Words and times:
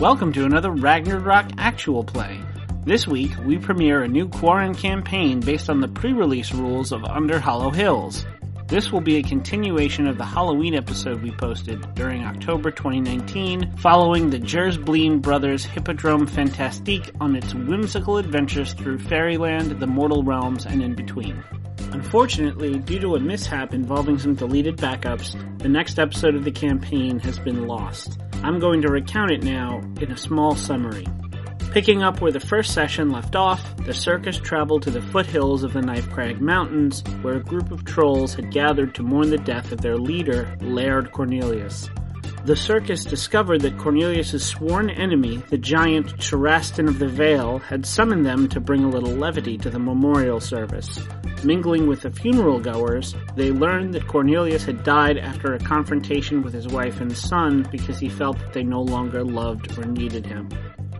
Welcome 0.00 0.32
to 0.34 0.44
another 0.44 0.70
Ragnarok 0.70 1.46
actual 1.58 2.04
play. 2.04 2.40
This 2.84 3.08
week, 3.08 3.32
we 3.44 3.58
premiere 3.58 4.04
a 4.04 4.08
new 4.08 4.28
Quarren 4.28 4.72
campaign 4.72 5.40
based 5.40 5.68
on 5.68 5.80
the 5.80 5.88
pre-release 5.88 6.54
rules 6.54 6.92
of 6.92 7.04
Under 7.04 7.40
Hollow 7.40 7.70
Hills. 7.70 8.24
This 8.68 8.92
will 8.92 9.00
be 9.00 9.16
a 9.16 9.24
continuation 9.24 10.06
of 10.06 10.16
the 10.16 10.24
Halloween 10.24 10.76
episode 10.76 11.20
we 11.20 11.32
posted 11.32 11.96
during 11.96 12.22
October 12.22 12.70
2019, 12.70 13.76
following 13.78 14.30
the 14.30 14.38
Jersbleem 14.38 15.20
brothers' 15.20 15.64
Hippodrome 15.64 16.28
Fantastique 16.28 17.10
on 17.20 17.34
its 17.34 17.52
whimsical 17.52 18.18
adventures 18.18 18.74
through 18.74 19.00
fairyland, 19.00 19.80
the 19.80 19.86
mortal 19.88 20.22
realms, 20.22 20.64
and 20.64 20.80
in 20.80 20.94
between. 20.94 21.42
Unfortunately, 21.90 22.78
due 22.78 23.00
to 23.00 23.16
a 23.16 23.20
mishap 23.20 23.74
involving 23.74 24.16
some 24.20 24.36
deleted 24.36 24.76
backups, 24.76 25.34
the 25.58 25.68
next 25.68 25.98
episode 25.98 26.36
of 26.36 26.44
the 26.44 26.52
campaign 26.52 27.18
has 27.18 27.40
been 27.40 27.66
lost. 27.66 28.20
I'm 28.42 28.60
going 28.60 28.82
to 28.82 28.88
recount 28.88 29.32
it 29.32 29.42
now 29.42 29.80
in 30.00 30.12
a 30.12 30.16
small 30.16 30.54
summary. 30.54 31.06
Picking 31.72 32.02
up 32.02 32.20
where 32.20 32.32
the 32.32 32.40
first 32.40 32.72
session 32.72 33.10
left 33.10 33.36
off, 33.36 33.76
the 33.84 33.92
circus 33.92 34.38
traveled 34.38 34.82
to 34.82 34.90
the 34.90 35.02
foothills 35.02 35.64
of 35.64 35.72
the 35.72 35.82
Knife 35.82 36.08
Crag 36.10 36.40
Mountains, 36.40 37.02
where 37.20 37.34
a 37.34 37.42
group 37.42 37.70
of 37.70 37.84
trolls 37.84 38.34
had 38.34 38.52
gathered 38.52 38.94
to 38.94 39.02
mourn 39.02 39.30
the 39.30 39.38
death 39.38 39.72
of 39.72 39.80
their 39.80 39.98
leader, 39.98 40.56
Laird 40.60 41.12
Cornelius. 41.12 41.90
The 42.44 42.56
circus 42.56 43.04
discovered 43.04 43.60
that 43.62 43.78
Cornelius's 43.78 44.46
sworn 44.46 44.90
enemy, 44.90 45.42
the 45.50 45.58
giant 45.58 46.18
Charaston 46.18 46.88
of 46.88 46.98
the 46.98 47.08
Vale, 47.08 47.58
had 47.58 47.84
summoned 47.84 48.24
them 48.24 48.48
to 48.48 48.60
bring 48.60 48.84
a 48.84 48.88
little 48.88 49.14
levity 49.14 49.58
to 49.58 49.68
the 49.68 49.78
memorial 49.78 50.40
service. 50.40 51.00
Mingling 51.44 51.86
with 51.86 52.02
the 52.02 52.10
funeral 52.10 52.58
goers, 52.58 53.14
they 53.36 53.50
learned 53.50 53.92
that 53.94 54.06
Cornelius 54.06 54.64
had 54.64 54.82
died 54.82 55.18
after 55.18 55.52
a 55.52 55.58
confrontation 55.58 56.42
with 56.42 56.54
his 56.54 56.68
wife 56.68 57.00
and 57.00 57.14
son 57.14 57.66
because 57.70 57.98
he 57.98 58.08
felt 58.08 58.38
that 58.38 58.52
they 58.52 58.62
no 58.62 58.80
longer 58.80 59.22
loved 59.24 59.76
or 59.78 59.84
needed 59.84 60.24
him. 60.24 60.48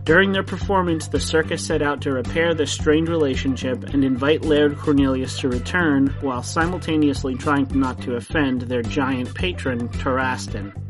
During 0.03 0.31
their 0.31 0.43
performance, 0.43 1.07
the 1.07 1.19
circus 1.19 1.65
set 1.65 1.81
out 1.81 2.01
to 2.01 2.11
repair 2.11 2.53
the 2.53 2.65
strained 2.65 3.09
relationship 3.09 3.83
and 3.93 4.03
invite 4.03 4.45
Laird 4.45 4.77
Cornelius 4.77 5.39
to 5.39 5.49
return, 5.49 6.07
while 6.21 6.43
simultaneously 6.43 7.35
trying 7.35 7.67
not 7.71 8.01
to 8.01 8.15
offend 8.15 8.61
their 8.61 8.81
giant 8.81 9.33
patron, 9.35 9.87
Taraston. 9.89 10.88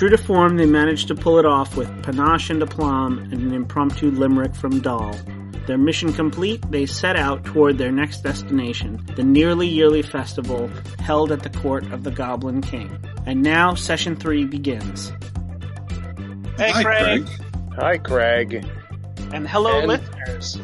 True 0.00 0.08
to 0.08 0.16
form, 0.16 0.56
they 0.56 0.64
managed 0.64 1.08
to 1.08 1.14
pull 1.14 1.38
it 1.38 1.44
off 1.44 1.76
with 1.76 1.86
panache 2.02 2.48
and 2.48 2.62
aplomb 2.62 3.18
and 3.18 3.34
an 3.34 3.52
impromptu 3.52 4.10
limerick 4.10 4.54
from 4.54 4.80
Doll. 4.80 5.14
Their 5.66 5.76
mission 5.76 6.10
complete, 6.14 6.62
they 6.70 6.86
set 6.86 7.16
out 7.16 7.44
toward 7.44 7.76
their 7.76 7.92
next 7.92 8.22
destination, 8.22 9.04
the 9.14 9.22
nearly 9.22 9.68
yearly 9.68 10.00
festival 10.00 10.68
held 11.00 11.30
at 11.32 11.42
the 11.42 11.50
court 11.50 11.84
of 11.92 12.04
the 12.04 12.10
Goblin 12.10 12.62
King. 12.62 12.98
And 13.26 13.42
now, 13.42 13.74
session 13.74 14.16
three 14.16 14.46
begins. 14.46 15.10
Hey, 16.56 16.70
Hi, 16.70 16.82
Craig. 16.82 17.26
Craig. 17.26 17.74
Hi, 17.76 17.98
Craig. 17.98 18.66
And 19.34 19.46
hello, 19.46 19.80
And- 19.80 19.88
listeners. 19.88 20.58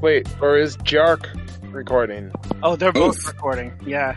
Wait, 0.00 0.28
or 0.40 0.56
is 0.56 0.76
Jark 0.78 1.26
recording? 1.72 2.32
Oh, 2.64 2.74
they're 2.74 2.90
both 2.90 3.18
Both. 3.24 3.34
recording. 3.34 3.72
Yeah. 3.86 4.16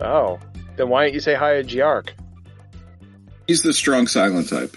Oh, 0.00 0.38
then 0.76 0.88
why 0.88 1.06
don't 1.06 1.14
you 1.14 1.18
say 1.18 1.34
hi 1.34 1.60
to 1.60 1.64
Jark? 1.64 2.10
He's 3.46 3.62
the 3.62 3.72
strong 3.72 4.06
silent 4.06 4.48
type. 4.48 4.76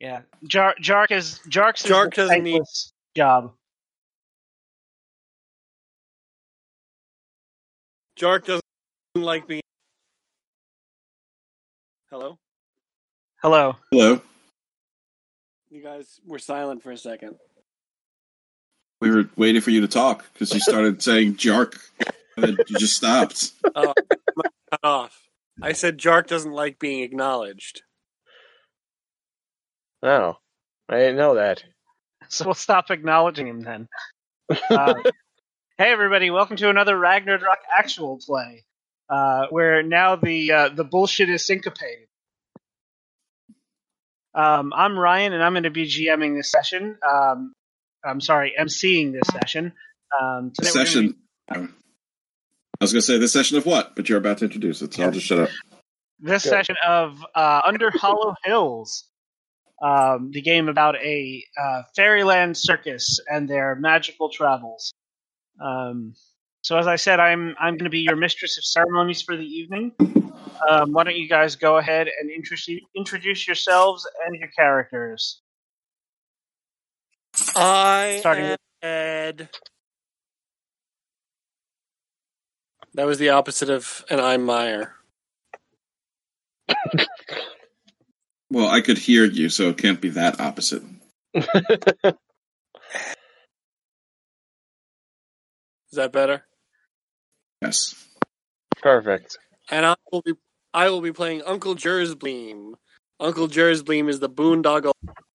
Yeah. 0.00 0.22
Jar- 0.44 0.74
Jark 0.82 1.10
is 1.10 1.38
Jark's 1.48 1.82
Jark 1.82 2.10
the 2.14 2.22
doesn't 2.22 2.42
need- 2.42 2.52
thankless 2.52 2.92
job. 3.16 3.52
Jark 8.18 8.44
doesn't 8.46 8.62
like 9.16 9.46
being. 9.46 9.62
Hello? 12.10 12.38
Hello. 13.42 13.76
Hello. 13.90 14.20
You 15.70 15.82
guys 15.82 16.20
were 16.26 16.38
silent 16.38 16.82
for 16.82 16.90
a 16.90 16.98
second. 16.98 17.36
We 19.00 19.10
were 19.10 19.30
waiting 19.36 19.62
for 19.62 19.70
you 19.70 19.80
to 19.82 19.88
talk 19.88 20.26
because 20.32 20.52
you 20.52 20.60
started 20.60 21.00
saying 21.02 21.36
jark 21.36 21.78
and 22.36 22.44
then 22.44 22.56
you 22.68 22.78
just 22.78 22.94
stopped. 22.94 23.52
Oh, 23.74 23.94
cut 24.36 24.80
off. 24.82 25.22
I 25.62 25.72
said 25.72 25.98
Jark 25.98 26.26
doesn't 26.26 26.52
like 26.52 26.78
being 26.78 27.02
acknowledged. 27.02 27.82
Oh, 30.02 30.36
I 30.88 30.96
didn't 30.98 31.16
know 31.16 31.34
that. 31.34 31.64
So 32.32 32.44
we'll 32.44 32.54
stop 32.54 32.92
acknowledging 32.92 33.48
him 33.48 33.62
then. 33.62 33.88
Uh, 34.70 34.94
hey 35.78 35.90
everybody, 35.90 36.30
welcome 36.30 36.56
to 36.56 36.68
another 36.70 36.96
Ragnarok 36.96 37.58
actual 37.76 38.18
play, 38.24 38.64
uh, 39.08 39.46
where 39.50 39.82
now 39.82 40.14
the 40.14 40.52
uh, 40.52 40.68
the 40.68 40.84
bullshit 40.84 41.28
is 41.28 41.44
syncopated. 41.44 42.06
Um, 44.32 44.72
I'm 44.76 44.96
Ryan, 44.96 45.32
and 45.32 45.42
I'm 45.42 45.54
going 45.54 45.64
to 45.64 45.70
be 45.70 45.86
GMing 45.86 46.36
this 46.36 46.52
session. 46.52 46.98
Um, 47.08 47.52
I'm 48.04 48.20
sorry, 48.20 48.54
emceeing 48.60 49.12
this 49.12 49.28
session. 49.32 49.72
Um, 50.20 50.52
The 50.56 50.62
today 50.66 50.70
we're 50.70 50.74
gonna 50.74 50.86
session. 50.86 51.74
I 52.80 52.84
was 52.84 52.92
going 52.92 53.00
to 53.00 53.06
say 53.06 53.18
this 53.18 53.32
session 53.32 53.58
of 53.58 53.66
what, 53.66 53.94
but 53.94 54.08
you're 54.08 54.16
about 54.18 54.38
to 54.38 54.44
introduce 54.46 54.80
it, 54.80 54.94
so 54.94 55.02
I'll 55.02 55.10
just 55.10 55.26
shut 55.26 55.38
up. 55.40 55.50
this 56.18 56.44
Good. 56.44 56.48
session 56.48 56.76
of 56.86 57.22
uh, 57.34 57.60
Under 57.66 57.90
Hollow 57.90 58.34
Hills, 58.42 59.04
um, 59.82 60.30
the 60.32 60.40
game 60.40 60.68
about 60.68 60.96
a 60.96 61.44
uh, 61.60 61.82
fairyland 61.94 62.56
circus 62.56 63.20
and 63.30 63.46
their 63.48 63.74
magical 63.74 64.30
travels. 64.30 64.94
Um, 65.62 66.14
so, 66.62 66.78
as 66.78 66.86
I 66.86 66.96
said, 66.96 67.20
I'm 67.20 67.54
I'm 67.60 67.74
going 67.74 67.84
to 67.84 67.90
be 67.90 68.00
your 68.00 68.16
mistress 68.16 68.56
of 68.56 68.64
ceremonies 68.64 69.20
for 69.22 69.36
the 69.36 69.44
evening. 69.44 69.92
Um, 70.68 70.92
why 70.92 71.04
don't 71.04 71.16
you 71.16 71.28
guys 71.28 71.56
go 71.56 71.76
ahead 71.78 72.08
and 72.20 72.30
introduce 72.30 72.80
introduce 72.94 73.46
yourselves 73.46 74.06
and 74.26 74.36
your 74.36 74.48
characters? 74.48 75.40
I 77.56 78.16
Starting 78.20 78.44
am 78.44 78.50
with- 78.52 78.58
Ed. 78.82 79.48
That 82.94 83.06
was 83.06 83.18
the 83.18 83.30
opposite 83.30 83.70
of 83.70 84.04
an 84.10 84.20
I'm 84.20 84.44
Meyer. 84.44 84.94
Well, 88.50 88.68
I 88.68 88.80
could 88.80 88.98
hear 88.98 89.24
you, 89.24 89.48
so 89.48 89.68
it 89.68 89.78
can't 89.78 90.00
be 90.00 90.08
that 90.10 90.40
opposite. 90.40 90.82
Is 91.34 91.44
that 95.92 96.12
better? 96.12 96.44
Yes. 97.62 97.94
Perfect. 98.82 99.38
And 99.70 99.86
I 99.86 99.94
will 100.10 100.22
be 100.22 100.34
I 100.74 100.88
will 100.90 101.00
be 101.00 101.12
playing 101.12 101.42
Uncle 101.46 101.74
Jersbleem. 101.74 102.74
Uncle 103.18 103.48
Jersbleem 103.48 104.08
is 104.08 104.20
the 104.20 104.28
boondoggle 104.30 104.92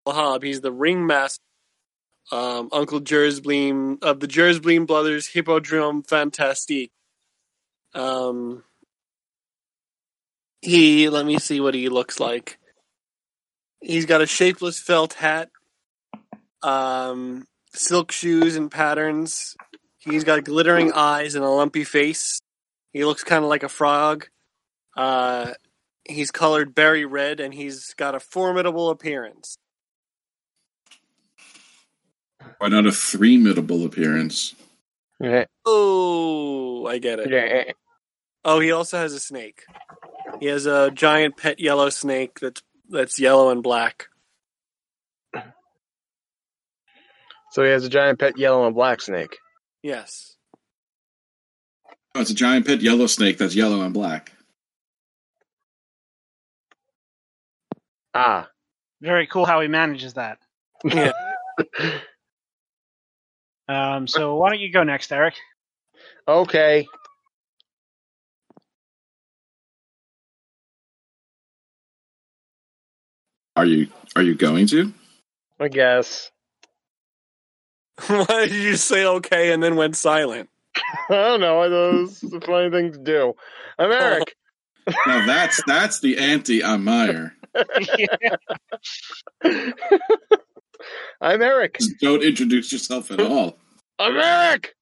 hob. 0.08 0.44
He's 0.44 0.62
the 0.62 0.72
ringmaster. 0.72 1.42
Um, 2.32 2.70
Uncle 2.72 3.02
Jersbleem 3.02 4.02
of 4.02 4.20
the 4.20 4.28
Jersbleem 4.28 4.88
brothers 4.88 5.28
Hippodrome 5.28 6.04
Fantastique. 6.04 6.92
Um, 7.96 8.64
he 10.62 11.10
let 11.10 11.26
me 11.26 11.40
see 11.40 11.60
what 11.60 11.74
he 11.74 11.90
looks 11.90 12.20
like. 12.20 12.60
He's 13.82 14.06
got 14.06 14.22
a 14.22 14.28
shapeless 14.28 14.80
felt 14.80 15.14
hat, 15.14 15.50
um, 16.62 17.46
silk 17.74 18.12
shoes 18.12 18.56
and 18.56 18.70
patterns. 18.70 19.56
He's 20.00 20.24
got 20.24 20.44
glittering 20.44 20.92
eyes 20.94 21.36
and 21.36 21.44
a 21.44 21.50
lumpy 21.50 21.84
face. 21.84 22.40
He 22.94 23.06
looks 23.06 23.24
kind 23.24 23.44
of 23.44 23.50
like 23.50 23.64
a 23.64 23.70
frog. 23.70 24.28
Uh, 24.96 25.54
he's 26.04 26.32
colored 26.32 26.76
berry 26.76 27.06
red, 27.06 27.40
and 27.40 27.54
he's 27.54 27.94
got 27.96 28.16
a 28.16 28.20
formidable 28.20 28.90
appearance. 28.90 29.58
Why 32.60 32.70
not 32.70 32.86
a 32.86 32.92
three 32.92 33.38
middle 33.38 33.86
appearance? 33.86 34.56
Yeah, 35.20 35.46
Oh, 35.66 36.86
I 36.88 36.98
get 36.98 37.20
it. 37.20 37.76
Yeah, 38.46 38.52
Oh, 38.52 38.60
he 38.60 38.72
also 38.72 38.98
has 38.98 39.14
a 39.14 39.20
snake. 39.20 39.64
He 40.40 40.48
has 40.48 40.66
a 40.66 40.92
giant 40.92 41.38
pet 41.38 41.60
yellow 41.60 41.90
snake 41.90 42.40
that's 42.40 42.62
that's 42.90 43.20
yellow 43.20 43.50
and 43.50 43.64
black. 43.64 44.08
So 47.52 47.64
he 47.64 47.70
has 47.70 47.86
a 47.86 47.90
giant 47.90 48.20
pet 48.20 48.38
yellow 48.38 48.66
and 48.66 48.76
black 48.76 49.02
snake. 49.02 49.38
Yes. 49.82 50.36
Oh, 52.14 52.22
it's 52.22 52.30
a 52.30 52.36
giant 52.36 52.68
pet 52.68 52.82
yellow 52.82 53.08
snake 53.08 53.38
that's 53.38 53.56
yellow 53.56 53.82
and 53.82 53.94
black. 53.94 54.32
Ah, 58.14 58.50
Very 59.02 59.28
cool 59.28 59.46
how 59.46 59.62
he 59.62 59.68
manages 59.68 60.14
that. 60.14 60.38
Yeah. 60.84 61.12
Um, 63.68 64.06
so 64.06 64.36
why 64.36 64.52
don't 64.52 64.59
you 64.59 64.72
go 64.72 64.84
next, 64.84 65.12
Eric? 65.12 65.34
okay. 66.28 66.88
Are 73.55 73.66
you 73.66 73.87
are 74.16 74.22
you 74.22 74.35
going 74.35 74.67
to? 74.67 74.93
I 75.59 75.69
guess. 75.69 76.29
Why 78.07 78.25
did 78.28 78.52
you 78.52 78.75
say 78.75 79.05
okay 79.05 79.53
and 79.53 79.63
then 79.63 79.78
went 79.78 79.96
silent? 79.96 80.49
I 81.09 81.13
don't 81.13 81.40
know. 81.40 81.61
I 81.61 81.69
thought 81.69 81.96
it 81.96 82.02
was 82.02 82.23
a 82.23 82.41
funny 82.41 82.69
thing 82.69 82.91
to 82.91 82.99
do. 82.99 83.34
I'm 83.79 83.91
Eric. 83.91 84.35
Now 85.07 85.25
that's 85.25 85.59
that's 85.66 85.99
the 85.99 86.19
anti 86.19 86.63
I'm 86.63 86.84
Meyer. 86.84 87.34
I'm 91.19 91.41
Eric. 91.41 91.79
Just 91.79 91.99
don't 91.99 92.22
introduce 92.22 92.72
yourself 92.72 93.09
at 93.09 93.19
all. 93.19 93.57
I'm 93.97 94.16
Eric. 94.16 94.75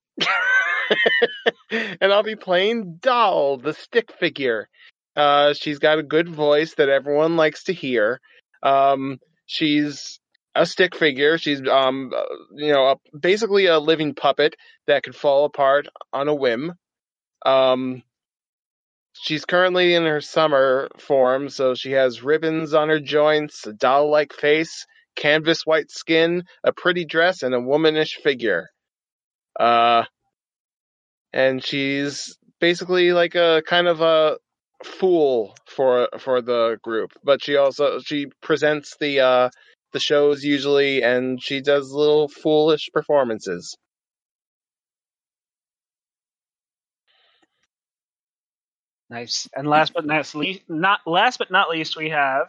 and 1.72 2.12
I'll 2.12 2.24
be 2.24 2.36
playing 2.36 2.98
Doll, 3.02 3.56
the 3.60 3.74
stick 3.74 4.12
figure. 4.12 4.68
Uh, 5.16 5.54
she's 5.54 5.80
got 5.80 6.00
a 6.00 6.04
good 6.04 6.28
voice 6.28 6.74
that 6.74 6.90
everyone 6.90 7.38
likes 7.38 7.64
to 7.66 7.74
hear. 7.74 8.20
Um, 8.64 9.20
she's 9.46 10.20
a 10.56 10.66
stick 10.66 10.96
figure. 10.96 11.38
She's 11.38 11.62
um, 11.68 12.12
uh, 12.16 12.22
you 12.56 12.72
know, 12.72 12.92
a, 12.92 13.18
basically 13.18 13.66
a 13.68 13.80
living 13.80 14.16
puppet 14.16 14.56
that 14.88 15.04
could 15.04 15.16
fall 15.16 15.46
apart 15.46 15.88
on 16.12 16.28
a 16.28 16.36
whim. 16.36 16.74
Um, 17.46 18.04
she's 19.14 19.46
currently 19.46 19.94
in 19.94 20.04
her 20.04 20.22
summer 20.22 20.90
form, 21.00 21.50
so 21.50 21.76
she 21.76 21.92
has 21.92 22.24
ribbons 22.24 22.74
on 22.74 22.90
her 22.90 23.00
joints, 23.00 23.68
a 23.68 23.74
doll-like 23.74 24.34
face, 24.34 24.86
canvas 25.16 25.66
white 25.66 25.92
skin, 25.92 26.44
a 26.64 26.72
pretty 26.72 27.06
dress, 27.06 27.44
and 27.44 27.54
a 27.54 27.60
womanish 27.60 28.16
figure. 28.24 28.70
Uh, 29.60 30.04
and 31.32 31.64
she's 31.64 32.38
basically 32.60 33.12
like 33.12 33.36
a 33.36 33.62
kind 33.66 33.88
of 33.88 34.02
a 34.02 34.38
fool 34.84 35.56
for 35.68 36.10
for 36.20 36.42
the 36.42 36.80
group, 36.84 37.12
but 37.24 37.44
she 37.44 37.58
also 37.58 38.00
she 38.00 38.28
presents 38.42 38.98
the 39.00 39.22
uh 39.22 39.50
the 39.94 40.00
shows 40.00 40.44
usually, 40.44 41.04
and 41.04 41.42
she 41.44 41.62
does 41.62 41.92
little 41.92 42.28
foolish 42.28 42.90
performances. 42.94 43.78
Nice. 49.10 49.50
And 49.56 49.68
last 49.68 49.94
but 49.94 50.06
not 50.06 50.34
least, 50.36 50.62
not 50.70 51.02
last 51.06 51.40
but 51.40 51.52
not 51.52 51.70
least, 51.70 51.98
we 51.98 52.10
have 52.10 52.48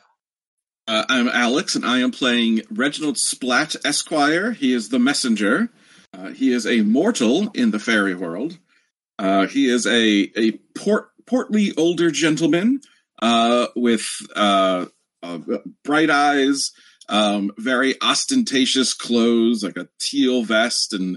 Uh, 0.86 1.04
I'm 1.08 1.28
Alex, 1.28 1.76
and 1.76 1.84
I 1.86 2.00
am 2.00 2.10
playing 2.10 2.62
Reginald 2.70 3.16
Splat 3.16 3.74
Esquire. 3.86 4.52
He 4.52 4.74
is 4.74 4.90
the 4.90 4.98
messenger. 4.98 5.70
Uh, 6.12 6.28
he 6.30 6.52
is 6.52 6.66
a 6.66 6.82
mortal 6.82 7.50
in 7.54 7.70
the 7.70 7.78
fairy 7.78 8.14
world. 8.14 8.58
Uh, 9.18 9.46
he 9.46 9.68
is 9.70 9.86
a 9.86 10.30
a 10.36 10.52
port, 10.78 11.10
portly 11.26 11.72
older 11.76 12.10
gentleman 12.10 12.80
uh, 13.20 13.68
with 13.76 14.06
uh, 14.34 14.86
uh, 15.22 15.38
bright 15.84 16.10
eyes, 16.10 16.72
um, 17.08 17.52
very 17.58 18.00
ostentatious 18.02 18.94
clothes, 18.94 19.62
like 19.62 19.76
a 19.76 19.88
teal 20.00 20.42
vest 20.42 20.92
and 20.92 21.16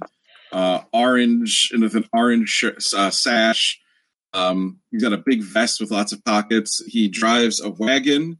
uh, 0.51 0.81
orange 0.93 1.69
and 1.71 1.83
with 1.83 1.95
an 1.95 2.07
orange 2.13 2.63
uh, 2.95 3.09
sash. 3.09 3.79
Um, 4.33 4.79
he's 4.91 5.01
got 5.01 5.13
a 5.13 5.23
big 5.25 5.41
vest 5.41 5.79
with 5.79 5.91
lots 5.91 6.11
of 6.11 6.23
pockets. 6.23 6.83
He 6.85 7.07
drives 7.07 7.61
a 7.61 7.69
wagon 7.69 8.39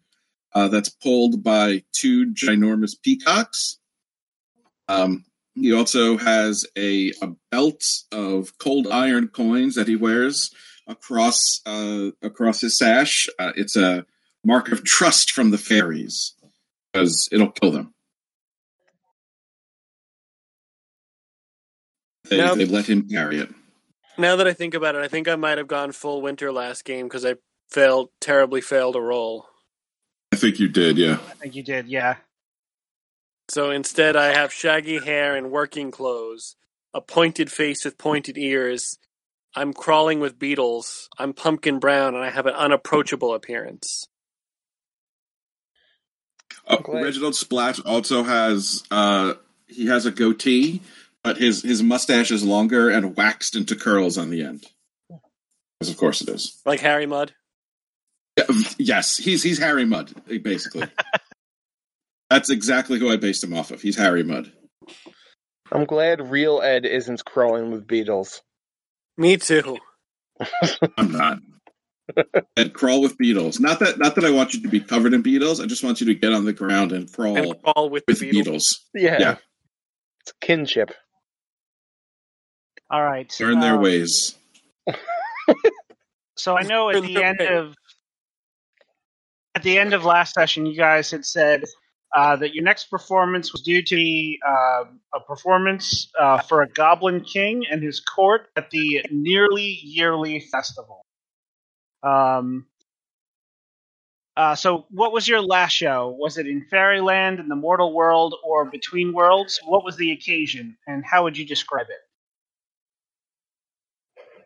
uh, 0.53 0.67
that's 0.67 0.89
pulled 0.89 1.43
by 1.43 1.83
two 1.93 2.33
ginormous 2.33 2.93
peacocks. 3.01 3.79
Um, 4.87 5.25
he 5.55 5.73
also 5.73 6.17
has 6.17 6.65
a, 6.77 7.11
a 7.21 7.29
belt 7.51 7.83
of 8.11 8.57
cold 8.59 8.87
iron 8.87 9.27
coins 9.27 9.75
that 9.75 9.87
he 9.87 9.95
wears 9.95 10.51
across 10.87 11.61
uh, 11.65 12.09
across 12.21 12.61
his 12.61 12.77
sash. 12.77 13.27
Uh, 13.37 13.51
it's 13.55 13.75
a 13.75 14.05
mark 14.43 14.71
of 14.71 14.83
trust 14.83 15.31
from 15.31 15.51
the 15.51 15.57
fairies 15.57 16.33
because 16.93 17.27
it'll 17.31 17.51
kill 17.51 17.71
them. 17.71 17.93
They, 22.29 22.37
Now- 22.37 22.55
they 22.55 22.65
let 22.65 22.87
him 22.87 23.07
carry 23.07 23.39
it. 23.39 23.49
Now 24.17 24.35
that 24.37 24.47
I 24.47 24.53
think 24.53 24.73
about 24.73 24.95
it, 24.95 25.01
I 25.03 25.07
think 25.07 25.27
I 25.27 25.35
might 25.35 25.59
have 25.59 25.67
gone 25.67 25.91
full 25.91 26.23
winter 26.23 26.51
last 26.51 26.85
game 26.85 27.05
because 27.05 27.23
I 27.23 27.35
failed 27.69 28.09
terribly 28.19 28.61
failed 28.61 28.95
a 28.95 29.01
roll. 29.01 29.45
I 30.31 30.37
think 30.37 30.59
you 30.59 30.67
did, 30.67 30.97
yeah. 30.97 31.19
I 31.29 31.33
think 31.35 31.55
you 31.55 31.61
did, 31.63 31.87
yeah. 31.87 32.15
So 33.49 33.69
instead, 33.69 34.15
I 34.15 34.33
have 34.33 34.51
shaggy 34.51 34.97
hair 34.99 35.35
and 35.35 35.51
working 35.51 35.91
clothes, 35.91 36.55
a 36.93 36.99
pointed 37.01 37.51
face 37.51 37.85
with 37.85 37.97
pointed 37.99 38.37
ears. 38.39 38.97
I'm 39.57 39.73
crawling 39.73 40.19
with 40.19 40.37
beetles. 40.37 41.09
I'm 41.17 41.33
pumpkin 41.33 41.79
brown, 41.79 42.13
and 42.13 42.23
I 42.23 42.29
have 42.29 42.45
an 42.45 42.53
unapproachable 42.53 43.33
appearance. 43.33 44.07
Uh, 46.67 46.77
Reginald 46.87 47.33
Splat 47.33 47.79
also 47.79 48.21
has 48.21 48.83
uh, 48.91 49.33
he 49.65 49.87
has 49.87 50.05
a 50.05 50.11
goatee, 50.11 50.81
but 51.23 51.37
his 51.37 51.63
his 51.63 51.81
mustache 51.81 52.29
is 52.29 52.43
longer 52.43 52.91
and 52.91 53.17
waxed 53.17 53.55
into 53.55 53.75
curls 53.75 54.15
on 54.15 54.29
the 54.29 54.43
end. 54.43 54.63
Because 55.79 55.91
of 55.91 55.97
course 55.97 56.21
it 56.21 56.29
is. 56.29 56.61
Like 56.63 56.81
Harry 56.81 57.07
Mudd. 57.07 57.33
Yes, 58.77 59.17
he's 59.17 59.41
he's 59.41 59.57
Harry 59.57 59.85
Mudd 59.85 60.13
basically. 60.43 60.87
That's 62.29 62.51
exactly 62.51 62.99
who 62.99 63.09
I 63.11 63.17
based 63.17 63.43
him 63.43 63.55
off 63.55 63.71
of. 63.71 63.81
He's 63.81 63.97
Harry 63.97 64.23
Mudd. 64.23 64.51
I'm 65.71 65.85
glad 65.85 66.29
real 66.29 66.61
Ed 66.61 66.85
isn't 66.85 67.25
crawling 67.25 67.71
with 67.71 67.87
beetles. 67.87 68.43
Me 69.17 69.37
too. 69.37 69.77
I'm 70.97 71.11
not. 71.11 71.39
and 72.55 72.73
crawl 72.73 73.01
with 73.01 73.17
beetles. 73.17 73.59
Not 73.59 73.79
that 73.79 73.97
not 73.99 74.15
that 74.15 74.23
I 74.23 74.29
want 74.31 74.53
you 74.53 74.61
to 74.61 74.67
be 74.69 74.79
covered 74.79 75.13
in 75.13 75.21
beetles. 75.21 75.59
I 75.59 75.65
just 75.65 75.83
want 75.83 75.99
you 75.99 76.07
to 76.07 76.15
get 76.15 76.31
on 76.33 76.45
the 76.45 76.53
ground 76.53 76.91
and 76.91 77.11
crawl 77.11 77.35
And 77.37 77.61
crawl 77.63 77.89
with 77.89 78.05
the 78.05 78.13
with 78.13 78.19
beetles. 78.21 78.45
beetles. 78.45 78.85
Yeah. 78.93 79.17
Yeah. 79.19 79.35
It's 80.21 80.33
kinship. 80.39 80.91
All 82.89 83.03
right. 83.03 83.33
Learn 83.39 83.59
their 83.59 83.75
um, 83.75 83.81
ways. 83.81 84.35
So 86.39 86.55
I 86.55 86.61
know 86.61 86.89
at 86.91 87.01
the 87.01 87.23
end 87.23 87.41
of 87.41 87.73
at 89.55 89.63
the 89.63 89.79
end 89.79 89.95
of 89.95 90.05
last 90.05 90.35
session, 90.35 90.67
you 90.67 90.77
guys 90.77 91.09
had 91.09 91.25
said 91.25 91.63
uh, 92.15 92.35
that 92.37 92.53
your 92.55 92.63
next 92.63 92.85
performance 92.85 93.51
was 93.53 93.61
due 93.61 93.81
to 93.83 93.95
be 93.95 94.39
uh, 94.47 94.85
a 95.13 95.19
performance 95.27 96.11
uh, 96.19 96.39
for 96.39 96.61
a 96.61 96.69
Goblin 96.69 97.21
King 97.21 97.63
and 97.69 97.83
his 97.83 97.99
court 97.99 98.47
at 98.55 98.69
the 98.71 99.05
nearly 99.11 99.79
yearly 99.83 100.39
festival. 100.39 101.05
Um. 102.03 102.67
Uh, 104.35 104.55
so, 104.55 104.85
what 104.91 105.11
was 105.11 105.27
your 105.27 105.41
last 105.41 105.73
show? 105.73 106.15
Was 106.19 106.37
it 106.37 106.47
in 106.47 106.65
Fairyland, 106.69 107.39
in 107.39 107.47
the 107.49 107.55
Mortal 107.55 107.93
World, 107.93 108.35
or 108.43 108.65
Between 108.65 109.11
Worlds? 109.13 109.59
What 109.65 109.83
was 109.83 109.97
the 109.97 110.11
occasion, 110.11 110.77
and 110.87 111.03
how 111.05 111.23
would 111.23 111.37
you 111.37 111.45
describe 111.45 111.87
it? 111.89 112.06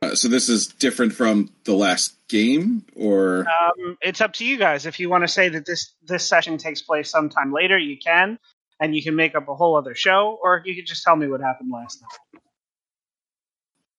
Uh, 0.01 0.15
so 0.15 0.27
this 0.27 0.49
is 0.49 0.67
different 0.67 1.13
from 1.13 1.51
the 1.63 1.73
last 1.73 2.15
game, 2.27 2.83
or 2.95 3.45
Um, 3.47 3.97
it's 4.01 4.19
up 4.19 4.33
to 4.33 4.45
you 4.45 4.57
guys. 4.57 4.87
If 4.87 4.99
you 4.99 5.09
want 5.09 5.23
to 5.23 5.27
say 5.27 5.49
that 5.49 5.65
this 5.65 5.93
this 6.01 6.25
session 6.27 6.57
takes 6.57 6.81
place 6.81 7.11
sometime 7.11 7.53
later, 7.53 7.77
you 7.77 7.97
can, 7.97 8.39
and 8.79 8.95
you 8.95 9.03
can 9.03 9.15
make 9.15 9.35
up 9.35 9.47
a 9.47 9.53
whole 9.53 9.77
other 9.77 9.93
show, 9.93 10.39
or 10.41 10.63
you 10.65 10.75
can 10.75 10.87
just 10.87 11.03
tell 11.03 11.15
me 11.15 11.27
what 11.27 11.41
happened 11.41 11.71
last 11.71 12.01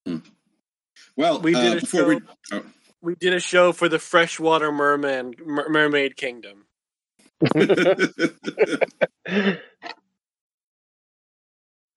night. 0.06 0.22
well, 1.16 1.40
We 1.40 1.54
did 1.54 1.74
uh, 1.74 1.76
a 1.76 1.80
before 1.80 2.06
we. 2.06 2.20
Oh. 2.50 2.64
We 3.00 3.14
did 3.16 3.32
a 3.34 3.40
show 3.40 3.72
for 3.72 3.88
the 3.88 3.98
freshwater 3.98 4.70
merman 4.70 5.34
mer- 5.44 5.68
mermaid 5.68 6.16
kingdom. 6.16 6.66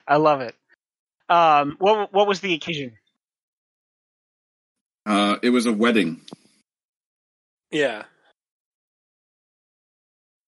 I 0.07 0.17
love 0.17 0.41
it. 0.41 0.55
Um, 1.29 1.75
what 1.79 2.13
what 2.13 2.27
was 2.27 2.39
the 2.39 2.53
occasion? 2.53 2.93
Uh, 5.05 5.37
it 5.41 5.49
was 5.49 5.65
a 5.65 5.73
wedding. 5.73 6.21
Yeah. 7.71 8.03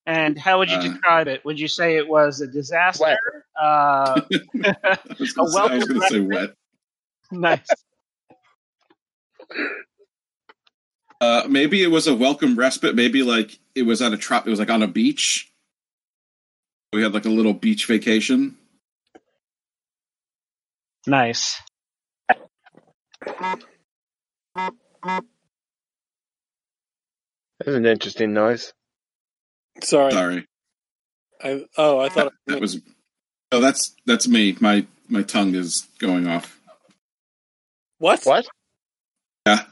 And 0.05 0.37
how 0.37 0.59
would 0.59 0.69
you 0.69 0.77
Uh, 0.77 0.81
describe 0.83 1.27
it? 1.27 1.43
Would 1.43 1.59
you 1.59 1.67
say 1.67 1.97
it 1.97 2.07
was 2.07 2.39
a 2.41 2.47
disaster? 2.47 3.03
Wet. 3.03 3.17
Uh, 3.61 4.21
I 4.63 4.97
was 5.19 5.33
going 5.33 5.47
to 5.47 5.51
say, 5.51 5.59
welcome 5.79 6.01
say 6.09 6.19
wet. 6.21 6.53
nice. 7.31 7.67
Uh, 11.19 11.47
maybe 11.49 11.81
it 11.81 11.87
was 11.87 12.05
a 12.05 12.13
welcome 12.15 12.55
respite. 12.55 12.93
Maybe 12.93 13.23
like 13.23 13.57
it 13.73 13.81
was 13.81 14.03
at 14.03 14.13
a 14.13 14.17
trap. 14.17 14.45
It 14.45 14.51
was 14.51 14.59
like 14.59 14.69
on 14.69 14.83
a 14.83 14.87
beach. 14.87 15.51
We 16.93 17.01
had 17.01 17.11
like 17.11 17.25
a 17.25 17.29
little 17.29 17.55
beach 17.55 17.87
vacation. 17.87 18.55
Nice. 21.07 21.59
That's 27.59 27.75
an 27.75 27.85
interesting 27.85 28.33
noise. 28.33 28.73
Sorry. 29.81 30.11
Sorry, 30.11 30.45
I, 31.43 31.65
oh, 31.77 31.99
I 31.99 32.09
thought 32.09 32.33
that 32.47 32.61
was. 32.61 32.79
Oh, 33.51 33.61
that's 33.61 33.95
that's 34.05 34.27
me. 34.27 34.55
My 34.59 34.85
my 35.07 35.23
tongue 35.23 35.55
is 35.55 35.87
going 35.99 36.27
off. 36.27 36.59
what? 37.99 38.23
What? 38.23 38.47
Yeah, 39.45 39.63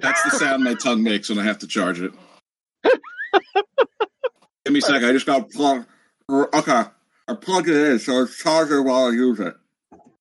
that's 0.00 0.22
the 0.24 0.30
sound 0.30 0.64
my 0.64 0.74
tongue 0.74 1.02
makes 1.02 1.28
when 1.28 1.38
I 1.38 1.44
have 1.44 1.58
to 1.58 1.66
charge 1.66 2.00
it. 2.00 2.12
Give 2.84 4.72
me 4.72 4.78
a 4.78 4.82
sec. 4.82 5.02
I 5.02 5.12
just 5.12 5.26
got 5.26 5.50
plug. 5.50 5.86
Okay, 6.30 6.84
I 7.28 7.34
plugged 7.34 7.68
it 7.68 7.90
in, 7.90 7.98
so 7.98 8.22
it's 8.22 8.36
charging 8.38 8.84
while 8.84 9.06
I 9.06 9.10
use 9.10 9.40
it. 9.40 9.54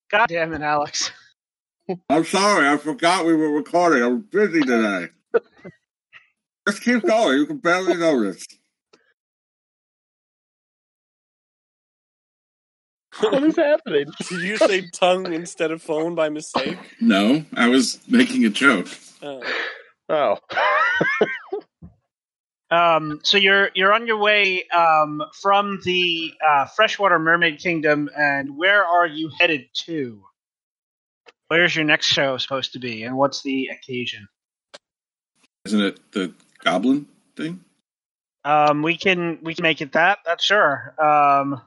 God 0.09 0.27
damn 0.27 0.53
it, 0.53 0.61
Alex. 0.61 1.11
I'm 2.09 2.23
sorry, 2.23 2.67
I 2.67 2.77
forgot 2.77 3.25
we 3.25 3.35
were 3.35 3.51
recording. 3.51 4.03
I'm 4.03 4.21
busy 4.21 4.61
today. 4.61 5.07
Just 6.67 6.83
keep 6.83 7.03
going. 7.03 7.39
You 7.39 7.45
can 7.47 7.57
barely 7.57 7.95
notice. 7.95 8.45
What 13.19 13.43
is 13.43 13.57
happening? 13.57 14.05
Did 14.29 14.41
you 14.41 14.55
say 14.55 14.87
tongue 14.93 15.33
instead 15.33 15.71
of 15.71 15.81
phone 15.81 16.15
by 16.15 16.29
mistake? 16.29 16.77
No, 17.01 17.43
I 17.53 17.67
was 17.67 17.99
making 18.07 18.45
a 18.45 18.49
joke. 18.49 18.87
Oh. 19.21 19.41
oh. 20.07 20.37
um, 22.71 23.19
so 23.23 23.37
you're 23.37 23.71
you're 23.73 23.93
on 23.93 24.07
your 24.07 24.19
way 24.19 24.63
um, 24.69 25.21
from 25.41 25.81
the 25.83 26.33
uh, 26.47 26.67
freshwater 26.67 27.19
mermaid 27.19 27.59
kingdom, 27.59 28.09
and 28.17 28.55
where 28.55 28.85
are 28.85 29.07
you 29.07 29.31
headed 29.37 29.65
to? 29.85 30.23
Where's 31.49 31.75
your 31.75 31.83
next 31.83 32.05
show 32.05 32.37
supposed 32.37 32.73
to 32.73 32.79
be, 32.79 33.03
and 33.03 33.17
what's 33.17 33.41
the 33.41 33.69
occasion? 33.69 34.27
Isn't 35.65 35.81
it 35.81 36.11
the 36.11 36.31
goblin 36.63 37.07
thing? 37.35 37.61
Um, 38.45 38.83
we 38.83 38.95
can 38.95 39.39
we 39.41 39.55
can 39.55 39.63
make 39.63 39.81
it 39.81 39.93
that. 39.93 40.19
That's 40.25 40.45
sure. 40.45 40.93
Um, 41.03 41.59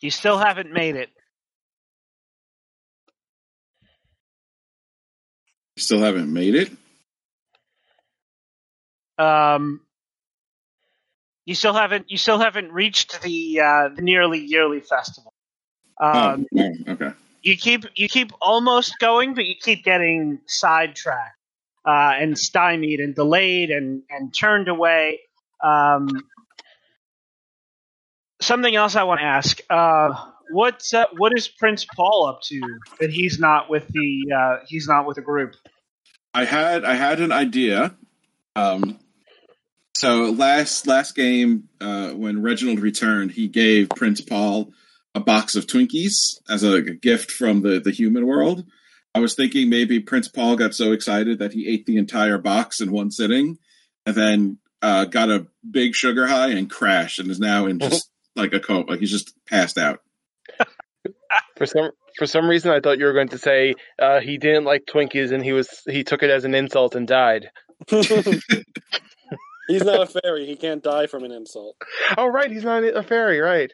you 0.00 0.10
still 0.10 0.36
haven't 0.36 0.70
made 0.70 0.96
it. 0.96 1.08
You 5.76 5.82
still 5.82 6.00
haven't 6.00 6.30
made 6.30 6.54
it? 6.54 6.70
Um, 9.18 9.80
you 11.46 11.54
still 11.54 11.72
haven't 11.72 12.10
you 12.10 12.18
still 12.18 12.38
haven't 12.38 12.72
reached 12.72 13.22
the 13.22 13.60
uh, 13.60 13.88
the 13.96 14.02
nearly 14.02 14.40
yearly 14.40 14.80
festival. 14.80 15.31
Um, 16.00 16.46
oh, 16.56 16.60
oh, 16.86 16.92
okay. 16.92 17.10
you 17.42 17.56
keep 17.56 17.84
you 17.94 18.08
keep 18.08 18.32
almost 18.40 18.98
going, 18.98 19.34
but 19.34 19.44
you 19.44 19.54
keep 19.60 19.84
getting 19.84 20.40
sidetracked 20.46 21.36
uh, 21.84 22.12
and 22.18 22.38
stymied 22.38 23.00
and 23.00 23.14
delayed 23.14 23.70
and 23.70 24.02
and 24.10 24.34
turned 24.34 24.68
away. 24.68 25.20
Um, 25.62 26.08
something 28.40 28.74
else 28.74 28.96
I 28.96 29.04
want 29.04 29.20
to 29.20 29.26
ask: 29.26 29.60
uh, 29.70 30.14
what 30.50 30.82
uh, 30.94 31.06
what 31.16 31.32
is 31.36 31.48
Prince 31.48 31.84
Paul 31.84 32.26
up 32.26 32.42
to 32.44 32.60
that 33.00 33.10
he's 33.10 33.38
not 33.38 33.70
with 33.70 33.88
the 33.88 34.32
uh, 34.34 34.64
he's 34.66 34.86
not 34.86 35.06
with 35.06 35.16
the 35.16 35.22
group? 35.22 35.54
I 36.34 36.44
had 36.44 36.84
I 36.84 36.94
had 36.94 37.20
an 37.20 37.32
idea. 37.32 37.94
Um, 38.54 38.98
so 39.94 40.30
last 40.30 40.86
last 40.86 41.14
game 41.14 41.68
uh, 41.80 42.10
when 42.10 42.42
Reginald 42.42 42.80
returned, 42.80 43.32
he 43.32 43.48
gave 43.48 43.88
Prince 43.90 44.20
Paul 44.20 44.72
a 45.14 45.20
box 45.20 45.56
of 45.56 45.66
Twinkies 45.66 46.40
as 46.48 46.62
a, 46.62 46.76
a 46.76 46.82
gift 46.82 47.30
from 47.30 47.62
the 47.62 47.80
the 47.80 47.90
human 47.90 48.26
world. 48.26 48.64
I 49.14 49.20
was 49.20 49.34
thinking 49.34 49.68
maybe 49.68 50.00
Prince 50.00 50.28
Paul 50.28 50.56
got 50.56 50.74
so 50.74 50.92
excited 50.92 51.38
that 51.38 51.52
he 51.52 51.68
ate 51.68 51.84
the 51.84 51.98
entire 51.98 52.38
box 52.38 52.80
in 52.80 52.90
one 52.90 53.10
sitting, 53.10 53.58
and 54.06 54.14
then 54.14 54.58
uh, 54.80 55.04
got 55.04 55.30
a 55.30 55.46
big 55.68 55.94
sugar 55.94 56.26
high 56.26 56.50
and 56.50 56.70
crashed, 56.70 57.18
and 57.18 57.30
is 57.30 57.38
now 57.38 57.66
in 57.66 57.78
just 57.78 58.08
like 58.36 58.52
a 58.54 58.60
coma. 58.60 58.86
Like 58.88 59.00
he's 59.00 59.10
just 59.10 59.34
passed 59.46 59.78
out. 59.78 60.00
For 61.56 61.66
some 61.66 61.90
for 62.18 62.26
some 62.26 62.48
reason, 62.48 62.70
I 62.72 62.80
thought 62.80 62.98
you 62.98 63.04
were 63.04 63.12
going 63.12 63.28
to 63.28 63.38
say 63.38 63.74
uh, 64.00 64.20
he 64.20 64.38
didn't 64.38 64.64
like 64.64 64.84
Twinkies 64.84 65.32
and 65.32 65.42
he 65.42 65.52
was 65.52 65.68
he 65.88 66.04
took 66.04 66.22
it 66.22 66.30
as 66.30 66.44
an 66.44 66.54
insult 66.54 66.94
and 66.94 67.06
died. 67.06 67.50
He's 69.68 69.84
not 69.84 70.02
a 70.02 70.06
fairy. 70.06 70.46
He 70.46 70.56
can't 70.56 70.82
die 70.82 71.06
from 71.06 71.24
an 71.24 71.32
insult. 71.32 71.76
Oh, 72.18 72.26
right, 72.26 72.50
he's 72.50 72.64
not 72.64 72.82
a 72.84 73.02
fairy, 73.02 73.40
right? 73.40 73.72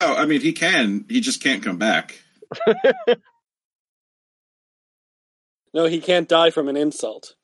Oh, 0.00 0.14
I 0.14 0.26
mean, 0.26 0.40
he 0.40 0.52
can. 0.52 1.04
He 1.08 1.20
just 1.20 1.42
can't 1.42 1.62
come 1.62 1.78
back. 1.78 2.20
No, 5.72 5.86
he 5.86 6.00
can't 6.00 6.28
die 6.28 6.50
from 6.50 6.68
an 6.68 6.76
insult. 6.76 7.34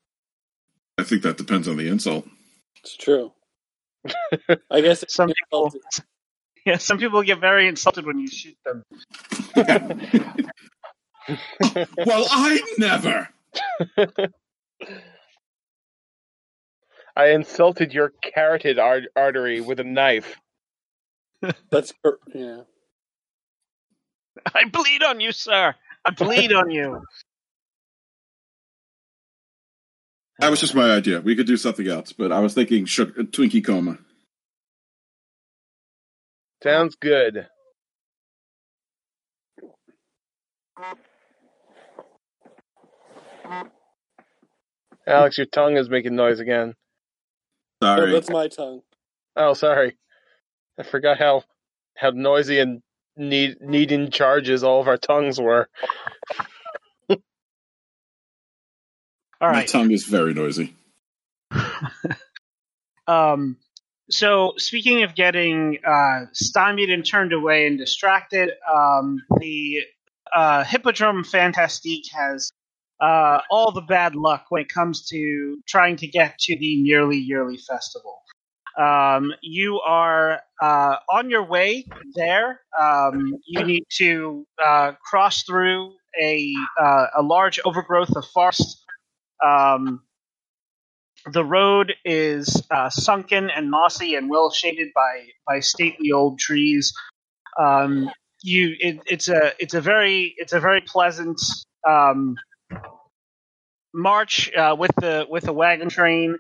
I 0.98 1.04
think 1.04 1.22
that 1.22 1.36
depends 1.36 1.68
on 1.68 1.76
the 1.76 1.88
insult. 1.88 2.26
It's 2.82 2.96
true. 2.96 3.32
I 4.70 4.80
guess 4.80 5.02
it's 5.02 5.14
Some 5.14 5.28
people, 5.32 5.72
yeah, 6.66 6.78
some 6.78 6.98
people 6.98 7.22
get 7.22 7.40
very 7.40 7.68
insulted 7.68 8.06
when 8.06 8.18
you 8.18 8.28
shoot 8.28 8.56
them. 8.64 8.82
well, 12.04 12.26
I 12.30 12.60
never. 12.78 13.28
I 17.16 17.26
insulted 17.30 17.94
your 17.94 18.12
carotid 18.22 18.78
ar- 18.78 19.02
artery 19.14 19.60
with 19.60 19.80
a 19.80 19.84
knife. 19.84 20.36
That's 21.70 21.92
cor- 22.02 22.18
yeah. 22.34 22.62
I 24.54 24.64
bleed 24.70 25.02
on 25.02 25.20
you, 25.20 25.32
sir. 25.32 25.74
I 26.04 26.10
bleed 26.10 26.52
on 26.52 26.70
you. 26.70 27.02
That 30.40 30.50
was 30.50 30.60
just 30.60 30.74
my 30.74 30.90
idea. 30.92 31.20
We 31.20 31.36
could 31.36 31.46
do 31.46 31.56
something 31.56 31.88
else, 31.88 32.12
but 32.12 32.32
I 32.32 32.40
was 32.40 32.54
thinking 32.54 32.86
sugar, 32.86 33.24
Twinkie 33.24 33.64
coma. 33.64 33.98
Sounds 36.62 36.96
good. 36.96 37.48
Alex, 45.06 45.38
your 45.38 45.46
tongue 45.46 45.76
is 45.76 45.90
making 45.90 46.16
noise 46.16 46.40
again. 46.40 46.74
No, 47.96 47.96
Sorry. 47.96 48.12
that's 48.12 48.30
my 48.30 48.48
tongue. 48.48 48.82
Oh, 49.36 49.54
sorry. 49.54 49.96
I 50.78 50.82
forgot 50.82 51.18
how 51.18 51.44
how 51.96 52.10
noisy 52.10 52.58
and 52.58 52.82
need 53.16 53.60
needing 53.60 54.10
charges 54.10 54.62
all 54.62 54.80
of 54.80 54.88
our 54.88 54.98
tongues 54.98 55.40
were. 55.40 55.68
All 59.38 59.52
My 59.52 59.66
tongue 59.66 59.90
is 59.90 60.04
very 60.04 60.32
noisy. 60.32 60.74
Um, 63.06 63.56
so 64.10 64.54
speaking 64.56 65.02
of 65.02 65.14
getting 65.14 65.78
uh, 65.86 66.26
stymied 66.32 66.90
and 66.90 67.04
turned 67.04 67.32
away 67.32 67.66
and 67.66 67.78
distracted, 67.78 68.50
um, 68.72 69.20
the 69.38 69.80
uh, 70.34 70.64
Hippodrome 70.64 71.24
Fantastique 71.24 72.06
has 72.12 72.52
uh, 73.00 73.40
all 73.50 73.72
the 73.72 73.82
bad 73.82 74.14
luck 74.14 74.46
when 74.48 74.62
it 74.62 74.68
comes 74.68 75.06
to 75.08 75.58
trying 75.66 75.96
to 75.96 76.06
get 76.06 76.38
to 76.38 76.58
the 76.58 76.80
nearly 76.82 77.18
yearly 77.18 77.58
festival. 77.58 78.22
Um, 78.78 79.32
you 79.42 79.80
are 79.80 80.40
uh, 80.60 80.96
on 81.12 81.30
your 81.30 81.44
way 81.44 81.86
there. 82.14 82.60
Um, 82.78 83.38
you 83.46 83.64
need 83.64 83.84
to 83.98 84.46
uh, 84.64 84.92
cross 85.02 85.44
through 85.44 85.94
a 86.20 86.54
uh, 86.80 87.06
a 87.18 87.22
large 87.22 87.58
overgrowth 87.64 88.14
of 88.16 88.24
forest. 88.34 88.84
Um, 89.44 90.02
the 91.32 91.44
road 91.44 91.94
is 92.04 92.62
uh, 92.70 92.90
sunken 92.90 93.50
and 93.50 93.70
mossy 93.70 94.14
and 94.14 94.30
well 94.30 94.50
shaded 94.50 94.88
by 94.94 95.26
by 95.46 95.60
stately 95.60 96.12
old 96.12 96.38
trees. 96.38 96.92
Um, 97.58 98.10
you, 98.42 98.76
it, 98.78 99.00
it's 99.06 99.28
a 99.28 99.52
it's 99.58 99.74
a 99.74 99.80
very 99.80 100.34
it's 100.36 100.52
a 100.52 100.60
very 100.60 100.82
pleasant 100.82 101.40
um, 101.88 102.36
march 103.94 104.52
uh, 104.54 104.76
with 104.78 104.92
the 105.00 105.26
with 105.28 105.44
the 105.44 105.52
wagon 105.52 105.88
train. 105.88 106.36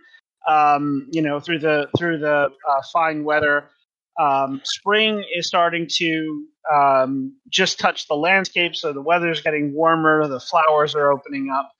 Um, 0.46 1.08
you 1.10 1.22
know 1.22 1.40
through 1.40 1.58
the 1.60 1.88
through 1.98 2.18
the 2.18 2.50
uh, 2.68 2.82
fine 2.92 3.24
weather. 3.24 3.68
Um, 4.18 4.62
spring 4.64 5.24
is 5.34 5.46
starting 5.46 5.88
to 5.98 6.46
um, 6.72 7.36
just 7.50 7.78
touch 7.78 8.08
the 8.08 8.14
landscape, 8.14 8.74
so 8.74 8.92
the 8.92 9.02
weather's 9.02 9.42
getting 9.42 9.74
warmer. 9.74 10.26
The 10.26 10.40
flowers 10.40 10.94
are 10.94 11.12
opening 11.12 11.50
up. 11.50 11.70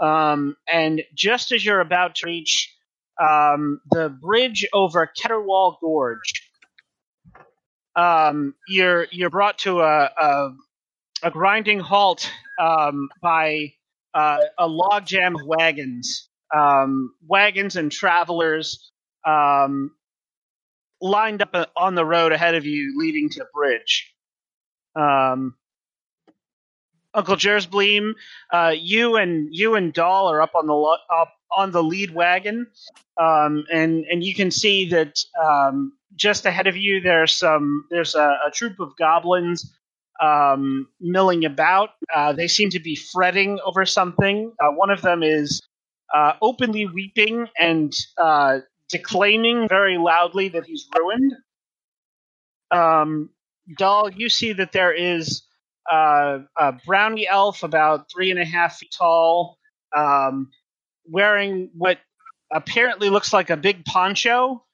Um, 0.00 0.56
and 0.72 1.02
just 1.14 1.52
as 1.52 1.64
you're 1.64 1.80
about 1.80 2.16
to 2.16 2.26
reach 2.26 2.74
um, 3.20 3.80
the 3.90 4.08
bridge 4.08 4.66
over 4.72 5.10
Ketterwall 5.20 5.76
Gorge, 5.80 6.50
um, 7.96 8.54
you're 8.68 9.06
you're 9.10 9.30
brought 9.30 9.58
to 9.58 9.80
a 9.80 10.10
a, 10.20 10.50
a 11.24 11.30
grinding 11.30 11.80
halt 11.80 12.30
by 12.58 13.72
uh, 14.14 14.38
a 14.58 14.68
logjam 14.68 15.34
of 15.34 15.46
wagons, 15.46 16.27
um, 16.54 17.14
wagons 17.26 17.76
and 17.76 17.90
travelers 17.90 18.90
um, 19.26 19.92
lined 21.00 21.42
up 21.42 21.54
on 21.76 21.94
the 21.94 22.04
road 22.04 22.32
ahead 22.32 22.54
of 22.54 22.66
you, 22.66 22.94
leading 22.98 23.28
to 23.30 23.40
the 23.40 23.46
bridge. 23.52 24.14
Um, 24.96 25.54
Uncle 27.14 27.36
Jersbleem, 27.36 28.12
uh, 28.52 28.74
you 28.76 29.16
and 29.16 29.48
you 29.50 29.74
and 29.74 29.92
Doll 29.92 30.30
are 30.30 30.40
up 30.40 30.54
on 30.54 30.66
the 30.66 30.74
lo- 30.74 30.96
up 31.14 31.32
on 31.56 31.72
the 31.72 31.82
lead 31.82 32.14
wagon, 32.14 32.66
um, 33.20 33.64
and 33.72 34.04
and 34.10 34.22
you 34.22 34.34
can 34.34 34.50
see 34.50 34.90
that 34.90 35.18
um, 35.42 35.92
just 36.14 36.46
ahead 36.46 36.66
of 36.66 36.76
you 36.76 37.00
there's 37.00 37.34
some 37.34 37.86
there's 37.90 38.14
a, 38.14 38.38
a 38.46 38.50
troop 38.52 38.78
of 38.80 38.96
goblins 38.96 39.74
um, 40.20 40.88
milling 41.00 41.44
about. 41.44 41.90
Uh, 42.14 42.32
they 42.32 42.48
seem 42.48 42.70
to 42.70 42.80
be 42.80 42.94
fretting 42.94 43.58
over 43.64 43.86
something. 43.86 44.52
Uh, 44.60 44.70
one 44.72 44.90
of 44.90 45.02
them 45.02 45.22
is 45.22 45.62
uh, 46.14 46.34
openly 46.42 46.86
weeping 46.86 47.48
and 47.58 47.92
uh, 48.18 48.60
declaiming 48.90 49.68
very 49.68 49.98
loudly 49.98 50.48
that 50.50 50.64
he's 50.66 50.88
ruined. 50.98 51.34
Um, 52.70 53.30
Doll, 53.76 54.10
you 54.10 54.28
see 54.28 54.52
that 54.54 54.72
there 54.72 54.92
is 54.92 55.42
uh, 55.90 56.40
a 56.58 56.72
brownie 56.86 57.28
elf 57.28 57.62
about 57.62 58.10
three 58.12 58.30
and 58.30 58.40
a 58.40 58.44
half 58.44 58.78
feet 58.78 58.94
tall, 58.96 59.58
um, 59.96 60.50
wearing 61.06 61.70
what 61.74 61.98
apparently 62.52 63.10
looks 63.10 63.32
like 63.32 63.50
a 63.50 63.56
big 63.56 63.84
poncho, 63.84 64.64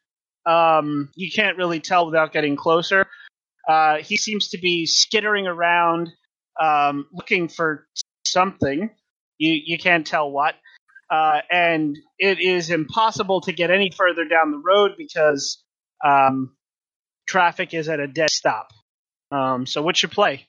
Um, 0.47 1.11
you 1.17 1.31
can't 1.33 1.57
really 1.59 1.81
tell 1.81 2.07
without 2.07 2.33
getting 2.33 2.57
closer. 2.57 3.07
Uh, 3.69 3.99
he 3.99 4.17
seems 4.17 4.51
to 4.51 4.59
be 4.59 4.87
skittering 4.87 5.47
around, 5.47 6.11
um, 6.61 7.07
looking 7.13 7.49
for 7.49 7.87
something. 8.27 8.91
You 9.39 9.53
you 9.65 9.79
can't 9.79 10.07
tell 10.07 10.31
what. 10.31 10.55
Uh, 11.15 11.41
and 11.49 11.97
it 12.19 12.41
is 12.41 12.71
impossible 12.71 13.41
to 13.43 13.53
get 13.53 13.71
any 13.71 13.89
further 13.91 14.25
down 14.25 14.51
the 14.51 14.59
road 14.59 14.93
because 14.99 15.63
um, 16.05 16.57
traffic 17.25 17.73
is 17.73 17.89
at 17.89 18.01
a 18.01 18.09
dead 18.09 18.31
stop. 18.31 18.73
Um, 19.31 19.65
so 19.65 19.81
what's 19.81 20.03
your 20.03 20.11
play? 20.11 20.49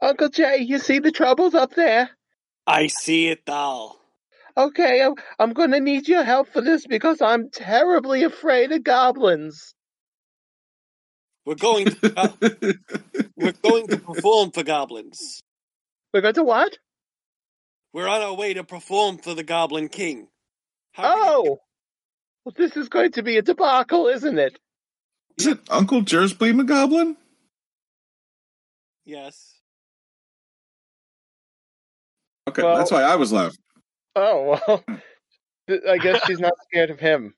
Uncle 0.00 0.30
Jay, 0.30 0.58
you 0.58 0.78
see 0.78 1.00
the 1.00 1.12
troubles 1.12 1.54
up 1.54 1.74
there? 1.74 2.08
I 2.66 2.86
see 2.86 3.28
it, 3.28 3.44
doll. 3.44 4.00
Okay, 4.56 5.02
I'm, 5.02 5.14
I'm 5.38 5.52
going 5.52 5.72
to 5.72 5.80
need 5.80 6.08
your 6.08 6.24
help 6.24 6.48
for 6.48 6.62
this 6.62 6.86
because 6.86 7.20
I'm 7.20 7.50
terribly 7.50 8.24
afraid 8.24 8.72
of 8.72 8.84
goblins. 8.84 9.74
We're 11.44 11.56
going 11.56 11.86
to 11.86 12.78
we're 13.36 13.52
going 13.52 13.88
to 13.88 13.98
perform 13.98 14.52
for 14.52 14.62
goblins. 14.62 15.42
We're 16.14 16.22
going 16.22 16.34
to 16.34 16.44
what? 16.44 16.78
We're 17.92 18.08
on 18.08 18.20
our 18.20 18.34
way 18.34 18.54
to 18.54 18.64
perform 18.64 19.18
for 19.18 19.34
the 19.34 19.42
Goblin 19.42 19.88
King. 19.88 20.28
How 20.92 21.02
can 21.02 21.18
you- 21.18 21.24
Oh! 21.26 21.58
Well, 22.44 22.54
this 22.56 22.76
is 22.76 22.88
going 22.88 23.12
to 23.12 23.22
be 23.22 23.36
a 23.36 23.42
debacle, 23.42 24.06
isn't 24.08 24.38
it? 24.38 24.58
Is 25.36 25.46
it 25.46 25.58
Uncle 25.70 26.00
Jersey 26.02 26.34
McGoblin? 26.36 27.16
yes. 29.04 29.54
Okay, 32.48 32.62
Well- 32.62 32.76
that's 32.78 32.90
why 32.90 33.02
I 33.02 33.16
was 33.16 33.32
left. 33.32 33.58
Oh, 34.16 34.58
well. 34.66 34.84
I 35.88 35.98
guess 35.98 36.24
she's 36.26 36.40
not 36.40 36.54
scared 36.70 36.90
of 36.90 36.98
him. 36.98 37.34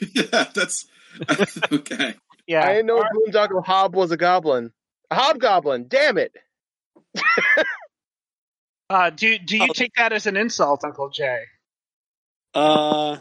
yeah, 0.14 0.46
that's 0.54 0.86
okay. 1.72 2.14
Yeah, 2.46 2.64
I 2.66 2.72
didn't 2.74 2.86
know 2.86 3.02
Boondoggle 3.02 3.64
Hob 3.64 3.94
was 3.94 4.10
a 4.10 4.16
goblin. 4.16 4.72
A 5.10 5.14
hobgoblin, 5.16 5.86
damn 5.88 6.16
it! 6.18 6.32
Uh, 8.90 9.10
do 9.10 9.38
do 9.38 9.56
you 9.56 9.68
Oh. 9.70 9.72
take 9.72 9.92
that 9.96 10.12
as 10.12 10.26
an 10.26 10.36
insult, 10.36 10.84
Uncle 10.84 11.08
Jay? 11.10 11.40
Uh 12.54 13.18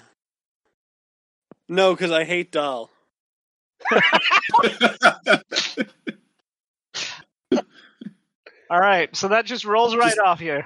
No, 1.69 1.93
because 1.93 2.11
I 2.11 2.23
hate 2.25 2.51
doll. 2.51 2.91
All 8.69 8.79
right, 8.79 9.15
so 9.15 9.27
that 9.29 9.45
just 9.45 9.65
rolls 9.65 9.95
right 9.95 10.07
Just- 10.09 10.19
off 10.19 10.39
here. 10.39 10.65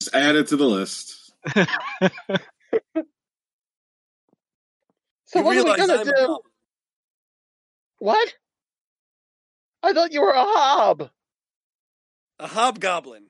Just 0.00 0.14
add 0.14 0.36
it 0.36 0.48
to 0.48 0.56
the 0.56 0.66
list. 0.66 1.32
So 5.28 5.40
You 5.40 5.44
what 5.44 5.56
are 5.56 5.64
we 5.64 5.76
gonna 5.76 5.94
I'm 5.96 6.04
do? 6.06 6.38
What? 7.98 8.32
I 9.82 9.92
thought 9.92 10.12
you 10.12 10.20
were 10.22 10.30
a 10.30 10.38
hob. 10.44 11.10
A 12.38 12.46
hobgoblin. 12.46 13.25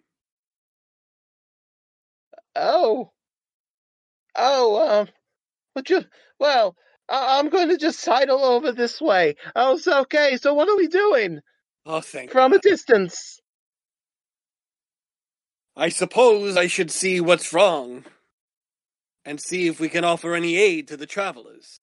Oh. 2.56 3.12
Oh, 4.36 5.00
um, 5.02 5.08
but 5.74 5.90
you, 5.90 6.04
well, 6.40 6.76
I- 7.08 7.38
I'm 7.38 7.50
going 7.50 7.70
to 7.70 7.78
just 7.78 8.00
sidle 8.00 8.44
over 8.44 8.72
this 8.72 9.00
way. 9.00 9.36
Oh, 9.56 9.78
so 9.78 10.02
okay, 10.02 10.38
so 10.38 10.54
what 10.54 10.68
are 10.68 10.76
we 10.76 10.88
doing? 10.88 11.40
Oh, 11.86 12.00
thank 12.00 12.30
From 12.32 12.52
a 12.54 12.58
distance. 12.58 13.40
I 15.76 15.90
suppose 15.90 16.56
I 16.56 16.68
should 16.68 16.90
see 16.90 17.20
what's 17.20 17.52
wrong 17.52 18.04
and 19.24 19.40
see 19.40 19.68
if 19.68 19.80
we 19.80 19.88
can 19.88 20.04
offer 20.04 20.34
any 20.34 20.56
aid 20.56 20.88
to 20.88 20.96
the 20.96 21.06
travelers. 21.06 21.80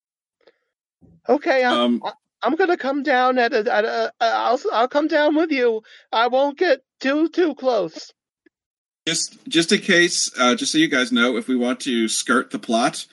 Okay, 1.30 1.64
I'm, 1.66 1.76
Um, 1.76 2.02
I'm 2.44 2.56
gonna 2.56 2.78
come 2.78 3.04
down 3.04 3.40
at 3.40 3.54
a, 3.54 3.74
at 3.74 3.86
a, 3.86 4.14
I'll, 4.22 4.60
I'll 4.74 4.88
come 4.90 5.08
down 5.08 5.36
with 5.36 5.52
you. 5.52 5.82
I 6.12 6.28
won't 6.28 6.58
get 6.58 6.82
too, 7.02 7.30
too 7.30 7.56
close. 7.56 8.14
Just 9.06 9.38
just 9.48 9.72
in 9.72 9.82
case, 9.82 10.32
uh, 10.40 10.56
just 10.56 10.72
so 10.72 10.78
you 10.78 10.88
guys 10.88 11.12
know, 11.12 11.38
if 11.38 11.48
we 11.48 11.56
want 11.56 11.82
to 11.82 12.08
skirt 12.08 12.52
the 12.52 12.60
plot, 12.60 13.06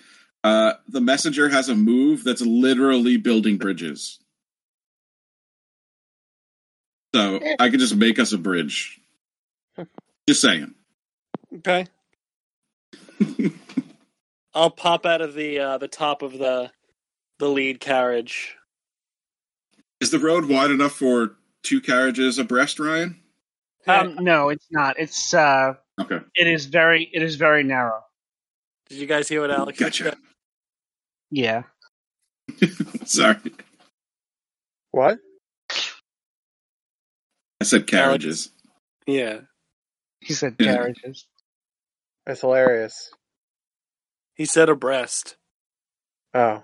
uh, 0.45 0.75
the 0.89 1.01
messenger 1.01 1.49
has 1.49 1.69
a 1.69 1.75
move 1.75 2.25
that's 2.25 2.43
literally 2.43 3.17
building 3.17 3.59
bridges. 3.59 4.19
So 7.15 7.41
I 7.59 7.71
could 7.71 7.81
just 7.81 7.97
make 7.97 8.19
us 8.19 8.33
a 8.33 8.39
bridge. 8.39 9.01
Just 10.29 10.41
saying. 10.41 10.75
Okay. 11.57 11.87
I'll 14.55 14.71
pop 14.71 15.07
out 15.07 15.21
of 15.21 15.35
the 15.35 15.59
uh, 15.59 15.79
the 15.79 15.89
top 15.89 16.23
of 16.23 16.39
the 16.39 16.71
the 17.39 17.49
lead 17.49 17.81
carriage. 17.81 18.57
Is 20.01 20.11
the 20.11 20.19
road 20.19 20.47
wide 20.47 20.71
enough 20.71 20.93
for 20.93 21.37
two 21.63 21.81
carriages 21.81 22.39
abreast, 22.39 22.79
Ryan? 22.79 23.20
Um, 23.99 24.17
no, 24.25 24.49
it's 24.51 24.67
not. 24.71 24.99
It's 24.99 25.35
uh, 25.35 25.75
Okay, 26.01 26.21
it 26.35 26.47
is 26.47 26.67
very, 26.67 27.09
it 27.13 27.23
is 27.23 27.37
very 27.37 27.63
narrow. 27.63 28.03
Did 28.89 28.99
you 28.99 29.07
guys 29.07 29.29
hear 29.29 29.41
what 29.43 29.51
Alex 29.51 29.79
gotcha. 29.79 30.05
said? 30.05 30.17
Yeah. 31.31 31.63
Sorry, 33.05 33.37
What? 34.91 35.19
I 37.61 37.65
said 37.65 37.87
carriages. 37.87 38.51
Yeah. 39.07 39.41
He 40.21 40.35
said 40.35 40.57
Yeah. 40.59 40.75
carriages. 40.75 41.27
That's 42.27 42.41
hilarious. 42.41 43.11
He 44.35 44.45
said 44.47 44.69
abreast. 44.69 45.37
Oh. 46.35 46.63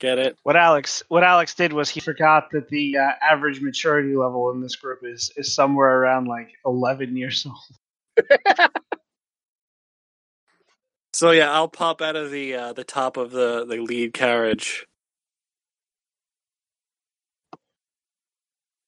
Get 0.00 0.18
it? 0.18 0.36
What 0.42 0.56
Alex, 0.56 1.02
what 1.08 1.22
Alex 1.22 1.54
did 1.54 1.72
was 1.72 1.88
he 1.88 2.00
forgot 2.00 2.50
that 2.52 2.68
the 2.68 2.98
uh, 2.98 3.12
average 3.22 3.60
maturity 3.60 4.16
level 4.16 4.50
in 4.50 4.60
this 4.60 4.76
group 4.76 5.00
is 5.02 5.30
is 5.36 5.54
somewhere 5.54 5.98
around 5.98 6.26
like 6.26 6.50
eleven 6.66 7.16
years 7.16 7.46
old. 7.46 8.68
So 11.14 11.30
yeah, 11.30 11.52
I'll 11.52 11.68
pop 11.68 12.02
out 12.02 12.16
of 12.16 12.32
the 12.32 12.54
uh, 12.56 12.72
the 12.72 12.82
top 12.82 13.16
of 13.16 13.30
the 13.30 13.64
the 13.64 13.76
lead 13.76 14.12
carriage. 14.14 14.84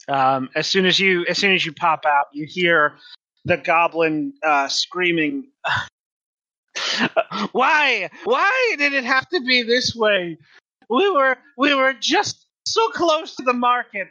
Um, 0.08 0.50
as 0.56 0.66
soon 0.66 0.86
as 0.86 0.98
you, 0.98 1.24
as 1.28 1.38
soon 1.38 1.52
as 1.52 1.64
you 1.64 1.72
pop 1.72 2.04
out, 2.04 2.26
you 2.32 2.44
hear 2.44 2.98
the 3.44 3.56
goblin 3.56 4.32
uh, 4.42 4.66
screaming. 4.66 5.46
Why? 7.52 8.10
Why 8.24 8.74
did 8.76 8.92
it 8.92 9.04
have 9.04 9.28
to 9.28 9.40
be 9.42 9.62
this 9.62 9.94
way? 9.94 10.36
We 10.88 11.10
were 11.10 11.36
we 11.56 11.74
were 11.74 11.94
just 11.94 12.46
so 12.64 12.88
close 12.90 13.36
to 13.36 13.42
the 13.42 13.52
market. 13.52 14.08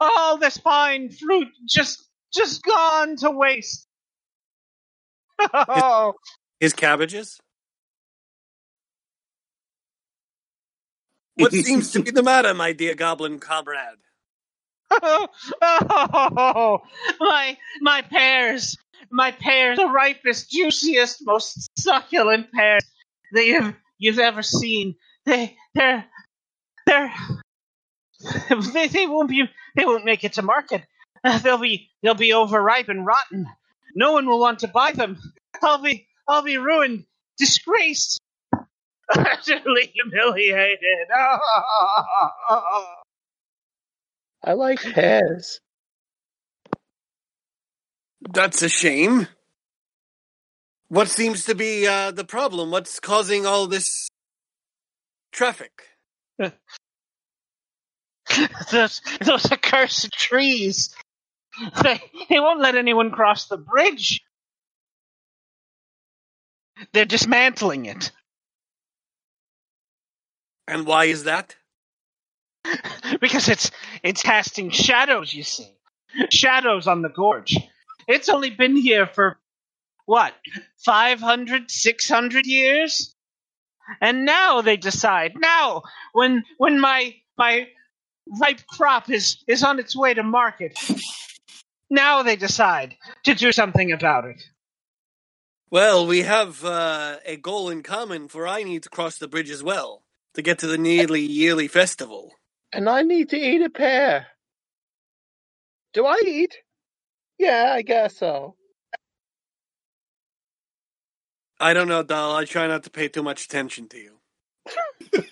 All 0.00 0.38
this 0.38 0.58
fine 0.58 1.10
fruit 1.10 1.48
just 1.68 2.04
just 2.34 2.62
gone 2.62 3.16
to 3.16 3.30
waste. 3.30 3.86
Oh, 5.52 6.14
His 6.60 6.72
cabbages. 6.72 7.38
What 11.34 11.52
seems 11.64 11.92
to 11.92 12.02
be 12.02 12.10
the 12.10 12.22
matter, 12.22 12.54
my 12.54 12.72
dear 12.72 12.94
goblin 12.94 13.38
comrade? 13.38 13.98
oh, 14.90 16.80
my 17.20 17.56
my 17.80 18.02
pears, 18.02 18.76
my 19.10 19.32
pears, 19.32 19.76
the 19.78 19.88
ripest, 19.88 20.50
juiciest, 20.50 21.22
most 21.26 21.70
succulent 21.78 22.52
pears 22.52 22.84
that 23.32 23.44
you've 23.44 23.74
you've 23.98 24.18
ever 24.18 24.42
seen. 24.42 24.94
They 25.26 25.56
they're 25.74 26.06
they're 26.86 27.12
they, 28.72 28.88
they 28.88 29.06
won't 29.06 29.28
be 29.28 29.44
they 29.76 29.84
won't 29.84 30.04
make 30.04 30.24
it 30.24 30.34
to 30.34 30.42
market. 30.42 30.82
Uh, 31.24 31.38
They'll 31.42 31.58
be 31.58 31.90
they'll 32.02 32.14
be 32.14 32.32
overripe 32.32 32.88
and 32.88 33.04
rotten. 33.04 33.48
No 33.94 34.12
one 34.12 34.26
will 34.26 34.40
want 34.40 34.60
to 34.60 34.68
buy 34.68 34.92
them. 34.92 35.18
I'll 35.62 35.82
be 35.82 36.06
I'll 36.28 36.42
be 36.42 36.58
ruined, 36.58 37.04
disgraced, 37.38 38.20
utterly 39.14 39.92
humiliated. 39.94 41.08
I 44.44 44.52
like 44.52 44.80
pears. 44.82 45.60
That's 48.32 48.62
a 48.62 48.68
shame. 48.68 49.28
What 50.88 51.08
seems 51.08 51.44
to 51.46 51.54
be 51.54 51.86
uh, 51.86 52.12
the 52.12 52.24
problem? 52.24 52.70
What's 52.70 53.00
causing 53.00 53.46
all 53.46 53.66
this 53.66 54.08
traffic? 55.36 55.72
those 58.72 59.02
those 59.22 59.52
accursed 59.52 60.12
trees. 60.12 60.94
They 61.82 62.00
they 62.30 62.40
won't 62.40 62.60
let 62.60 62.76
anyone 62.76 63.10
cross 63.12 63.48
the 63.48 63.58
bridge. 63.58 64.22
They're 66.92 67.06
dismantling 67.06 67.86
it 67.86 68.10
And 70.66 70.86
why 70.86 71.06
is 71.06 71.24
that? 71.24 71.56
because 73.20 73.48
it's 73.48 73.70
it's 74.02 74.22
casting 74.22 74.70
shadows. 74.70 75.34
You 75.34 75.44
see, 75.44 75.68
shadows 76.30 76.86
on 76.88 77.02
the 77.02 77.10
gorge. 77.10 77.56
It's 78.08 78.30
only 78.30 78.50
been 78.50 78.76
here 78.76 79.06
for 79.06 79.38
what 80.06 80.34
500, 80.84 81.70
600 81.70 82.46
years. 82.46 83.15
And 84.00 84.24
now 84.24 84.60
they 84.60 84.76
decide. 84.76 85.34
Now, 85.36 85.82
when 86.12 86.44
when 86.58 86.80
my 86.80 87.14
my 87.38 87.68
ripe 88.40 88.66
crop 88.66 89.10
is 89.10 89.42
is 89.46 89.62
on 89.62 89.78
its 89.78 89.96
way 89.96 90.14
to 90.14 90.22
market, 90.22 90.78
now 91.90 92.22
they 92.22 92.36
decide 92.36 92.96
to 93.24 93.34
do 93.34 93.52
something 93.52 93.92
about 93.92 94.24
it. 94.24 94.42
Well, 95.70 96.06
we 96.06 96.22
have 96.22 96.64
uh, 96.64 97.16
a 97.26 97.36
goal 97.36 97.70
in 97.70 97.82
common, 97.82 98.28
for 98.28 98.46
I 98.46 98.62
need 98.62 98.84
to 98.84 98.88
cross 98.88 99.18
the 99.18 99.28
bridge 99.28 99.50
as 99.50 99.62
well 99.62 100.04
to 100.34 100.42
get 100.42 100.60
to 100.60 100.66
the 100.66 100.78
nearly 100.78 101.22
yearly 101.22 101.66
festival. 101.66 102.32
And 102.72 102.88
I 102.88 103.02
need 103.02 103.30
to 103.30 103.36
eat 103.36 103.62
a 103.62 103.70
pear. 103.70 104.26
Do 105.92 106.06
I 106.06 106.20
eat? 106.24 106.56
Yeah, 107.38 107.72
I 107.74 107.82
guess 107.82 108.18
so. 108.18 108.55
I 111.60 111.72
don't 111.74 111.88
know, 111.88 112.02
doll. 112.02 112.36
I 112.36 112.44
try 112.44 112.66
not 112.66 112.82
to 112.84 112.90
pay 112.90 113.08
too 113.08 113.22
much 113.22 113.44
attention 113.46 113.88
to 113.90 113.98
you. 113.98 114.18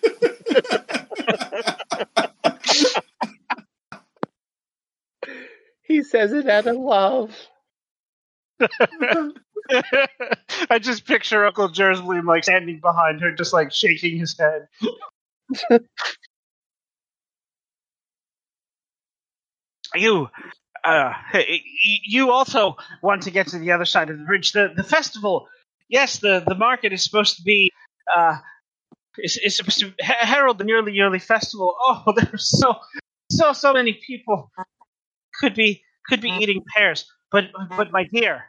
He 5.84 6.02
says 6.02 6.32
it 6.32 6.48
out 6.48 6.66
of 6.66 6.76
love. 6.76 7.36
I 10.70 10.78
just 10.80 11.06
picture 11.06 11.44
Uncle 11.46 11.68
Jersey 11.68 12.02
like 12.24 12.44
standing 12.44 12.80
behind 12.80 13.20
her, 13.22 13.32
just 13.32 13.52
like 13.52 13.72
shaking 13.72 14.18
his 14.18 14.36
head. 14.38 14.68
you, 19.94 20.28
uh, 20.84 21.12
you 22.04 22.32
also 22.32 22.76
want 23.02 23.24
to 23.24 23.30
get 23.32 23.48
to 23.48 23.58
the 23.58 23.72
other 23.72 23.86
side 23.86 24.10
of 24.10 24.18
the 24.18 24.24
bridge. 24.24 24.52
The 24.52 24.72
the 24.76 24.84
festival, 24.84 25.48
yes, 25.88 26.18
the 26.18 26.42
the 26.46 26.54
market 26.54 26.92
is 26.92 27.04
supposed 27.04 27.36
to 27.36 27.42
be. 27.42 27.70
Uh, 28.14 28.36
is, 29.18 29.36
is 29.36 29.56
supposed 29.56 29.78
to 29.78 29.92
herald 30.00 30.58
the 30.58 30.64
nearly 30.64 30.92
yearly 30.92 31.20
festival. 31.20 31.74
Oh, 31.78 32.12
there's 32.16 32.50
so 32.50 32.74
so 33.30 33.52
so 33.52 33.72
many 33.72 33.98
people 34.06 34.50
could 35.40 35.54
be 35.54 35.82
could 36.08 36.20
be 36.20 36.30
eating 36.30 36.64
pears. 36.74 37.06
But 37.30 37.46
but 37.76 37.90
my 37.90 38.04
dear, 38.04 38.44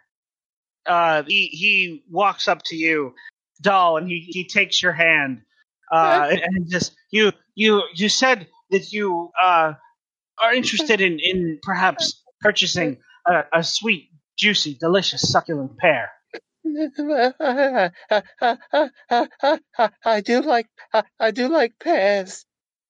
uh, 0.85 1.23
he 1.27 1.47
he 1.47 2.03
walks 2.09 2.47
up 2.47 2.61
to 2.65 2.75
you, 2.75 3.15
doll, 3.61 3.97
and 3.97 4.07
he, 4.07 4.19
he 4.19 4.47
takes 4.47 4.81
your 4.81 4.91
hand, 4.91 5.41
uh, 5.91 6.27
and, 6.29 6.39
and 6.39 6.69
just 6.69 6.95
you 7.11 7.31
you 7.55 7.81
you 7.95 8.09
said 8.09 8.47
that 8.69 8.91
you 8.91 9.31
uh, 9.41 9.73
are 10.41 10.53
interested 10.53 11.01
in 11.01 11.19
in 11.19 11.59
perhaps 11.63 12.21
purchasing 12.41 12.97
a, 13.27 13.43
a 13.59 13.63
sweet, 13.63 14.09
juicy, 14.37 14.77
delicious, 14.79 15.31
succulent 15.31 15.77
pear. 15.77 16.11
I 20.05 20.21
do 20.21 20.41
like 20.41 20.67
I, 20.93 21.03
I 21.19 21.31
do 21.31 21.47
like 21.47 21.73
pears 21.79 22.45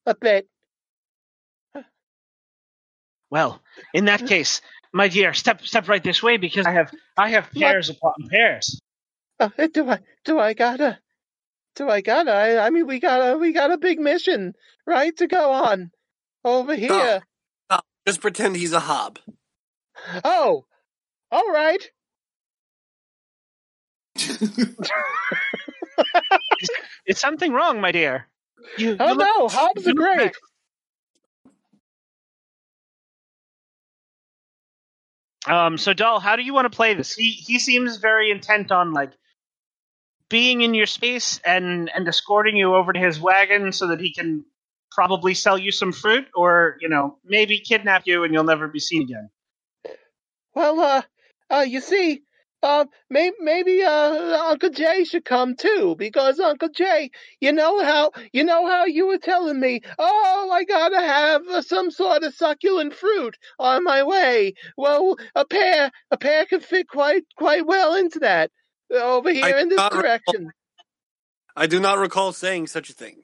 a 0.06 0.16
bit. 0.16 0.48
Well, 3.30 3.62
in 3.94 4.06
that 4.06 4.22
mm. 4.22 4.28
case, 4.28 4.62
my 4.94 5.10
dear, 5.10 5.34
step 5.34 5.66
step 5.66 5.90
right 5.90 6.04
this 6.04 6.24
way 6.24 6.38
because 6.38 6.66
I 6.66 6.72
have 6.72 6.92
I 7.18 7.30
have 7.32 7.52
pears 7.52 7.90
upon 7.90 8.14
pears. 8.30 8.80
Uh, 9.40 9.50
eh, 9.58 9.68
do 9.74 9.90
I 9.90 10.00
do 10.24 10.40
I 10.40 10.54
gotta 10.54 11.00
do 11.76 11.90
I 11.90 12.02
gotta? 12.02 12.32
I, 12.32 12.66
I 12.66 12.70
mean, 12.70 12.88
we 12.88 13.00
got 13.00 13.20
a 13.20 13.38
we 13.38 13.52
got 13.52 13.72
a 13.72 13.78
big 13.78 14.00
mission, 14.00 14.54
right, 14.88 15.16
to 15.18 15.28
go 15.28 15.52
on 15.52 15.92
over 16.46 16.72
ah, 16.72 16.76
ah, 16.76 16.78
here. 16.78 17.24
Oh, 17.72 17.80
just 18.08 18.22
pretend 18.22 18.56
he's 18.56 18.72
a 18.74 18.80
hob. 18.80 19.20
Oh, 20.24 20.66
all 21.32 21.52
right. 21.52 21.92
Is 27.06 27.20
something 27.20 27.52
wrong, 27.52 27.82
my 27.82 27.92
dear? 27.92 28.28
You, 28.78 28.98
Oh 29.00 29.10
you 29.10 29.16
look- 29.16 29.28
no, 29.28 29.48
hobs 29.50 29.86
you 29.86 29.92
are 29.92 29.94
look 29.94 29.98
great. 30.18 30.34
Um, 35.48 35.78
so 35.78 35.94
Doll, 35.94 36.20
how 36.20 36.36
do 36.36 36.42
you 36.44 36.54
want 36.54 36.66
to 36.72 36.76
play 36.76 36.96
this? 36.96 37.14
He 37.14 37.32
he 37.32 37.60
seems 37.60 37.98
very 37.98 38.32
intent 38.32 38.72
on 38.72 38.94
like 38.94 39.12
being 40.30 40.62
in 40.62 40.74
your 40.74 40.88
space 40.88 41.40
and 41.46 41.92
and 41.94 42.08
escorting 42.08 42.58
you 42.58 42.74
over 42.74 42.92
to 42.92 43.00
his 43.00 43.20
wagon 43.20 43.72
so 43.72 43.88
that 43.88 44.00
he 44.00 44.12
can 44.12 44.44
probably 44.92 45.36
sell 45.36 45.58
you 45.58 45.72
some 45.72 45.92
fruit, 45.92 46.26
or 46.34 46.78
you 46.82 46.90
know 46.90 47.20
maybe 47.24 47.60
kidnap 47.60 48.04
you 48.06 48.24
and 48.24 48.34
you'll 48.34 48.44
never 48.44 48.68
be 48.68 48.80
seen 48.80 49.04
again. 49.04 49.30
Well, 50.56 50.80
uh, 50.80 51.02
uh, 51.52 51.66
you 51.68 51.80
see, 51.82 52.24
uh, 52.66 52.86
may- 53.10 53.32
maybe 53.40 53.84
uh, 53.84 54.50
Uncle 54.52 54.70
Jay 54.72 55.04
should 55.06 55.26
come 55.26 55.56
too, 55.56 55.96
because 55.98 56.40
Uncle 56.40 56.70
Jay, 56.70 57.12
you 57.40 57.52
know 57.54 57.84
how 57.84 58.12
you 58.34 58.44
know 58.44 58.68
how 58.68 58.86
you 58.86 59.08
were 59.08 59.20
telling 59.20 59.60
me, 59.60 59.82
oh, 60.00 60.50
I 60.52 60.64
gotta 60.66 61.00
have 61.00 61.42
uh, 61.48 61.62
some 61.62 61.92
sort 61.92 62.24
of 62.24 62.34
succulent 62.36 62.94
fruit 62.94 63.38
on 63.60 63.84
my 63.84 64.04
way. 64.04 64.54
Well, 64.78 65.18
a 65.36 65.46
pear, 65.46 65.92
a 66.12 66.18
pear 66.18 66.46
can 66.46 66.60
fit 66.62 66.88
quite 66.90 67.24
quite 67.38 67.66
well 67.66 67.96
into 67.96 68.20
that 68.20 68.52
over 68.92 69.32
here 69.32 69.58
in 69.58 69.70
this 69.70 69.78
not 69.78 69.92
recall- 69.94 70.02
direction. 70.04 70.52
I 71.56 71.68
do 71.68 71.80
not 71.80 72.00
recall 72.00 72.34
saying 72.34 72.68
such 72.68 72.90
a 72.90 72.94
thing. 72.94 73.18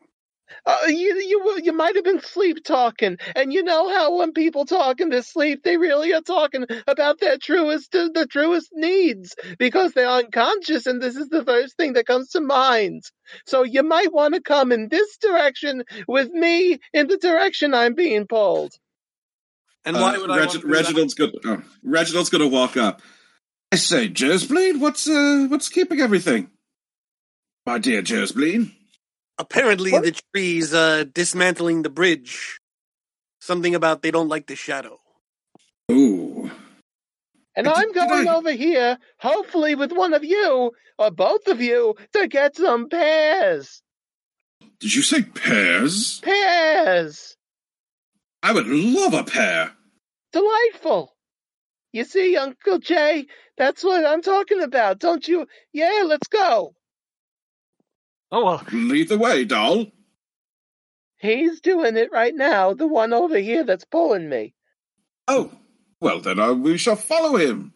Uh, 0.65 0.77
you 0.87 1.15
you 1.15 1.61
you 1.63 1.73
might 1.73 1.95
have 1.95 2.03
been 2.03 2.21
sleep 2.21 2.63
talking, 2.63 3.17
and 3.35 3.53
you 3.53 3.63
know 3.63 3.89
how 3.89 4.17
when 4.17 4.33
people 4.33 4.65
talk 4.65 4.99
in 5.01 5.09
their 5.09 5.23
sleep, 5.23 5.63
they 5.63 5.77
really 5.77 6.13
are 6.13 6.21
talking 6.21 6.65
about 6.87 7.19
their 7.19 7.37
truest 7.37 7.91
the 7.91 8.27
truest 8.29 8.69
needs 8.73 9.35
because 9.59 9.93
they're 9.93 10.07
unconscious, 10.07 10.87
and 10.87 11.01
this 11.01 11.15
is 11.15 11.29
the 11.29 11.43
first 11.45 11.77
thing 11.77 11.93
that 11.93 12.05
comes 12.05 12.29
to 12.31 12.41
mind. 12.41 13.03
So 13.45 13.63
you 13.63 13.83
might 13.83 14.13
want 14.13 14.35
to 14.35 14.41
come 14.41 14.71
in 14.71 14.87
this 14.89 15.17
direction 15.17 15.83
with 16.07 16.29
me 16.31 16.79
in 16.93 17.07
the 17.07 17.17
direction 17.17 17.73
I'm 17.73 17.95
being 17.95 18.27
pulled. 18.27 18.73
And 19.85 19.95
why 19.97 20.15
Uh, 20.15 20.21
would 20.21 20.31
I 20.31 20.37
Reg- 20.37 20.47
want 20.49 20.61
that? 20.61 20.67
Reginald's 20.67 21.13
gonna 21.15 21.31
oh, 21.45 21.63
Reginald's 21.83 22.29
gonna 22.29 22.47
walk 22.47 22.77
up. 22.77 23.01
I 23.71 23.77
say, 23.77 24.09
Jersbleed, 24.09 24.79
what's 24.79 25.07
uh 25.09 25.47
what's 25.49 25.69
keeping 25.69 26.01
everything? 26.01 26.49
My 27.65 27.77
dear 27.79 28.01
Jersbleed. 28.01 28.71
Apparently, 29.41 29.91
What? 29.91 30.03
the 30.03 30.21
trees 30.33 30.71
uh, 30.73 31.03
dismantling 31.11 31.81
the 31.81 31.89
bridge. 31.89 32.59
Something 33.41 33.73
about 33.73 34.03
they 34.03 34.11
don't 34.11 34.29
like 34.29 34.45
the 34.45 34.55
shadow. 34.55 34.99
Ooh. 35.91 36.51
And 37.55 37.65
Did- 37.65 37.73
I'm 37.75 37.91
did 37.91 38.07
going 38.07 38.27
I- 38.27 38.35
over 38.35 38.51
here, 38.51 38.97
hopefully 39.19 39.73
with 39.75 39.91
one 39.91 40.13
of 40.13 40.23
you 40.23 40.71
or 40.99 41.09
both 41.11 41.47
of 41.47 41.59
you, 41.59 41.95
to 42.13 42.27
get 42.27 42.55
some 42.55 42.87
pears. 42.87 43.81
Did 44.79 44.93
you 44.93 45.01
say 45.01 45.23
pears? 45.23 46.19
Pears. 46.19 47.35
I 48.43 48.53
would 48.53 48.67
love 48.67 49.13
a 49.15 49.23
pear. 49.23 49.71
delightful. 50.31 51.13
You 51.93 52.05
see, 52.05 52.37
Uncle 52.37 52.77
Jay, 52.79 53.25
that's 53.57 53.83
what 53.83 54.05
I'm 54.05 54.21
talking 54.21 54.61
about, 54.61 54.99
don't 54.99 55.27
you? 55.27 55.45
Yeah, 55.73 56.03
let's 56.05 56.27
go. 56.27 56.73
Oh 58.31 58.45
well, 58.45 58.63
Lead 58.71 59.09
the 59.09 59.17
way, 59.17 59.43
doll. 59.45 59.87
He's 61.19 61.61
doing 61.61 61.97
it 61.97 62.11
right 62.11 62.33
now, 62.35 62.73
the 62.73 62.87
one 62.87 63.13
over 63.13 63.37
here 63.37 63.63
that's 63.63 63.85
pulling 63.85 64.27
me. 64.29 64.53
Oh, 65.27 65.51
well 65.99 66.19
then 66.21 66.39
uh, 66.39 66.53
we 66.53 66.77
shall 66.77 66.95
follow 66.95 67.37
him. 67.37 67.73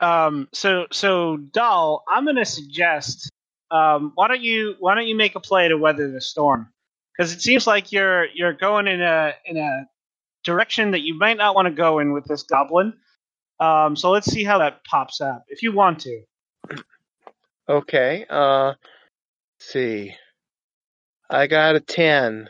um, 0.00 0.48
so 0.52 0.86
so 0.92 1.36
Doll, 1.36 2.04
I'm 2.08 2.24
gonna 2.26 2.44
suggest, 2.44 3.30
um, 3.70 4.12
why 4.14 4.28
don't 4.28 4.40
you 4.42 4.76
why 4.80 4.94
don't 4.94 5.06
you 5.06 5.16
make 5.16 5.36
a 5.36 5.40
play 5.40 5.68
to 5.68 5.76
weather 5.76 6.10
the 6.10 6.20
storm? 6.20 6.68
Because 7.16 7.32
it 7.34 7.42
seems 7.42 7.66
like 7.66 7.92
you're 7.92 8.26
you're 8.34 8.54
going 8.54 8.88
in 8.88 9.00
a 9.02 9.34
in 9.44 9.56
a 9.58 9.86
direction 10.44 10.92
that 10.92 11.02
you 11.02 11.18
might 11.18 11.36
not 11.36 11.54
want 11.54 11.68
to 11.68 11.74
go 11.74 11.98
in 11.98 12.12
with 12.12 12.24
this 12.24 12.44
goblin. 12.44 12.94
Um, 13.60 13.94
so 13.96 14.10
let's 14.10 14.30
see 14.30 14.44
how 14.44 14.58
that 14.58 14.84
pops 14.84 15.20
up 15.20 15.44
if 15.48 15.62
you 15.62 15.72
want 15.72 16.00
to. 16.00 16.22
Okay, 17.70 18.26
uh, 18.28 18.66
let's 18.66 18.76
see. 19.60 20.12
I 21.30 21.46
got 21.46 21.76
a 21.76 21.80
10. 21.80 22.48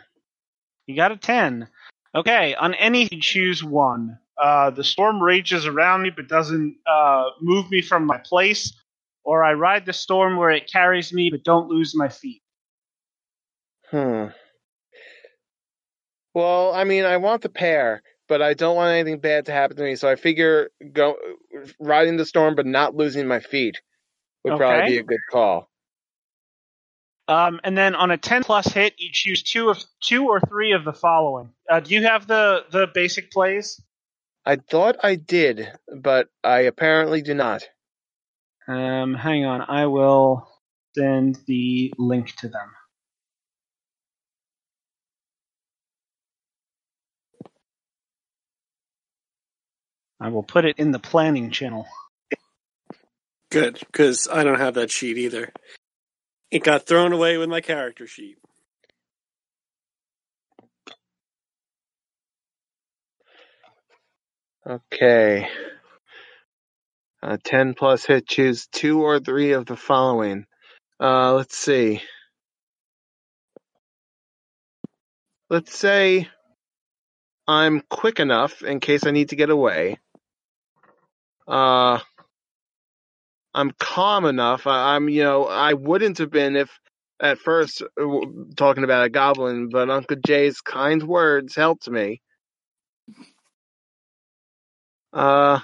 You 0.87 0.96
got 0.96 1.12
a 1.12 1.16
10. 1.18 1.68
Okay, 2.14 2.54
on 2.54 2.72
any, 2.72 3.06
you 3.12 3.20
choose 3.20 3.62
one. 3.62 4.18
Uh, 4.42 4.70
the 4.70 4.83
storm 4.83 5.22
rages 5.22 5.66
around 5.66 6.00
me 6.00 6.09
but 6.09 6.26
doesn't 6.26 6.74
uh, 6.87 7.24
move 7.42 7.70
me 7.70 7.83
from 7.83 8.06
my 8.06 8.16
place, 8.16 8.72
or 9.22 9.44
I 9.44 9.52
ride 9.52 9.85
the 9.85 9.92
storm 9.92 10.38
where 10.38 10.52
it 10.52 10.72
carries 10.72 11.12
me 11.12 11.28
but 11.28 11.44
don't 11.44 11.68
lose 11.68 11.94
my 11.94 12.09
feet. 12.09 12.40
Hmm. 13.90 14.28
Well, 16.33 16.72
I 16.72 16.85
mean, 16.85 17.04
I 17.04 17.18
want 17.18 17.42
the 17.42 17.50
pair, 17.50 18.02
but 18.26 18.40
I 18.40 18.54
don't 18.54 18.76
want 18.76 18.94
anything 18.94 19.20
bad 19.20 19.44
to 19.46 19.52
happen 19.52 19.76
to 19.76 19.83
me, 19.83 19.96
so 19.96 20.09
I 20.09 20.16
figure 20.16 20.70
go 20.94 21.16
riding 21.78 22.16
the 22.16 22.24
storm 22.24 22.54
but 22.54 22.64
not 22.64 22.94
losing 22.94 23.28
my 23.28 23.40
feet 23.40 23.83
would 24.44 24.57
probably 24.57 24.90
be 24.90 24.98
a 24.98 25.03
good 25.03 25.20
call. 25.31 25.68
Um, 27.29 27.61
and 27.62 27.79
then 27.79 27.94
on 27.94 28.11
a 28.11 28.16
10 28.16 28.42
plus 28.42 28.66
hit, 28.66 28.94
you 28.98 29.11
choose 29.12 29.42
two 29.42 29.70
of 29.70 29.83
two 30.00 30.26
or 30.26 30.40
three 30.40 30.72
of 30.72 30.85
the 30.85 30.92
following. 30.92 31.50
Uh, 31.70 31.81
do 31.81 31.94
you 31.94 32.05
have 32.05 32.26
the, 32.26 32.64
the 32.72 32.88
basic 32.92 33.31
plays? 33.31 33.81
I 34.44 34.57
thought 34.57 34.96
I 35.03 35.14
did, 35.14 35.70
but 35.96 36.29
I 36.42 36.61
apparently 36.61 37.22
do 37.22 37.35
not. 37.35 37.62
Um, 38.66 39.14
hang 39.14 39.44
on, 39.44 39.62
I 39.62 39.87
will. 39.87 40.48
send 40.96 41.38
the 41.46 41.92
link 41.98 42.35
to 42.37 42.48
them. 42.48 42.68
I 50.20 50.29
will 50.29 50.42
put 50.42 50.64
it 50.64 50.76
in 50.79 50.90
the 50.90 50.98
planning 50.98 51.50
channel. 51.50 51.87
Good, 53.50 53.78
because 53.80 54.28
I 54.30 54.44
don't 54.44 54.60
have 54.60 54.74
that 54.74 54.90
sheet 54.90 55.18
either. 55.18 55.52
It 56.50 56.62
got 56.62 56.86
thrown 56.86 57.12
away 57.12 57.36
with 57.36 57.48
my 57.48 57.60
character 57.60 58.06
sheet. 58.06 58.38
Okay. 64.66 65.48
Uh, 67.22 67.36
10 67.42 67.74
plus 67.74 68.04
hit, 68.06 68.26
choose 68.26 68.66
two 68.66 69.02
or 69.02 69.18
three 69.20 69.52
of 69.52 69.66
the 69.66 69.76
following. 69.76 70.46
Uh, 71.00 71.34
let's 71.34 71.56
see. 71.56 72.02
Let's 75.48 75.76
say 75.76 76.28
I'm 77.48 77.82
quick 77.90 78.20
enough 78.20 78.62
in 78.62 78.78
case 78.78 79.04
I 79.06 79.10
need 79.10 79.30
to 79.30 79.36
get 79.36 79.50
away. 79.50 79.98
Uh, 81.48 81.98
I'm 83.54 83.72
calm 83.78 84.24
enough. 84.24 84.66
I, 84.66 84.94
I'm, 84.94 85.08
you 85.08 85.22
know, 85.22 85.44
I 85.44 85.74
wouldn't 85.74 86.18
have 86.18 86.30
been 86.30 86.56
if 86.56 86.70
at 87.20 87.38
first 87.38 87.82
uh, 87.82 88.06
talking 88.56 88.84
about 88.84 89.04
a 89.06 89.10
goblin, 89.10 89.68
but 89.68 89.90
Uncle 89.90 90.16
Jay's 90.24 90.60
kind 90.60 91.02
words 91.02 91.54
helped 91.54 91.88
me. 91.88 92.20
Uh, 95.12 95.58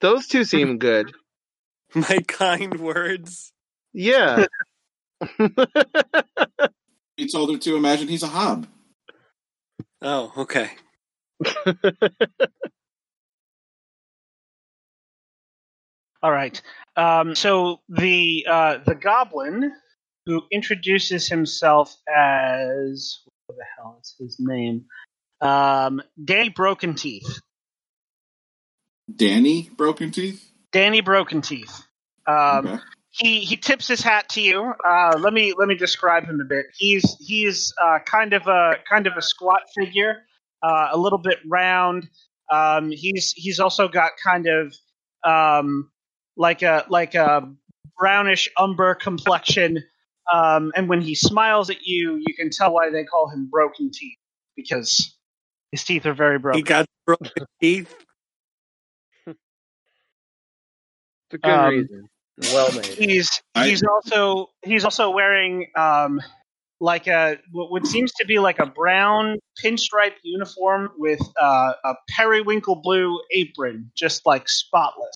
those 0.00 0.26
two 0.26 0.44
seem 0.44 0.78
good. 0.78 1.12
My 1.94 2.18
kind 2.26 2.78
words. 2.78 3.52
Yeah. 3.92 4.46
He 7.16 7.28
told 7.28 7.52
her 7.52 7.58
to 7.58 7.76
imagine 7.76 8.08
he's 8.08 8.22
a 8.22 8.28
hob. 8.28 8.66
Oh, 10.00 10.32
okay. 10.38 10.70
All 16.22 16.30
right. 16.30 16.60
Um, 16.96 17.34
so 17.34 17.80
the 17.88 18.46
uh, 18.48 18.78
the 18.86 18.94
goblin 18.94 19.72
who 20.26 20.42
introduces 20.52 21.28
himself 21.28 21.96
as 22.08 23.20
what 23.46 23.56
the 23.56 23.64
hell 23.76 23.98
is 24.00 24.14
his 24.18 24.36
name? 24.38 24.84
Um, 25.40 26.00
Danny 26.22 26.50
Broken 26.50 26.94
Teeth. 26.94 27.40
Danny 29.14 29.70
Broken 29.76 30.10
Teeth? 30.12 30.48
Danny 30.70 31.00
Broken 31.00 31.42
Teeth. 31.42 31.82
Um, 32.26 32.66
Okay. 32.66 32.78
he 33.10 33.40
he 33.40 33.56
tips 33.56 33.88
his 33.88 34.00
hat 34.00 34.28
to 34.30 34.40
you. 34.40 34.72
Uh, 34.86 35.18
let 35.18 35.32
me 35.32 35.54
let 35.58 35.68
me 35.68 35.74
describe 35.74 36.24
him 36.24 36.40
a 36.40 36.44
bit. 36.44 36.66
He's 36.76 37.16
he's 37.18 37.72
uh, 37.82 37.98
kind 38.06 38.32
of 38.32 38.46
a 38.46 38.74
kind 38.88 39.06
of 39.06 39.14
a 39.16 39.22
squat 39.22 39.62
figure, 39.76 40.22
uh, 40.62 40.88
a 40.92 40.96
little 40.98 41.18
bit 41.18 41.38
round. 41.46 42.08
Um, 42.50 42.90
he's 42.90 43.32
he's 43.32 43.58
also 43.60 43.88
got 43.88 44.12
kind 44.22 44.46
of 44.46 44.74
um, 45.24 45.90
like 46.36 46.62
a 46.62 46.84
like 46.88 47.14
a 47.14 47.48
brownish 47.98 48.48
umber 48.58 48.94
complexion. 48.94 49.82
Um, 50.32 50.72
and 50.76 50.88
when 50.88 51.00
he 51.00 51.14
smiles 51.14 51.68
at 51.70 51.82
you, 51.82 52.16
you 52.26 52.34
can 52.34 52.50
tell 52.50 52.72
why 52.72 52.90
they 52.90 53.04
call 53.04 53.28
him 53.30 53.48
Broken 53.50 53.90
Teeth 53.92 54.18
because 54.56 55.16
his 55.72 55.84
teeth 55.84 56.06
are 56.06 56.14
very 56.14 56.38
broken. 56.38 56.58
He 56.58 56.62
got 56.62 56.86
broken 57.06 57.44
teeth. 57.60 57.94
It's 59.26 59.36
a 61.32 61.38
good 61.38 61.50
Um, 61.50 61.70
reason. 61.70 62.08
Well 62.52 62.72
made. 62.72 62.86
he's 62.86 63.28
I- 63.54 63.68
he's 63.68 63.82
also 63.84 64.50
he's 64.64 64.84
also 64.84 65.10
wearing 65.10 65.68
um 65.76 66.20
like 66.80 67.06
a 67.06 67.38
what 67.52 67.70
what 67.70 67.86
seems 67.86 68.12
to 68.14 68.26
be 68.26 68.38
like 68.38 68.58
a 68.58 68.66
brown 68.66 69.38
pinstripe 69.62 70.14
uniform 70.24 70.90
with 70.98 71.20
uh, 71.40 71.72
a 71.84 71.94
periwinkle 72.16 72.76
blue 72.82 73.20
apron, 73.32 73.92
just 73.96 74.26
like 74.26 74.48
spotless, 74.48 75.14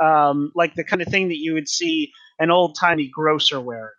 um, 0.00 0.52
like 0.54 0.74
the 0.74 0.84
kind 0.84 1.02
of 1.02 1.08
thing 1.08 1.28
that 1.28 1.38
you 1.38 1.54
would 1.54 1.68
see 1.68 2.12
an 2.38 2.50
old 2.50 2.76
timey 2.78 3.08
grocer 3.12 3.60
wearing. 3.60 3.90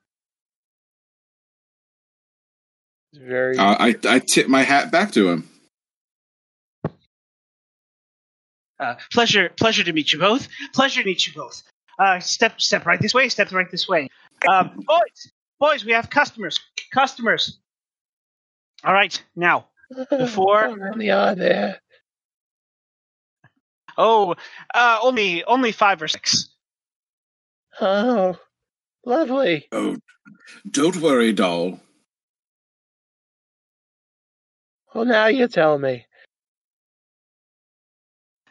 Very 3.13 3.57
Uh, 3.57 3.75
I, 3.77 3.95
I 4.07 4.19
tip 4.19 4.47
my 4.47 4.63
hat 4.63 4.91
back 4.91 5.11
to 5.13 5.29
him. 5.29 5.49
Uh, 8.79 8.95
pleasure, 9.11 9.49
pleasure 9.57 9.83
to 9.83 9.93
meet 9.93 10.11
you 10.11 10.17
both. 10.19 10.47
Pleasure 10.73 11.01
to 11.01 11.05
meet 11.07 11.27
you 11.27 11.33
both. 11.33 11.61
Uh, 11.99 12.19
step, 12.19 12.59
step 12.59 12.85
right 12.85 12.99
this 12.99 13.13
way. 13.13 13.29
Step 13.29 13.51
right 13.51 13.69
this 13.69 13.87
way. 13.87 14.07
Um, 14.49 14.71
boys, 14.87 15.31
boys, 15.59 15.85
we 15.85 15.91
have 15.91 16.09
customers. 16.09 16.59
Customers. 16.91 17.59
All 18.83 18.93
right, 18.93 19.21
now 19.35 19.67
before- 20.09 20.69
How 20.69 20.75
many 20.75 21.11
are 21.11 21.35
there? 21.35 21.79
Oh, 24.03 24.33
uh, 24.73 24.97
only 25.03 25.43
only 25.43 25.71
five 25.71 26.01
or 26.01 26.07
six. 26.07 26.49
Oh, 27.79 28.35
lovely. 29.05 29.67
Oh, 29.71 29.95
don't 30.71 30.95
worry, 30.95 31.33
doll. 31.33 31.79
Well, 34.95 35.05
now 35.05 35.27
you 35.27 35.47
tell 35.47 35.77
me. 35.77 36.07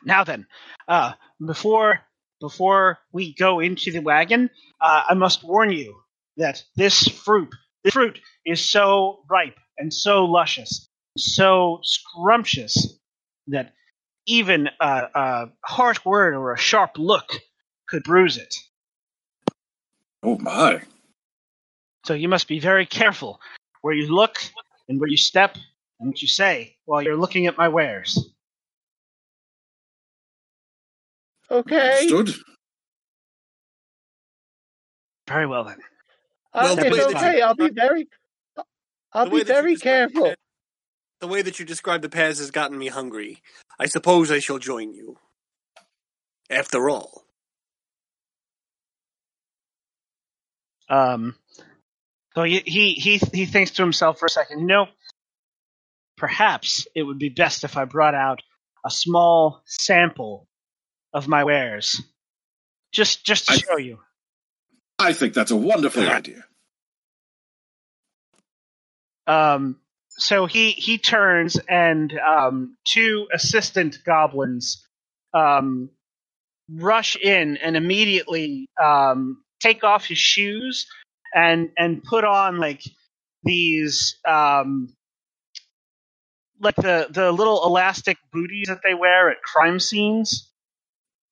Now 0.05 0.23
then, 0.23 0.47
uh, 0.87 1.15
before 1.45 1.99
before 2.41 3.01
we 3.11 3.35
go 3.35 3.59
into 3.59 3.91
the 3.91 4.03
wagon, 4.03 4.51
uh, 4.81 5.03
I 5.09 5.15
must 5.15 5.43
warn 5.43 5.73
you 5.73 5.97
that 6.37 6.63
this 6.77 7.09
fruit, 7.09 7.53
this 7.83 7.93
fruit 7.93 8.21
is 8.47 8.65
so 8.65 9.25
ripe 9.29 9.59
and 9.79 9.93
so 9.93 10.27
luscious, 10.27 10.89
so 11.19 11.81
scrumptious 11.83 13.01
that 13.49 13.73
even 14.31 14.71
a, 14.81 15.09
a 15.15 15.47
harsh 15.65 16.05
word 16.05 16.35
or 16.35 16.53
a 16.53 16.59
sharp 16.59 16.93
look 16.99 17.33
could 17.89 18.05
bruise 18.05 18.37
it. 18.37 18.55
Oh 20.23 20.39
my. 20.39 20.83
So 22.07 22.15
you 22.15 22.29
must 22.29 22.47
be 22.47 22.61
very 22.61 22.87
careful 22.87 23.41
where 23.83 23.95
you 23.95 24.15
look 24.15 24.37
and 24.89 25.01
where 25.01 25.09
you 25.09 25.17
step 25.17 25.57
and 25.99 26.09
what 26.11 26.23
you 26.23 26.29
say 26.29 26.77
while 26.85 27.03
you're 27.03 27.17
looking 27.17 27.47
at 27.47 27.59
my 27.59 27.69
wares. 27.69 28.31
Okay. 31.51 32.09
Understood? 32.09 32.45
Very 35.29 35.47
well 35.47 35.65
then. 35.65 35.79
Well, 36.55 36.77
the 36.77 36.87
it's 36.87 37.15
okay. 37.15 37.43
I'll 37.43 37.55
be 37.55 37.69
very. 37.71 38.09
I'll 39.13 39.25
The 39.25 39.31
be 39.31 39.43
very 39.45 39.77
careful. 39.77 40.27
it- 40.27 40.39
The 41.21 41.27
way 41.27 41.43
that 41.43 41.59
you 41.59 41.65
described 41.65 42.05
the 42.05 42.09
paths 42.09 42.39
has 42.39 42.51
gotten 42.51 42.79
me 42.79 42.89
hungry. 42.89 43.43
I 43.81 43.87
suppose 43.87 44.31
I 44.31 44.41
shall 44.41 44.59
join 44.59 44.93
you. 44.93 45.17
After 46.51 46.91
all. 46.91 47.25
Um, 50.91 51.35
so 52.35 52.43
he, 52.43 52.63
he 52.67 52.93
he 52.95 53.17
he 53.33 53.47
thinks 53.47 53.71
to 53.73 53.83
himself 53.83 54.19
for 54.19 54.27
a 54.27 54.31
second. 54.31 54.61
You 54.61 54.67
know, 54.67 54.87
perhaps 56.17 56.87
it 56.95 57.05
would 57.05 57.19
be 57.19 57.29
best 57.31 57.65
if 57.65 57.77
I 57.77 57.85
brought 57.87 58.15
out 58.15 58.41
a 58.85 58.91
small 58.91 59.63
sample 59.67 60.47
of 61.15 61.27
my 61.29 61.45
wares, 61.45 62.03
just 62.93 63.25
just 63.25 63.47
to 63.47 63.55
I- 63.55 63.57
show 63.57 63.77
you. 63.79 63.99
I 64.99 65.15
think 65.15 65.33
that's 65.33 65.51
a 65.53 65.57
wonderful 65.57 66.03
Yeah. 66.03 66.17
idea. 66.17 66.45
Um, 69.27 69.81
so 70.21 70.47
he 70.47 70.71
he 70.73 70.99
turns 70.99 71.59
and 71.69 72.13
um, 72.19 72.77
two 72.85 73.27
assistant 73.33 73.99
goblins 74.05 74.87
um, 75.35 75.91
rush 76.71 77.17
in 77.17 77.57
and 77.57 77.77
immediately 77.77 78.69
um, 78.83 79.43
take 79.61 79.85
off 79.85 80.07
his 80.07 80.19
shoes 80.19 80.87
and 81.35 81.71
and 81.77 82.03
put 82.03 82.25
on 82.25 82.59
like 82.59 82.83
these 83.45 84.19
um, 84.29 84.95
like 86.61 86.77
the 86.77 87.09
the 87.11 87.33
little 87.33 87.65
elastic 87.65 88.19
booties 88.33 88.69
that 88.69 88.81
they 88.85 88.95
wear 88.95 89.31
at 89.31 89.43
crime 89.43 89.81
scenes 89.81 90.53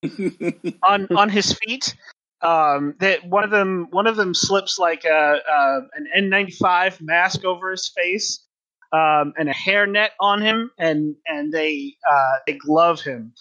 on 0.82 1.06
on 1.14 1.28
his 1.28 1.52
feet. 1.52 1.94
Um, 2.40 2.94
that 3.00 3.24
one 3.24 3.42
of 3.42 3.50
them 3.50 3.88
one 3.90 4.06
of 4.06 4.14
them 4.14 4.32
slips 4.32 4.78
like 4.78 5.04
a, 5.04 5.40
a 5.50 5.80
an 5.94 6.30
N95 6.30 7.00
mask 7.00 7.44
over 7.44 7.72
his 7.72 7.92
face, 7.96 8.46
um, 8.92 9.34
and 9.38 9.48
a 9.48 9.54
hairnet 9.54 10.10
on 10.20 10.40
him, 10.40 10.70
and 10.78 11.16
and 11.26 11.52
they 11.52 11.94
uh, 12.10 12.36
they 12.46 12.54
glove 12.54 13.00
him, 13.00 13.34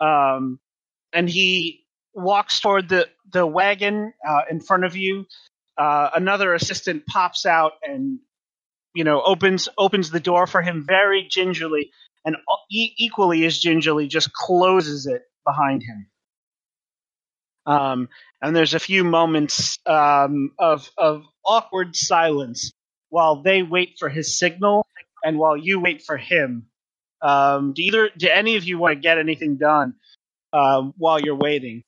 um, 0.00 0.58
and 1.12 1.28
he 1.28 1.84
walks 2.14 2.60
toward 2.60 2.88
the 2.88 3.08
the 3.32 3.46
wagon 3.46 4.12
uh, 4.26 4.42
in 4.50 4.60
front 4.60 4.84
of 4.84 4.96
you. 4.96 5.26
Uh, 5.78 6.10
another 6.14 6.52
assistant 6.54 7.06
pops 7.06 7.46
out 7.46 7.72
and 7.82 8.18
you 8.94 9.04
know 9.04 9.22
opens 9.22 9.68
opens 9.78 10.10
the 10.10 10.20
door 10.20 10.46
for 10.46 10.60
him 10.60 10.84
very 10.86 11.26
gingerly, 11.28 11.90
and 12.24 12.36
e- 12.70 12.94
equally 12.98 13.46
as 13.46 13.58
gingerly 13.58 14.08
just 14.08 14.32
closes 14.32 15.06
it 15.06 15.22
behind 15.46 15.82
him. 15.82 16.06
Um, 17.64 18.08
and 18.42 18.54
there's 18.56 18.74
a 18.74 18.80
few 18.80 19.04
moments 19.04 19.78
um, 19.86 20.52
of 20.58 20.90
of 20.98 21.22
awkward 21.46 21.96
silence 21.96 22.72
while 23.12 23.42
they 23.42 23.62
wait 23.62 23.96
for 23.98 24.08
his 24.08 24.38
signal 24.38 24.86
and 25.22 25.38
while 25.38 25.54
you 25.54 25.78
wait 25.78 26.00
for 26.00 26.16
him. 26.16 26.64
Um, 27.20 27.74
do 27.74 27.82
either 27.82 28.08
do 28.16 28.26
any 28.26 28.56
of 28.56 28.64
you 28.64 28.78
want 28.78 28.94
to 28.94 29.00
get 29.00 29.18
anything 29.18 29.58
done 29.58 29.96
um, 30.54 30.94
while 30.96 31.20
you're 31.20 31.36
waiting? 31.36 31.84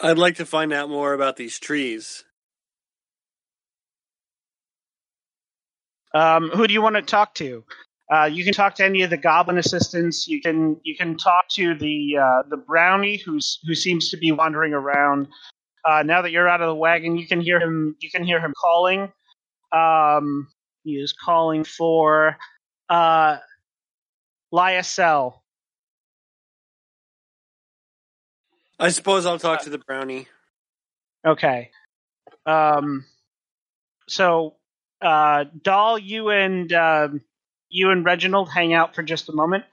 I'd 0.00 0.16
like 0.16 0.36
to 0.36 0.46
find 0.46 0.72
out 0.72 0.88
more 0.88 1.12
about 1.12 1.36
these 1.36 1.58
trees. 1.58 2.24
Um, 6.14 6.48
who 6.48 6.66
do 6.66 6.72
you 6.72 6.80
want 6.80 6.96
to 6.96 7.02
talk 7.02 7.34
to? 7.34 7.64
Uh, 8.10 8.30
you 8.32 8.44
can 8.44 8.54
talk 8.54 8.76
to 8.76 8.84
any 8.84 9.02
of 9.02 9.10
the 9.10 9.18
goblin 9.18 9.58
assistants. 9.58 10.26
You 10.26 10.40
can 10.40 10.80
you 10.84 10.96
can 10.96 11.18
talk 11.18 11.48
to 11.50 11.74
the 11.74 12.16
uh, 12.16 12.48
the 12.48 12.56
brownie 12.56 13.18
who's 13.18 13.60
who 13.66 13.74
seems 13.74 14.08
to 14.10 14.16
be 14.16 14.32
wandering 14.32 14.72
around. 14.72 15.28
Uh, 15.86 16.02
now 16.02 16.22
that 16.22 16.32
you're 16.32 16.48
out 16.48 16.60
of 16.60 16.66
the 16.66 16.74
wagon, 16.74 17.16
you 17.16 17.26
can 17.26 17.40
hear 17.40 17.60
him. 17.60 17.96
You 18.00 18.10
can 18.10 18.24
hear 18.24 18.40
him 18.40 18.52
calling. 18.60 19.12
Um, 19.72 20.48
he 20.82 20.92
is 20.92 21.12
calling 21.12 21.64
for 21.64 22.36
uh, 22.88 23.38
Lyasel. 24.52 25.34
I 28.78 28.90
suppose 28.90 29.26
I'll 29.26 29.38
talk 29.38 29.62
to 29.62 29.70
the 29.70 29.78
brownie. 29.78 30.26
Okay. 31.26 31.70
Um, 32.44 33.04
so, 34.08 34.56
uh, 35.00 35.44
Doll, 35.62 35.98
you 35.98 36.30
and 36.30 36.72
um, 36.72 37.20
you 37.68 37.90
and 37.90 38.04
Reginald 38.04 38.50
hang 38.50 38.74
out 38.74 38.94
for 38.94 39.02
just 39.02 39.28
a 39.28 39.32
moment. 39.32 39.64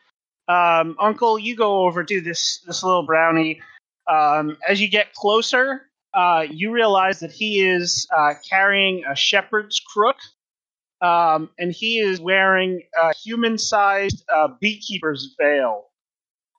Um, 0.47 0.95
Uncle, 0.99 1.39
you 1.39 1.55
go 1.55 1.85
over 1.85 2.03
to 2.03 2.21
this 2.21 2.63
this 2.65 2.83
little 2.83 3.05
brownie. 3.05 3.61
Um, 4.09 4.57
as 4.67 4.81
you 4.81 4.89
get 4.89 5.13
closer, 5.13 5.89
uh, 6.13 6.45
you 6.49 6.71
realize 6.71 7.19
that 7.21 7.31
he 7.31 7.61
is 7.61 8.07
uh, 8.15 8.33
carrying 8.47 9.03
a 9.09 9.15
shepherd's 9.15 9.79
crook, 9.79 10.17
um, 11.01 11.49
and 11.57 11.71
he 11.71 11.99
is 11.99 12.21
wearing 12.21 12.81
a 13.01 13.13
human-sized 13.23 14.23
uh, 14.33 14.49
beekeeper's 14.59 15.35
veil, 15.39 15.85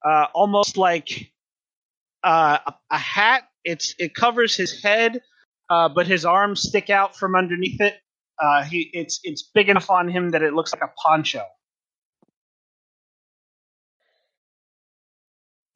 uh, 0.05 0.27
almost 0.35 0.77
like 0.77 1.31
uh, 2.23 2.59
a, 2.91 2.99
hat. 2.99 3.45
It's 3.65 3.95
it 3.99 4.15
covers 4.15 4.57
his 4.57 4.83
head, 4.83 5.21
uh, 5.71 5.89
but 5.89 6.07
his 6.07 6.25
arms 6.25 6.61
stick 6.61 6.91
out 6.91 7.17
from 7.17 7.37
underneath 7.37 7.81
it. 7.81 7.95
He 8.69 8.91
it's 8.93 9.21
it's 9.23 9.43
big 9.43 9.69
enough 9.69 9.89
on 9.89 10.09
him 10.09 10.31
that 10.31 10.43
it 10.43 10.53
looks 10.53 10.73
like 10.73 10.83
a 10.83 10.93
poncho. 11.01 11.45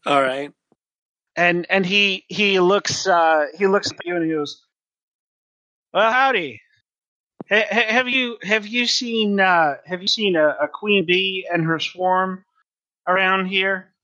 All 0.04 0.22
right. 0.22 0.52
And 1.38 1.66
and 1.70 1.86
he 1.86 2.24
he 2.26 2.58
looks 2.58 3.06
uh, 3.06 3.46
he 3.56 3.68
looks 3.68 3.92
at 3.92 4.04
you 4.04 4.16
and 4.16 4.24
he 4.24 4.32
goes, 4.32 4.60
"Well, 5.94 6.10
howdy. 6.10 6.60
Ha- 7.48 7.68
have 7.70 8.08
you 8.08 8.38
have 8.42 8.66
you 8.66 8.88
seen 8.88 9.38
uh, 9.38 9.76
have 9.86 10.02
you 10.02 10.08
seen 10.08 10.34
a, 10.34 10.56
a 10.60 10.66
queen 10.66 11.06
bee 11.06 11.46
and 11.48 11.64
her 11.64 11.78
swarm 11.78 12.44
around 13.06 13.46
here?" 13.46 13.94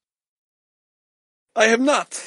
I 1.56 1.64
have 1.66 1.80
not. 1.80 2.22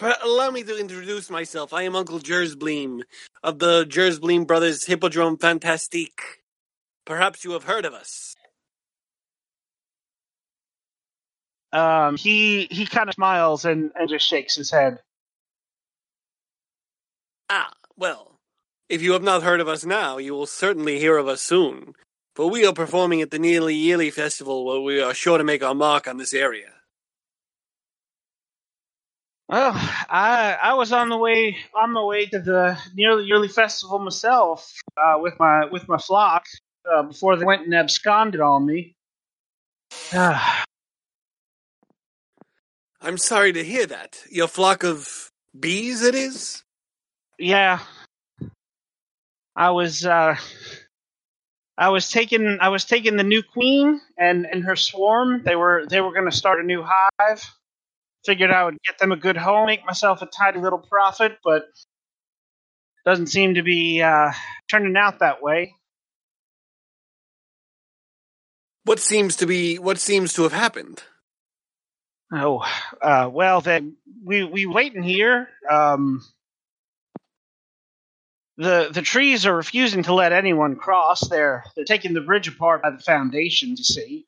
But 0.00 0.20
allow 0.24 0.50
me 0.50 0.64
to 0.64 0.76
introduce 0.76 1.30
myself. 1.30 1.72
I 1.72 1.82
am 1.82 1.94
Uncle 1.94 2.18
Jersbleem 2.18 3.02
of 3.44 3.60
the 3.60 3.84
Jersbleem 3.84 4.48
Brothers 4.48 4.86
Hippodrome 4.86 5.38
Fantastique. 5.38 6.42
Perhaps 7.06 7.44
you 7.44 7.52
have 7.52 7.64
heard 7.64 7.84
of 7.84 7.94
us. 7.94 8.34
Um, 11.72 12.16
he 12.16 12.66
he 12.70 12.86
kind 12.86 13.08
of 13.08 13.14
smiles 13.14 13.64
and, 13.64 13.90
and 13.94 14.08
just 14.08 14.26
shakes 14.26 14.54
his 14.54 14.70
head. 14.70 14.98
Ah, 17.48 17.72
well, 17.96 18.36
if 18.88 19.02
you 19.02 19.12
have 19.12 19.22
not 19.22 19.42
heard 19.42 19.60
of 19.60 19.68
us 19.68 19.84
now, 19.84 20.18
you 20.18 20.34
will 20.34 20.46
certainly 20.46 20.98
hear 20.98 21.16
of 21.16 21.28
us 21.28 21.42
soon. 21.42 21.94
For 22.34 22.48
we 22.48 22.66
are 22.66 22.72
performing 22.72 23.20
at 23.20 23.30
the 23.30 23.38
Nearly 23.38 23.74
Yearly 23.74 24.10
Festival 24.10 24.64
where 24.64 24.80
we 24.80 25.00
are 25.00 25.14
sure 25.14 25.38
to 25.38 25.44
make 25.44 25.62
our 25.62 25.74
mark 25.74 26.08
on 26.08 26.16
this 26.16 26.32
area. 26.32 26.72
Well, 29.48 29.72
I 29.74 30.56
I 30.62 30.74
was 30.74 30.92
on 30.92 31.10
the 31.10 31.16
way 31.18 31.58
on 31.74 31.92
my 31.92 32.02
way 32.04 32.24
to 32.26 32.38
the 32.38 32.78
nearly 32.94 33.24
yearly 33.24 33.48
festival 33.48 33.98
myself 33.98 34.72
uh, 34.96 35.16
with 35.18 35.34
my 35.38 35.66
with 35.66 35.86
my 35.88 35.98
flock 35.98 36.44
uh, 36.90 37.02
before 37.02 37.36
they 37.36 37.44
went 37.44 37.62
and 37.66 37.74
absconded 37.74 38.40
on 38.40 38.64
me. 38.64 38.96
Ah, 40.14 40.64
I'm 43.02 43.18
sorry 43.18 43.52
to 43.52 43.64
hear 43.64 43.86
that. 43.86 44.22
Your 44.30 44.46
flock 44.46 44.84
of 44.84 45.30
bees, 45.58 46.02
it 46.02 46.14
is? 46.14 46.62
yeah, 47.38 47.80
I 49.56 49.70
was 49.70 50.06
uh, 50.06 50.36
I 51.76 51.88
was 51.88 52.08
taking 52.08 52.58
I 52.60 52.68
was 52.68 52.84
taking 52.84 53.16
the 53.16 53.24
new 53.24 53.42
queen 53.42 54.00
and 54.16 54.46
and 54.46 54.64
her 54.64 54.76
swarm. 54.76 55.42
They 55.44 55.56
were 55.56 55.84
they 55.88 56.00
were 56.00 56.12
going 56.12 56.30
to 56.30 56.36
start 56.36 56.60
a 56.60 56.62
new 56.62 56.84
hive. 56.86 57.42
Figured 58.24 58.52
I 58.52 58.64
would 58.64 58.78
get 58.86 58.98
them 58.98 59.10
a 59.10 59.16
good 59.16 59.36
home, 59.36 59.66
make 59.66 59.84
myself 59.84 60.22
a 60.22 60.26
tidy 60.26 60.60
little 60.60 60.78
profit, 60.78 61.38
but 61.42 61.64
doesn't 63.04 63.26
seem 63.26 63.54
to 63.54 63.64
be 63.64 64.00
uh, 64.00 64.30
turning 64.70 64.96
out 64.96 65.18
that 65.18 65.42
way. 65.42 65.74
What 68.84 69.00
seems 69.00 69.34
to 69.36 69.46
be 69.46 69.80
what 69.80 69.98
seems 69.98 70.32
to 70.34 70.44
have 70.44 70.52
happened? 70.52 71.02
Oh, 72.32 72.64
uh, 73.00 73.28
well, 73.32 73.60
then 73.60 73.96
we 74.24 74.42
we 74.44 74.66
waiting 74.66 75.02
here. 75.02 75.48
Um, 75.70 76.22
the 78.56 78.90
the 78.92 79.02
trees 79.02 79.46
are 79.46 79.56
refusing 79.56 80.02
to 80.04 80.14
let 80.14 80.32
anyone 80.32 80.76
cross. 80.76 81.20
They're 81.28 81.64
they're 81.74 81.84
taking 81.84 82.12
the 82.14 82.20
bridge 82.20 82.48
apart 82.48 82.82
by 82.82 82.90
the 82.90 82.98
foundations. 82.98 83.78
You 83.80 83.84
see, 83.84 84.24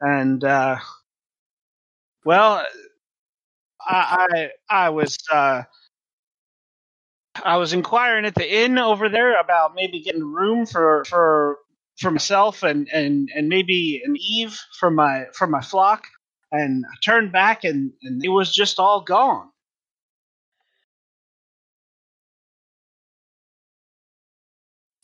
and 0.00 0.42
uh, 0.44 0.78
well, 2.24 2.64
I 3.86 4.50
I, 4.70 4.86
I 4.86 4.88
was 4.90 5.16
uh, 5.32 5.62
I 7.44 7.56
was 7.56 7.72
inquiring 7.72 8.24
at 8.26 8.34
the 8.34 8.62
inn 8.64 8.78
over 8.78 9.08
there 9.08 9.38
about 9.40 9.74
maybe 9.74 10.00
getting 10.00 10.24
room 10.24 10.66
for 10.66 11.04
for 11.04 11.58
for 11.98 12.10
myself 12.10 12.62
and 12.62 12.88
and 12.92 13.28
and 13.34 13.48
maybe 13.48 14.02
an 14.04 14.16
Eve 14.18 14.58
for 14.78 14.90
my 14.90 15.26
for 15.34 15.46
my 15.46 15.60
flock. 15.60 16.04
And 16.50 16.84
I 16.86 16.94
turned 17.04 17.32
back 17.32 17.64
and, 17.64 17.92
and 18.02 18.24
it 18.24 18.28
was 18.28 18.54
just 18.54 18.78
all 18.78 19.02
gone. 19.02 19.50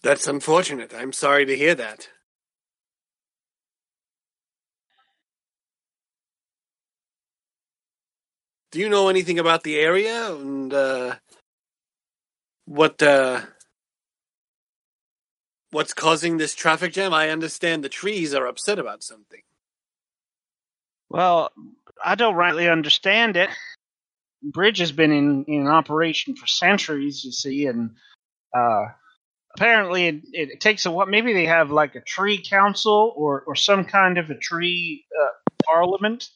That's 0.02 0.26
unfortunate. 0.26 0.94
I'm 0.94 1.12
sorry 1.12 1.46
to 1.46 1.56
hear 1.56 1.74
that. 1.74 2.08
Do 8.70 8.80
you 8.80 8.88
know 8.88 9.08
anything 9.08 9.38
about 9.38 9.62
the 9.62 9.78
area 9.78 10.34
and 10.34 10.74
uh, 10.74 11.14
what 12.66 13.02
uh, 13.02 13.42
what's 15.70 15.94
causing 15.94 16.36
this 16.36 16.54
traffic 16.54 16.92
jam? 16.92 17.14
I 17.14 17.30
understand 17.30 17.82
the 17.82 17.88
trees 17.88 18.34
are 18.34 18.46
upset 18.46 18.78
about 18.78 19.02
something. 19.02 19.42
Well, 21.14 21.52
I 22.04 22.16
don't 22.16 22.34
rightly 22.34 22.68
understand 22.68 23.36
it. 23.36 23.48
Bridge 24.42 24.78
has 24.78 24.90
been 24.90 25.12
in, 25.12 25.44
in 25.46 25.68
operation 25.68 26.34
for 26.34 26.48
centuries, 26.48 27.22
you 27.24 27.30
see, 27.30 27.66
and 27.66 27.90
uh, 28.52 28.86
apparently 29.56 30.08
it, 30.08 30.22
it 30.32 30.60
takes 30.60 30.86
a 30.86 30.90
what 30.90 31.08
maybe 31.08 31.32
they 31.32 31.46
have 31.46 31.70
like 31.70 31.94
a 31.94 32.00
tree 32.00 32.42
council 32.42 33.14
or, 33.16 33.42
or 33.46 33.54
some 33.54 33.84
kind 33.84 34.18
of 34.18 34.28
a 34.30 34.36
tree 34.36 35.04
uh, 35.22 35.50
parliament 35.64 36.28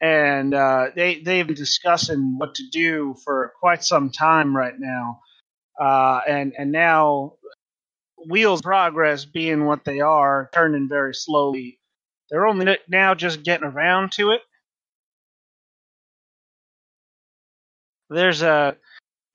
and 0.00 0.52
uh, 0.52 0.88
they 0.96 1.20
they've 1.20 1.46
been 1.46 1.54
discussing 1.54 2.38
what 2.38 2.56
to 2.56 2.64
do 2.72 3.14
for 3.24 3.52
quite 3.60 3.84
some 3.84 4.10
time 4.10 4.56
right 4.56 4.74
now 4.78 5.20
uh, 5.80 6.20
and 6.28 6.54
and 6.58 6.72
now 6.72 7.34
wheels 8.28 8.62
progress 8.62 9.24
being 9.24 9.64
what 9.64 9.84
they 9.84 10.00
are 10.00 10.50
turning 10.52 10.88
very 10.88 11.14
slowly 11.14 11.78
they're 12.32 12.46
only 12.46 12.78
now 12.88 13.14
just 13.14 13.42
getting 13.42 13.66
around 13.66 14.12
to 14.12 14.30
it. 14.30 14.40
There's 18.08 18.40
a 18.40 18.76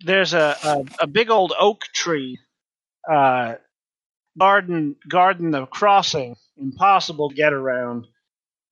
there's 0.04 0.34
a, 0.34 0.56
a, 0.64 0.86
a 1.02 1.08
big 1.08 1.30
old 1.30 1.54
oak 1.58 1.84
tree 1.94 2.40
uh, 3.08 3.56
garden 4.38 4.96
garden 5.08 5.52
the 5.52 5.68
crossing 5.68 6.36
impossible 6.58 7.30
to 7.30 7.36
get 7.36 7.54
around 7.54 8.08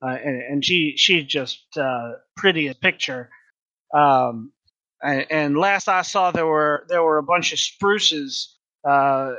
uh, 0.01 0.17
and, 0.23 0.41
and 0.41 0.65
she 0.65 0.95
she's 0.97 1.26
just 1.26 1.63
uh, 1.78 2.13
pretty 2.36 2.67
as 2.67 2.76
picture. 2.78 3.30
Um, 3.93 4.51
and, 5.03 5.26
and 5.30 5.57
last 5.57 5.88
I 5.88 6.01
saw 6.01 6.32
there 6.32 6.47
were 6.47 6.86
there 6.89 7.03
were 7.03 7.19
a 7.19 7.23
bunch 7.23 7.53
of 7.53 7.59
spruces 7.59 8.57
uh, 8.84 9.34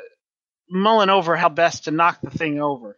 mulling 0.71 1.11
over 1.11 1.35
how 1.35 1.49
best 1.49 1.85
to 1.85 1.91
knock 1.91 2.21
the 2.23 2.31
thing 2.31 2.61
over 2.61 2.97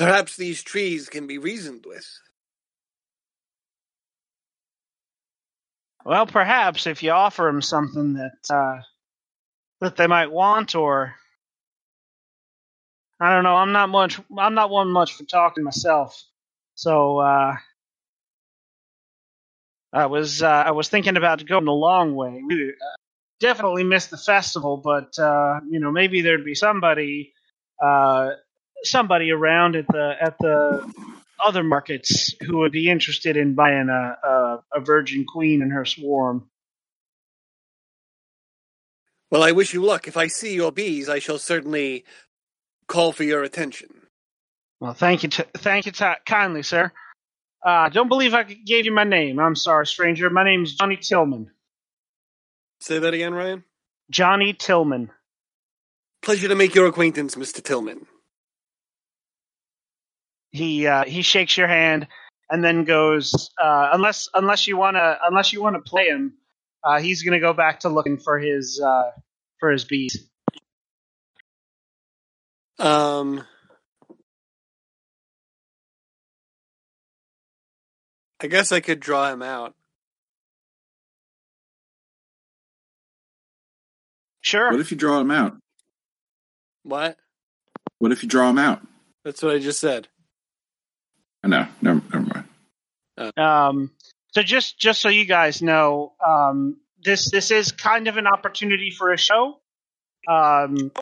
Perhaps 0.00 0.36
these 0.38 0.62
trees 0.62 1.10
can 1.10 1.26
be 1.26 1.36
reasoned 1.36 1.84
with. 1.86 2.08
Well, 6.06 6.24
perhaps 6.26 6.86
if 6.86 7.02
you 7.02 7.10
offer 7.10 7.42
them 7.42 7.60
something 7.60 8.14
that 8.14 8.54
uh, 8.54 8.80
that 9.82 9.96
they 9.96 10.06
might 10.06 10.32
want, 10.32 10.74
or 10.74 11.16
I 13.20 13.34
don't 13.34 13.44
know. 13.44 13.56
I'm 13.56 13.72
not 13.72 13.90
much. 13.90 14.18
I'm 14.38 14.54
not 14.54 14.70
one 14.70 14.90
much 14.90 15.12
for 15.12 15.24
talking 15.24 15.64
myself. 15.64 16.18
So 16.76 17.18
uh, 17.18 17.56
I 19.92 20.06
was 20.06 20.42
uh, 20.42 20.48
I 20.48 20.70
was 20.70 20.88
thinking 20.88 21.18
about 21.18 21.44
going 21.46 21.68
a 21.68 21.72
long 21.72 22.14
way. 22.14 22.40
We 22.48 22.70
uh, 22.70 22.96
definitely 23.38 23.84
missed 23.84 24.10
the 24.10 24.16
festival, 24.16 24.78
but 24.78 25.18
uh, 25.18 25.60
you 25.68 25.78
know 25.78 25.92
maybe 25.92 26.22
there'd 26.22 26.46
be 26.46 26.54
somebody 26.54 27.34
uh, 27.84 28.30
somebody 28.84 29.30
around 29.30 29.76
at 29.76 29.86
the 29.86 30.14
at 30.20 30.38
the 30.38 30.92
other 31.44 31.62
markets 31.62 32.34
who 32.40 32.58
would 32.58 32.72
be 32.72 32.90
interested 32.90 33.36
in 33.36 33.54
buying 33.54 33.88
a, 33.88 34.16
a, 34.26 34.62
a 34.74 34.80
virgin 34.80 35.24
queen 35.26 35.62
and 35.62 35.72
her 35.72 35.84
swarm. 35.84 36.48
Well, 39.30 39.42
I 39.42 39.52
wish 39.52 39.72
you 39.72 39.82
luck. 39.82 40.08
If 40.08 40.16
I 40.16 40.26
see 40.26 40.54
your 40.54 40.72
bees, 40.72 41.08
I 41.08 41.18
shall 41.18 41.38
certainly 41.38 42.04
call 42.88 43.12
for 43.12 43.22
your 43.22 43.42
attention. 43.42 43.88
Well, 44.80 44.94
thank 44.94 45.22
you, 45.22 45.28
t- 45.28 45.44
thank 45.58 45.86
you 45.86 45.92
t- 45.92 46.12
kindly, 46.26 46.62
sir. 46.62 46.90
I 47.64 47.86
uh, 47.86 47.88
don't 47.90 48.08
believe 48.08 48.32
I 48.34 48.42
gave 48.42 48.86
you 48.86 48.92
my 48.92 49.04
name. 49.04 49.38
I'm 49.38 49.54
sorry, 49.54 49.86
stranger. 49.86 50.30
My 50.30 50.44
name's 50.44 50.74
Johnny 50.74 50.96
Tillman. 50.96 51.50
Say 52.80 52.98
that 52.98 53.12
again, 53.12 53.34
Ryan. 53.34 53.64
Johnny 54.10 54.54
Tillman. 54.54 55.10
Pleasure 56.22 56.48
to 56.48 56.54
make 56.54 56.74
your 56.74 56.86
acquaintance, 56.86 57.34
Mr. 57.34 57.62
Tillman. 57.62 58.06
He 60.50 60.86
uh, 60.86 61.04
he 61.04 61.22
shakes 61.22 61.56
your 61.56 61.68
hand 61.68 62.08
and 62.50 62.64
then 62.64 62.84
goes, 62.84 63.50
uh, 63.62 63.90
unless 63.92 64.28
unless 64.34 64.66
you 64.66 64.76
wanna 64.76 65.18
unless 65.22 65.52
you 65.52 65.62
wanna 65.62 65.80
play 65.80 66.06
him, 66.06 66.34
uh, 66.82 67.00
he's 67.00 67.22
gonna 67.22 67.40
go 67.40 67.52
back 67.52 67.80
to 67.80 67.88
looking 67.88 68.18
for 68.18 68.38
his 68.38 68.80
uh, 68.80 69.10
for 69.58 69.70
his 69.70 69.84
bees. 69.84 70.28
Um, 72.78 73.44
I 78.42 78.46
guess 78.46 78.72
I 78.72 78.80
could 78.80 79.00
draw 79.00 79.30
him 79.30 79.42
out. 79.42 79.74
Sure. 84.40 84.70
What 84.70 84.80
if 84.80 84.90
you 84.90 84.96
draw 84.96 85.20
him 85.20 85.30
out? 85.30 85.56
What? 86.82 87.18
What 87.98 88.10
if 88.10 88.22
you 88.22 88.28
draw 88.28 88.48
him 88.48 88.58
out? 88.58 88.80
That's 89.24 89.42
what 89.42 89.54
I 89.54 89.58
just 89.58 89.78
said. 89.78 90.08
I 91.42 91.48
know. 91.48 91.66
Never, 91.80 92.02
never 92.12 92.44
mind. 93.18 93.38
Um, 93.38 93.90
so 94.32 94.42
just 94.42 94.78
just 94.78 95.00
so 95.00 95.08
you 95.08 95.24
guys 95.24 95.62
know, 95.62 96.12
um, 96.26 96.76
this 97.02 97.30
this 97.30 97.50
is 97.50 97.72
kind 97.72 98.08
of 98.08 98.16
an 98.16 98.26
opportunity 98.26 98.90
for 98.90 99.12
a 99.12 99.18
show. 99.18 99.60
Um, 100.28 100.92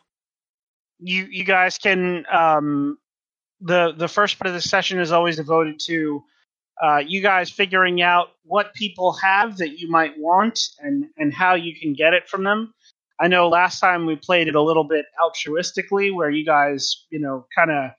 you 0.99 1.26
you 1.30 1.45
guys 1.45 1.78
can 1.78 2.24
um, 2.32 2.99
the 3.61 3.93
the 3.97 4.09
first 4.09 4.39
part 4.39 4.49
of 4.49 4.55
the 4.55 4.61
session 4.61 5.01
is 5.01 5.12
always 5.12 5.36
devoted 5.36 5.80
to 5.80 6.22
uh, 6.82 6.99
you 6.99 7.20
guys 7.20 7.51
figuring 7.51 8.01
out 8.01 8.28
what 8.45 8.74
people 8.74 9.12
have 9.14 9.59
that 9.59 9.78
you 9.78 9.91
might 9.91 10.18
want 10.18 10.61
and 10.78 11.07
and 11.16 11.32
how 11.34 11.55
you 11.55 11.74
can 11.78 11.93
get 11.93 12.14
it 12.14 12.28
from 12.28 12.45
them. 12.45 12.72
I 13.20 13.26
know 13.26 13.49
last 13.49 13.80
time 13.80 14.07
we 14.07 14.14
played 14.14 14.47
it 14.47 14.55
a 14.55 14.62
little 14.62 14.84
bit 14.84 15.07
altruistically, 15.20 16.14
where 16.14 16.30
you 16.30 16.45
guys 16.45 17.07
you 17.11 17.18
know 17.18 17.47
kind 17.55 17.70
of 17.70 17.91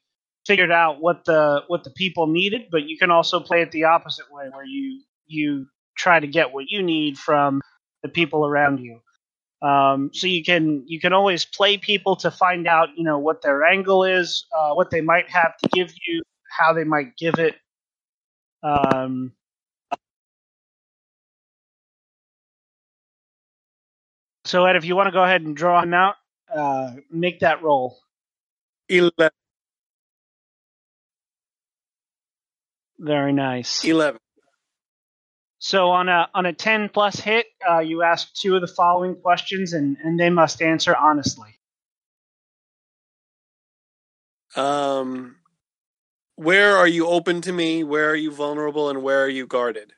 figured 0.48 0.72
out 0.72 1.02
what 1.02 1.26
the 1.26 1.64
what 1.68 1.84
the 1.84 1.92
people 1.92 2.28
needed, 2.28 2.64
but 2.72 2.84
you 2.88 2.98
can 2.98 3.12
also 3.12 3.40
play 3.40 3.62
it 3.62 3.72
the 3.72 3.86
opposite 3.86 4.26
way, 4.32 4.46
where 4.54 4.66
you 4.66 5.02
you 5.28 5.68
try 5.98 6.20
to 6.20 6.28
get 6.28 6.54
what 6.54 6.66
you 6.70 6.82
need 6.84 7.18
from 7.18 7.62
the 8.04 8.10
people 8.10 8.46
around 8.46 8.80
you. 8.80 9.00
Um, 9.68 10.12
so 10.14 10.28
you 10.28 10.44
can 10.44 10.84
you 10.88 11.00
can 11.02 11.14
always 11.14 11.46
play 11.46 11.78
people 11.78 12.16
to 12.18 12.32
find 12.32 12.68
out 12.68 12.90
you 12.98 13.04
know 13.04 13.20
what 13.20 13.42
their 13.42 13.64
angle 13.66 14.04
is, 14.06 14.46
uh, 14.58 14.74
what 14.74 14.92
they 14.92 15.02
might 15.02 15.30
have 15.30 15.58
to 15.58 15.70
give 15.74 15.94
you, 16.08 16.24
how 16.58 16.74
they 16.74 16.86
might 16.86 17.18
give 17.18 17.36
it. 17.40 17.56
Um, 18.64 19.34
so 24.46 24.66
Ed, 24.66 24.76
if 24.78 24.86
you 24.86 24.96
want 24.96 25.08
to 25.08 25.14
go 25.14 25.24
ahead 25.24 25.42
and 25.44 25.56
draw 25.56 25.82
him 25.82 25.94
out, 25.94 26.16
uh, 26.56 26.94
make 27.12 27.42
that 27.42 27.64
roll. 27.64 28.00
Eleven. 28.90 29.39
Very 33.00 33.32
nice. 33.32 33.84
Eleven. 33.86 34.20
So 35.60 35.89
on 35.89 36.10
a 36.10 36.30
on 36.34 36.45
a 36.45 36.54
ten 36.54 36.89
plus 36.89 37.20
hit, 37.20 37.45
uh, 37.70 37.80
you 37.80 38.04
ask 38.04 38.34
two 38.34 38.56
of 38.56 38.62
the 38.62 38.68
following 38.68 39.16
questions, 39.16 39.74
and 39.74 39.97
and 40.04 40.20
they 40.20 40.30
must 40.30 40.62
answer 40.62 40.95
honestly. 40.95 41.50
Um, 44.56 45.36
where 46.36 46.76
are 46.78 46.88
you 46.88 47.08
open 47.08 47.41
to 47.41 47.54
me? 47.54 47.84
Where 47.84 48.10
are 48.10 48.16
you 48.16 48.32
vulnerable? 48.32 48.89
And 48.89 49.04
where 49.04 49.24
are 49.24 49.30
you 49.30 49.45
guarded? 49.47 49.93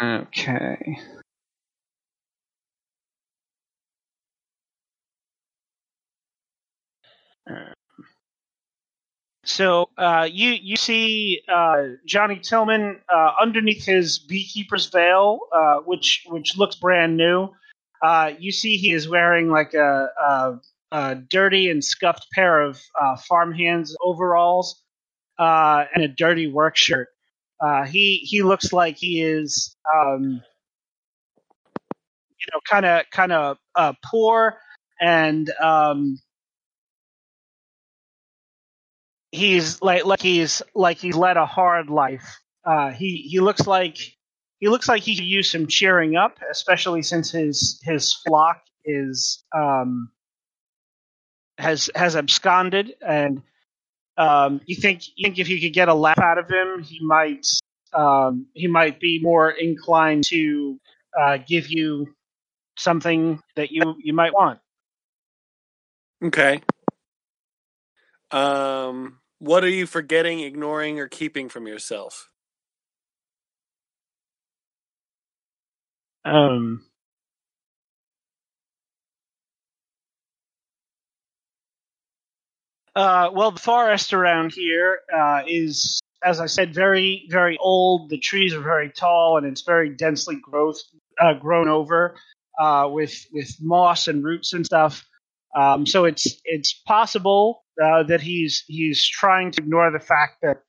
Okay. 0.00 0.98
So 9.52 9.90
uh, 9.98 10.26
you 10.32 10.52
you 10.52 10.76
see 10.76 11.42
uh, 11.46 11.82
Johnny 12.06 12.38
Tillman 12.38 13.00
uh, 13.12 13.32
underneath 13.38 13.84
his 13.84 14.18
beekeeper's 14.18 14.86
veil, 14.86 15.40
uh, 15.54 15.80
which 15.84 16.24
which 16.26 16.56
looks 16.56 16.76
brand 16.76 17.18
new. 17.18 17.50
Uh, 18.02 18.30
you 18.38 18.50
see 18.50 18.78
he 18.78 18.92
is 18.92 19.06
wearing 19.06 19.50
like 19.50 19.74
a, 19.74 20.08
a, 20.18 20.60
a 20.90 21.14
dirty 21.16 21.68
and 21.68 21.84
scuffed 21.84 22.28
pair 22.32 22.62
of 22.62 22.80
uh, 22.98 23.16
farmhands 23.28 23.94
overalls 24.02 24.82
and 25.38 26.02
a 26.02 26.08
dirty 26.08 26.46
work 26.46 26.74
shirt. 26.74 27.08
he 27.88 28.22
he 28.24 28.42
looks 28.42 28.72
like 28.72 28.96
he 28.96 29.20
is 29.20 29.76
um, 29.94 30.40
you 32.40 32.46
know 32.54 32.60
kind 32.66 32.86
of 32.86 33.04
kind 33.10 33.32
of 33.32 33.58
poor 34.02 34.56
and 34.98 35.50
um, 35.60 36.18
he's 39.32 39.82
like 39.82 40.04
like 40.04 40.20
he's 40.20 40.62
like 40.74 40.98
he's 40.98 41.16
led 41.16 41.36
a 41.36 41.46
hard 41.46 41.90
life. 41.90 42.38
Uh, 42.64 42.90
he 42.90 43.16
he 43.28 43.40
looks 43.40 43.66
like 43.66 43.98
he 44.60 44.68
looks 44.68 44.88
like 44.88 45.02
he 45.02 45.16
could 45.16 45.24
use 45.24 45.50
some 45.50 45.66
cheering 45.66 46.14
up, 46.14 46.38
especially 46.50 47.02
since 47.02 47.30
his 47.32 47.80
his 47.82 48.14
flock 48.14 48.62
is 48.84 49.42
um, 49.56 50.10
has 51.58 51.90
has 51.96 52.14
absconded, 52.14 52.94
and 53.04 53.42
um, 54.16 54.60
you 54.66 54.76
think 54.76 55.02
you 55.16 55.24
think 55.24 55.38
if 55.38 55.48
you 55.48 55.60
could 55.60 55.72
get 55.72 55.88
a 55.88 55.94
laugh 55.94 56.20
out 56.20 56.38
of 56.38 56.48
him, 56.48 56.82
he 56.82 57.00
might 57.02 57.46
um, 57.92 58.46
he 58.54 58.68
might 58.68 59.00
be 59.00 59.18
more 59.20 59.50
inclined 59.50 60.24
to 60.28 60.78
uh, 61.18 61.38
give 61.38 61.68
you 61.68 62.14
something 62.76 63.40
that 63.56 63.72
you 63.72 63.96
you 63.98 64.12
might 64.12 64.32
want. 64.32 64.60
Okay. 66.22 66.62
Um, 68.30 69.18
what 69.42 69.64
are 69.64 69.68
you 69.68 69.86
forgetting, 69.86 70.38
ignoring, 70.38 71.00
or 71.00 71.08
keeping 71.08 71.48
from 71.48 71.66
yourself? 71.66 72.30
Um, 76.24 76.84
uh, 82.94 83.30
well, 83.34 83.50
the 83.50 83.60
forest 83.60 84.12
around 84.14 84.52
here 84.52 85.00
uh, 85.12 85.42
is, 85.48 86.00
as 86.24 86.38
I 86.38 86.46
said, 86.46 86.72
very, 86.72 87.26
very 87.28 87.58
old. 87.60 88.10
The 88.10 88.18
trees 88.18 88.54
are 88.54 88.60
very 88.62 88.90
tall, 88.90 89.38
and 89.38 89.46
it's 89.46 89.62
very 89.62 89.90
densely 89.90 90.36
growth, 90.36 90.80
uh, 91.20 91.34
grown 91.34 91.68
over 91.68 92.14
uh, 92.60 92.88
with 92.92 93.26
with 93.32 93.56
moss 93.60 94.06
and 94.06 94.22
roots 94.22 94.52
and 94.52 94.64
stuff. 94.64 95.04
Um, 95.56 95.84
so 95.84 96.04
it's 96.04 96.40
it's 96.44 96.74
possible 96.86 97.61
uh, 97.80 98.02
that 98.04 98.20
he's 98.20 98.64
he's 98.66 99.06
trying 99.06 99.50
to 99.52 99.62
ignore 99.62 99.90
the 99.90 100.00
fact 100.00 100.42
that 100.42 100.62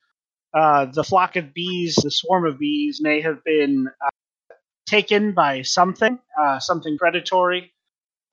uh, 0.53 0.85
the 0.85 1.03
flock 1.03 1.35
of 1.35 1.53
bees, 1.53 1.95
the 1.95 2.11
swarm 2.11 2.45
of 2.45 2.59
bees, 2.59 2.99
may 3.01 3.21
have 3.21 3.43
been 3.43 3.87
uh, 4.05 4.55
taken 4.85 5.33
by 5.33 5.61
something, 5.63 6.19
uh, 6.39 6.59
something 6.59 6.97
predatory, 6.97 7.73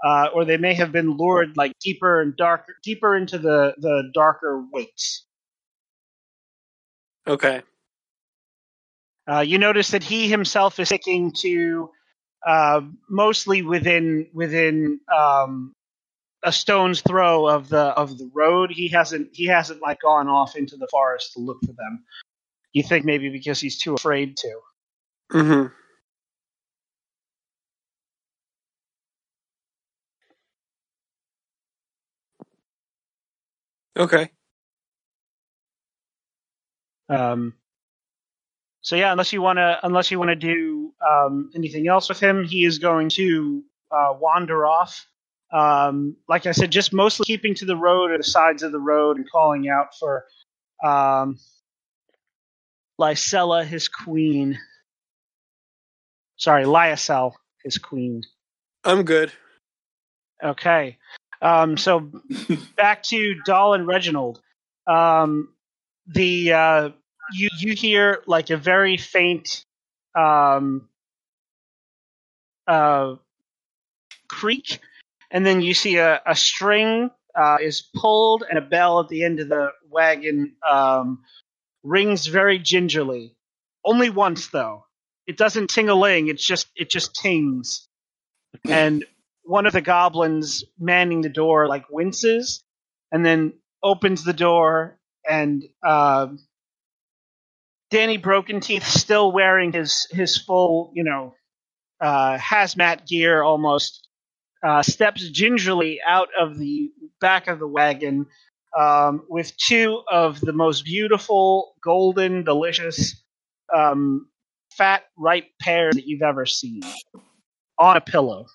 uh, 0.05 0.29
or 0.35 0.45
they 0.45 0.59
may 0.59 0.75
have 0.75 0.93
been 0.93 1.17
lured 1.17 1.57
like 1.57 1.73
deeper 1.81 2.21
and 2.21 2.37
darker, 2.37 2.77
deeper 2.83 3.17
into 3.17 3.39
the 3.39 3.75
the 3.79 4.11
darker 4.15 4.63
woods. 4.73 5.27
Okay. 7.27 7.63
Uh, 9.31 9.41
you 9.41 9.59
notice 9.59 9.91
that 9.91 10.03
he 10.03 10.29
himself 10.29 10.79
is 10.81 10.89
sticking 10.89 11.33
to 11.33 11.91
mostly 13.09 13.63
within 13.63 14.27
within 14.33 15.01
um, 15.15 15.75
a 16.43 16.53
stone's 16.53 17.03
throw 17.03 17.47
of 17.49 17.69
the 17.69 17.81
of 17.81 18.19
the 18.19 18.31
road. 18.35 18.71
He 18.71 18.89
hasn't 18.89 19.31
he 19.33 19.47
hasn't 19.47 19.83
like 19.83 20.01
gone 20.01 20.29
off 20.29 20.57
into 20.57 20.77
the 20.77 20.89
forest 20.91 21.35
to 21.35 21.41
look 21.41 21.61
for 21.61 21.73
them. 21.73 22.05
You 22.73 22.83
think 22.83 23.05
maybe 23.05 23.31
because 23.31 23.61
he's 23.61 23.79
too 23.79 23.95
afraid 23.95 24.37
to. 24.39 24.61
Mm-hmm. 25.33 25.67
Okay. 34.01 34.31
Um, 37.09 37.55
so 38.83 38.97
yeah, 38.97 39.13
unless 39.13 39.33
you 39.33 39.43
want 39.43 39.59
to, 39.59 39.79
unless 39.83 40.11
you 40.11 40.19
want 40.19 40.31
to 40.31 40.37
do 40.37 40.93
um, 41.07 41.51
anything 41.55 41.89
else 41.89 42.09
with 42.09 42.21
him, 42.21 42.45
he 42.45 42.65
is 42.65 42.79
going 42.79 43.11
to 43.11 43.63
uh, 43.91 44.15
wander 44.19 44.67
off. 44.67 45.07
Um, 45.53 46.17
like 46.29 46.47
I 46.47 46.53
said, 46.53 46.71
just 46.71 46.93
mostly 46.93 47.25
keeping 47.25 47.55
to 47.57 47.65
the 47.65 47.77
road 47.77 48.11
or 48.11 48.19
the 48.19 48.25
sides 48.25 48.63
of 48.63 48.73
the 48.73 48.79
road 48.79 49.17
and 49.17 49.31
calling 49.31 49.69
out 49.69 49.89
for 49.99 50.25
um, 50.85 51.39
Lysella, 53.01 53.65
his 53.65 53.89
queen. 53.89 54.59
Sorry, 56.37 56.65
Lyacel, 56.65 57.33
his 57.65 57.79
queen. 57.79 58.23
I'm 58.85 59.03
good. 59.03 59.33
Okay. 60.43 60.99
Um, 61.43 61.77
so 61.77 62.11
back 62.77 63.03
to 63.05 63.35
Doll 63.45 63.75
and 63.75 63.87
Reginald. 63.87 64.41
Um, 64.87 65.53
the 66.07 66.53
uh, 66.53 66.89
you 67.33 67.49
you 67.59 67.75
hear 67.75 68.23
like 68.27 68.51
a 68.51 68.57
very 68.57 68.97
faint 68.97 69.65
um, 70.15 70.89
uh, 72.67 73.17
creak, 74.29 74.81
and 75.31 75.47
then 75.47 75.61
you 75.61 75.75
see 75.75 75.97
a, 75.97 76.21
a 76.27 76.35
string 76.35 77.11
uh, 77.35 77.59
is 77.61 77.83
pulled, 77.95 78.45
and 78.49 78.59
a 78.59 78.63
bell 78.63 79.01
at 79.01 79.09
the 79.09 79.25
end 79.25 79.41
of 79.41 79.49
the 79.49 79.71
wagon 79.89 80.57
um, 80.69 81.23
rings 81.83 82.27
very 82.27 82.59
gingerly. 82.59 83.37
Only 83.85 84.11
once, 84.11 84.49
though. 84.49 84.85
It 85.27 85.37
doesn't 85.37 85.71
ting-a-ling. 85.71 86.29
It's 86.29 86.45
just 86.45 86.67
it 86.75 86.91
just 86.91 87.15
tings, 87.15 87.89
and 88.69 89.05
one 89.45 89.67
of 89.67 89.73
the 89.73 89.81
goblins 89.81 90.65
manning 90.79 91.21
the 91.23 91.29
door 91.29 91.69
like 91.69 91.89
winces, 91.91 92.65
and 93.13 93.25
then 93.25 93.53
opens 93.83 94.25
the 94.25 94.33
door, 94.33 94.99
and 95.29 95.63
uh, 95.87 96.29
Danny 97.91 98.17
Broken 98.17 98.61
Teeth, 98.61 98.87
still 98.87 99.31
wearing 99.33 99.73
his 99.73 100.07
his 100.11 100.37
full 100.37 100.91
you 100.95 101.05
know 101.05 101.35
uh, 102.01 102.37
hazmat 102.39 103.07
gear 103.07 103.43
almost, 103.43 104.09
uh, 104.63 104.83
steps 104.83 105.29
gingerly 105.31 106.01
out 106.07 106.29
of 106.39 106.59
the 106.59 106.91
back 107.21 107.49
of 107.49 107.59
the 107.59 107.67
wagon 107.67 108.27
um, 108.79 109.25
with 109.29 109.57
two 109.57 110.03
of 110.11 110.41
the 110.41 110.53
most 110.53 110.85
beautiful, 110.85 111.75
golden, 111.83 112.45
delicious, 112.45 113.23
um, 113.75 114.29
fat, 114.77 115.03
ripe 115.17 115.49
pears 115.61 115.97
that 115.97 116.07
you've 116.07 116.23
ever 116.23 116.47
seen 116.47 116.83
on 117.79 117.97
a 117.97 118.01
pillow. 118.01 118.47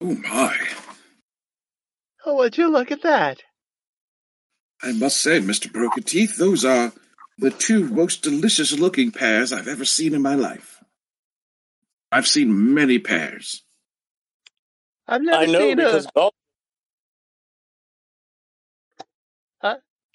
Oh 0.00 0.14
my. 0.14 0.56
Oh, 2.24 2.36
would 2.36 2.56
you 2.56 2.70
look 2.70 2.90
at 2.90 3.02
that? 3.02 3.42
I 4.82 4.92
must 4.92 5.18
say, 5.18 5.40
Mr. 5.40 5.70
Broken 5.70 6.02
Teeth, 6.02 6.36
those 6.36 6.64
are 6.64 6.92
the 7.38 7.50
two 7.50 7.88
most 7.88 8.22
delicious 8.22 8.78
looking 8.78 9.10
pears 9.10 9.52
I've 9.52 9.68
ever 9.68 9.84
seen 9.84 10.14
in 10.14 10.22
my 10.22 10.34
life. 10.34 10.82
I've 12.12 12.26
seen 12.26 12.74
many 12.74 12.98
pears. 12.98 13.62
I've 15.10 15.22
never 15.22 15.42
I 15.42 15.46
know 15.46 15.58
seen 15.58 15.76
because 15.76 16.06
a 16.06 16.10
Bel- 16.14 16.32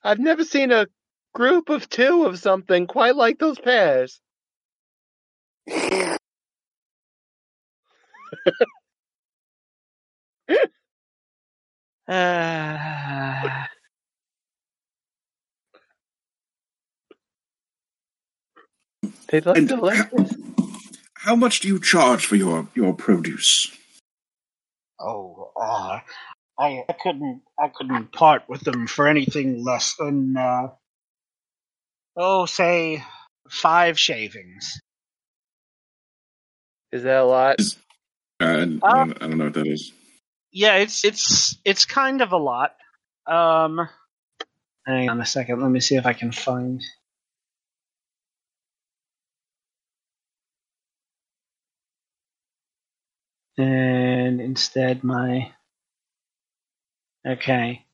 I've 0.04 0.20
never 0.20 0.44
seen 0.44 0.72
a 0.72 0.88
group 1.34 1.70
of 1.70 1.90
two 1.90 2.26
of 2.26 2.40
something 2.40 2.88
quite 2.88 3.16
like 3.16 3.40
those 3.40 3.60
pairs. 3.60 4.22
Uh, 12.08 13.66
They 19.30 19.42
look 19.42 19.58
And 19.58 19.68
delicious. 19.68 20.36
How 21.16 21.36
much 21.36 21.62
do 21.62 21.68
you 21.68 21.80
charge 21.80 22.26
for 22.26 22.36
your, 22.36 22.68
your 22.76 22.94
produce? 22.94 23.72
Oh, 25.00 25.52
uh, 25.60 26.00
I, 26.58 26.84
I 26.88 26.94
couldn't 26.94 27.42
I 27.60 27.70
couldn't 27.70 28.12
part 28.12 28.44
with 28.48 28.62
them 28.62 28.88
for 28.88 29.08
anything 29.08 29.64
less 29.64 29.96
than 29.96 30.38
uh, 30.38 30.70
oh, 32.16 32.46
say 32.46 33.04
five 33.50 34.00
shavings. 34.00 34.80
Is 36.92 37.04
that 37.04 37.22
a 37.22 37.26
lot? 37.26 37.60
Uh, 38.40 38.46
I, 38.46 38.56
don't, 38.56 38.84
I 38.84 39.06
don't 39.06 39.38
know 39.38 39.46
what 39.46 39.54
that 39.56 39.68
is. 39.68 39.92
Yeah, 40.52 40.76
it's 40.76 41.04
it's 41.04 41.58
it's 41.66 41.86
kind 41.86 42.22
of 42.22 42.32
a 42.32 42.38
lot. 42.38 42.76
Um, 43.28 43.90
hang 44.86 45.10
on 45.10 45.20
a 45.20 45.26
second. 45.26 45.62
Let 45.62 45.72
me 45.72 45.82
see 45.82 45.96
if 45.96 46.06
I 46.06 46.14
can 46.14 46.32
find. 46.32 46.82
And 53.58 54.42
instead, 54.42 55.04
my 55.04 55.52
okay. 57.26 57.86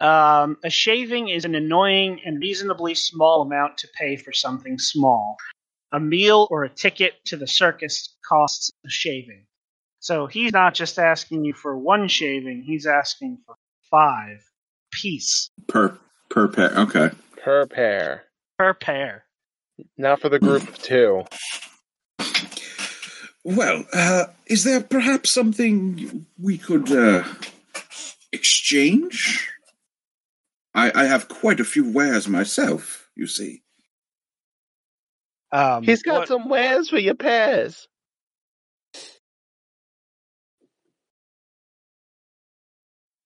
Um, 0.00 0.58
a 0.64 0.70
shaving 0.70 1.28
is 1.28 1.44
an 1.44 1.54
annoying 1.54 2.20
and 2.24 2.40
reasonably 2.40 2.94
small 2.94 3.42
amount 3.42 3.78
to 3.78 3.88
pay 3.96 4.16
for 4.16 4.32
something 4.32 4.78
small. 4.78 5.36
A 5.92 6.00
meal 6.00 6.48
or 6.50 6.64
a 6.64 6.68
ticket 6.68 7.24
to 7.26 7.36
the 7.36 7.46
circus 7.46 8.16
costs 8.28 8.70
a 8.84 8.90
shaving. 8.90 9.46
So 10.00 10.26
he's 10.26 10.52
not 10.52 10.74
just 10.74 10.98
asking 10.98 11.44
you 11.44 11.54
for 11.54 11.78
one 11.78 12.08
shaving, 12.08 12.62
he's 12.62 12.86
asking 12.86 13.38
for 13.46 13.54
five 13.88 14.42
piece 14.90 15.48
Per 15.68 15.96
per 16.28 16.48
pair. 16.48 16.70
Okay. 16.76 17.10
Per 17.42 17.66
pair. 17.66 18.24
per 18.58 18.74
pair. 18.74 19.24
Not 19.96 20.20
for 20.20 20.28
the 20.28 20.38
group 20.38 20.62
of 20.68 20.78
two. 20.78 21.24
Well, 23.44 23.84
uh, 23.92 24.26
is 24.46 24.64
there 24.64 24.80
perhaps 24.80 25.30
something 25.30 26.26
we 26.40 26.58
could 26.58 26.90
uh, 26.92 27.24
exchange? 28.32 29.50
I, 30.74 30.92
I 30.94 31.04
have 31.04 31.28
quite 31.28 31.58
a 31.60 31.64
few 31.64 31.90
wares 31.90 32.28
myself, 32.28 33.08
you 33.16 33.26
see. 33.26 33.62
Um, 35.50 35.82
He's 35.82 36.02
got 36.02 36.20
what- 36.20 36.28
some 36.28 36.48
wares 36.48 36.88
for 36.88 36.98
your 36.98 37.14
pears. 37.14 37.88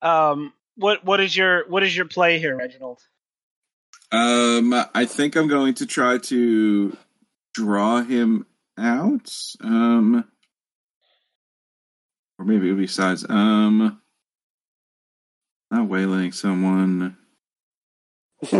Um, 0.02 0.52
what 0.76 1.04
what 1.04 1.20
is 1.20 1.36
your 1.36 1.68
what 1.68 1.82
is 1.82 1.96
your 1.96 2.06
play 2.06 2.38
here, 2.38 2.56
Reginald? 2.56 3.00
Um, 4.12 4.72
I 4.94 5.04
think 5.04 5.36
I'm 5.36 5.48
going 5.48 5.74
to 5.74 5.86
try 5.86 6.18
to 6.18 6.96
draw 7.54 8.02
him 8.02 8.46
out. 8.78 9.32
Um, 9.60 10.24
or 12.38 12.44
maybe 12.44 12.68
it 12.68 12.72
would 12.72 12.78
be 12.78 12.86
sides. 12.86 13.24
Um, 13.28 14.00
not 15.70 15.88
waylaying 15.88 16.32
someone. 16.32 17.16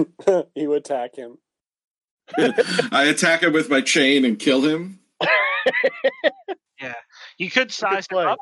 you 0.54 0.72
attack 0.72 1.16
him. 1.16 1.38
I 2.90 3.04
attack 3.04 3.42
him 3.42 3.52
with 3.52 3.70
my 3.70 3.80
chain 3.80 4.24
and 4.24 4.38
kill 4.38 4.62
him. 4.62 5.00
Yeah, 6.80 6.92
you 7.38 7.50
could 7.50 7.72
size 7.72 8.06
him 8.10 8.16
play. 8.16 8.24
up. 8.26 8.38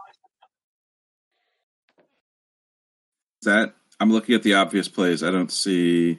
That 3.43 3.75
I'm 4.01 4.11
looking 4.11 4.35
at 4.35 4.43
the 4.43 4.55
obvious 4.55 4.89
plays. 4.89 5.23
I 5.23 5.31
don't 5.31 5.53
see. 5.53 6.19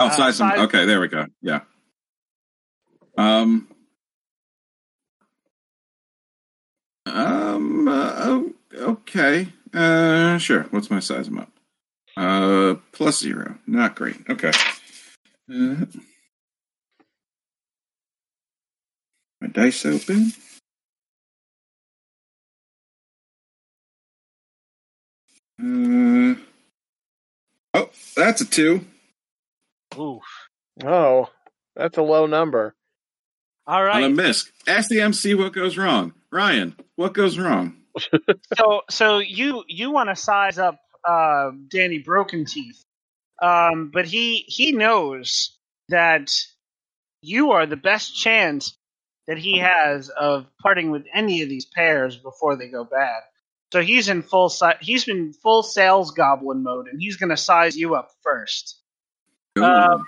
Oh, 0.00 0.06
Uh, 0.06 0.10
size 0.10 0.40
him. 0.40 0.48
size- 0.50 0.58
Okay, 0.60 0.84
there 0.86 1.00
we 1.00 1.08
go. 1.08 1.26
Yeah. 1.40 1.60
Um. 3.16 3.68
Um. 7.06 7.88
Uh, 7.88 8.12
oh, 8.18 8.54
okay. 8.74 9.48
Uh. 9.72 10.38
Sure. 10.38 10.64
What's 10.70 10.90
my 10.90 11.00
size 11.00 11.28
up? 11.28 11.50
Uh. 12.16 12.74
Plus 12.92 13.18
zero. 13.20 13.58
Not 13.66 13.94
great. 13.94 14.16
Okay. 14.28 14.52
Uh, 15.52 15.84
my 19.40 19.48
dice 19.52 19.84
open. 19.86 20.32
Uh. 25.60 26.34
Oh, 27.74 27.90
that's 28.16 28.40
a 28.40 28.44
two. 28.44 28.84
Ooh. 29.98 30.20
Oh, 30.84 31.28
that's 31.76 31.98
a 31.98 32.02
low 32.02 32.26
number. 32.26 32.74
All 33.66 33.82
On 33.82 34.04
a 34.04 34.08
misc. 34.10 34.52
Ask 34.66 34.90
the 34.90 35.00
MC 35.00 35.34
what 35.34 35.52
goes 35.52 35.78
wrong. 35.78 36.12
Ryan, 36.30 36.76
what 36.96 37.14
goes 37.14 37.38
wrong? 37.38 37.76
So 38.58 38.82
so 38.90 39.18
you 39.20 39.64
you 39.68 39.92
want 39.92 40.10
to 40.10 40.16
size 40.16 40.58
up 40.58 40.80
uh, 41.08 41.50
Danny 41.68 41.98
Broken 41.98 42.44
Teeth, 42.44 42.82
um, 43.40 43.90
but 43.92 44.04
he 44.04 44.38
he 44.48 44.72
knows 44.72 45.56
that 45.88 46.30
you 47.22 47.52
are 47.52 47.66
the 47.66 47.76
best 47.76 48.16
chance 48.16 48.76
that 49.26 49.38
he 49.38 49.58
has 49.58 50.08
of 50.10 50.46
parting 50.60 50.90
with 50.90 51.06
any 51.14 51.42
of 51.42 51.48
these 51.48 51.66
pairs 51.66 52.16
before 52.16 52.56
they 52.56 52.68
go 52.68 52.84
bad. 52.84 53.22
So 53.72 53.80
he's 53.80 54.08
in 54.08 54.22
full 54.22 54.48
si- 54.48 54.80
he's 54.80 55.08
in 55.08 55.32
full 55.32 55.62
sales 55.62 56.10
goblin 56.10 56.62
mode, 56.62 56.86
and 56.88 57.00
he's 57.00 57.16
going 57.16 57.30
to 57.30 57.36
size 57.36 57.76
you 57.76 57.94
up 57.94 58.10
first. 58.22 58.80
Um, 59.62 60.06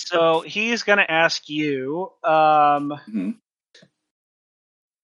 So 0.00 0.40
he's 0.42 0.82
going 0.82 0.98
to 0.98 1.10
ask 1.10 1.48
you, 1.48 2.12
um, 2.22 2.92
Mhm. 3.08 3.38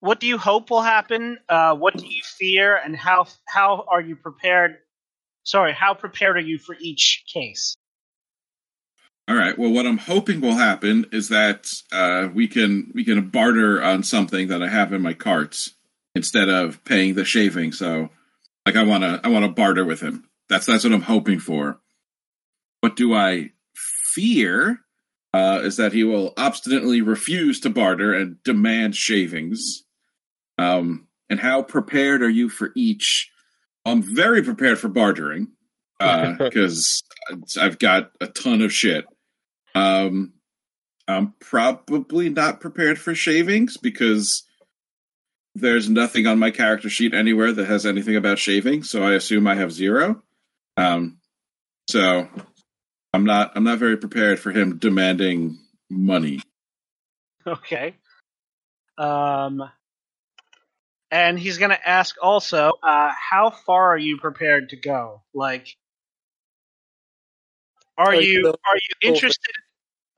what 0.01 0.21
do 0.21 0.27
you 0.27 0.39
hope 0.39 0.71
will 0.71 0.83
happen? 0.83 1.39
Uh, 1.49 1.75
what 1.77 1.97
do 1.97 2.07
you 2.07 2.23
fear, 2.23 2.77
and 2.77 2.97
how 2.97 3.27
how 3.47 3.85
are 3.89 4.01
you 4.01 4.17
prepared? 4.17 4.79
Sorry, 5.45 5.73
how 5.73 5.95
prepared 5.95 6.37
are 6.37 6.41
you 6.43 6.59
for 6.59 6.77
each 6.81 7.25
case? 7.33 7.77
All 9.29 9.37
right. 9.37 9.57
Well, 9.57 9.71
what 9.71 9.87
I'm 9.87 9.99
hoping 9.99 10.41
will 10.41 10.57
happen 10.57 11.07
is 11.13 11.29
that 11.29 11.73
uh, 11.93 12.29
we 12.35 12.49
can 12.49 12.91
we 12.95 13.05
can 13.05 13.29
barter 13.29 13.83
on 13.83 14.03
something 14.03 14.49
that 14.49 14.63
I 14.63 14.69
have 14.69 14.93
in 14.93 15.03
my 15.03 15.15
carts 15.15 15.75
instead 16.15 16.49
of 16.49 16.83
paying 16.85 17.15
the 17.15 17.25
shaving. 17.25 17.73
So, 17.73 18.11
like, 18.67 18.77
I 18.77 18.85
want 18.85 19.03
to 19.03 19.21
I 19.23 19.29
want 19.29 19.45
to 19.45 19.51
barter 19.51 19.85
with 19.85 20.01
him. 20.01 20.29
That's 20.49 20.67
that's 20.67 20.85
what 20.85 20.93
I'm 20.93 21.03
hoping 21.03 21.39
for. 21.39 21.81
What 22.81 22.97
do 22.97 23.15
I 23.15 23.53
fear? 23.75 24.81
Uh, 25.33 25.61
is 25.63 25.77
that 25.77 25.93
he 25.93 26.03
will 26.03 26.33
obstinately 26.37 27.01
refuse 27.01 27.61
to 27.61 27.71
barter 27.71 28.13
and 28.13 28.43
demand 28.43 28.97
shavings. 28.97 29.85
Um, 30.59 31.07
and 31.29 31.39
how 31.39 31.63
prepared 31.63 32.21
are 32.23 32.29
you 32.29 32.49
for 32.49 32.73
each? 32.75 33.31
I'm 33.85 34.03
very 34.03 34.43
prepared 34.43 34.81
for 34.81 34.89
bartering 34.89 35.53
because 36.01 37.03
I've 37.59 37.79
got 37.79 38.11
a 38.21 38.27
ton 38.27 38.61
of 38.61 38.73
shit. 38.73 39.05
Um, 39.75 40.33
I'm 41.07 41.35
probably 41.39 42.29
not 42.29 42.61
prepared 42.61 42.99
for 42.99 43.15
shavings 43.15 43.77
because 43.77 44.43
there's 45.55 45.89
nothing 45.89 46.27
on 46.27 46.39
my 46.39 46.51
character 46.51 46.89
sheet 46.89 47.15
anywhere 47.15 47.53
that 47.53 47.67
has 47.67 47.87
anything 47.87 48.17
about 48.17 48.39
shaving, 48.39 48.83
so 48.83 49.03
I 49.03 49.15
assume 49.15 49.47
I 49.47 49.57
have 49.57 49.73
zero. 49.73 50.23
Um, 50.77 51.19
so 51.89 52.29
I'm 53.13 53.25
not 53.25 53.53
I'm 53.57 53.65
not 53.65 53.79
very 53.79 53.97
prepared 53.97 54.39
for 54.39 54.53
him 54.53 54.79
demanding 54.79 55.59
money. 55.89 56.41
Okay. 57.47 57.97
Um, 58.97 59.63
and 61.11 61.39
he's 61.39 61.59
going 61.59 61.71
to 61.71 61.89
ask 61.89 62.17
also, 62.23 62.73
uh, 62.83 63.11
how 63.19 63.51
far 63.51 63.95
are 63.95 63.99
you 63.99 64.19
prepared 64.19 64.69
to 64.71 64.77
go? 64.77 65.23
Like, 65.35 65.77
are 67.99 68.15
you 68.15 68.49
are 68.49 68.77
you 68.77 69.09
interested? 69.11 69.55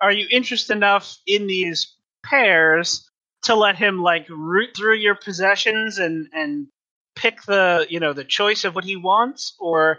Are 0.01 0.13
you 0.13 0.27
interested 0.31 0.77
enough 0.77 1.17
in 1.27 1.47
these 1.47 1.95
pairs 2.25 3.09
to 3.43 3.55
let 3.55 3.77
him 3.77 4.03
like 4.03 4.27
root 4.29 4.71
through 4.77 4.97
your 4.97 5.15
possessions 5.15 5.99
and 5.99 6.29
and 6.33 6.69
pick 7.15 7.43
the 7.43 7.87
you 7.89 8.01
know 8.01 8.13
the 8.13 8.25
choice 8.25 8.65
of 8.65 8.75
what 8.75 8.85
he 8.85 8.97
wants, 8.97 9.55
or 9.61 9.99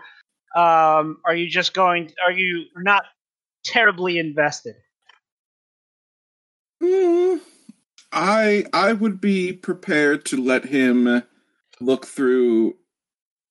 um, 0.56 1.18
are 1.26 1.36
you 1.36 1.50
just 1.50 1.74
going? 1.74 2.12
Are 2.24 2.32
you 2.32 2.66
not 2.76 3.04
terribly 3.64 4.18
invested? 4.18 4.76
Hmm. 6.82 7.38
I 8.12 8.66
I 8.74 8.94
would 8.94 9.20
be 9.20 9.54
prepared 9.54 10.26
to 10.26 10.38
let 10.42 10.66
him 10.66 11.24
look 11.80 12.06
through 12.06 12.76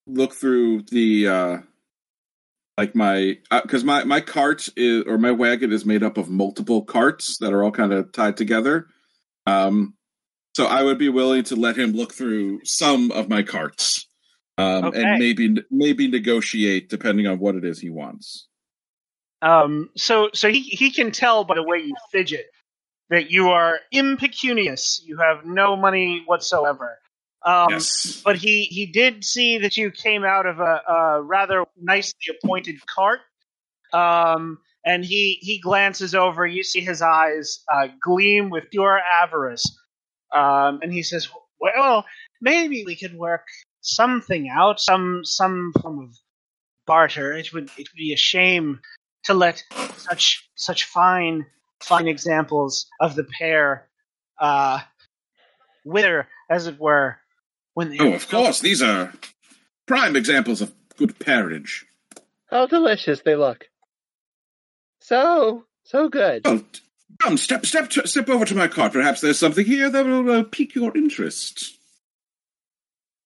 look 0.07 0.35
through 0.35 0.83
the 0.83 1.29
uh 1.29 1.59
like 2.79 2.95
my 2.95 3.39
because 3.63 3.85
my 3.85 4.05
my 4.05 4.21
cart 4.21 4.69
is 4.77 5.05
or 5.07 5.19
my 5.19 5.33
wagon 5.33 5.73
is 5.73 5.85
made 5.85 6.03
up 6.03 6.17
of 6.17 6.31
multiple 6.31 6.83
carts 6.83 7.39
that 7.39 7.53
are 7.53 7.63
all 7.63 7.71
kind 7.71 7.93
of 7.93 8.13
tied 8.13 8.37
together. 8.37 8.87
Um, 9.47 9.95
so 10.55 10.67
I 10.67 10.83
would 10.83 10.99
be 10.99 11.09
willing 11.09 11.45
to 11.45 11.57
let 11.57 11.77
him 11.77 11.93
look 11.93 12.13
through 12.13 12.61
some 12.65 13.11
of 13.13 13.29
my 13.29 13.43
carts, 13.43 14.07
um, 14.59 14.85
Okay. 14.87 15.03
and 15.03 15.19
maybe 15.19 15.57
maybe 15.71 16.09
negotiate 16.09 16.89
depending 16.89 17.27
on 17.27 17.39
what 17.39 17.55
it 17.55 17.65
is 17.65 17.81
he 17.81 17.91
wants. 17.91 18.49
Um, 19.41 19.91
so 19.97 20.31
so 20.35 20.51
he 20.51 20.61
he 20.61 20.91
can 20.91 21.11
tell 21.11 21.45
by 21.45 21.55
the 21.55 21.63
way 21.63 21.79
you 21.79 21.95
fidget 22.13 22.47
that 23.11 23.31
you 23.31 23.51
are 23.51 23.81
impecunious. 23.91 25.03
You 25.05 25.19
have 25.19 25.45
no 25.45 25.77
money 25.77 26.23
whatsoever. 26.27 26.99
Um, 27.45 27.71
yes. 27.71 28.23
But 28.25 28.37
he 28.37 28.65
he 28.65 28.87
did 28.87 29.25
see 29.25 29.59
that 29.59 29.77
you 29.77 29.91
came 29.91 30.25
out 30.25 30.47
of 30.47 30.61
a, 30.61 30.83
a 30.89 31.23
rather 31.23 31.65
nicely 31.81 32.37
appointed 32.43 32.77
cart. 32.87 33.21
Um, 33.93 34.59
and 34.85 35.05
he 35.05 35.39
he 35.41 35.59
glances 35.59 36.15
over. 36.15 36.47
You 36.47 36.65
see 36.65 36.81
his 36.81 37.03
eyes 37.03 37.63
uh, 37.73 37.89
gleam 38.03 38.51
with 38.51 38.71
pure 38.71 39.01
avarice. 39.23 39.65
Um, 40.35 40.81
and 40.83 40.93
he 40.93 41.03
says, 41.03 41.29
"Well, 41.61 42.05
maybe 42.41 42.85
we 42.85 42.97
could 42.97 43.15
work 43.17 43.45
something 43.81 44.49
out, 44.49 44.81
some 44.81 45.21
some 45.25 45.73
form 45.81 45.99
of 46.01 46.17
barter. 46.87 47.33
It 47.33 47.53
would 47.53 47.71
it 47.77 47.89
would 47.93 47.97
be 47.97 48.13
a 48.13 48.17
shame 48.17 48.81
to 49.25 49.35
let 49.35 49.63
such 49.97 50.49
such 50.57 50.85
fine 50.85 51.47
fine 51.81 52.09
examples 52.09 52.87
of 53.01 53.15
the 53.15 53.25
pair 53.25 53.89
uh, 54.41 54.81
wither, 55.85 56.29
as 56.51 56.67
it 56.67 56.79
were, 56.79 57.19
when 57.75 57.91
they 57.91 57.99
Oh, 57.99 58.13
of 58.13 58.29
course. 58.29 58.61
These 58.61 58.83
are 58.83 59.13
prime 59.87 60.17
examples 60.17 60.61
of 60.61 60.73
good 60.97 61.19
parage. 61.19 61.87
How 62.51 62.67
delicious 62.67 63.23
they 63.25 63.37
look. 63.37 63.65
So, 65.13 65.67
so 65.85 66.09
good. 66.09 66.41
Well, 66.43 66.63
come, 67.19 67.37
step, 67.37 67.67
step, 67.67 67.91
to, 67.91 68.09
step 68.09 68.31
over 68.31 68.47
to 68.47 68.55
my 68.55 68.67
cart. 68.67 68.95
Perhaps 68.95 69.21
there's 69.21 69.39
something 69.39 69.67
here 69.67 69.91
that 69.91 70.07
will 70.07 70.31
uh, 70.31 70.43
pique 70.45 70.75
your 70.75 70.97
interest. 70.97 71.77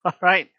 All 0.04 0.12
right. 0.20 0.50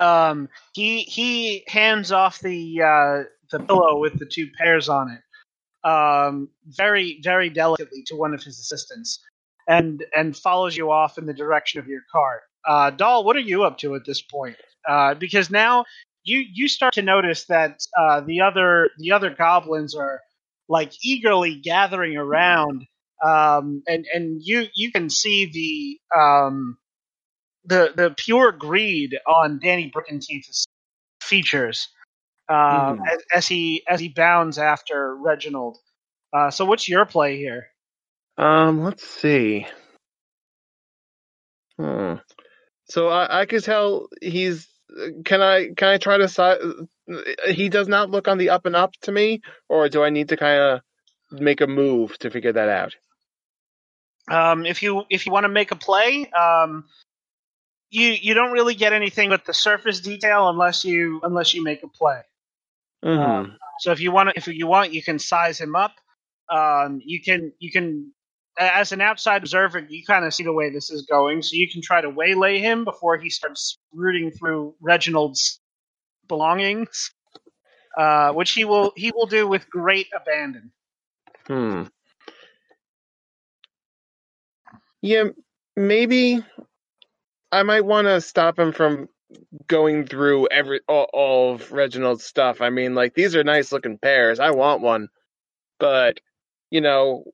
Um, 0.00 0.48
he 0.72 1.02
he 1.02 1.62
hands 1.68 2.10
off 2.10 2.40
the 2.40 2.82
uh, 2.82 3.22
the 3.52 3.60
pillow 3.60 4.00
with 4.00 4.18
the 4.18 4.26
two 4.26 4.48
pairs 4.58 4.88
on 4.88 5.12
it, 5.12 5.88
um, 5.88 6.48
very 6.66 7.20
very 7.22 7.48
delicately 7.48 8.02
to 8.06 8.16
one 8.16 8.34
of 8.34 8.42
his 8.42 8.58
assistants, 8.58 9.20
and 9.68 10.04
and 10.16 10.36
follows 10.36 10.76
you 10.76 10.90
off 10.90 11.16
in 11.16 11.26
the 11.26 11.34
direction 11.34 11.78
of 11.78 11.86
your 11.86 12.00
cart. 12.10 12.40
Uh, 12.66 12.90
Doll, 12.90 13.22
what 13.22 13.36
are 13.36 13.40
you 13.40 13.62
up 13.62 13.78
to 13.78 13.94
at 13.94 14.04
this 14.04 14.20
point? 14.20 14.56
Uh, 14.88 15.14
because 15.14 15.48
now 15.48 15.84
you 16.24 16.44
you 16.52 16.66
start 16.66 16.94
to 16.94 17.02
notice 17.02 17.44
that 17.44 17.86
uh, 17.96 18.20
the 18.20 18.40
other 18.40 18.90
the 18.98 19.12
other 19.12 19.30
goblins 19.30 19.94
are 19.94 20.22
like 20.68 20.92
eagerly 21.04 21.56
gathering 21.56 22.16
around, 22.16 22.86
um, 23.24 23.82
and 23.86 24.06
and 24.12 24.40
you 24.42 24.66
you 24.74 24.92
can 24.92 25.10
see 25.10 25.46
the 25.46 26.18
um, 26.20 26.78
the 27.64 27.92
the 27.94 28.14
pure 28.16 28.52
greed 28.52 29.16
on 29.26 29.58
Danny 29.62 29.88
Broken 29.92 30.20
Teeth's 30.20 30.66
features 31.22 31.88
um, 32.48 33.00
Mhm. 33.00 33.08
as, 33.12 33.18
as 33.34 33.48
he 33.48 33.84
as 33.88 34.00
he 34.00 34.08
bounds 34.08 34.58
after 34.58 35.16
Reginald. 35.16 35.78
Uh, 36.32 36.50
so 36.50 36.64
what's 36.64 36.88
your 36.88 37.06
play 37.06 37.36
here? 37.36 37.68
Um, 38.38 38.82
let's 38.84 39.06
see. 39.06 39.66
Hmm. 41.78 42.14
So 42.88 43.08
I, 43.08 43.42
I 43.42 43.46
could 43.46 43.64
tell 43.64 44.08
he's. 44.22 44.68
Can 45.24 45.42
I 45.42 45.70
can 45.76 45.88
I 45.88 45.98
try 45.98 46.18
to 46.18 46.28
si- 46.28 47.52
He 47.52 47.68
does 47.68 47.88
not 47.88 48.10
look 48.10 48.28
on 48.28 48.38
the 48.38 48.50
up 48.50 48.66
and 48.66 48.76
up 48.76 48.92
to 49.02 49.12
me, 49.12 49.42
or 49.68 49.88
do 49.88 50.02
I 50.02 50.10
need 50.10 50.28
to 50.30 50.36
kind 50.36 50.60
of 50.60 51.40
make 51.40 51.60
a 51.60 51.66
move 51.66 52.16
to 52.18 52.30
figure 52.30 52.52
that 52.52 52.68
out? 52.68 52.94
Um, 54.28 54.66
if 54.66 54.82
you 54.82 55.04
if 55.10 55.26
you 55.26 55.32
want 55.32 55.44
to 55.44 55.48
make 55.48 55.70
a 55.72 55.76
play, 55.76 56.30
um, 56.30 56.84
you 57.90 58.10
you 58.10 58.34
don't 58.34 58.52
really 58.52 58.74
get 58.74 58.92
anything 58.92 59.28
but 59.28 59.44
the 59.44 59.54
surface 59.54 60.00
detail 60.00 60.48
unless 60.48 60.84
you 60.84 61.20
unless 61.22 61.54
you 61.54 61.62
make 61.62 61.82
a 61.82 61.88
play. 61.88 62.22
Mm-hmm. 63.04 63.52
So 63.80 63.92
if 63.92 64.00
you 64.00 64.10
want 64.10 64.30
to, 64.30 64.36
if 64.36 64.48
you 64.48 64.66
want, 64.66 64.92
you 64.92 65.02
can 65.02 65.18
size 65.18 65.60
him 65.60 65.76
up. 65.76 65.92
Um, 66.48 67.00
you 67.04 67.20
can 67.22 67.52
you 67.58 67.70
can 67.70 68.12
as 68.58 68.92
an 68.92 69.00
outside 69.00 69.42
observer, 69.42 69.80
you 69.80 70.04
kind 70.04 70.24
of 70.24 70.32
see 70.32 70.44
the 70.44 70.52
way 70.52 70.70
this 70.70 70.90
is 70.90 71.02
going, 71.02 71.42
so 71.42 71.56
you 71.56 71.68
can 71.70 71.82
try 71.82 72.00
to 72.00 72.10
waylay 72.10 72.58
him 72.58 72.84
before 72.84 73.16
he 73.18 73.30
starts 73.30 73.78
rooting 73.92 74.30
through 74.30 74.74
Reginald's 74.80 75.60
belongings, 76.28 77.12
uh, 77.96 78.32
which 78.32 78.52
he 78.52 78.64
will 78.64 78.92
he 78.96 79.12
will 79.14 79.26
do 79.26 79.46
with 79.46 79.68
great 79.68 80.08
abandon. 80.14 80.72
Hmm. 81.46 81.84
Yeah, 85.02 85.24
maybe 85.76 86.42
I 87.52 87.62
might 87.62 87.84
want 87.84 88.06
to 88.06 88.20
stop 88.20 88.58
him 88.58 88.72
from 88.72 89.08
going 89.66 90.06
through 90.06 90.48
every 90.48 90.80
all, 90.88 91.08
all 91.12 91.54
of 91.54 91.72
Reginald's 91.72 92.24
stuff. 92.24 92.60
I 92.60 92.70
mean, 92.70 92.94
like 92.94 93.14
these 93.14 93.36
are 93.36 93.44
nice 93.44 93.72
looking 93.72 93.98
pairs. 93.98 94.40
I 94.40 94.50
want 94.50 94.80
one, 94.82 95.08
but 95.78 96.20
you 96.70 96.80
know, 96.80 97.24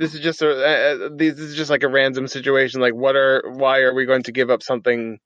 this 0.00 0.14
is 0.14 0.20
just 0.20 0.40
a 0.40 0.50
uh, 0.50 1.08
this 1.14 1.38
is 1.38 1.54
just 1.54 1.70
like 1.70 1.82
a 1.82 1.88
random 1.88 2.26
situation. 2.26 2.80
Like, 2.80 2.94
what 2.94 3.14
are 3.14 3.44
why 3.46 3.80
are 3.80 3.94
we 3.94 4.06
going 4.06 4.24
to 4.24 4.32
give 4.32 4.50
up 4.50 4.62
something 4.62 5.20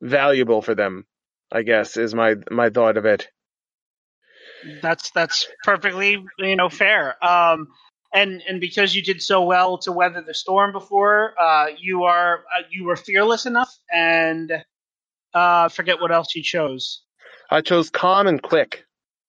valuable 0.00 0.62
for 0.62 0.74
them. 0.74 1.06
I 1.52 1.62
guess 1.62 1.96
is 1.96 2.14
my 2.14 2.34
my 2.50 2.70
thought 2.70 2.96
of 2.96 3.06
it. 3.06 3.28
That's 4.82 5.10
that's 5.12 5.46
perfectly 5.62 6.24
you 6.38 6.56
know 6.56 6.68
fair. 6.68 7.24
Um, 7.24 7.68
and 8.12 8.42
and 8.48 8.60
because 8.60 8.94
you 8.94 9.02
did 9.02 9.22
so 9.22 9.44
well 9.44 9.78
to 9.78 9.92
weather 9.92 10.22
the 10.26 10.34
storm 10.34 10.72
before, 10.72 11.34
uh, 11.40 11.66
you 11.78 12.04
are 12.04 12.38
uh, 12.38 12.62
you 12.70 12.84
were 12.84 12.96
fearless 12.96 13.46
enough, 13.46 13.72
and 13.92 14.64
uh, 15.32 15.68
forget 15.68 16.00
what 16.00 16.10
else 16.10 16.34
you 16.34 16.42
chose. 16.42 17.02
I 17.48 17.60
chose 17.60 17.90
calm 17.90 18.26
and 18.26 18.42
quick. 18.42 18.84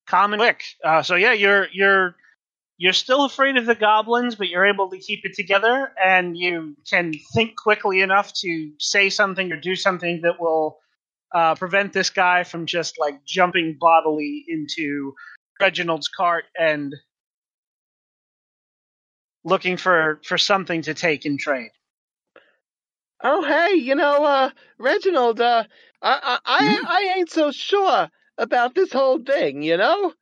Calm 0.08 0.34
and 0.34 0.42
quick. 0.42 0.64
Uh, 0.84 1.04
so 1.04 1.14
yeah, 1.16 1.34
you're 1.34 1.68
you're 1.72 2.16
you're 2.78 2.94
still 2.94 3.26
afraid 3.26 3.58
of 3.58 3.66
the 3.66 3.76
goblins, 3.76 4.36
but 4.36 4.50
you're 4.50 4.66
able 4.66 4.90
to 4.92 5.00
keep 5.00 5.26
it 5.26 5.34
together, 5.34 5.92
and 6.04 6.38
you 6.38 6.76
can 6.90 7.14
think 7.34 7.56
quickly 7.58 8.02
enough 8.02 8.32
to 8.42 8.72
say 8.80 9.10
something 9.10 9.52
or 9.52 9.60
do 9.60 9.76
something 9.76 10.22
that 10.22 10.40
will 10.40 10.80
uh, 11.34 11.56
prevent 11.56 11.92
this 11.94 12.10
guy 12.10 12.44
from 12.44 12.66
just 12.66 13.00
like 13.00 13.26
jumping 13.26 13.78
bodily 13.80 14.46
into 14.48 15.14
Reginald's 15.60 16.08
cart 16.08 16.46
and 16.58 16.94
looking 19.44 19.78
for 19.78 20.22
for 20.24 20.38
something 20.38 20.84
to 20.84 20.94
take 20.94 21.26
in 21.26 21.38
trade. 21.38 21.72
Oh 23.24 23.44
hey, 23.44 23.76
you 23.76 23.96
know, 23.96 24.24
uh, 24.24 24.52
Reginald, 24.78 25.42
uh, 25.42 25.64
I 26.02 26.20
I 26.24 26.40
I, 26.46 26.82
I 26.86 27.14
ain't 27.18 27.32
so 27.32 27.52
sure 27.52 28.10
about 28.38 28.76
this 28.76 28.94
whole 28.94 29.20
thing. 29.24 29.64
You 29.64 29.78
know, 29.78 30.14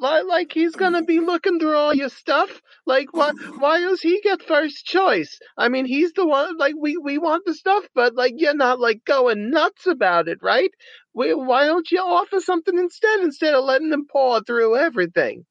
like 0.00 0.24
like 0.26 0.52
he's 0.52 0.76
gonna 0.76 1.02
be 1.02 1.20
looking 1.20 1.58
through 1.58 1.76
all 1.76 1.94
your 1.94 2.08
stuff. 2.08 2.62
Like 2.86 3.12
why 3.12 3.32
why 3.58 3.80
does 3.80 4.00
he 4.00 4.20
get 4.22 4.42
first 4.42 4.84
choice? 4.84 5.38
I 5.56 5.68
mean, 5.68 5.86
he's 5.86 6.12
the 6.12 6.26
one. 6.26 6.56
Like 6.56 6.74
we 6.78 6.96
we 6.96 7.18
want 7.18 7.44
the 7.44 7.54
stuff, 7.54 7.84
but 7.94 8.14
like 8.14 8.34
you're 8.36 8.54
not 8.54 8.80
like 8.80 9.04
going 9.04 9.50
nuts 9.50 9.86
about 9.86 10.28
it, 10.28 10.38
right? 10.42 10.70
We, 11.14 11.34
why 11.34 11.66
don't 11.66 11.90
you 11.90 11.98
offer 11.98 12.40
something 12.40 12.78
instead 12.78 13.20
instead 13.20 13.54
of 13.54 13.64
letting 13.64 13.92
him 13.92 14.06
paw 14.10 14.40
through 14.40 14.76
everything? 14.76 15.44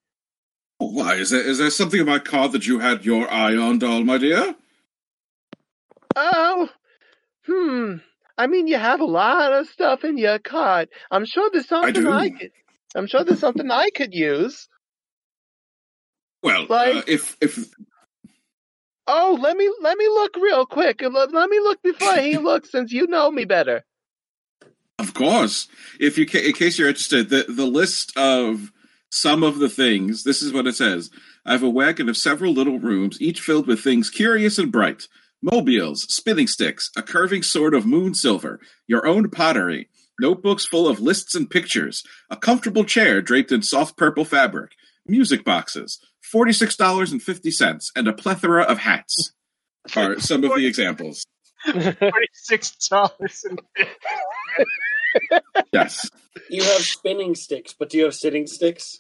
Why 0.80 1.16
is 1.16 1.32
there 1.32 1.42
is 1.42 1.58
there 1.58 1.70
something 1.70 2.00
in 2.00 2.06
my 2.06 2.20
card 2.20 2.52
that 2.54 2.68
you 2.68 2.80
had 2.80 3.06
your 3.06 3.30
eye 3.32 3.56
on, 3.56 3.80
doll, 3.80 4.04
my 4.04 4.18
dear? 4.18 4.56
Oh, 6.16 6.70
hmm. 7.46 7.96
I 8.38 8.48
mean, 8.48 8.68
you 8.68 8.78
have 8.78 9.02
a 9.02 9.06
lot 9.06 9.54
of 9.54 9.68
stuff 9.68 10.04
in 10.04 10.18
your 10.18 10.38
cart. 10.40 10.90
I'm 11.10 11.26
sure 11.26 11.50
there's 11.52 11.68
something 11.68 11.94
do. 11.94 12.12
I, 12.12 12.30
could. 12.30 12.52
I'm 12.98 13.08
sure 13.08 13.24
there's 13.24 13.40
something 13.40 13.70
I 13.72 13.90
could 13.96 14.14
use. 14.14 14.68
Well, 16.44 16.66
Like- 16.70 16.96
uh, 16.96 17.02
if 17.08 17.38
if 17.42 17.66
Oh, 19.10 19.38
let 19.42 19.56
me 19.56 19.72
let 19.82 19.98
me 19.98 20.08
look 20.08 20.36
real 20.36 20.66
quick. 20.66 21.02
Let, 21.02 21.32
let 21.34 21.50
me 21.50 21.60
look 21.60 21.82
before 21.82 22.18
he 22.18 22.38
looks, 22.50 22.72
since 22.72 22.92
you 22.92 23.08
know 23.08 23.32
me 23.32 23.46
better. 23.46 23.86
Of 25.00 25.14
course. 25.14 25.68
If 26.00 26.18
you, 26.18 26.26
ca- 26.26 26.46
in 26.46 26.54
case 26.54 26.78
you're 26.78 26.88
interested, 26.90 27.30
the, 27.30 27.46
the 27.48 27.68
list 27.68 28.18
of 28.18 28.72
some 29.12 29.44
of 29.44 29.60
the 29.60 29.70
things, 29.70 30.24
this 30.24 30.42
is 30.42 30.52
what 30.52 30.68
it 30.68 30.76
says. 30.76 31.10
I 31.46 31.52
have 31.54 31.64
a 31.64 31.70
wagon 31.70 32.10
of 32.10 32.18
several 32.18 32.52
little 32.52 32.80
rooms, 32.80 33.22
each 33.22 33.40
filled 33.40 33.68
with 33.68 33.80
things 33.80 34.10
curious 34.10 34.58
and 34.58 34.72
bright. 34.72 35.08
Mobiles, 35.42 36.02
spinning 36.14 36.48
sticks, 36.48 36.90
a 36.98 37.04
curving 37.04 37.44
sword 37.44 37.76
of 37.76 37.86
moon 37.86 38.16
silver, 38.16 38.60
your 38.88 39.06
own 39.06 39.30
pottery, 39.30 39.88
notebooks 40.20 40.66
full 40.66 40.88
of 40.88 41.00
lists 41.00 41.36
and 41.36 41.50
pictures, 41.50 42.04
a 42.30 42.36
comfortable 42.38 42.84
chair 42.84 43.22
draped 43.22 43.52
in 43.52 43.62
soft 43.62 43.98
purple 43.98 44.26
fabric, 44.26 44.72
music 45.08 45.44
boxes, 45.44 46.00
$46.50, 46.34 47.92
and 47.96 48.08
a 48.08 48.14
plethora 48.14 48.64
of 48.64 48.80
hats 48.80 49.34
are 49.96 50.20
some 50.20 50.44
of 50.44 50.56
the 50.56 50.66
examples. 50.66 51.26
Forty 51.64 52.28
six 52.34 52.72
dollars. 52.88 53.44
Yes. 55.72 56.10
You 56.50 56.64
have 56.64 56.82
spinning 56.82 57.36
sticks, 57.36 57.74
but 57.78 57.90
do 57.90 57.98
you 57.98 58.06
have 58.06 58.14
sitting 58.14 58.48
sticks? 58.48 59.00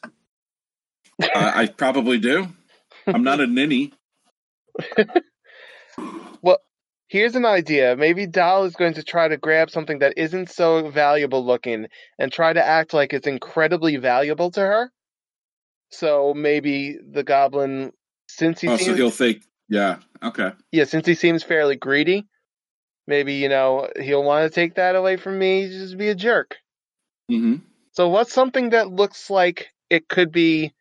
Uh, 1.21 1.27
I 1.33 1.67
probably 1.67 2.17
do. 2.19 2.47
I'm 3.05 3.23
not 3.23 3.39
a 3.39 3.47
ninny. 3.47 3.93
Here's 7.09 7.35
an 7.35 7.45
idea. 7.45 7.95
Maybe 7.95 8.27
Doll 8.27 8.65
is 8.65 8.75
going 8.75 8.95
to 8.95 9.03
try 9.03 9.29
to 9.29 9.37
grab 9.37 9.69
something 9.69 9.99
that 9.99 10.13
isn't 10.17 10.49
so 10.49 10.89
valuable 10.89 11.45
looking 11.45 11.87
and 12.19 12.31
try 12.31 12.51
to 12.51 12.63
act 12.65 12.93
like 12.93 13.13
it's 13.13 13.27
incredibly 13.27 13.95
valuable 13.95 14.51
to 14.51 14.59
her. 14.59 14.91
So 15.89 16.33
maybe 16.33 16.97
the 17.11 17.23
goblin, 17.23 17.93
since 18.27 18.59
he 18.59 18.67
Oh, 18.67 18.75
so 18.75 18.83
seems, 18.83 18.97
he'll 18.97 19.09
think, 19.09 19.43
yeah, 19.69 19.99
okay. 20.21 20.51
yeah, 20.71 20.83
since 20.83 21.07
he 21.07 21.15
seems 21.15 21.43
fairly 21.43 21.77
greedy, 21.77 22.25
maybe 23.07 23.35
you 23.35 23.47
know 23.47 23.89
he'll 23.97 24.23
want 24.23 24.43
to 24.51 24.53
take 24.53 24.75
that 24.75 24.95
away 24.97 25.15
from 25.15 25.39
me. 25.39 25.67
Just 25.69 25.97
be 25.97 26.09
a 26.09 26.15
jerk. 26.15 26.57
hmm 27.29 27.55
So 27.93 28.09
what's 28.09 28.33
something 28.33 28.71
that 28.71 28.89
looks 28.91 29.29
like 29.29 29.69
it 29.89 30.09
could 30.09 30.33
be 30.33 30.73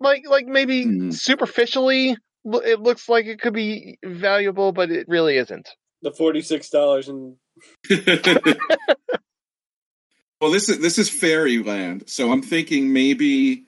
like 0.00 0.24
like 0.28 0.46
maybe 0.46 0.84
Hmm. 0.84 1.10
superficially 1.10 2.18
it 2.46 2.80
looks 2.80 3.08
like 3.08 3.26
it 3.26 3.40
could 3.40 3.54
be 3.54 3.98
valuable 4.04 4.72
but 4.72 4.90
it 4.90 5.08
really 5.08 5.36
isn't. 5.36 5.68
The 6.02 6.12
forty-six 6.12 6.70
dollars 6.70 7.08
and 7.08 7.36
well, 10.40 10.50
this 10.50 10.68
is 10.68 10.78
this 10.80 10.98
is 10.98 11.08
fairyland, 11.08 12.04
so 12.08 12.32
I'm 12.32 12.42
thinking 12.42 12.92
maybe 12.92 13.64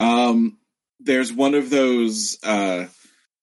um, 0.00 0.58
there's 1.00 1.32
one 1.32 1.54
of 1.54 1.70
those 1.70 2.38
uh, 2.42 2.86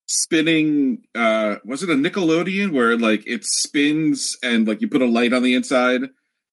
spinning. 0.08 1.04
Uh, 1.14 1.58
was 1.66 1.84
it 1.84 1.90
a 1.90 1.96
Nickelodeon 1.96 2.72
where 2.72 2.98
like 2.98 3.28
it 3.28 3.44
spins 3.44 4.36
and 4.42 4.68
like 4.68 4.82
you 4.82 4.88
put 4.88 5.02
a 5.02 5.08
light 5.08 5.34
on 5.34 5.44
the 5.44 5.54
inside 5.54 6.02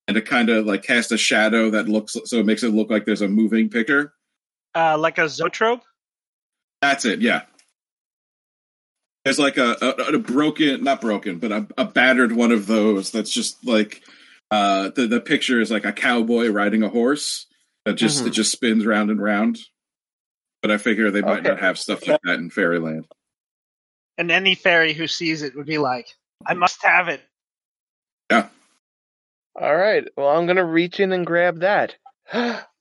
and 0.09 0.17
it 0.17 0.27
kind 0.27 0.51
of 0.51 0.67
like 0.67 0.83
casts 0.83 1.13
a 1.13 1.19
shadow 1.19 1.71
that 1.71 1.89
looks 1.89 2.15
so 2.25 2.39
it 2.39 2.47
makes 2.47 2.63
it 2.63 2.75
look 2.75 2.91
like 2.91 3.07
there's 3.07 3.23
a 3.23 3.29
moving 3.29 3.69
picture. 3.71 4.13
Uh, 4.75 4.99
like 4.99 5.19
a 5.19 5.29
zoetrope. 5.29 5.83
That's 6.83 7.05
it. 7.05 7.21
Yeah. 7.21 7.43
There's 9.25 9.39
like 9.39 9.59
a, 9.59 9.77
a, 9.83 10.15
a 10.15 10.19
broken, 10.19 10.83
not 10.83 11.01
broken, 11.01 11.39
but 11.39 11.53
a, 11.53 11.67
a 11.79 11.85
battered 11.85 12.33
one 12.33 12.53
of 12.53 12.67
those. 12.67 13.11
That's 13.11 13.31
just 13.31 13.67
like 13.67 14.03
uh, 14.51 14.91
the 14.97 15.07
the 15.07 15.21
picture 15.21 15.61
is 15.61 15.71
like 15.71 15.85
a 15.85 15.93
cowboy 15.93 16.49
riding 16.49 16.83
a 16.83 16.89
horse 16.89 17.47
that 17.85 17.95
just 17.95 18.25
Mhm. 18.25 18.29
it 18.29 18.31
just 18.31 18.53
spins 18.53 18.87
round 18.87 19.11
and 19.11 19.23
round. 19.23 19.59
But 20.63 20.71
I 20.71 20.79
figure 20.79 21.11
they 21.11 21.23
might 21.23 21.41
Okay. 21.41 21.49
not 21.51 21.61
have 21.61 21.79
stuff 21.79 22.07
like 22.07 22.21
that 22.25 22.39
in 22.39 22.51
Fairyland. 22.51 23.07
And 24.19 24.31
any 24.31 24.55
fairy 24.55 24.93
who 24.93 25.07
sees 25.07 25.43
it 25.43 25.55
would 25.57 25.67
be 25.67 25.79
like, 25.79 26.09
I 26.47 26.55
must 26.55 26.83
have 26.85 27.09
it. 27.09 27.23
Yeah. 28.31 28.49
All 29.61 29.77
right. 29.77 30.07
Well, 30.17 30.29
I'm 30.29 30.47
going 30.47 30.57
to 30.57 30.65
reach 30.65 31.01
in 31.01 31.13
and 31.13 31.27
grab 31.27 31.61
that. 31.61 31.97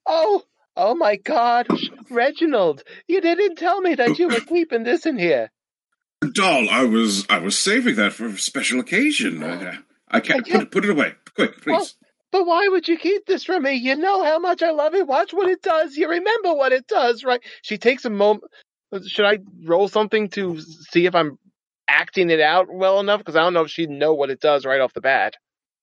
oh, 0.06 0.42
oh 0.76 0.94
my 0.94 1.16
god. 1.16 1.68
Reginald, 2.10 2.82
you 3.08 3.20
didn't 3.20 3.56
tell 3.56 3.80
me 3.80 3.94
that 3.96 4.18
you 4.18 4.28
were 4.30 4.40
keeping 4.48 4.84
this 4.84 5.06
in 5.06 5.18
here. 5.18 5.50
Doll, 6.20 6.68
I 6.70 6.84
was 6.84 7.26
I 7.30 7.38
was 7.38 7.58
saving 7.58 7.96
that 7.96 8.12
for 8.12 8.26
a 8.26 8.38
special 8.38 8.78
occasion. 8.80 9.42
Uh, 9.42 9.76
I 10.10 10.20
can't 10.20 10.46
Yeah. 10.46 10.54
put 10.58 10.62
it 10.62 10.70
put 10.70 10.84
it 10.84 10.90
away 10.90 11.14
quick, 11.34 11.62
please. 11.62 11.94
But 12.30 12.46
why 12.46 12.68
would 12.68 12.86
you 12.88 12.98
keep 12.98 13.26
this 13.26 13.42
from 13.44 13.62
me? 13.64 13.72
You 13.72 13.96
know 13.96 14.22
how 14.22 14.38
much 14.38 14.62
I 14.62 14.70
love 14.70 14.94
it. 14.94 15.06
Watch 15.06 15.32
what 15.32 15.48
it 15.48 15.62
does. 15.62 15.96
You 15.96 16.08
remember 16.08 16.54
what 16.54 16.72
it 16.72 16.86
does, 16.86 17.24
right? 17.24 17.40
She 17.62 17.78
takes 17.78 18.04
a 18.04 18.10
moment. 18.10 18.44
Should 19.06 19.24
I 19.24 19.38
roll 19.64 19.88
something 19.88 20.28
to 20.30 20.60
see 20.60 21.06
if 21.06 21.14
I'm 21.14 21.38
acting 21.88 22.30
it 22.30 22.40
out 22.40 22.66
well 22.72 23.00
enough? 23.00 23.18
Because 23.18 23.34
I 23.36 23.40
don't 23.40 23.54
know 23.54 23.62
if 23.64 23.70
she'd 23.70 23.90
know 23.90 24.14
what 24.14 24.30
it 24.30 24.40
does 24.40 24.64
right 24.66 24.80
off 24.80 24.92
the 24.92 25.00
bat. 25.00 25.34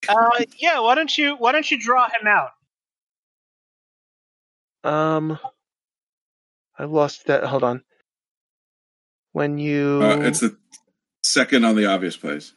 Uh, 0.07 0.29
yeah. 0.59 0.79
Why 0.79 0.93
don't 0.95 1.17
you 1.17 1.35
Why 1.35 1.51
don't 1.51 1.69
you 1.69 1.79
draw 1.79 2.05
him 2.05 2.27
out? 2.27 2.51
Um, 4.83 5.39
I 6.77 6.83
lost 6.85 7.25
that. 7.25 7.43
Hold 7.43 7.63
on. 7.63 7.83
When 9.37 9.59
you. 9.59 9.99
Uh, 10.01 10.17
it's 10.21 10.39
the 10.39 10.57
second 11.21 11.63
on 11.63 11.75
the 11.75 11.85
obvious 11.85 12.17
place. 12.17 12.53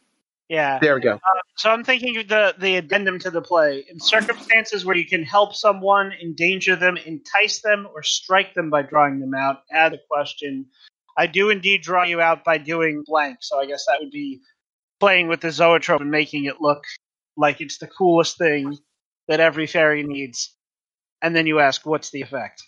Yeah. 0.49 0.79
there 0.81 0.95
we 0.95 1.01
go. 1.01 1.19
So 1.55 1.69
I'm 1.69 1.83
thinking 1.83 2.17
of 2.17 2.27
the 2.27 2.55
the 2.57 2.77
addendum 2.77 3.19
to 3.19 3.29
the 3.29 3.39
play. 3.39 3.85
In 3.87 3.99
circumstances 3.99 4.83
where 4.83 4.95
you 4.95 5.05
can 5.05 5.21
help 5.21 5.53
someone, 5.53 6.11
endanger 6.11 6.75
them, 6.75 6.97
entice 6.97 7.61
them, 7.61 7.87
or 7.93 8.01
strike 8.01 8.55
them 8.55 8.71
by 8.71 8.81
drawing 8.81 9.19
them 9.19 9.35
out, 9.35 9.57
add 9.71 9.93
a 9.93 9.99
question. 10.09 10.65
I 11.15 11.27
do 11.27 11.51
indeed 11.51 11.83
draw 11.83 12.03
you 12.03 12.19
out 12.19 12.43
by 12.43 12.57
doing 12.57 13.03
blank. 13.05 13.37
So 13.41 13.59
I 13.59 13.67
guess 13.67 13.85
that 13.85 13.99
would 13.99 14.09
be 14.09 14.41
playing 14.99 15.27
with 15.27 15.41
the 15.41 15.51
zoetrope 15.51 16.01
and 16.01 16.09
making 16.09 16.45
it 16.45 16.61
look 16.61 16.83
like 17.37 17.61
it's 17.61 17.77
the 17.77 17.85
coolest 17.85 18.39
thing 18.39 18.75
that 19.27 19.39
every 19.39 19.67
fairy 19.67 20.01
needs. 20.01 20.55
And 21.21 21.35
then 21.35 21.45
you 21.45 21.59
ask, 21.59 21.85
what's 21.85 22.09
the 22.09 22.23
effect? 22.23 22.63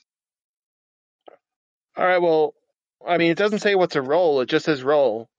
All 1.98 2.06
right. 2.06 2.22
Well, 2.22 2.54
I 3.08 3.18
mean, 3.18 3.32
it 3.32 3.38
doesn't 3.38 3.60
say 3.60 3.76
what's 3.76 3.96
a 3.96 4.02
roll. 4.02 4.42
It 4.42 4.50
just 4.50 4.66
says 4.66 4.84
roll. 4.84 5.30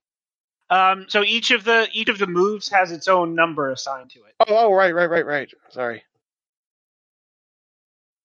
Um, 0.70 1.06
so 1.08 1.22
each 1.22 1.50
of 1.50 1.64
the 1.64 1.88
each 1.92 2.08
of 2.08 2.18
the 2.18 2.26
moves 2.26 2.68
has 2.70 2.90
its 2.90 3.08
own 3.08 3.34
number 3.34 3.70
assigned 3.70 4.10
to 4.10 4.20
it. 4.20 4.34
Oh, 4.40 4.66
oh, 4.68 4.72
right, 4.74 4.94
right, 4.94 5.10
right, 5.10 5.26
right. 5.26 5.50
Sorry. 5.70 6.02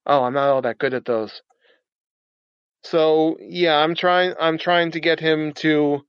Oh, 0.06 0.24
I'm 0.24 0.34
not 0.34 0.50
all 0.50 0.62
that 0.64 0.80
good 0.80 0.94
at 0.94 1.06
those. 1.06 1.42
So 2.84 3.38
yeah, 3.42 3.78
I'm 3.78 3.96
trying. 3.96 4.34
I'm 4.40 4.58
trying 4.58 4.92
to 4.92 5.00
get 5.00 5.20
him 5.20 5.54
to 5.56 6.02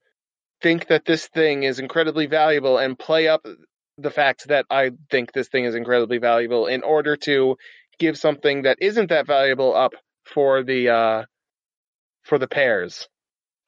think 0.62 0.88
that 0.88 1.04
this 1.04 1.26
thing 1.28 1.64
is 1.64 1.78
incredibly 1.78 2.26
valuable 2.26 2.78
and 2.78 2.98
play 2.98 3.28
up 3.28 3.46
the 3.98 4.10
fact 4.10 4.48
that 4.48 4.66
I 4.70 4.92
think 5.10 5.32
this 5.32 5.48
thing 5.48 5.64
is 5.64 5.74
incredibly 5.74 6.18
valuable 6.18 6.66
in 6.66 6.82
order 6.82 7.16
to 7.18 7.56
give 7.98 8.18
something 8.18 8.62
that 8.62 8.78
isn't 8.80 9.08
that 9.10 9.26
valuable 9.26 9.74
up 9.76 9.92
for 10.24 10.62
the 10.62 10.90
uh 10.90 11.24
for 12.24 12.38
the 12.38 12.48
pairs. 12.48 13.08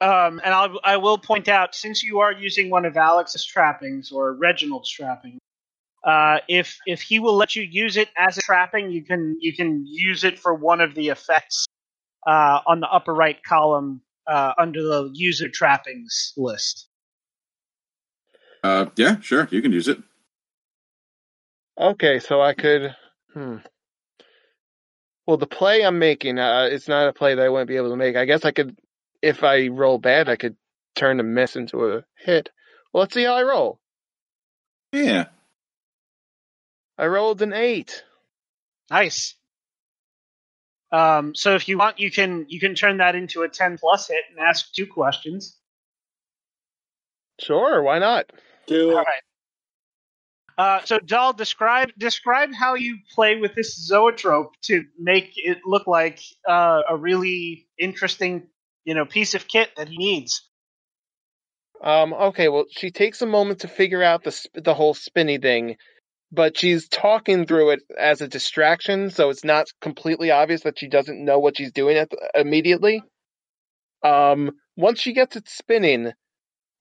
Um, 0.01 0.41
and 0.43 0.53
I'll, 0.53 0.79
I 0.83 0.97
will 0.97 1.17
point 1.17 1.47
out, 1.47 1.75
since 1.75 2.03
you 2.03 2.19
are 2.19 2.33
using 2.33 2.69
one 2.69 2.85
of 2.85 2.97
Alex's 2.97 3.45
trappings 3.45 4.11
or 4.11 4.33
Reginald's 4.33 4.89
trappings, 4.89 5.39
uh, 6.03 6.39
if 6.49 6.77
if 6.85 7.01
he 7.01 7.19
will 7.19 7.35
let 7.35 7.55
you 7.55 7.63
use 7.63 7.95
it 7.95 8.09
as 8.17 8.37
a 8.37 8.41
trapping, 8.41 8.91
you 8.91 9.03
can 9.03 9.37
you 9.39 9.53
can 9.55 9.85
use 9.87 10.25
it 10.25 10.37
for 10.37 10.53
one 10.53 10.81
of 10.81 10.93
the 10.95 11.07
effects 11.07 11.65
uh, 12.27 12.59
on 12.67 12.81
the 12.81 12.89
upper 12.89 13.13
right 13.13 13.41
column 13.43 14.01
uh, 14.27 14.53
under 14.57 14.83
the 14.83 15.09
user 15.13 15.47
trappings 15.47 16.33
list. 16.35 16.87
Uh, 18.63 18.87
yeah, 18.95 19.19
sure, 19.21 19.47
you 19.51 19.61
can 19.61 19.71
use 19.71 19.87
it. 19.87 19.97
Okay, 21.79 22.19
so 22.19 22.41
I 22.41 22.53
could. 22.53 22.95
Hmm. 23.33 23.57
Well, 25.25 25.37
the 25.37 25.47
play 25.47 25.85
I'm 25.85 25.99
making, 25.99 26.37
uh, 26.37 26.67
it's 26.69 26.87
not 26.87 27.07
a 27.07 27.13
play 27.13 27.35
that 27.35 27.45
I 27.45 27.49
wouldn't 27.49 27.69
be 27.69 27.77
able 27.77 27.89
to 27.89 27.95
make. 27.95 28.15
I 28.15 28.25
guess 28.25 28.43
I 28.43 28.51
could, 28.51 28.77
if 29.23 29.43
I 29.43 29.69
roll 29.69 29.97
bad, 29.97 30.27
I 30.27 30.35
could 30.35 30.57
turn 30.95 31.21
a 31.21 31.23
miss 31.23 31.55
into 31.55 31.93
a 31.93 32.03
hit. 32.17 32.49
Well, 32.91 33.01
let's 33.01 33.13
see 33.13 33.23
how 33.23 33.35
I 33.35 33.43
roll. 33.43 33.79
Yeah. 34.91 35.27
I 36.97 37.07
rolled 37.07 37.41
an 37.41 37.53
eight. 37.53 38.03
Nice. 38.91 39.35
Um, 40.91 41.33
so 41.33 41.55
if 41.55 41.67
you 41.67 41.77
want, 41.79 41.99
you 41.99 42.11
can 42.11 42.45
you 42.49 42.59
can 42.59 42.75
turn 42.75 42.97
that 42.97 43.15
into 43.15 43.41
a 43.41 43.49
ten 43.49 43.77
plus 43.79 44.09
hit 44.09 44.23
and 44.29 44.39
ask 44.45 44.71
two 44.73 44.85
questions. 44.85 45.57
Sure, 47.39 47.81
why 47.81 47.97
not? 47.97 48.31
Do 48.67 48.91
All 48.91 48.99
it. 48.99 49.05
right. 49.07 49.23
Uh, 50.55 50.81
so, 50.85 50.99
Doll, 50.99 51.33
describe 51.33 51.89
describe 51.97 52.53
how 52.53 52.75
you 52.75 52.99
play 53.15 53.37
with 53.37 53.55
this 53.55 53.75
zoetrope 53.75 54.51
to 54.63 54.83
make 54.99 55.31
it 55.35 55.59
look 55.65 55.87
like 55.87 56.19
uh, 56.47 56.81
a 56.87 56.95
really 56.95 57.67
interesting, 57.79 58.47
you 58.85 58.95
know, 58.95 59.05
piece 59.05 59.33
of 59.33 59.47
kit 59.47 59.69
that 59.77 59.87
he 59.87 59.97
needs. 59.97 60.47
Um, 61.83 62.13
okay, 62.13 62.47
well, 62.47 62.65
she 62.69 62.91
takes 62.91 63.21
a 63.21 63.25
moment 63.25 63.59
to 63.59 63.67
figure 63.67 64.01
out 64.01 64.23
the 64.23 64.47
the 64.53 64.73
whole 64.73 64.93
spinny 64.93 65.37
thing, 65.37 65.75
but 66.31 66.57
she's 66.57 66.87
talking 66.87 67.45
through 67.45 67.71
it 67.71 67.81
as 67.97 68.21
a 68.21 68.27
distraction, 68.27 69.09
so 69.09 69.29
it's 69.29 69.43
not 69.43 69.67
completely 69.81 70.31
obvious 70.31 70.61
that 70.61 70.79
she 70.79 70.87
doesn't 70.87 71.23
know 71.23 71.39
what 71.39 71.57
she's 71.57 71.73
doing 71.73 71.97
the, 71.97 72.07
immediately. 72.35 73.03
Um, 74.01 74.51
once 74.77 74.99
she 75.01 75.13
gets 75.13 75.35
it 75.35 75.49
spinning, 75.49 76.13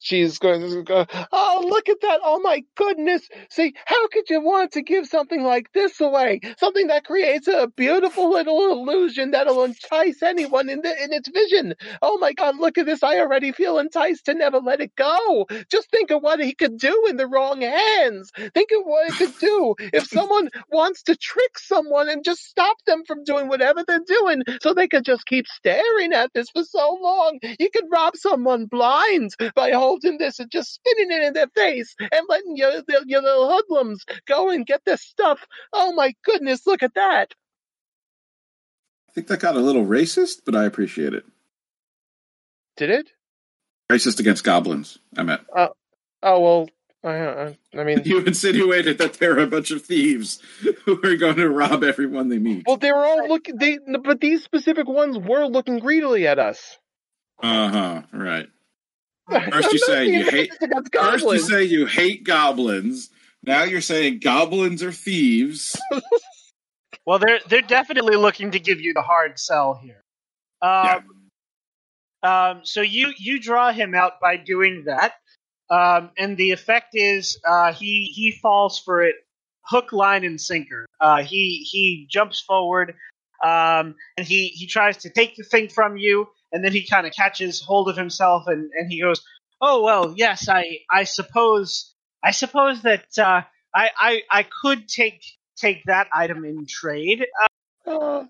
she's 0.03 0.39
going 0.41 0.63
to 0.63 0.83
go, 0.85 1.07
"Oh, 1.33 1.65
look 1.69 1.89
at 1.89 2.03
that! 2.03 2.21
Oh 2.25 2.41
my 2.41 2.65
goodness! 2.77 3.29
See, 3.51 3.75
how 3.87 4.09
could 4.09 4.31
you 4.31 4.43
want 4.43 4.73
to 4.73 4.83
give 4.83 5.07
something 5.07 5.43
like 5.43 5.73
this 5.75 6.01
away? 6.01 6.41
Something 6.59 6.89
that 6.89 7.05
creates 7.05 7.49
a 7.49 7.69
beautiful 7.77 8.31
little 8.31 8.73
illusion 8.73 9.33
that'll 9.33 9.65
entice 9.65 10.23
anyone 10.23 10.69
in 10.71 10.83
the, 10.83 11.05
in 11.05 11.13
its 11.13 11.29
vision. 11.31 11.75
Oh 12.03 12.19
my 12.19 12.35
God! 12.35 12.59
Look 12.59 12.79
at 12.79 12.87
this! 12.87 13.03
I 13.05 13.21
already 13.21 13.53
feel 13.53 13.79
enticed 13.79 14.27
to 14.27 14.35
never 14.35 14.59
let 14.61 14.81
it 14.81 14.97
go. 14.97 15.47
Just 15.71 15.91
think 15.91 16.11
of 16.11 16.23
what 16.23 16.41
he 16.41 16.55
could 16.55 16.79
do 16.79 17.07
in 17.09 17.17
the 17.17 17.29
wrong 17.29 17.63
hands. 17.63 18.31
Think 18.55 18.71
of 18.77 18.85
what 18.85 19.09
it 19.11 19.17
could 19.17 19.39
do 19.41 19.75
if 19.93 20.07
someone 20.09 20.51
wants 20.71 21.03
to 21.05 21.17
trick 21.17 21.59
someone 21.59 22.09
and 22.09 22.25
just 22.25 22.45
stop 22.45 22.77
them 22.87 23.05
from 23.07 23.25
doing 23.25 23.49
whatever 23.49 23.85
they're 23.87 24.01
doing, 24.07 24.43
so 24.63 24.75
they 24.75 24.89
could 24.89 25.05
just 25.05 25.27
keep 25.27 25.47
staring 25.47 26.13
at 26.13 26.33
this 26.35 26.51
for 26.51 26.65
so 26.65 26.99
long. 27.01 27.39
You 27.59 27.71
could 27.73 27.87
rob 27.91 28.17
someone 28.17 28.67
blind 28.67 29.31
by 29.55 29.71
holding 29.73 29.92
this 30.01 30.39
and 30.39 30.51
just 30.51 30.75
spinning 30.75 31.11
it 31.11 31.23
in 31.23 31.33
their 31.33 31.49
face 31.49 31.95
and 32.01 32.27
letting 32.29 32.57
your, 32.57 32.73
your, 32.89 33.01
your 33.07 33.23
little 33.23 33.51
hoodlums 33.51 34.05
go 34.27 34.51
and 34.51 34.67
get 34.67 34.85
this 34.85 35.03
stuff. 35.03 35.41
Oh 35.73 35.93
my 35.93 36.15
goodness, 36.25 36.67
look 36.67 36.83
at 36.83 36.95
that. 36.95 37.33
I 39.09 39.13
think 39.13 39.27
that 39.29 39.41
got 39.41 39.57
a 39.57 39.61
little 39.61 39.85
racist, 39.85 40.41
but 40.47 40.55
I 40.57 40.65
appreciate 40.65 41.13
it. 41.15 41.25
Did 42.77 42.91
it? 42.91 43.11
Racist 43.91 44.21
against 44.21 44.45
goblins, 44.45 44.99
I 45.17 45.23
meant. 45.23 45.43
Oh, 45.55 45.69
well, 46.23 46.69
I, 47.05 47.57
I 47.77 47.85
mean, 47.85 48.03
You 48.07 48.21
insinuated 48.21 48.99
that 48.99 49.15
there 49.15 49.37
are 49.37 49.43
a 49.43 49.47
bunch 49.47 49.71
of 49.71 49.83
thieves 49.83 50.41
who 50.85 50.99
are 51.05 51.17
going 51.17 51.37
to 51.37 51.51
rob 51.51 51.85
everyone 51.85 52.29
they 52.29 52.39
meet. 52.39 52.65
well, 52.67 52.77
they 52.79 52.93
were 52.93 53.05
all 53.05 53.29
looking, 53.29 53.57
they, 53.57 53.79
but 54.03 54.21
these 54.21 54.45
specific 54.45 54.89
ones 54.89 55.19
were 55.19 55.47
looking 55.47 55.79
greedily 55.79 56.27
at 56.27 56.39
us. 56.39 56.79
Uh 57.43 57.69
huh. 57.69 58.03
Right. 58.13 58.47
First 59.31 59.73
you 59.73 59.79
say 59.87 60.07
you 60.07 60.25
hate- 60.25 60.53
First 60.61 60.73
you 60.73 60.91
goblins. 60.91 61.49
say 61.49 61.63
you 61.65 61.87
hate 61.87 62.25
goblins. 62.25 63.11
Now 63.45 63.65
you're 63.65 63.81
saying 63.81 64.21
goblins 64.21 64.83
are 64.83 64.93
thieves. 64.93 65.81
Well, 67.05 67.19
they're 67.19 67.41
they're 67.49 67.63
definitely 67.63 68.15
looking 68.17 68.53
to 68.53 68.61
give 68.61 68.81
you 68.81 68.93
the 68.95 69.03
hard 69.03 69.37
sell 69.39 69.75
here. 69.83 70.01
Yeah. 70.63 71.01
Um, 72.23 72.31
um, 72.31 72.61
so 72.65 72.81
you 72.81 73.13
you 73.19 73.41
draw 73.41 73.73
him 73.73 73.93
out 73.95 74.21
by 74.21 74.37
doing 74.37 74.85
that, 74.87 75.15
um, 75.69 76.11
and 76.17 76.37
the 76.37 76.53
effect 76.53 76.91
is 76.93 77.41
uh, 77.45 77.73
he 77.73 78.05
he 78.15 78.31
falls 78.31 78.79
for 78.79 79.03
it 79.03 79.17
hook, 79.67 79.93
line, 79.93 80.23
and 80.25 80.41
sinker. 80.41 80.87
Uh, 81.01 81.25
he 81.25 81.67
he 81.69 82.07
jumps 82.09 82.41
forward, 82.41 82.95
um, 83.43 83.97
and 84.17 84.25
he 84.25 84.49
he 84.49 84.69
tries 84.69 84.99
to 84.99 85.11
take 85.11 85.35
the 85.35 85.43
thing 85.43 85.69
from 85.69 85.97
you, 85.97 86.29
and 86.53 86.65
then 86.65 86.73
he 86.73 86.87
kind 86.87 87.07
of 87.07 87.13
catches 87.13 87.61
hold 87.61 87.89
of 87.89 87.97
himself, 87.97 88.47
and 88.47 88.71
and 88.79 88.91
he 88.91 89.01
goes, 89.01 89.23
"Oh 89.61 89.83
well, 89.83 90.15
yes, 90.17 90.49
I 90.49 90.79
I 90.91 91.05
suppose 91.05 91.95
I 92.23 92.31
suppose 92.31 92.83
that 92.83 93.07
uh, 93.19 93.43
I 93.75 93.91
I 93.99 94.23
I 94.31 94.43
could 94.45 94.89
take." 94.89 95.23
Take 95.55 95.85
that 95.85 96.09
item 96.13 96.45
in 96.45 96.67
trade. 96.67 97.25
Uh, 97.87 98.25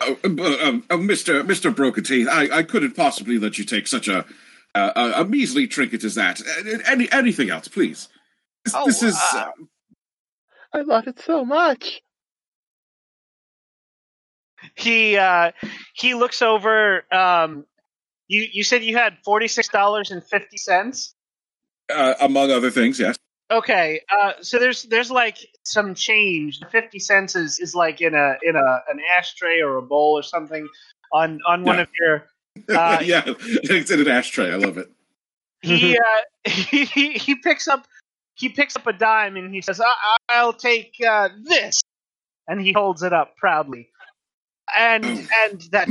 Oh, 0.00 0.18
uh, 0.24 0.68
um, 0.68 0.84
uh, 0.90 0.96
Mr. 0.96 1.42
Mr. 1.42 1.74
Broken 1.74 2.04
Teeth, 2.04 2.28
I, 2.30 2.58
I 2.58 2.62
couldn't 2.62 2.96
possibly 2.96 3.38
let 3.38 3.58
you 3.58 3.64
take 3.64 3.86
such 3.86 4.08
a 4.08 4.26
uh, 4.74 4.92
a, 4.94 5.20
a 5.22 5.24
measly 5.24 5.66
trinket 5.66 6.04
as 6.04 6.16
that. 6.16 6.40
Any 6.86 7.10
anything 7.10 7.50
else, 7.50 7.68
please? 7.68 8.08
This, 8.64 8.74
Oh, 8.76 8.86
this 8.86 9.02
is 9.02 9.16
uh, 9.32 9.38
uh, 9.38 9.52
I 10.74 10.80
love 10.82 11.06
it 11.06 11.18
so 11.20 11.44
much. 11.44 12.02
He 14.74 15.16
uh 15.16 15.52
he 15.94 16.14
looks 16.14 16.42
over 16.42 17.04
um 17.14 17.64
you 18.28 18.46
you 18.52 18.64
said 18.64 18.82
you 18.84 18.96
had 18.96 19.16
forty 19.24 19.48
six 19.48 19.68
dollars 19.68 20.10
and 20.10 20.24
fifty 20.24 20.56
cents 20.56 21.14
uh, 21.92 22.14
among 22.20 22.50
other 22.50 22.70
things. 22.70 22.98
Yes. 22.98 23.16
okay 23.50 24.00
uh 24.10 24.32
so 24.40 24.58
there's 24.58 24.82
there's 24.84 25.10
like 25.10 25.38
some 25.62 25.94
change 25.94 26.58
the 26.58 26.66
fifty 26.66 26.98
cents 26.98 27.36
is 27.36 27.60
is 27.60 27.74
like 27.74 28.00
in 28.00 28.14
a 28.14 28.34
in 28.42 28.56
a 28.56 28.80
an 28.88 28.98
ashtray 29.16 29.60
or 29.60 29.76
a 29.76 29.82
bowl 29.82 30.18
or 30.18 30.22
something 30.22 30.66
on 31.12 31.38
on 31.46 31.62
one 31.62 31.76
Yeah. 31.76 31.82
of 31.82 31.88
your 32.00 32.26
Uh, 32.70 33.00
yeah, 33.04 33.22
it's 33.26 33.90
in 33.90 34.00
an 34.00 34.08
ashtray. 34.08 34.50
I 34.50 34.56
love 34.56 34.78
it. 34.78 34.90
he 35.60 35.96
uh 36.08 36.20
he, 36.50 37.12
he 37.12 37.34
picks 37.36 37.68
up 37.68 37.86
he 38.34 38.48
picks 38.48 38.74
up 38.76 38.86
a 38.86 38.92
dime 38.92 39.36
and 39.36 39.54
he 39.54 39.60
says 39.62 39.80
I, 39.80 40.16
i'll 40.28 40.52
take 40.52 40.94
uh 41.06 41.28
this 41.44 41.82
and 42.48 42.60
he 42.60 42.72
holds 42.72 43.02
it 43.02 43.12
up 43.12 43.36
proudly 43.36 43.88
and 44.76 45.04
and 45.06 45.62
that 45.72 45.90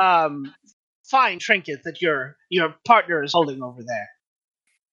um 0.00 0.54
fine 1.10 1.38
trinket 1.38 1.80
that 1.84 2.02
your 2.02 2.36
your 2.50 2.74
partner 2.86 3.22
is 3.24 3.32
holding 3.32 3.62
over 3.62 3.82
there 3.86 4.08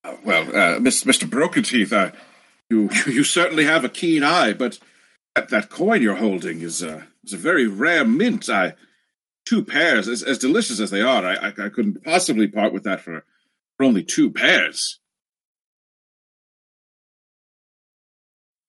Uh, 0.03 0.17
well, 0.25 0.43
uh, 0.49 0.79
Mr. 0.79 1.29
Broken 1.29 1.63
Teeth, 1.63 1.93
uh, 1.93 2.11
you 2.69 2.89
you 3.07 3.23
certainly 3.23 3.65
have 3.65 3.85
a 3.85 3.89
keen 3.89 4.23
eye, 4.23 4.53
but 4.53 4.79
that, 5.35 5.49
that 5.49 5.69
coin 5.69 6.01
you're 6.01 6.15
holding 6.15 6.61
is 6.61 6.83
uh, 6.83 7.03
is 7.23 7.33
a 7.33 7.37
very 7.37 7.67
rare 7.67 8.05
mint. 8.05 8.49
I 8.49 8.75
two 9.45 9.63
pairs, 9.65 10.07
as, 10.07 10.23
as 10.23 10.37
delicious 10.39 10.79
as 10.79 10.91
they 10.91 11.01
are, 11.01 11.25
I, 11.25 11.35
I 11.35 11.47
I 11.49 11.69
couldn't 11.69 12.03
possibly 12.03 12.47
part 12.47 12.73
with 12.73 12.83
that 12.83 13.01
for 13.01 13.23
for 13.77 13.85
only 13.85 14.03
two 14.03 14.31
pairs. 14.31 14.99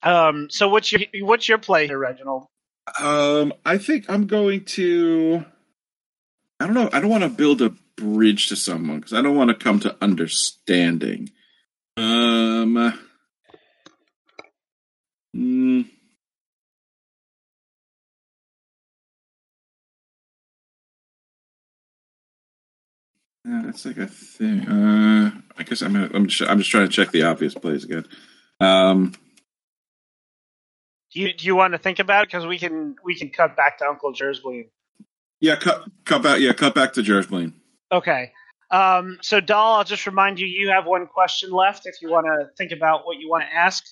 um 0.03 0.49
so 0.51 0.69
what's 0.69 0.93
your 0.93 1.03
what's 1.23 1.49
your 1.49 1.59
play 1.59 1.87
here 1.87 1.99
reginald 1.99 2.47
Um, 2.99 3.53
I 3.64 3.78
think 3.78 4.07
I'm 4.09 4.26
going 4.26 4.64
to. 4.64 5.45
I 6.61 6.66
don't 6.66 6.74
know. 6.74 6.91
I 6.93 7.01
don't 7.01 7.11
want 7.11 7.24
to 7.24 7.28
build 7.28 7.62
a 7.62 7.74
bridge 7.97 8.49
to 8.49 8.57
someone 8.57 8.99
because 8.99 9.12
I 9.12 9.22
don't 9.22 9.36
want 9.36 9.51
to 9.51 9.55
come 9.55 9.80
to 9.80 9.97
understanding. 10.01 11.30
Um. 11.97 12.95
mm, 15.36 15.84
uh, 23.49 23.62
that's 23.62 23.84
like 23.84 23.99
a 23.99 24.07
thing. 24.07 24.68
Uh, 24.68 25.30
I 25.57 25.62
guess 25.62 25.82
I'm. 25.82 25.97
I'm. 25.97 26.26
Just, 26.28 26.51
I'm 26.51 26.59
just 26.59 26.70
trying 26.70 26.89
to 26.89 26.93
check 26.93 27.11
the 27.11 27.24
obvious 27.24 27.55
plays 27.55 27.84
again. 27.84 28.07
Um. 28.61 29.14
Do 31.13 31.21
you 31.21 31.33
do 31.33 31.47
you 31.47 31.55
want 31.57 31.73
to 31.73 31.79
think 31.79 31.99
about 31.99 32.23
it 32.25 32.29
because 32.29 32.47
we 32.47 32.59
can 32.59 32.97
we 33.05 33.15
can 33.15 33.31
cut 33.31 33.57
back 33.57 33.79
to 33.79 33.87
uncle 33.87 34.13
jersey 34.13 34.71
Yeah. 35.41 35.57
Cut. 35.57 35.85
Cut 36.05 36.23
back. 36.23 36.41
Yeah. 36.41 36.53
Cut 36.53 36.75
back 36.75 36.93
to 36.95 37.01
Jersbleem. 37.03 37.53
okay 37.93 38.33
um 38.71 39.17
so 39.23 39.41
doll 39.41 39.77
i'll 39.79 39.85
just 39.85 40.07
remind 40.07 40.39
you 40.39 40.47
you 40.47 40.69
have 40.69 40.85
one 40.85 41.07
question 41.07 41.51
left 41.51 41.87
if 41.87 41.95
you 42.03 42.11
want 42.11 42.27
to 42.27 42.49
think 42.59 42.71
about 42.73 43.07
what 43.07 43.17
you 43.19 43.29
want 43.31 43.43
to 43.45 43.55
ask 43.55 43.83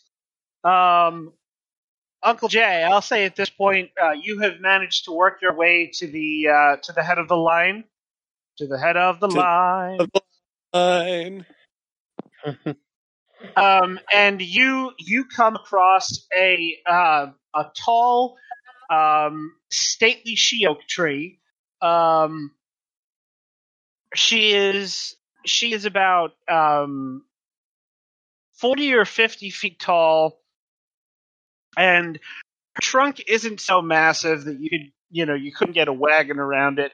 Um, 0.64 1.32
Uncle 2.22 2.48
Jay, 2.48 2.82
I'll 2.82 3.00
say 3.02 3.24
at 3.24 3.36
this 3.36 3.48
point, 3.50 3.90
uh, 4.02 4.10
you 4.10 4.40
have 4.40 4.58
managed 4.60 5.04
to 5.04 5.12
work 5.12 5.38
your 5.40 5.54
way 5.54 5.90
to 5.98 6.06
the 6.08 6.48
uh, 6.48 6.76
to 6.82 6.92
the 6.92 7.02
head 7.02 7.18
of 7.18 7.28
the 7.28 7.36
line. 7.36 7.84
To 8.58 8.66
the 8.66 8.78
head 8.78 8.96
of 8.96 9.20
the 9.20 9.28
To- 9.28 9.36
line. 9.38 9.98
Fine. 10.72 11.46
um, 13.56 13.98
and 14.12 14.40
you 14.40 14.92
you 14.98 15.24
come 15.24 15.56
across 15.56 16.26
a 16.34 16.76
uh, 16.86 17.26
a 17.54 17.64
tall, 17.76 18.36
um, 18.90 19.52
stately 19.70 20.36
she 20.36 20.66
oak 20.66 20.80
tree. 20.88 21.40
Um, 21.80 22.52
she 24.14 24.52
is 24.52 25.16
she 25.44 25.72
is 25.72 25.84
about 25.84 26.32
um, 26.48 27.24
forty 28.54 28.94
or 28.94 29.04
fifty 29.04 29.50
feet 29.50 29.78
tall, 29.78 30.40
and 31.76 32.16
her 32.74 32.80
trunk 32.82 33.22
isn't 33.26 33.60
so 33.60 33.82
massive 33.82 34.44
that 34.44 34.58
you 34.60 34.70
could 34.70 34.92
you 35.10 35.26
know 35.26 35.34
you 35.34 35.52
couldn't 35.52 35.74
get 35.74 35.88
a 35.88 35.92
wagon 35.92 36.38
around 36.38 36.78
it. 36.78 36.92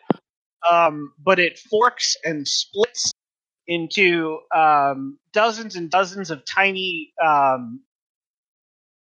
Um, 0.68 1.12
but 1.18 1.40
it 1.40 1.59
forks 1.59 2.16
and 2.24 2.46
splits 2.46 3.12
into 3.67 4.39
um, 4.55 5.19
dozens 5.33 5.77
and 5.77 5.91
dozens 5.91 6.31
of 6.31 6.45
tiny, 6.45 7.13
um, 7.25 7.81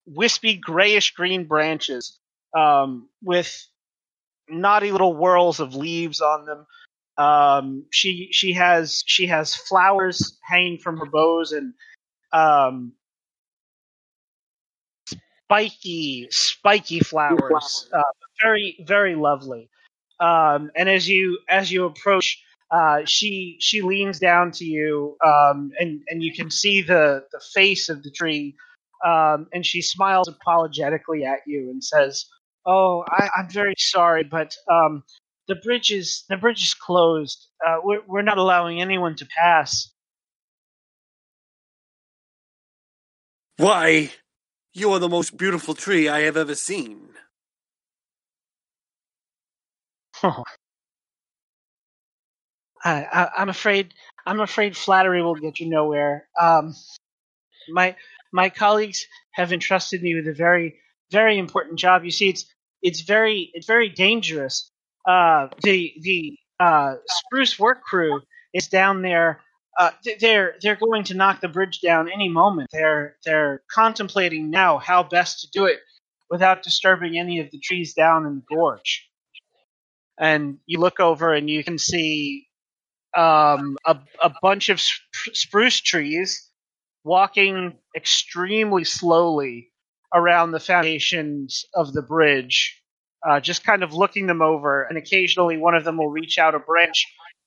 wispy 0.06 0.56
grayish 0.56 1.14
green 1.14 1.44
branches 1.44 2.18
um, 2.56 3.08
with 3.22 3.66
naughty 4.48 4.90
little 4.90 5.14
whorls 5.14 5.60
of 5.60 5.74
leaves 5.74 6.20
on 6.20 6.46
them. 6.46 6.66
Um, 7.16 7.86
she 7.90 8.28
she 8.30 8.52
has 8.52 9.02
she 9.06 9.26
has 9.26 9.54
flowers 9.54 10.38
hanging 10.48 10.78
from 10.78 10.98
her 10.98 11.06
boughs 11.06 11.52
and 11.52 11.74
um, 12.32 12.92
spiky 15.44 16.28
spiky 16.30 17.00
flowers, 17.00 17.88
uh, 17.92 18.02
very 18.40 18.84
very 18.86 19.14
lovely. 19.14 19.68
Um, 20.20 20.70
and 20.76 20.88
as 20.88 21.08
you 21.08 21.40
as 21.48 21.72
you 21.72 21.86
approach, 21.86 22.42
uh, 22.70 23.00
she 23.06 23.56
she 23.60 23.82
leans 23.82 24.18
down 24.18 24.50
to 24.52 24.64
you, 24.64 25.16
um, 25.24 25.72
and 25.78 26.02
and 26.08 26.22
you 26.22 26.32
can 26.34 26.50
see 26.50 26.82
the 26.82 27.24
the 27.32 27.40
face 27.54 27.88
of 27.88 28.02
the 28.02 28.10
tree, 28.10 28.56
um, 29.04 29.46
and 29.52 29.64
she 29.64 29.80
smiles 29.82 30.28
apologetically 30.28 31.24
at 31.24 31.40
you 31.46 31.70
and 31.70 31.82
says, 31.82 32.26
"Oh, 32.66 33.04
I, 33.08 33.30
I'm 33.36 33.48
very 33.50 33.74
sorry, 33.78 34.24
but 34.24 34.54
um, 34.70 35.02
the 35.48 35.56
bridge 35.56 35.90
is 35.90 36.24
the 36.28 36.36
bridge 36.36 36.62
is 36.62 36.74
closed. 36.74 37.46
Uh, 37.66 37.78
we're 37.82 38.02
we're 38.06 38.22
not 38.22 38.38
allowing 38.38 38.80
anyone 38.82 39.16
to 39.16 39.26
pass." 39.38 39.90
Why, 43.56 44.12
you 44.74 44.92
are 44.92 45.00
the 45.00 45.08
most 45.08 45.36
beautiful 45.36 45.74
tree 45.74 46.08
I 46.08 46.20
have 46.20 46.36
ever 46.36 46.54
seen. 46.54 47.10
I, 50.22 50.42
I, 52.84 53.28
I'm 53.36 53.48
afraid 53.48 53.94
I'm 54.26 54.40
afraid 54.40 54.76
flattery 54.76 55.22
will 55.22 55.34
get 55.34 55.60
you 55.60 55.68
nowhere. 55.68 56.28
Um, 56.38 56.74
my 57.70 57.96
my 58.32 58.50
colleagues 58.50 59.06
have 59.32 59.52
entrusted 59.52 60.02
me 60.02 60.14
with 60.14 60.28
a 60.28 60.34
very 60.34 60.76
very 61.10 61.38
important 61.38 61.78
job. 61.78 62.04
You 62.04 62.10
see, 62.10 62.28
it's 62.28 62.46
it's 62.82 63.00
very 63.00 63.50
it's 63.54 63.66
very 63.66 63.88
dangerous. 63.88 64.70
Uh, 65.06 65.48
the 65.62 65.94
the 66.00 66.38
uh, 66.60 66.96
spruce 67.06 67.58
work 67.58 67.82
crew 67.82 68.20
is 68.52 68.68
down 68.68 69.02
there. 69.02 69.40
Uh, 69.78 69.90
they're 70.20 70.54
they're 70.60 70.76
going 70.76 71.04
to 71.04 71.14
knock 71.14 71.40
the 71.40 71.48
bridge 71.48 71.80
down 71.80 72.10
any 72.12 72.28
moment. 72.28 72.68
They're 72.72 73.16
they're 73.24 73.62
contemplating 73.70 74.50
now 74.50 74.78
how 74.78 75.02
best 75.02 75.40
to 75.40 75.48
do 75.52 75.66
it 75.66 75.78
without 76.30 76.62
disturbing 76.62 77.18
any 77.18 77.40
of 77.40 77.50
the 77.50 77.58
trees 77.58 77.94
down 77.94 78.26
in 78.26 78.36
the 78.36 78.56
gorge. 78.56 79.08
And 80.18 80.58
you 80.66 80.80
look 80.80 80.98
over 81.00 81.32
and 81.32 81.48
you 81.48 81.62
can 81.62 81.78
see 81.78 82.47
um, 83.18 83.76
a, 83.84 83.98
a 84.22 84.32
bunch 84.40 84.68
of 84.68 84.80
sp- 84.80 85.34
spruce 85.34 85.80
trees 85.80 86.48
walking 87.04 87.76
extremely 87.96 88.84
slowly 88.84 89.70
around 90.14 90.52
the 90.52 90.60
foundations 90.60 91.64
of 91.74 91.92
the 91.92 92.02
bridge, 92.02 92.80
uh, 93.28 93.40
just 93.40 93.64
kind 93.64 93.82
of 93.82 93.92
looking 93.92 94.26
them 94.26 94.40
over. 94.40 94.84
And 94.84 94.96
occasionally, 94.96 95.56
one 95.56 95.74
of 95.74 95.84
them 95.84 95.96
will 95.96 96.10
reach 96.10 96.38
out 96.38 96.54
a 96.54 96.60
branch 96.60 97.06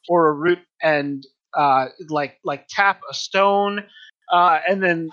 or 0.10 0.30
a 0.30 0.34
root 0.34 0.60
and 0.82 1.24
uh, 1.56 1.88
like 2.10 2.38
like 2.44 2.68
tap 2.70 3.02
a 3.10 3.14
stone, 3.14 3.84
uh, 4.32 4.60
and 4.68 4.84
then 4.84 5.10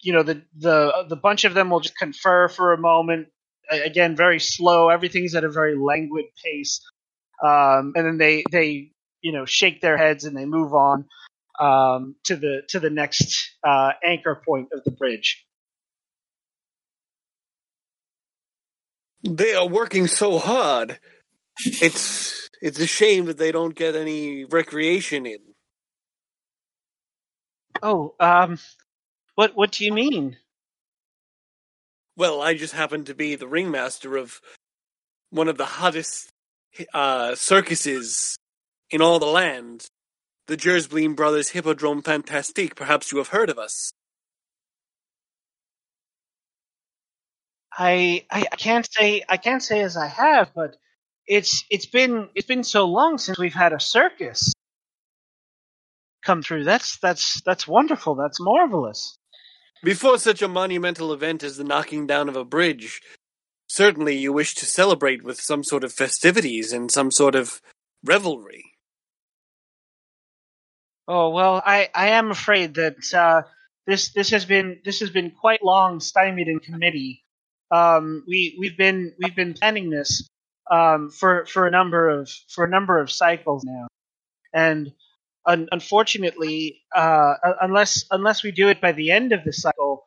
you 0.00 0.12
know 0.12 0.22
the 0.22 0.42
the 0.56 1.04
the 1.08 1.16
bunch 1.16 1.44
of 1.44 1.54
them 1.54 1.70
will 1.70 1.80
just 1.80 1.96
confer 1.96 2.48
for 2.48 2.72
a 2.72 2.78
moment. 2.78 3.28
Again, 3.70 4.16
very 4.16 4.40
slow. 4.40 4.88
Everything's 4.88 5.36
at 5.36 5.44
a 5.44 5.48
very 5.48 5.76
languid 5.76 6.24
pace, 6.44 6.80
um, 7.44 7.92
and 7.94 8.06
then 8.06 8.18
they 8.18 8.44
they 8.50 8.90
you 9.22 9.32
know 9.32 9.44
shake 9.44 9.80
their 9.80 9.96
heads 9.96 10.24
and 10.24 10.36
they 10.36 10.44
move 10.44 10.74
on 10.74 11.06
um, 11.58 12.16
to 12.24 12.36
the 12.36 12.62
to 12.68 12.80
the 12.80 12.90
next 12.90 13.50
uh, 13.62 13.92
anchor 14.02 14.40
point 14.46 14.68
of 14.72 14.82
the 14.84 14.90
bridge. 14.90 15.44
They 19.22 19.54
are 19.54 19.68
working 19.68 20.06
so 20.06 20.38
hard. 20.38 20.98
It's 21.64 22.48
it's 22.62 22.80
a 22.80 22.86
shame 22.86 23.26
that 23.26 23.38
they 23.38 23.52
don't 23.52 23.74
get 23.74 23.94
any 23.94 24.44
recreation 24.44 25.26
in. 25.26 25.38
Oh, 27.82 28.14
um, 28.18 28.58
what 29.34 29.52
what 29.54 29.72
do 29.72 29.84
you 29.84 29.92
mean? 29.92 30.38
Well, 32.16 32.42
I 32.42 32.54
just 32.54 32.74
happen 32.74 33.04
to 33.04 33.14
be 33.14 33.34
the 33.34 33.48
ringmaster 33.48 34.16
of 34.16 34.40
one 35.30 35.48
of 35.48 35.56
the 35.56 35.64
hottest 35.64 36.30
uh, 36.92 37.34
circuses 37.34 38.36
in 38.90 39.00
all 39.00 39.18
the 39.18 39.26
land, 39.26 39.86
the 40.46 40.56
Jersbleem 40.56 41.14
Brothers 41.14 41.50
Hippodrome 41.50 42.02
Fantastique. 42.02 42.74
Perhaps 42.74 43.12
you 43.12 43.18
have 43.18 43.28
heard 43.28 43.50
of 43.50 43.58
us. 43.58 43.92
I, 47.72 48.26
I 48.30 48.46
I 48.52 48.56
can't 48.56 48.86
say 48.90 49.22
I 49.28 49.36
can't 49.36 49.62
say 49.62 49.80
as 49.80 49.96
I 49.96 50.08
have, 50.08 50.50
but 50.54 50.76
it's 51.26 51.64
it's 51.70 51.86
been 51.86 52.28
it's 52.34 52.46
been 52.46 52.64
so 52.64 52.86
long 52.86 53.16
since 53.18 53.38
we've 53.38 53.54
had 53.54 53.72
a 53.72 53.80
circus 53.80 54.52
come 56.24 56.42
through. 56.42 56.64
That's 56.64 56.98
that's 56.98 57.40
that's 57.42 57.68
wonderful. 57.68 58.16
That's 58.16 58.40
marvelous. 58.40 59.16
Before 59.82 60.18
such 60.18 60.42
a 60.42 60.48
monumental 60.48 61.12
event 61.12 61.42
as 61.42 61.56
the 61.56 61.64
knocking 61.64 62.06
down 62.06 62.28
of 62.28 62.36
a 62.36 62.44
bridge, 62.44 63.00
certainly 63.68 64.16
you 64.16 64.32
wish 64.32 64.54
to 64.56 64.66
celebrate 64.66 65.22
with 65.22 65.40
some 65.40 65.64
sort 65.64 65.84
of 65.84 65.92
festivities 65.92 66.72
and 66.72 66.90
some 66.90 67.10
sort 67.10 67.34
of 67.34 67.62
revelry. 68.04 68.69
Oh 71.12 71.30
well, 71.30 71.60
I, 71.66 71.88
I 71.92 72.10
am 72.10 72.30
afraid 72.30 72.74
that 72.74 73.12
uh, 73.12 73.42
this 73.84 74.12
this 74.12 74.30
has 74.30 74.44
been 74.44 74.78
this 74.84 75.00
has 75.00 75.10
been 75.10 75.32
quite 75.32 75.60
long 75.60 75.98
stymied 75.98 76.46
in 76.46 76.60
committee. 76.60 77.24
Um, 77.72 78.22
we 78.28 78.56
we've 78.60 78.76
been 78.76 79.12
we've 79.18 79.34
been 79.34 79.54
planning 79.54 79.90
this 79.90 80.28
um, 80.70 81.10
for 81.10 81.46
for 81.46 81.66
a 81.66 81.70
number 81.72 82.08
of 82.08 82.30
for 82.48 82.64
a 82.64 82.68
number 82.68 83.00
of 83.00 83.10
cycles 83.10 83.64
now, 83.64 83.88
and 84.54 84.92
un- 85.44 85.68
unfortunately, 85.72 86.82
uh, 86.94 87.34
unless 87.60 88.04
unless 88.12 88.44
we 88.44 88.52
do 88.52 88.68
it 88.68 88.80
by 88.80 88.92
the 88.92 89.10
end 89.10 89.32
of 89.32 89.42
the 89.42 89.52
cycle, 89.52 90.06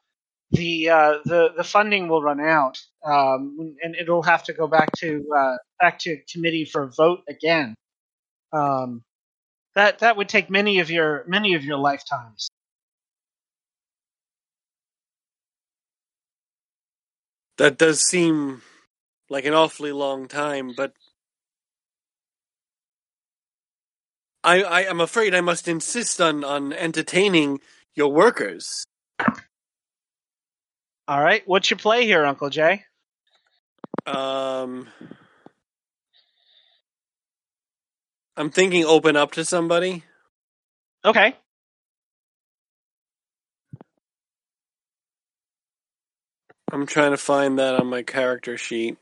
the 0.52 0.90
uh, 0.90 1.18
the 1.26 1.50
the 1.58 1.66
funding 1.66 2.08
will 2.08 2.22
run 2.22 2.40
out, 2.40 2.80
um, 3.06 3.76
and 3.84 3.94
it'll 4.00 4.24
have 4.24 4.46
to 4.46 4.54
go 4.54 4.68
back 4.68 4.90
to 5.00 5.22
uh, 5.38 5.58
back 5.82 6.00
to 6.00 6.18
committee 6.32 6.64
for 6.64 6.84
a 6.84 6.92
vote 6.96 7.24
again. 7.28 7.76
Um, 8.54 9.04
that 9.76 10.00
that 10.00 10.18
would 10.18 10.30
take 10.30 10.50
many 10.50 10.80
of 10.80 10.90
your 10.90 11.24
many 11.28 11.56
of 11.56 11.64
your 11.64 11.78
lifetimes. 11.78 12.50
That 17.58 17.78
does 17.78 18.02
seem 18.02 18.62
like 19.30 19.46
an 19.46 19.54
awfully 19.54 19.92
long 19.92 20.28
time, 20.28 20.74
but 20.76 20.94
I, 24.44 24.64
I 24.64 24.82
am 24.82 25.00
afraid 25.00 25.34
I 25.34 25.42
must 25.42 25.68
insist 25.68 26.20
on, 26.20 26.44
on 26.44 26.74
entertaining 26.74 27.62
your 27.96 28.12
workers. 28.12 28.86
All 31.08 31.22
right, 31.22 31.44
what's 31.46 31.70
your 31.70 31.78
play 31.78 32.06
here, 32.06 32.26
Uncle 32.26 32.50
Jay? 32.50 32.84
Um, 34.06 34.88
I'm 38.36 38.50
thinking 38.50 38.84
open 38.86 39.16
up 39.16 39.32
to 39.34 39.46
somebody. 39.46 40.04
Okay. 41.06 41.36
I'm 46.72 46.88
trying 46.88 47.12
to 47.12 47.18
find 47.18 47.60
that 47.60 47.76
on 47.76 47.88
my 47.88 48.02
character 48.02 48.58
sheet. 48.58 48.98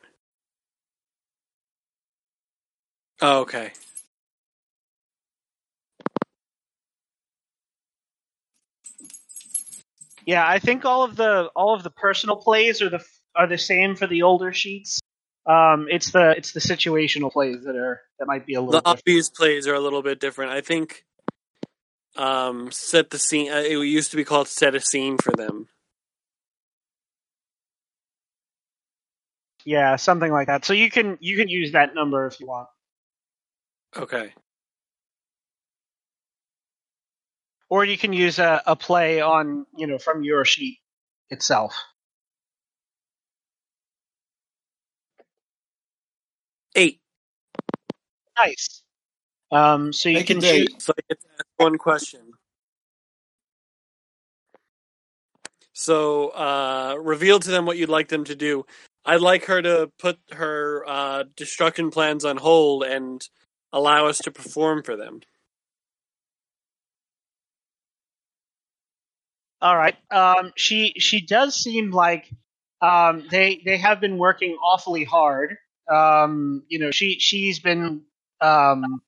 Oh, 3.21 3.41
okay. 3.41 3.71
Yeah, 10.25 10.47
I 10.47 10.59
think 10.59 10.85
all 10.85 11.03
of 11.03 11.15
the 11.15 11.49
all 11.55 11.75
of 11.75 11.83
the 11.83 11.89
personal 11.89 12.35
plays 12.35 12.81
are 12.81 12.89
the 12.89 13.03
are 13.35 13.47
the 13.47 13.57
same 13.57 13.95
for 13.95 14.07
the 14.07 14.23
older 14.23 14.53
sheets. 14.53 14.99
Um, 15.45 15.87
it's 15.89 16.11
the 16.11 16.35
it's 16.37 16.51
the 16.53 16.59
situational 16.59 17.31
plays 17.31 17.63
that 17.65 17.75
are 17.75 18.01
that 18.19 18.27
might 18.27 18.45
be 18.45 18.53
a 18.53 18.61
little 18.61 18.73
The 18.73 18.79
different. 18.79 18.99
obvious 18.99 19.29
plays 19.29 19.67
are 19.67 19.73
a 19.73 19.79
little 19.79 20.03
bit 20.03 20.19
different. 20.19 20.51
I 20.51 20.61
think 20.61 21.03
um, 22.15 22.71
set 22.71 23.09
the 23.09 23.17
scene. 23.19 23.51
Uh, 23.51 23.57
it 23.57 23.77
used 23.77 24.11
to 24.11 24.17
be 24.17 24.23
called 24.23 24.47
set 24.47 24.75
a 24.75 24.79
scene 24.79 25.17
for 25.17 25.31
them. 25.31 25.67
Yeah, 29.65 29.95
something 29.95 30.31
like 30.31 30.47
that. 30.47 30.65
So 30.65 30.73
you 30.73 30.89
can 30.89 31.17
you 31.21 31.37
can 31.37 31.47
use 31.47 31.73
that 31.73 31.95
number 31.95 32.25
if 32.27 32.39
you 32.39 32.47
want. 32.47 32.67
Okay. 33.95 34.33
Or 37.69 37.85
you 37.85 37.97
can 37.97 38.11
use 38.13 38.39
a, 38.39 38.61
a 38.65 38.75
play 38.75 39.21
on, 39.21 39.65
you 39.77 39.87
know, 39.87 39.97
from 39.97 40.23
your 40.23 40.43
sheet 40.45 40.79
itself. 41.29 41.73
Eight. 46.75 46.99
Nice. 48.37 48.83
Um, 49.51 49.91
so 49.91 50.09
you 50.09 50.15
Make 50.15 50.29
a 50.29 50.33
can 50.33 50.41
date. 50.41 50.69
choose. 50.69 50.83
So 50.83 50.93
I 50.97 51.01
get 51.09 51.21
to 51.21 51.27
ask 51.33 51.45
one 51.57 51.77
question. 51.77 52.21
So 55.73 56.29
uh, 56.29 56.95
reveal 56.99 57.39
to 57.39 57.49
them 57.51 57.65
what 57.65 57.77
you'd 57.77 57.89
like 57.89 58.07
them 58.09 58.23
to 58.25 58.35
do. 58.35 58.65
I'd 59.05 59.21
like 59.21 59.45
her 59.45 59.61
to 59.61 59.91
put 59.99 60.19
her 60.31 60.85
uh, 60.87 61.23
destruction 61.35 61.89
plans 61.89 62.23
on 62.23 62.37
hold 62.37 62.83
and 62.83 63.27
allow 63.73 64.07
us 64.07 64.19
to 64.19 64.31
perform 64.31 64.83
for 64.83 64.95
them. 64.95 65.21
All 69.61 69.75
right. 69.75 69.95
Um, 70.11 70.51
she 70.55 70.93
she 70.97 71.21
does 71.21 71.55
seem 71.55 71.91
like 71.91 72.29
um, 72.81 73.27
they 73.29 73.61
they 73.63 73.77
have 73.77 73.99
been 73.99 74.17
working 74.17 74.55
awfully 74.55 75.03
hard. 75.03 75.57
Um, 75.89 76.63
you 76.67 76.79
know, 76.79 76.91
she 76.91 77.19
she's 77.19 77.59
been 77.59 78.01
um, 78.41 79.01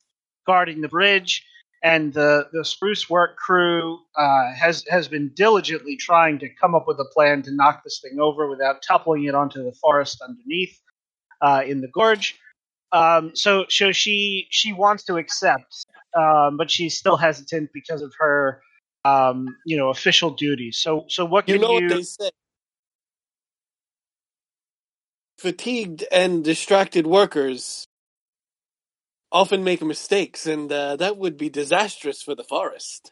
guarding 0.45 0.82
the 0.82 0.88
bridge, 0.88 1.45
and 1.84 2.13
the 2.13 2.47
the 2.53 2.63
spruce 2.65 3.09
work 3.09 3.36
crew 3.38 3.99
uh, 4.15 4.53
has 4.53 4.86
has 4.89 5.07
been 5.07 5.32
diligently 5.36 5.97
trying 5.97 6.39
to 6.39 6.49
come 6.49 6.76
up 6.76 6.88
with 6.88 6.99
a 6.99 7.05
plan 7.13 7.41
to 7.43 7.51
knock 7.51 7.84
this 7.84 7.99
thing 8.01 8.19
over 8.19 8.49
without 8.49 8.82
toppling 8.82 9.26
it 9.26 9.36
onto 9.36 9.63
the 9.63 9.74
forest 9.74 10.21
underneath 10.21 10.80
uh, 11.41 11.61
in 11.65 11.82
the 11.82 11.88
gorge. 11.88 12.39
Um, 12.91 13.36
so 13.36 13.65
so 13.69 13.91
she 13.91 14.47
she 14.49 14.71
wants 14.71 15.03
to 15.05 15.17
accept, 15.17 15.86
um, 16.15 16.57
but 16.57 16.69
she's 16.69 16.97
still 16.97 17.17
hesitant 17.17 17.71
because 17.74 18.01
of 18.01 18.13
her 18.19 18.61
um, 19.03 19.55
you 19.65 19.78
know 19.78 19.89
official 19.89 20.30
duties. 20.32 20.78
So 20.80 21.05
so 21.09 21.26
what 21.26 21.45
can 21.45 21.55
You 21.55 21.61
know 21.61 21.80
you? 21.80 21.88
what 21.88 21.95
they 21.95 22.03
say. 22.03 22.30
Fatigued 25.44 26.06
and 26.10 26.41
distracted 26.41 27.06
workers 27.06 27.86
often 29.30 29.62
make 29.62 29.82
mistakes, 29.82 30.48
and 30.48 30.72
uh, 30.72 30.96
that 30.96 31.18
would 31.18 31.36
be 31.36 31.50
disastrous 31.50 32.22
for 32.22 32.34
the 32.34 32.46
forest. 32.46 33.12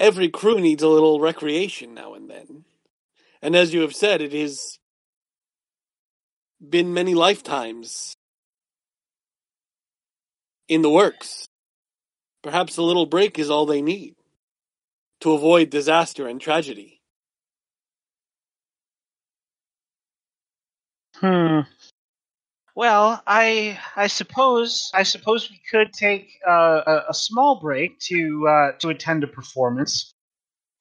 Every 0.00 0.28
crew 0.28 0.60
needs 0.60 0.82
a 0.82 0.88
little 0.88 1.20
recreation 1.20 1.94
now 1.94 2.14
and 2.14 2.28
then. 2.28 2.64
And 3.40 3.54
as 3.54 3.72
you 3.72 3.82
have 3.82 3.94
said, 3.94 4.20
it 4.20 4.32
has 4.32 4.80
been 6.60 6.92
many 6.92 7.14
lifetimes 7.14 8.16
in 10.66 10.82
the 10.82 10.90
works. 10.90 11.46
Perhaps 12.42 12.76
a 12.76 12.82
little 12.82 13.06
break 13.06 13.38
is 13.38 13.50
all 13.50 13.66
they 13.66 13.82
need 13.82 14.16
to 15.20 15.30
avoid 15.30 15.70
disaster 15.70 16.26
and 16.26 16.40
tragedy. 16.40 16.99
Hmm. 21.20 21.60
Well, 22.74 23.22
I 23.26 23.78
I 23.96 24.06
suppose 24.06 24.90
I 24.94 25.02
suppose 25.02 25.50
we 25.50 25.60
could 25.70 25.92
take 25.92 26.30
uh, 26.48 26.82
a, 26.86 27.04
a 27.10 27.14
small 27.14 27.60
break 27.60 27.98
to 28.08 28.48
uh, 28.48 28.72
to 28.80 28.88
attend 28.90 29.24
a 29.24 29.28
performance. 29.28 30.14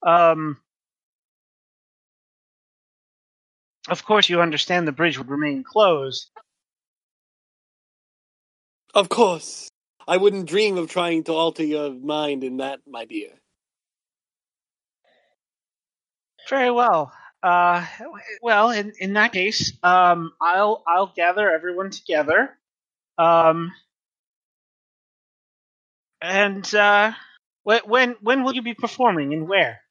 Um, 0.06 0.58
of 3.90 4.06
course, 4.06 4.30
you 4.30 4.42
understand 4.42 4.88
the 4.88 4.94
bridge 4.94 5.18
would 5.18 5.30
remain 5.30 5.64
closed. 5.64 6.30
Of 8.94 9.10
course, 9.10 9.70
I 10.08 10.18
wouldn't 10.18 10.48
dream 10.50 10.78
of 10.78 10.90
trying 10.90 11.24
to 11.26 11.34
alter 11.34 11.64
your 11.64 11.92
mind 11.92 12.44
in 12.44 12.58
that, 12.58 12.82
my 12.88 13.06
dear. 13.06 13.32
Very 16.50 16.72
well. 16.72 17.14
Uh, 17.42 17.86
well, 18.42 18.72
in, 18.72 18.94
in 19.00 19.14
that 19.14 19.32
case, 19.32 19.74
um, 19.82 20.34
I'll 20.42 20.84
I'll 20.88 21.14
gather 21.16 21.50
everyone 21.50 21.90
together. 21.90 22.58
Um, 23.18 23.72
and 26.22 26.74
uh, 26.76 27.14
when 27.64 27.82
when 27.86 28.16
when 28.22 28.44
will 28.44 28.54
you 28.54 28.62
be 28.62 28.74
performing 28.74 29.34
and 29.34 29.48
where? 29.48 29.82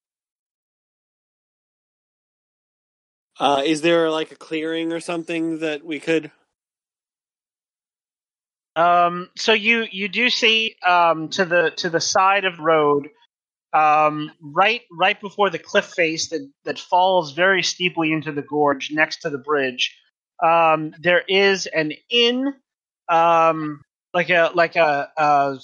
Uh, 3.41 3.63
is 3.65 3.83
there 3.83 4.11
like 4.11 4.33
a 4.33 4.37
clearing 4.37 4.93
or 4.93 5.01
something 5.01 5.61
that 5.61 5.85
we 5.85 6.01
could? 6.01 6.31
Um, 8.77 9.29
so 9.37 9.53
you 9.53 9.87
you 9.91 10.09
do 10.09 10.29
see 10.29 10.77
um, 10.87 11.29
to 11.31 11.45
the 11.45 11.73
to 11.77 11.91
the 11.91 12.01
side 12.01 12.45
of 12.45 12.57
the 12.57 12.63
road, 12.63 13.09
um, 13.73 14.31
right 14.41 14.83
right 14.99 15.21
before 15.21 15.51
the 15.51 15.59
cliff 15.59 15.87
face 15.87 16.31
that 16.31 16.49
that 16.65 16.79
falls 16.79 17.33
very 17.33 17.63
steeply 17.63 18.13
into 18.13 18.33
the 18.33 18.43
gorge 18.43 18.91
next 18.93 19.23
to 19.23 19.31
the 19.31 19.39
bridge. 19.39 19.97
Um, 20.43 20.95
there 21.01 21.23
is 21.29 21.67
an 21.67 21.93
inn, 22.11 22.55
um, 23.09 23.83
like 24.15 24.31
a 24.31 24.51
like 24.55 24.77
a 24.77 25.11
a, 25.17 25.59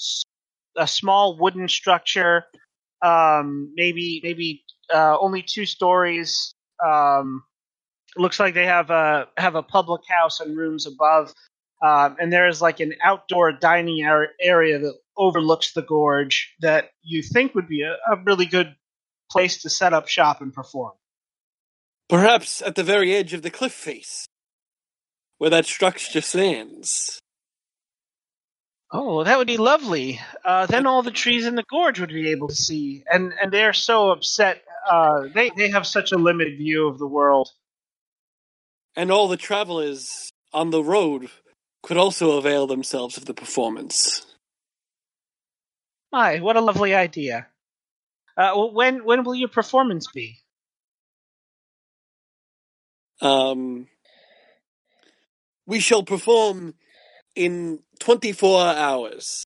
a 0.76 0.86
small 0.86 1.38
wooden 1.38 1.68
structure, 1.68 2.44
um, 3.02 3.72
maybe 3.76 4.20
maybe 4.22 4.64
uh, 4.92 5.16
only 5.18 5.42
two 5.42 5.66
stories. 5.66 6.54
Um, 6.84 7.44
looks 8.16 8.38
like 8.38 8.54
they 8.54 8.66
have 8.66 8.90
a 8.90 9.28
have 9.36 9.54
a 9.54 9.62
public 9.62 10.02
house 10.08 10.40
and 10.40 10.56
rooms 10.56 10.86
above. 10.86 11.32
Um, 11.82 12.16
and 12.18 12.32
there's 12.32 12.62
like 12.62 12.80
an 12.80 12.94
outdoor 13.02 13.52
dining 13.52 14.02
area 14.40 14.78
that 14.78 14.94
overlooks 15.16 15.72
the 15.72 15.82
gorge 15.82 16.54
that 16.60 16.90
you 17.02 17.22
think 17.22 17.54
would 17.54 17.68
be 17.68 17.82
a, 17.82 17.92
a 18.12 18.22
really 18.24 18.46
good 18.46 18.74
place 19.30 19.62
to 19.62 19.70
set 19.70 19.92
up 19.92 20.08
shop 20.08 20.40
and 20.40 20.52
perform. 20.52 20.92
Perhaps 22.08 22.62
at 22.62 22.74
the 22.74 22.84
very 22.84 23.14
edge 23.14 23.32
of 23.32 23.42
the 23.42 23.50
cliff 23.50 23.72
face, 23.72 24.26
where 25.38 25.50
that 25.50 25.66
structure 25.66 26.20
stands. 26.20 27.20
Oh, 28.92 29.24
that 29.24 29.38
would 29.38 29.46
be 29.46 29.56
lovely. 29.56 30.20
Uh, 30.44 30.66
then 30.66 30.86
all 30.86 31.02
the 31.02 31.10
trees 31.10 31.46
in 31.46 31.56
the 31.56 31.64
gorge 31.68 31.98
would 31.98 32.10
be 32.10 32.30
able 32.30 32.48
to 32.48 32.54
see, 32.54 33.02
and 33.10 33.32
and 33.40 33.52
they're 33.52 33.72
so 33.72 34.10
upset. 34.10 34.62
Uh, 34.88 35.22
they 35.34 35.50
they 35.56 35.70
have 35.70 35.86
such 35.86 36.12
a 36.12 36.16
limited 36.16 36.58
view 36.58 36.86
of 36.86 36.98
the 36.98 37.06
world. 37.06 37.48
And 38.94 39.10
all 39.10 39.26
the 39.26 39.36
travelers 39.36 40.30
on 40.52 40.70
the 40.70 40.84
road 40.84 41.28
could 41.82 41.96
also 41.96 42.38
avail 42.38 42.66
themselves 42.66 43.16
of 43.16 43.24
the 43.24 43.34
performance. 43.34 44.33
My, 46.14 46.38
what 46.38 46.54
a 46.54 46.60
lovely 46.60 46.94
idea. 46.94 47.48
Uh, 48.36 48.52
well, 48.54 48.72
when 48.72 49.04
when 49.04 49.24
will 49.24 49.34
your 49.34 49.48
performance 49.48 50.06
be? 50.14 50.38
Um, 53.20 53.88
we 55.66 55.80
shall 55.80 56.04
perform 56.04 56.74
in 57.34 57.80
24 57.98 58.64
hours. 58.64 59.42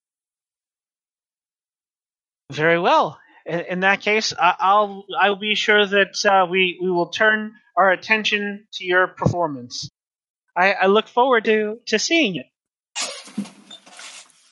Very 2.53 2.79
well. 2.79 3.19
In, 3.47 3.61
in 3.61 3.81
that 3.81 4.03
case, 4.03 4.35
I, 4.39 4.55
I'll 4.59 5.07
I'll 5.19 5.37
be 5.37 5.55
sure 5.55 5.87
that 5.87 6.23
uh, 6.27 6.47
we 6.51 6.79
we 6.83 6.91
will 6.91 7.09
turn 7.09 7.55
our 7.79 7.91
attention 7.93 8.67
to 8.75 8.85
your 8.85 9.07
performance. 9.07 9.89
I, 10.55 10.73
I 10.73 10.87
look 10.89 11.09
forward 11.09 11.47
to, 11.47 11.79
to 11.87 11.99
seeing 11.99 12.37
it. 12.37 12.47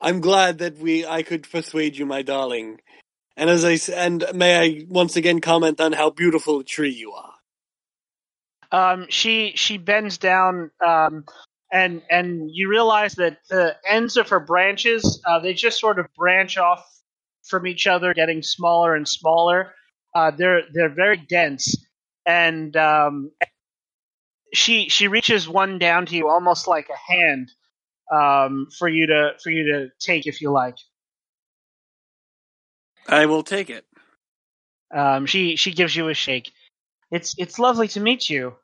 I'm 0.07 0.21
glad 0.21 0.59
that 0.59 0.79
we 0.79 1.05
I 1.05 1.25
could 1.25 1.51
persuade 1.51 1.97
you, 1.97 2.07
my 2.07 2.23
darling. 2.23 2.79
And 3.37 3.51
as 3.51 3.65
I 3.65 3.77
and 3.93 4.25
may 4.35 4.57
I 4.57 4.87
once 4.89 5.17
again 5.17 5.41
comment 5.41 5.81
on 5.81 5.93
how 5.93 6.11
beautiful 6.11 6.61
a 6.61 6.65
tree 6.65 6.93
you 6.93 7.11
are. 7.11 7.33
Um, 8.71 9.07
she 9.09 9.55
she 9.57 9.79
bends 9.79 10.17
down, 10.19 10.71
um, 10.87 11.25
and 11.73 12.03
and 12.09 12.49
you 12.53 12.69
realize 12.69 13.17
that 13.17 13.39
the 13.51 13.75
ends 13.85 14.17
of 14.17 14.29
her 14.29 14.39
branches 14.39 15.21
uh, 15.27 15.41
they 15.41 15.55
just 15.55 15.81
sort 15.81 15.99
of 15.99 16.07
branch 16.17 16.57
off 16.57 16.85
from 17.43 17.67
each 17.67 17.89
other, 17.89 18.15
getting 18.15 18.43
smaller 18.43 18.95
and 18.95 19.09
smaller. 19.09 19.75
Uh, 20.15 20.31
they're 20.31 20.63
they're 20.73 20.95
very 20.95 21.17
dense, 21.17 21.85
and 22.25 22.77
um, 22.77 23.33
she 24.55 24.89
she 24.89 25.09
reaches 25.09 25.49
one 25.49 25.81
down 25.81 26.07
to 26.07 26.15
you, 26.15 26.29
almost 26.29 26.69
like 26.69 26.89
a 26.91 27.13
hand, 27.13 27.51
um, 28.13 28.69
for 28.79 28.89
you 28.89 29.07
to 29.09 29.33
for 29.43 29.51
you 29.51 29.65
to 29.73 29.89
take 30.01 30.27
if 30.27 30.41
you 30.41 30.51
like. 30.51 30.77
I 33.09 33.27
will 33.27 33.43
take 33.43 33.71
it. 33.71 33.85
Um, 34.95 35.27
she 35.27 35.57
she 35.57 35.73
gives 35.73 35.95
you 35.95 36.09
a 36.09 36.15
shake. 36.15 36.53
It's 37.11 37.35
it's 37.39 37.59
lovely 37.59 37.89
to 37.89 38.01
meet 38.01 38.29
you. 38.29 38.55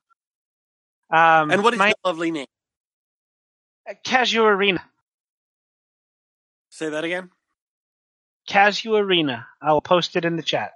Um, 1.13 1.51
And 1.51 1.63
what 1.63 1.75
is 1.75 1.79
my 1.79 1.89
your 1.89 1.95
lovely 2.05 2.31
name? 2.31 2.47
Casuarina? 4.05 4.81
Say 6.71 6.89
that 6.91 7.05
again. 7.05 7.31
Casuarina. 8.49 9.45
I 9.61 9.73
will 9.73 9.81
post 9.81 10.17
it 10.17 10.25
in 10.25 10.37
the 10.37 10.43
chat. 10.43 10.73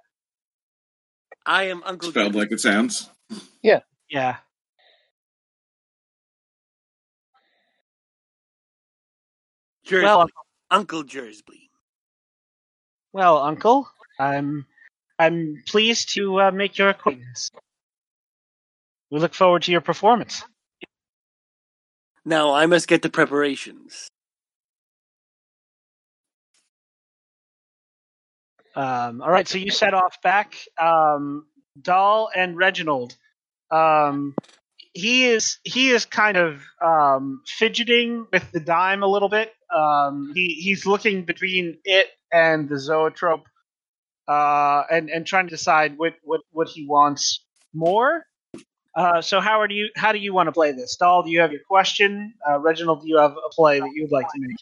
I 1.45 1.65
am 1.65 1.83
Uncle. 1.85 2.11
Spelled 2.11 2.33
Jersey. 2.33 2.39
like 2.41 2.53
it 2.53 2.61
sounds. 2.61 3.09
Yeah. 3.63 3.81
Yeah. 4.11 4.37
Jersey. 9.87 10.05
Well, 10.05 10.29
Uncle 10.71 11.05
Jersey. 11.05 11.71
well, 13.13 13.39
Uncle, 13.39 13.89
I'm 14.19 14.67
I'm 15.19 15.63
pleased 15.67 16.15
to 16.15 16.41
uh, 16.41 16.51
make 16.51 16.77
your 16.77 16.91
acquaintance. 16.91 17.51
We 19.11 19.21
look 19.21 19.35
forward 19.35 19.63
to 19.63 19.73
your 19.73 19.81
performance. 19.81 20.45
Now 22.25 22.53
I 22.53 22.67
must 22.67 22.89
get 22.89 23.03
to 23.03 23.09
preparations. 23.09 24.09
Um, 28.75 29.23
all 29.23 29.31
right, 29.31 29.49
so 29.49 29.57
you 29.57 29.71
set 29.71 29.95
off 29.95 30.21
back. 30.23 30.57
Um, 30.79 31.47
Doll 31.81 32.29
and 32.35 32.57
Reginald. 32.57 33.17
Um, 33.71 34.35
he 34.97 35.27
is 35.27 35.59
he 35.63 35.91
is 35.91 36.07
kind 36.07 36.37
of 36.37 36.63
um, 36.83 37.43
fidgeting 37.47 38.27
with 38.33 38.51
the 38.53 38.61
dime 38.61 39.03
a 39.03 39.07
little 39.07 39.29
bit. 39.29 39.53
Um, 39.75 40.33
he 40.35 40.55
he's 40.59 40.87
looking 40.87 41.25
between 41.25 41.79
it 41.85 42.07
and 42.33 42.69
the 42.69 42.79
zoetrope, 42.79 43.47
uh, 44.27 44.85
and 44.91 45.11
and 45.11 45.27
trying 45.27 45.47
to 45.47 45.51
decide 45.51 45.99
what 45.99 46.15
what, 46.23 46.41
what 46.51 46.69
he 46.69 46.87
wants 46.87 47.45
more. 47.75 48.25
Uh, 48.97 49.21
so 49.21 49.41
Howard, 49.41 49.69
do 49.69 49.77
you 49.77 49.91
how 49.95 50.13
do 50.13 50.19
you 50.19 50.33
want 50.33 50.47
to 50.47 50.53
play 50.53 50.73
this? 50.73 50.97
Doll, 50.97 51.23
do 51.23 51.31
you 51.31 51.41
have 51.41 51.53
your 51.53 51.61
question? 51.69 52.33
Uh, 52.49 52.59
Reginald, 52.59 53.03
do 53.03 53.09
you 53.09 53.19
have 53.19 53.33
a 53.33 53.51
play 53.51 53.79
that 53.79 53.91
you'd 53.95 54.11
like 54.11 54.27
to 54.29 54.41
make? 54.41 54.57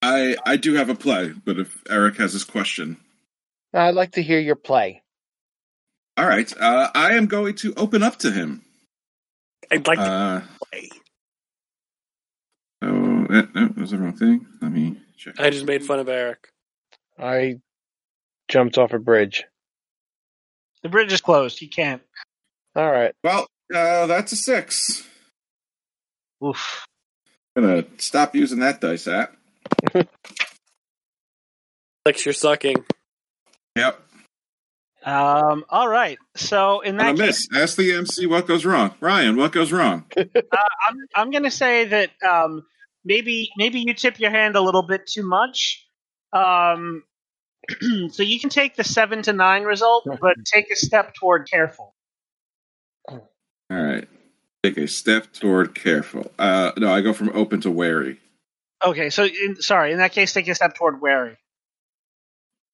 I 0.00 0.36
I 0.46 0.56
do 0.56 0.74
have 0.74 0.88
a 0.88 0.94
play, 0.94 1.32
but 1.44 1.58
if 1.58 1.82
Eric 1.90 2.18
has 2.18 2.34
his 2.34 2.44
question, 2.44 2.98
I'd 3.72 3.96
like 3.96 4.12
to 4.12 4.22
hear 4.22 4.38
your 4.38 4.54
play. 4.54 5.02
all 6.16 6.26
right. 6.26 6.52
Uh, 6.56 6.90
I 6.94 7.14
am 7.14 7.26
going 7.26 7.56
to 7.56 7.74
open 7.76 8.04
up 8.04 8.18
to 8.20 8.30
him. 8.30 8.62
I'd 9.74 9.86
like 9.88 9.98
to 9.98 10.04
Uh, 10.04 10.40
play. 10.70 10.88
oh, 12.82 13.26
eh, 13.30 13.42
no, 13.54 13.68
that 13.68 13.76
was 13.76 13.90
the 13.90 13.98
wrong 13.98 14.16
thing. 14.16 14.46
Let 14.62 14.70
me 14.70 15.00
check. 15.16 15.34
I 15.40 15.50
just 15.50 15.66
made 15.66 15.84
fun 15.84 15.98
of 15.98 16.08
Eric. 16.08 16.48
I 17.18 17.56
jumped 18.48 18.78
off 18.78 18.92
a 18.92 18.98
bridge. 19.00 19.44
The 20.82 20.88
bridge 20.88 21.12
is 21.12 21.20
closed. 21.20 21.58
He 21.58 21.66
can't. 21.66 22.02
All 22.76 22.88
right. 22.90 23.14
Well, 23.24 23.46
uh, 23.74 24.06
that's 24.06 24.30
a 24.32 24.36
six. 24.36 25.08
Oof. 26.44 26.86
I'm 27.56 27.62
gonna 27.64 27.84
stop 27.98 28.34
using 28.36 28.60
that 28.60 28.80
dice 28.80 29.08
at. 29.08 29.32
Alex, 32.04 32.24
you're 32.26 32.32
sucking. 32.32 32.84
Yep. 33.76 34.00
Um, 35.04 35.66
all 35.68 35.86
right. 35.86 36.18
So 36.34 36.80
in 36.80 36.98
And 36.98 37.02
I 37.02 37.12
that 37.12 37.26
case. 37.26 37.48
Ask 37.54 37.76
the 37.76 37.92
MC 37.92 38.26
what 38.26 38.46
goes 38.46 38.64
wrong. 38.64 38.94
Ryan, 39.00 39.36
what 39.36 39.52
goes 39.52 39.70
wrong? 39.70 40.04
I'm 40.16 40.96
I'm 41.14 41.30
gonna 41.30 41.50
say 41.50 41.84
that 41.84 42.10
um, 42.26 42.64
maybe 43.04 43.50
maybe 43.58 43.80
you 43.80 43.92
tip 43.92 44.18
your 44.18 44.30
hand 44.30 44.56
a 44.56 44.62
little 44.62 44.82
bit 44.82 45.06
too 45.06 45.26
much. 45.26 45.86
Um, 46.32 47.04
so 48.10 48.22
you 48.22 48.40
can 48.40 48.48
take 48.48 48.76
the 48.76 48.84
seven 48.84 49.20
to 49.22 49.34
nine 49.34 49.64
result, 49.64 50.08
but 50.20 50.36
take 50.44 50.70
a 50.70 50.76
step 50.76 51.14
toward 51.14 51.50
careful. 51.50 51.94
All 53.08 53.20
right. 53.70 54.08
Take 54.62 54.78
a 54.78 54.88
step 54.88 55.32
toward 55.34 55.74
careful. 55.74 56.32
Uh, 56.38 56.72
no, 56.78 56.90
I 56.90 57.02
go 57.02 57.12
from 57.12 57.30
open 57.34 57.60
to 57.62 57.70
wary. 57.70 58.18
Okay. 58.82 59.10
So 59.10 59.24
in, 59.24 59.56
sorry. 59.60 59.92
In 59.92 59.98
that 59.98 60.12
case, 60.12 60.32
take 60.32 60.48
a 60.48 60.54
step 60.54 60.74
toward 60.74 61.02
wary. 61.02 61.36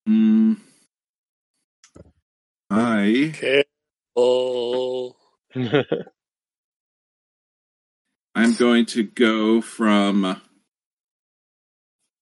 Mm. 0.08 0.58
I 2.70 3.32
Careful. 3.34 5.16
I'm 8.34 8.54
going 8.54 8.86
to 8.86 9.02
go 9.02 9.60
from 9.60 10.40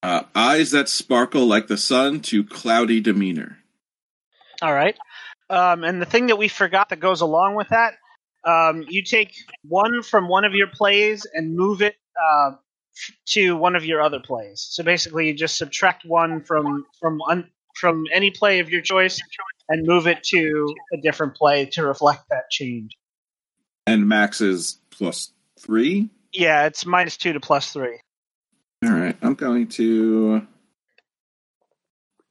uh, 0.02 0.22
eyes 0.34 0.70
that 0.70 0.88
sparkle 0.88 1.46
like 1.46 1.66
the 1.66 1.76
sun 1.76 2.20
to 2.20 2.44
cloudy 2.44 3.00
demeanor. 3.00 3.58
All 4.62 4.72
right. 4.72 4.96
Um, 5.50 5.84
and 5.84 6.00
the 6.00 6.06
thing 6.06 6.28
that 6.28 6.36
we 6.36 6.48
forgot 6.48 6.88
that 6.88 7.00
goes 7.00 7.20
along 7.20 7.54
with 7.54 7.68
that, 7.68 7.94
um, 8.44 8.84
you 8.88 9.02
take 9.04 9.34
one 9.62 10.02
from 10.02 10.28
one 10.28 10.44
of 10.44 10.54
your 10.54 10.68
plays 10.68 11.26
and 11.32 11.54
move 11.54 11.82
it 11.82 11.96
uh, 12.20 12.52
to 13.26 13.54
one 13.56 13.76
of 13.76 13.84
your 13.84 14.00
other 14.02 14.20
plays. 14.20 14.66
So 14.70 14.82
basically, 14.82 15.28
you 15.28 15.34
just 15.34 15.58
subtract 15.58 16.06
one 16.06 16.42
from 16.42 16.86
from 17.00 17.20
un, 17.28 17.50
from 17.74 18.04
any 18.12 18.30
play 18.30 18.60
of 18.60 18.70
your 18.70 18.80
choice 18.80 19.20
and 19.68 19.86
move 19.86 20.06
it 20.06 20.22
to 20.24 20.74
a 20.92 20.96
different 20.98 21.34
play 21.34 21.66
to 21.66 21.84
reflect 21.84 22.24
that 22.30 22.50
change. 22.50 22.96
And 23.86 24.08
max 24.08 24.40
is 24.40 24.78
plus 24.90 25.32
three. 25.58 26.10
Yeah, 26.32 26.66
it's 26.66 26.84
minus 26.84 27.16
two 27.16 27.32
to 27.32 27.40
plus 27.40 27.72
three. 27.72 28.00
All 28.84 28.92
right. 28.92 29.16
I'm 29.22 29.34
going 29.34 29.68
to. 29.68 30.46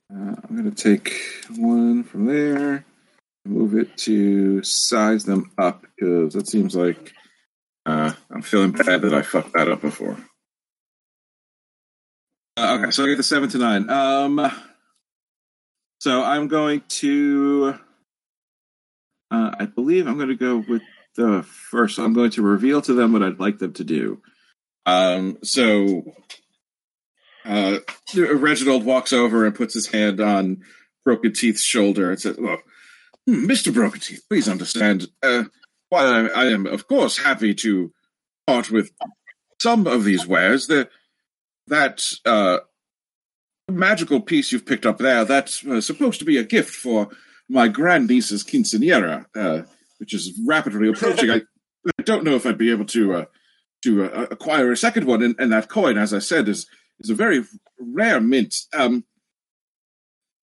Uh, 0.10 0.36
I'm 0.48 0.56
going 0.56 0.72
to 0.72 0.84
take 0.84 1.20
one 1.58 2.04
from 2.04 2.28
there, 2.28 2.86
move 3.46 3.76
it 3.76 3.98
to 3.98 4.64
size 4.64 5.26
them 5.26 5.52
up 5.58 5.82
because 5.82 6.36
it 6.36 6.48
seems 6.48 6.78
like 6.78 7.12
uh, 7.86 8.14
I'm 8.32 8.42
feeling 8.42 8.72
bad 8.72 9.02
that 9.02 9.14
I 9.14 9.22
fucked 9.22 9.54
that 9.54 9.68
up 9.68 9.82
before. 9.82 10.18
Uh, 12.56 12.80
okay, 12.80 12.92
so 12.92 13.04
I 13.04 13.08
get 13.08 13.18
the 13.18 13.24
seven 13.24 13.50
to 13.50 13.58
nine. 13.58 13.90
Um, 13.90 14.52
so 16.00 16.24
I'm 16.24 16.48
going 16.48 16.84
to. 16.88 17.76
Uh, 19.30 19.52
I 19.60 19.66
believe 19.66 20.08
I'm 20.08 20.16
going 20.18 20.30
to 20.30 20.36
go 20.36 20.64
with 20.68 20.82
the 21.16 21.44
first. 21.44 22.00
I'm 22.00 22.14
going 22.14 22.32
to 22.32 22.42
reveal 22.42 22.82
to 22.84 22.94
them 22.94 23.14
what 23.14 23.24
I'd 23.24 23.40
like 23.40 23.60
them 23.60 23.74
to 23.74 23.84
do. 23.84 24.22
Um, 24.86 25.38
so 25.44 26.04
uh, 27.46 27.80
Reginald 28.16 28.86
walks 28.86 29.12
over 29.12 29.46
and 29.46 29.56
puts 29.56 29.74
his 29.74 29.88
hand 29.88 30.22
on 30.22 30.64
Broken 31.04 31.34
Teeth's 31.34 31.64
shoulder 31.64 32.10
and 32.10 32.20
says, 32.20 32.38
"Well, 32.40 32.60
hmm, 33.26 33.46
Mister 33.48 33.72
Broken 33.72 34.00
Teeth, 34.00 34.24
please 34.30 34.48
understand. 34.48 35.08
Uh, 35.22 35.46
while 35.90 36.08
I, 36.08 36.44
I 36.44 36.46
am, 36.48 36.66
of 36.66 36.88
course, 36.88 37.18
happy 37.18 37.54
to 37.56 37.92
part 38.46 38.72
with 38.72 38.92
some 39.62 39.88
of 39.88 40.04
these 40.04 40.28
wares, 40.28 40.68
the 40.68 40.90
that 41.68 42.04
uh, 42.26 42.60
magical 43.70 44.22
piece 44.22 44.52
you've 44.52 44.66
picked 44.66 44.86
up 44.86 44.98
there 44.98 45.26
that's 45.26 45.66
uh, 45.66 45.82
supposed 45.82 46.20
to 46.20 46.26
be 46.26 46.38
a 46.38 46.44
gift 46.44 46.74
for 46.74 47.10
my 47.50 47.68
grandniece's 47.68 48.44
quinceanera, 48.44 49.26
uh, 49.36 49.64
which 50.00 50.14
is 50.14 50.40
rapidly 50.46 50.90
approaching. 50.90 51.32
I, 51.32 51.42
I 52.00 52.04
don't 52.04 52.24
know 52.24 52.36
if 52.36 52.46
I'd 52.46 52.58
be 52.58 52.72
able 52.72 52.86
to 52.86 53.14
uh, 53.14 53.26
to 53.84 54.06
uh, 54.06 54.28
acquire 54.32 54.72
a 54.72 54.78
second 54.78 55.06
one, 55.06 55.22
and, 55.22 55.36
and 55.40 55.52
that 55.52 55.70
coin, 55.70 55.98
as 55.98 56.14
I 56.14 56.20
said, 56.20 56.48
is 56.48 56.68
is 57.00 57.10
a 57.10 57.16
very 57.16 57.44
rare 57.80 58.20
mint. 58.20 58.56
Um, 58.74 59.06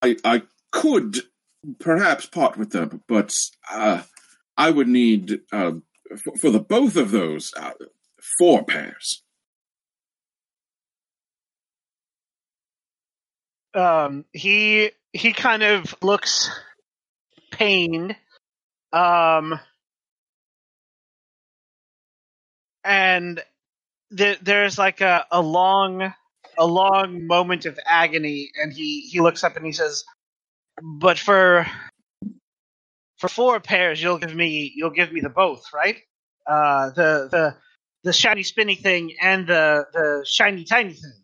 I 0.02 0.16
I 0.24 0.42
could 0.70 1.20
perhaps 1.78 2.26
part 2.26 2.56
with 2.56 2.70
them, 2.70 3.02
but 3.08 3.34
uh, 3.70 4.02
I 4.56 4.70
would 4.70 4.88
need 4.88 5.40
uh, 5.52 5.72
for, 6.22 6.36
for 6.36 6.50
the 6.50 6.60
both 6.60 6.96
of 6.96 7.10
those 7.10 7.52
four 8.38 8.64
pairs. 8.64 9.23
Um, 13.74 14.24
he 14.32 14.90
he 15.12 15.32
kind 15.32 15.62
of 15.62 15.94
looks 16.02 16.50
pained. 17.50 18.16
Um, 18.92 19.58
and 22.84 23.42
there, 24.10 24.36
there's 24.42 24.78
like 24.78 25.00
a, 25.00 25.26
a 25.30 25.40
long 25.40 26.12
a 26.56 26.66
long 26.66 27.26
moment 27.26 27.66
of 27.66 27.78
agony 27.84 28.50
and 28.62 28.72
he 28.72 29.00
he 29.10 29.20
looks 29.20 29.42
up 29.42 29.56
and 29.56 29.66
he 29.66 29.72
says 29.72 30.04
but 30.82 31.18
for 31.18 31.66
for 33.18 33.28
four 33.28 33.58
pairs 33.58 34.00
you'll 34.00 34.18
give 34.18 34.34
me 34.34 34.72
you'll 34.76 34.90
give 34.90 35.12
me 35.12 35.20
the 35.20 35.28
both 35.28 35.64
right 35.74 35.96
uh 36.46 36.90
the 36.90 37.28
the 37.30 37.56
the 38.04 38.12
shiny 38.12 38.44
spinny 38.44 38.76
thing 38.76 39.14
and 39.20 39.48
the 39.48 39.86
the 39.92 40.24
shiny 40.28 40.64
tiny 40.64 40.92
thing 40.92 41.23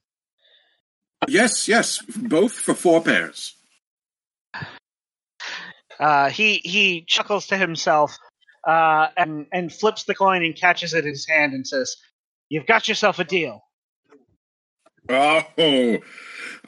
Yes, 1.28 1.68
yes, 1.68 2.00
both 2.16 2.52
for 2.52 2.74
four 2.74 3.02
pairs. 3.02 3.54
uh 5.98 6.30
he 6.30 6.54
he 6.64 7.04
chuckles 7.06 7.48
to 7.48 7.56
himself 7.56 8.16
uh 8.66 9.08
and 9.16 9.46
and 9.52 9.72
flips 9.72 10.04
the 10.04 10.14
coin 10.14 10.42
and 10.42 10.56
catches 10.56 10.94
it 10.94 11.04
in 11.04 11.10
his 11.10 11.28
hand 11.28 11.52
and 11.52 11.66
says 11.66 11.96
you've 12.48 12.66
got 12.66 12.88
yourself 12.88 13.18
a 13.18 13.24
deal 13.24 13.62
Oh, 15.08 15.98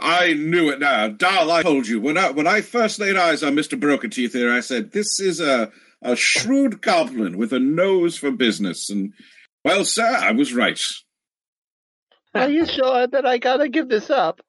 I 0.01 0.33
knew 0.33 0.71
it 0.71 0.81
now. 0.81 1.09
Doll, 1.09 1.51
I 1.51 1.63
told 1.63 1.87
you. 1.87 2.01
When 2.01 2.19
I 2.19 2.31
when 2.31 2.47
I 2.47 2.61
first 2.61 2.99
laid 2.99 3.17
eyes 3.17 3.43
on 3.43 3.55
Mr. 3.55 3.79
Broken 3.79 4.11
Teeth 4.11 4.33
here, 4.33 4.53
I 4.53 4.61
said, 4.61 4.91
This 4.91 5.21
is 5.21 5.41
a, 5.41 5.71
a 6.03 6.17
shrewd 6.17 6.81
goblin 6.81 7.37
with 7.37 7.53
a 7.53 7.61
nose 7.61 8.17
for 8.17 8.31
business. 8.33 8.91
And, 8.91 9.13
well, 9.65 9.85
sir, 9.85 10.03
I 10.05 10.33
was 10.33 10.53
right. 10.53 10.81
Are 12.35 12.49
you 12.49 12.67
sure 12.67 13.07
that 13.07 13.27
I 13.27 13.39
gotta 13.39 13.69
give 13.69 13.89
this 13.89 14.11
up? 14.11 14.41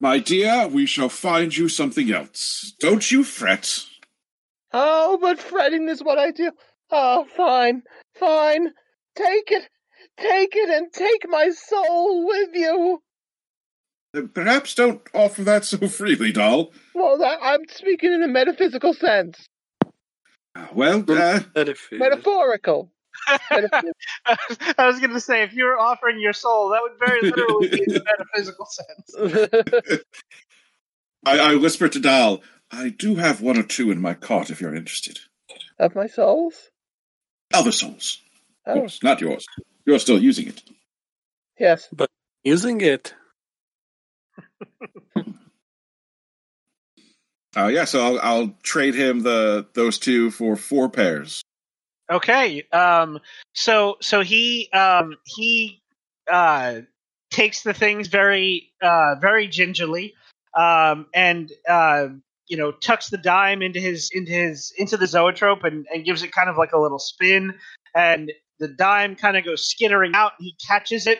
My 0.00 0.18
dear, 0.18 0.68
we 0.68 0.86
shall 0.86 1.08
find 1.08 1.56
you 1.56 1.68
something 1.68 2.10
else. 2.12 2.74
Don't 2.78 3.10
you 3.10 3.24
fret. 3.24 3.80
Oh, 4.72 5.18
but 5.20 5.38
fretting 5.38 5.88
is 5.88 6.02
what 6.02 6.18
I 6.18 6.30
do. 6.30 6.50
Oh, 6.90 7.24
fine, 7.36 7.82
fine. 8.18 8.72
Take 9.16 9.50
it, 9.50 9.68
take 10.18 10.54
it, 10.56 10.68
and 10.68 10.92
take 10.92 11.26
my 11.28 11.50
soul 11.50 12.26
with 12.26 12.50
you. 12.52 13.02
Perhaps 14.34 14.74
don't 14.74 15.00
offer 15.14 15.42
that 15.44 15.64
so 15.64 15.88
freely, 15.88 16.32
doll. 16.32 16.72
Well, 16.94 17.18
I'm 17.42 17.62
speaking 17.68 18.12
in 18.12 18.22
a 18.22 18.28
metaphysical 18.28 18.92
sense, 18.94 19.48
Uh, 20.54 20.66
Well, 20.72 21.04
uh, 21.08 21.40
metaphorical. 21.92 22.90
Metaphy- 23.50 23.92
I 24.78 24.86
was 24.86 24.98
going 25.00 25.12
to 25.12 25.20
say, 25.20 25.42
if 25.42 25.52
you 25.54 25.64
were 25.64 25.78
offering 25.78 26.20
your 26.20 26.32
soul, 26.32 26.70
that 26.70 26.80
would 26.82 26.98
very 26.98 27.22
literally 27.22 27.68
be 27.68 27.82
in 27.82 27.92
the 27.94 28.04
metaphysical 28.34 28.66
sense. 28.66 30.02
I, 31.26 31.38
I 31.38 31.54
whispered 31.56 31.92
to 31.92 32.00
Doll, 32.00 32.42
I 32.70 32.90
do 32.90 33.14
have 33.16 33.40
one 33.40 33.56
or 33.58 33.62
two 33.62 33.90
in 33.90 34.00
my 34.00 34.14
cart 34.14 34.50
if 34.50 34.60
you're 34.60 34.74
interested. 34.74 35.20
of 35.78 35.94
my 35.94 36.06
souls. 36.06 36.54
Other 37.52 37.72
souls. 37.72 38.20
Of 38.66 38.76
Oh, 38.76 38.80
course, 38.80 39.02
not 39.02 39.20
yours. 39.20 39.46
You're 39.86 39.98
still 39.98 40.18
using 40.18 40.48
it. 40.48 40.62
yes. 41.58 41.88
But 41.92 42.08
using 42.42 42.80
it. 42.80 43.14
Uh, 47.56 47.68
yeah, 47.68 47.84
so 47.84 48.02
I'll, 48.04 48.20
I'll 48.20 48.48
trade 48.62 48.94
him 48.94 49.20
the 49.20 49.66
those 49.74 49.98
two 49.98 50.30
for 50.32 50.56
four 50.56 50.88
pairs. 50.88 51.42
Okay. 52.10 52.62
Um. 52.72 53.20
So 53.54 53.96
so 54.00 54.20
he 54.22 54.70
um 54.72 55.16
he 55.24 55.82
uh 56.30 56.80
takes 57.30 57.62
the 57.62 57.74
things 57.74 58.08
very 58.08 58.70
uh 58.80 59.16
very 59.20 59.48
gingerly 59.48 60.14
um 60.56 61.06
and 61.14 61.50
uh 61.68 62.06
you 62.48 62.56
know 62.56 62.70
tucks 62.70 63.10
the 63.10 63.18
dime 63.18 63.60
into 63.62 63.80
his 63.80 64.10
into 64.12 64.30
his 64.30 64.72
into 64.78 64.96
the 64.96 65.06
zoetrope 65.06 65.64
and 65.64 65.86
and 65.92 66.04
gives 66.04 66.22
it 66.22 66.32
kind 66.32 66.48
of 66.48 66.56
like 66.56 66.72
a 66.72 66.78
little 66.78 66.98
spin 66.98 67.54
and 67.94 68.32
the 68.60 68.68
dime 68.68 69.16
kind 69.16 69.36
of 69.36 69.44
goes 69.44 69.66
skittering 69.68 70.14
out 70.14 70.32
and 70.38 70.46
he 70.46 70.54
catches 70.66 71.06
it 71.06 71.18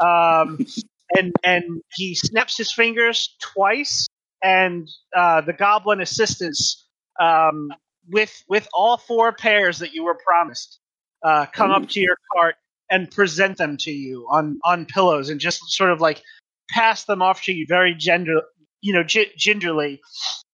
um 0.00 0.58
and 1.16 1.32
and 1.42 1.82
he 1.94 2.14
snaps 2.14 2.56
his 2.56 2.72
fingers 2.72 3.34
twice 3.40 4.06
and 4.42 4.88
uh 5.16 5.40
the 5.40 5.52
goblin 5.52 6.00
assistants 6.00 6.86
um 7.20 7.68
with 8.10 8.42
with 8.48 8.68
all 8.72 8.96
four 8.96 9.32
pairs 9.32 9.78
that 9.78 9.92
you 9.92 10.04
were 10.04 10.18
promised 10.26 10.78
uh, 11.22 11.46
come 11.46 11.70
up 11.70 11.88
to 11.88 12.00
your 12.00 12.16
cart 12.34 12.56
and 12.90 13.10
present 13.10 13.58
them 13.58 13.76
to 13.76 13.90
you 13.90 14.26
on 14.30 14.58
on 14.64 14.86
pillows 14.86 15.28
and 15.28 15.40
just 15.40 15.60
sort 15.68 15.90
of 15.90 16.00
like 16.00 16.22
pass 16.70 17.04
them 17.04 17.22
off 17.22 17.42
to 17.42 17.52
you 17.52 17.66
very 17.68 17.94
gender 17.94 18.42
you 18.80 18.92
know 18.92 19.02
gi- 19.02 19.32
gingerly 19.36 20.00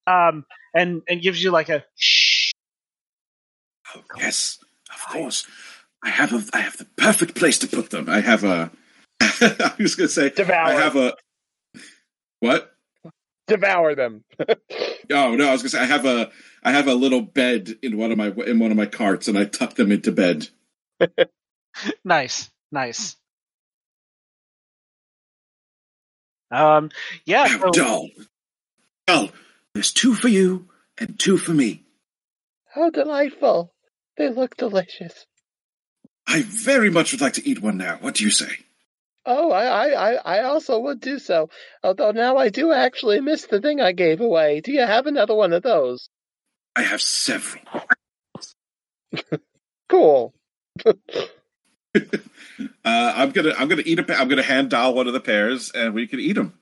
um 0.06 0.44
and 0.74 1.02
and 1.08 1.22
gives 1.22 1.42
you 1.42 1.50
like 1.50 1.68
a 1.68 1.84
shh 1.96 2.44
Oh, 3.94 4.02
yes, 4.18 4.58
of 4.92 5.06
course. 5.12 5.46
I 6.02 6.10
have 6.10 6.32
a 6.32 6.44
I 6.52 6.60
have 6.60 6.76
the 6.76 6.86
perfect 6.96 7.34
place 7.34 7.58
to 7.60 7.66
put 7.66 7.90
them. 7.90 8.08
I 8.08 8.20
have 8.20 8.44
a. 8.44 8.70
I 9.20 9.72
was 9.78 9.94
going 9.94 10.08
to 10.08 10.12
say 10.12 10.30
Devour. 10.30 10.56
I 10.56 10.72
have 10.72 10.96
a. 10.96 11.14
What? 12.40 12.73
Devour 13.46 13.94
them. 13.94 14.24
Oh 15.12 15.34
no, 15.34 15.48
I 15.48 15.52
was 15.52 15.60
going 15.60 15.70
to 15.70 15.76
say 15.76 15.82
I 15.82 15.84
have 15.84 16.06
a 16.06 16.30
I 16.62 16.72
have 16.72 16.88
a 16.88 16.94
little 16.94 17.20
bed 17.20 17.76
in 17.82 17.98
one 17.98 18.10
of 18.10 18.16
my 18.16 18.28
in 18.46 18.58
one 18.58 18.70
of 18.70 18.76
my 18.78 18.86
carts, 18.86 19.28
and 19.28 19.36
I 19.36 19.44
tuck 19.44 19.74
them 19.74 19.92
into 19.92 20.12
bed. 20.12 20.48
nice 22.04 22.50
nice 22.72 23.16
um 26.50 26.90
yeah 27.26 27.46
so, 27.46 27.70
doll, 27.70 28.08
doll. 29.06 29.28
There's 29.74 29.92
two 29.92 30.14
for 30.14 30.28
you 30.28 30.68
and 30.98 31.18
two 31.18 31.36
for 31.36 31.52
me. 31.52 31.84
How 32.74 32.90
delightful. 32.90 33.74
They 34.16 34.30
look 34.30 34.56
delicious. 34.56 35.26
I 36.26 36.42
very 36.42 36.90
much 36.90 37.12
would 37.12 37.20
like 37.20 37.32
to 37.34 37.48
eat 37.48 37.60
one 37.60 37.76
now. 37.76 37.98
What 38.00 38.14
do 38.14 38.24
you 38.24 38.30
say? 38.30 38.58
Oh, 39.26 39.50
I, 39.50 39.64
I, 39.64 39.88
I 39.88 40.12
I 40.38 40.42
also 40.44 40.78
would 40.80 41.00
do 41.00 41.18
so. 41.18 41.48
Although 41.82 42.10
now 42.10 42.36
I 42.36 42.50
do 42.50 42.72
actually 42.72 43.20
miss 43.20 43.46
the 43.46 43.60
thing 43.60 43.80
I 43.80 43.92
gave 43.92 44.20
away. 44.20 44.60
Do 44.60 44.72
you 44.72 44.82
have 44.82 45.06
another 45.06 45.34
one 45.34 45.52
of 45.52 45.62
those? 45.62 46.08
I 46.76 46.82
have 46.82 47.00
several. 47.02 47.62
Cool. 49.88 50.34
Uh, 50.84 50.92
I'm 52.84 53.30
gonna 53.30 53.52
I'm 53.56 53.68
gonna 53.68 53.82
eat 53.84 53.98
a 53.98 54.02
pa- 54.02 54.14
I'm 54.14 54.28
gonna 54.28 54.42
hand 54.42 54.70
Doll 54.70 54.94
one 54.94 55.06
of 55.06 55.12
the 55.12 55.20
pairs, 55.20 55.70
and 55.74 55.94
we 55.94 56.06
can 56.06 56.20
eat 56.20 56.32
them. 56.34 56.58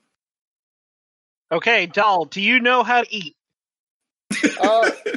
okay 1.51 1.85
doll 1.85 2.25
do 2.25 2.41
you 2.41 2.59
know 2.59 2.83
how 2.83 3.01
to 3.03 3.15
eat 3.15 3.35
Uh, 4.61 4.89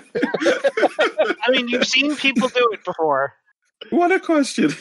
i 1.42 1.50
mean 1.50 1.68
you've 1.68 1.86
seen 1.86 2.14
people 2.16 2.48
do 2.48 2.68
it 2.72 2.84
before 2.84 3.34
what 3.90 4.12
a 4.12 4.20
question! 4.20 4.72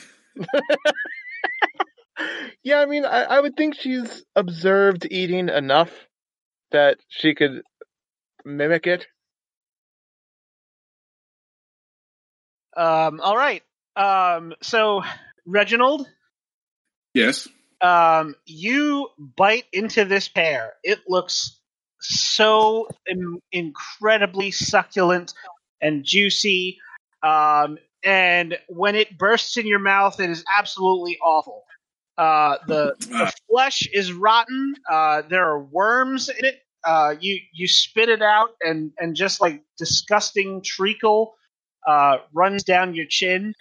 Yeah, 2.63 2.79
I 2.79 2.85
mean, 2.85 3.05
I, 3.05 3.23
I 3.23 3.39
would 3.39 3.55
think 3.55 3.75
she's 3.75 4.23
observed 4.35 5.07
eating 5.09 5.49
enough 5.49 5.91
that 6.71 6.97
she 7.09 7.35
could 7.35 7.61
mimic 8.43 8.87
it. 8.87 9.07
um 12.77 13.21
all 13.21 13.37
right 13.37 13.63
um 13.95 14.53
so 14.61 15.01
reginald 15.45 16.05
Yes. 17.15 17.47
um, 17.81 18.35
you 18.45 19.07
bite 19.17 19.65
into 19.71 20.03
this 20.05 20.27
pear. 20.27 20.73
It 20.83 20.99
looks 21.07 21.59
so 22.01 22.89
in- 23.07 23.41
incredibly 23.51 24.51
succulent 24.51 25.33
and 25.81 26.03
juicy. 26.03 26.79
Um, 27.23 27.77
and 28.03 28.57
when 28.67 28.95
it 28.95 29.17
bursts 29.17 29.55
in 29.57 29.65
your 29.65 29.79
mouth, 29.79 30.19
it 30.19 30.29
is 30.29 30.43
absolutely 30.55 31.17
awful. 31.23 31.63
Uh, 32.17 32.57
the, 32.67 32.95
the 32.99 33.33
flesh 33.49 33.87
is 33.93 34.13
rotten. 34.13 34.75
Uh, 34.89 35.23
there 35.29 35.45
are 35.45 35.61
worms 35.61 36.29
in 36.29 36.45
it. 36.45 36.61
Uh, 36.85 37.15
you 37.19 37.39
you 37.51 37.67
spit 37.67 38.09
it 38.09 38.21
out, 38.21 38.51
and 38.61 38.91
and 38.99 39.15
just 39.15 39.41
like 39.41 39.63
disgusting 39.77 40.61
treacle 40.63 41.33
uh, 41.87 42.17
runs 42.31 42.63
down 42.63 42.93
your 42.93 43.07
chin, 43.09 43.55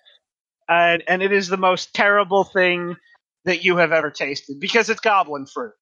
and 0.68 1.02
and 1.08 1.22
it 1.22 1.32
is 1.32 1.48
the 1.48 1.56
most 1.56 1.94
terrible 1.94 2.44
thing 2.44 2.96
that 3.44 3.64
you 3.64 3.78
have 3.78 3.92
ever 3.92 4.10
tasted 4.10 4.60
because 4.60 4.90
it's 4.90 5.00
goblin 5.00 5.46
fruit. 5.46 5.72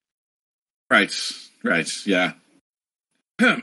Right. 0.90 1.12
Right. 1.65 1.90
Yeah. 2.07 2.32
Probably 3.39 3.62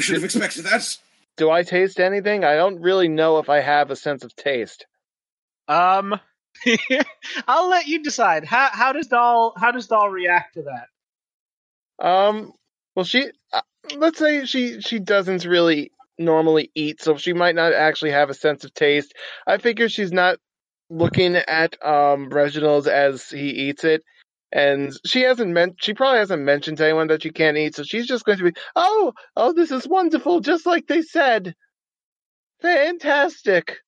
should 0.00 0.14
have 0.14 0.24
expected 0.24 0.64
that. 0.64 0.98
Do 1.36 1.50
I 1.50 1.62
taste 1.62 1.98
anything? 1.98 2.44
I 2.44 2.54
don't 2.54 2.80
really 2.80 3.08
know 3.08 3.38
if 3.38 3.48
I 3.48 3.60
have 3.60 3.90
a 3.90 3.96
sense 3.96 4.22
of 4.22 4.36
taste. 4.36 4.86
Um, 5.66 6.20
I'll 7.48 7.68
let 7.68 7.86
you 7.86 8.02
decide. 8.02 8.44
How 8.44 8.68
how 8.72 8.92
does 8.92 9.06
doll 9.08 9.54
how 9.56 9.70
does 9.70 9.86
doll 9.86 10.10
react 10.10 10.54
to 10.54 10.62
that? 10.62 10.86
Um, 12.04 12.52
well, 12.94 13.04
she, 13.04 13.30
uh, 13.52 13.60
let's 13.96 14.18
say 14.18 14.44
she 14.44 14.80
she 14.80 14.98
doesn't 14.98 15.44
really 15.44 15.92
normally 16.18 16.70
eat, 16.74 17.02
so 17.02 17.16
she 17.16 17.32
might 17.32 17.54
not 17.54 17.72
actually 17.72 18.12
have 18.12 18.30
a 18.30 18.34
sense 18.34 18.64
of 18.64 18.74
taste. 18.74 19.14
I 19.46 19.58
figure 19.58 19.88
she's 19.88 20.12
not 20.12 20.38
looking 20.90 21.36
at 21.36 21.84
um 21.84 22.28
Reginald's 22.28 22.86
as 22.86 23.28
he 23.30 23.50
eats 23.50 23.84
it, 23.84 24.02
and 24.52 24.92
she 25.06 25.22
hasn't 25.22 25.50
meant 25.50 25.76
she 25.80 25.94
probably 25.94 26.18
hasn't 26.18 26.42
mentioned 26.42 26.78
to 26.78 26.84
anyone 26.84 27.08
that 27.08 27.22
she 27.22 27.30
can't 27.30 27.56
eat, 27.56 27.74
so 27.74 27.82
she's 27.82 28.06
just 28.06 28.24
going 28.24 28.38
to 28.38 28.44
be, 28.44 28.52
oh, 28.76 29.12
oh, 29.36 29.52
this 29.52 29.70
is 29.70 29.88
wonderful, 29.88 30.40
just 30.40 30.66
like 30.66 30.86
they 30.86 31.02
said, 31.02 31.54
fantastic. 32.60 33.78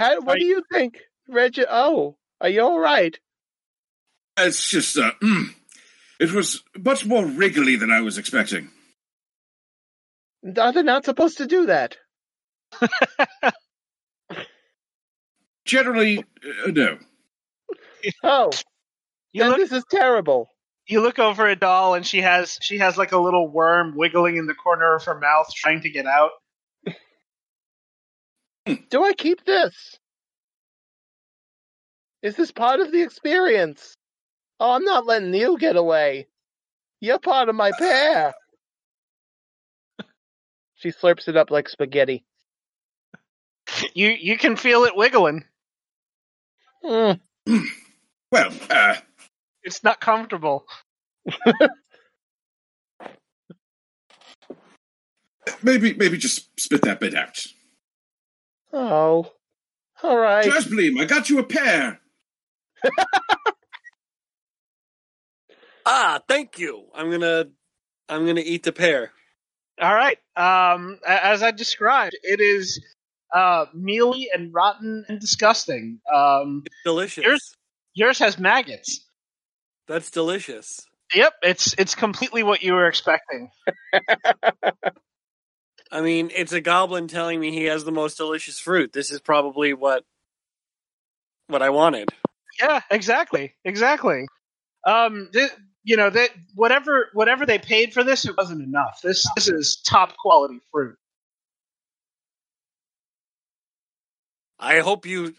How? 0.00 0.18
What 0.22 0.36
Are 0.36 0.38
do 0.38 0.46
you 0.46 0.62
think, 0.72 0.98
Reggie? 1.28 1.66
Oh, 1.68 2.16
are 2.40 2.48
you 2.48 2.62
all 2.62 2.78
right? 2.78 3.14
It's 4.38 4.70
just 4.70 4.96
uh, 4.96 5.12
mm, 5.22 5.54
it 6.18 6.32
was 6.32 6.62
much 6.82 7.04
more 7.04 7.26
wriggly 7.26 7.76
than 7.76 7.90
I 7.90 8.00
was 8.00 8.16
expecting. 8.16 8.70
Are 10.58 10.72
they 10.72 10.82
not 10.82 11.04
supposed 11.04 11.36
to 11.36 11.46
do 11.46 11.66
that? 11.66 11.98
Generally, 15.66 16.24
uh, 16.66 16.70
no. 16.70 16.98
Oh, 18.24 18.50
You 19.32 19.44
look 19.44 19.58
this 19.58 19.70
is 19.70 19.84
terrible. 19.90 20.48
you 20.88 21.02
look 21.02 21.18
over 21.18 21.46
at 21.46 21.60
doll 21.60 21.94
and 21.94 22.06
she 22.06 22.22
has 22.22 22.58
she 22.62 22.78
has 22.78 22.96
like 22.96 23.12
a 23.12 23.18
little 23.18 23.46
worm 23.48 23.94
wiggling 23.94 24.38
in 24.38 24.46
the 24.46 24.54
corner 24.54 24.94
of 24.94 25.04
her 25.04 25.20
mouth 25.20 25.52
trying 25.54 25.82
to 25.82 25.90
get 25.90 26.06
out. 26.06 26.30
Do 28.66 29.04
I 29.04 29.12
keep 29.14 29.44
this? 29.44 29.98
Is 32.22 32.36
this 32.36 32.52
part 32.52 32.80
of 32.80 32.92
the 32.92 33.02
experience? 33.02 33.94
Oh, 34.58 34.72
I'm 34.72 34.84
not 34.84 35.06
letting 35.06 35.34
you 35.34 35.58
get 35.58 35.76
away. 35.76 36.26
You're 37.00 37.18
part 37.18 37.48
of 37.48 37.54
my 37.54 37.72
pair. 37.78 38.34
She 40.76 40.90
slurps 40.90 41.28
it 41.28 41.36
up 41.36 41.50
like 41.50 41.68
spaghetti. 41.68 42.24
You 43.94 44.08
you 44.08 44.36
can 44.36 44.56
feel 44.56 44.84
it 44.84 44.96
wiggling. 44.96 45.44
Mm. 46.84 47.20
Well, 48.32 48.52
uh, 48.70 48.94
It's 49.64 49.82
not 49.82 50.00
comfortable. 50.00 50.64
maybe 55.62 55.94
maybe 55.94 56.16
just 56.16 56.48
spit 56.60 56.82
that 56.82 57.00
bit 57.00 57.14
out. 57.14 57.44
Oh. 58.72 59.30
All 60.02 60.16
right. 60.18 60.44
Jersbleem, 60.44 61.00
I 61.00 61.04
got 61.04 61.28
you 61.30 61.38
a 61.38 61.44
pear. 61.44 62.00
Ah, 65.86 66.20
thank 66.28 66.58
you. 66.58 66.84
I'm 66.94 67.10
gonna, 67.10 67.46
I'm 68.08 68.26
gonna 68.26 68.42
eat 68.44 68.62
the 68.64 68.72
pear. 68.72 69.12
All 69.80 69.94
right. 69.94 70.18
Um, 70.36 70.98
as 71.06 71.42
I 71.42 71.50
described, 71.52 72.16
it 72.22 72.38
is 72.40 72.84
uh, 73.34 73.64
mealy 73.74 74.28
and 74.32 74.52
rotten 74.52 75.04
and 75.08 75.18
disgusting. 75.18 76.00
Um, 76.12 76.62
It's 76.66 76.74
delicious. 76.84 77.24
Yours- 77.24 77.56
yours 77.94 78.18
has 78.18 78.38
maggots. 78.38 79.06
That's 79.88 80.10
delicious. 80.10 80.80
Yep, 81.14 81.32
it's 81.42 81.74
it's 81.76 81.94
completely 81.96 82.42
what 82.44 82.62
you 82.62 82.74
were 82.74 82.86
expecting. 82.86 83.50
I 85.90 86.00
mean, 86.02 86.30
it's 86.34 86.52
a 86.52 86.60
goblin 86.60 87.08
telling 87.08 87.40
me 87.40 87.50
he 87.50 87.64
has 87.64 87.84
the 87.84 87.92
most 87.92 88.16
delicious 88.16 88.58
fruit. 88.58 88.92
This 88.92 89.10
is 89.10 89.20
probably 89.20 89.74
what, 89.74 90.04
what 91.48 91.62
I 91.62 91.70
wanted. 91.70 92.10
Yeah, 92.60 92.80
exactly, 92.90 93.54
exactly. 93.64 94.26
Um, 94.86 95.30
th- 95.32 95.50
you 95.82 95.96
know 95.96 96.10
that 96.10 96.30
whatever 96.54 97.08
whatever 97.14 97.46
they 97.46 97.58
paid 97.58 97.92
for 97.92 98.04
this, 98.04 98.26
it 98.26 98.36
wasn't 98.36 98.62
enough. 98.62 99.00
This 99.02 99.26
this 99.34 99.48
is 99.48 99.76
top 99.76 100.16
quality 100.16 100.60
fruit. 100.70 100.96
I 104.58 104.80
hope 104.80 105.06
you. 105.06 105.34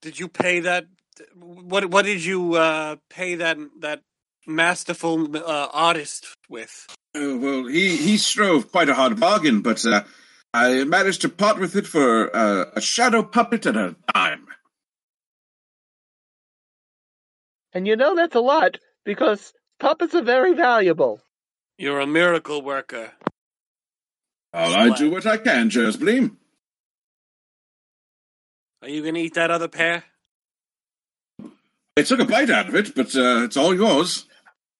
Did 0.00 0.18
you 0.18 0.28
pay 0.28 0.60
that? 0.60 0.86
What 1.34 1.86
What 1.86 2.04
did 2.06 2.24
you 2.24 2.54
uh, 2.54 2.96
pay 3.10 3.36
that 3.36 3.58
that 3.80 4.00
masterful 4.46 5.36
uh, 5.36 5.68
artist 5.72 6.26
with? 6.48 6.86
Oh, 7.14 7.38
well, 7.38 7.66
he, 7.66 7.96
he 7.96 8.16
strove 8.16 8.70
quite 8.70 8.88
a 8.88 8.94
hard 8.94 9.18
bargain, 9.18 9.62
but 9.62 9.84
uh, 9.84 10.04
I 10.52 10.84
managed 10.84 11.22
to 11.22 11.28
part 11.28 11.58
with 11.58 11.76
it 11.76 11.86
for 11.86 12.34
uh, 12.34 12.66
a 12.74 12.80
shadow 12.80 13.22
puppet 13.22 13.66
and 13.66 13.76
a 13.76 13.96
dime. 14.14 14.46
And 17.72 17.86
you 17.86 17.96
know 17.96 18.14
that's 18.14 18.34
a 18.34 18.40
lot 18.40 18.78
because 19.04 19.52
puppets 19.78 20.14
are 20.14 20.22
very 20.22 20.54
valuable. 20.54 21.20
You're 21.78 22.00
a 22.00 22.06
miracle 22.06 22.62
worker. 22.62 23.12
Well, 24.54 24.74
I 24.74 24.96
do 24.96 25.10
what 25.10 25.26
I 25.26 25.36
can, 25.36 25.68
Jersbleem. 25.68 26.36
Are 28.80 28.88
you 28.88 29.04
gonna 29.04 29.18
eat 29.18 29.34
that 29.34 29.50
other 29.50 29.68
pear? 29.68 30.04
I 31.98 32.02
took 32.02 32.20
a 32.20 32.24
bite 32.24 32.50
out 32.50 32.68
of 32.68 32.74
it, 32.74 32.94
but 32.94 33.14
uh, 33.14 33.44
it's 33.44 33.56
all 33.56 33.74
yours. 33.74 34.26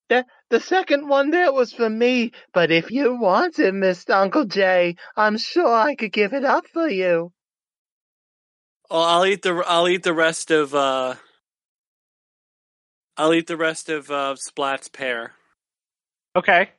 The 0.09 0.25
the 0.51 0.61
second 0.61 1.09
one 1.09 1.31
there 1.31 1.53
was 1.53 1.73
for 1.73 1.91
me, 1.91 2.33
but 2.53 2.71
if 2.71 2.91
you 2.91 3.17
want 3.17 3.59
it, 3.59 3.75
Mr. 3.75 4.15
Uncle 4.15 4.45
Jay, 4.45 4.97
I'm 5.17 5.37
sure 5.37 5.73
I 5.73 5.97
could 5.97 6.13
give 6.13 6.33
it 6.33 6.45
up 6.45 6.67
for 6.69 6.89
you. 6.89 7.33
Oh, 8.89 9.03
I'll 9.03 9.27
eat 9.27 9.43
the 9.43 9.65
I'll 9.67 9.89
eat 9.89 10.05
the 10.05 10.15
rest 10.15 10.51
of 10.51 10.75
uh 10.75 11.17
I'll 13.17 13.33
eat 13.33 13.47
the 13.47 13.57
rest 13.57 13.89
of 13.89 14.11
uh, 14.11 14.35
Splat's 14.35 14.89
pear. 14.89 15.33
Okay. 16.35 16.71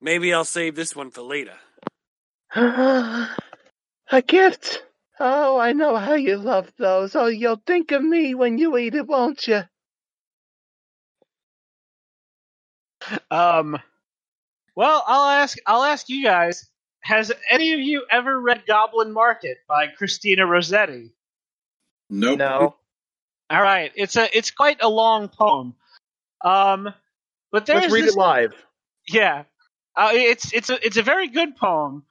Maybe 0.00 0.34
I'll 0.34 0.44
save 0.44 0.76
this 0.76 0.94
one 0.94 1.10
for 1.10 1.22
later. 1.22 1.56
a 2.54 3.28
gift. 4.26 4.82
Oh, 5.18 5.58
I 5.58 5.72
know 5.72 5.96
how 5.96 6.14
you 6.14 6.36
love 6.36 6.70
those. 6.78 7.16
Oh, 7.16 7.26
you'll 7.26 7.62
think 7.66 7.92
of 7.92 8.02
me 8.02 8.34
when 8.34 8.58
you 8.58 8.76
eat 8.76 8.94
it, 8.94 9.06
won't 9.06 9.46
you? 9.46 9.62
Um, 13.30 13.78
well, 14.76 15.02
I'll 15.06 15.30
ask. 15.30 15.58
I'll 15.66 15.82
ask 15.82 16.08
you 16.08 16.24
guys. 16.24 16.68
Has 17.02 17.32
any 17.50 17.72
of 17.72 17.80
you 17.80 18.04
ever 18.10 18.38
read 18.38 18.66
Goblin 18.66 19.12
Market 19.12 19.58
by 19.66 19.86
Christina 19.86 20.46
Rossetti? 20.46 21.12
Nope. 22.10 22.38
No. 22.38 22.74
All 23.50 23.62
right, 23.62 23.90
it's 23.96 24.16
a 24.16 24.36
it's 24.36 24.50
quite 24.50 24.78
a 24.80 24.88
long 24.88 25.28
poem. 25.28 25.74
Um, 26.44 26.94
but 27.50 27.66
there's 27.66 27.82
Let's 27.82 27.92
read 27.92 28.04
this, 28.04 28.14
it 28.14 28.18
live. 28.18 28.54
Yeah, 29.08 29.44
uh, 29.96 30.10
it's 30.12 30.52
it's 30.52 30.70
a 30.70 30.86
it's 30.86 30.96
a 30.96 31.02
very 31.02 31.28
good 31.28 31.56
poem. 31.56 32.04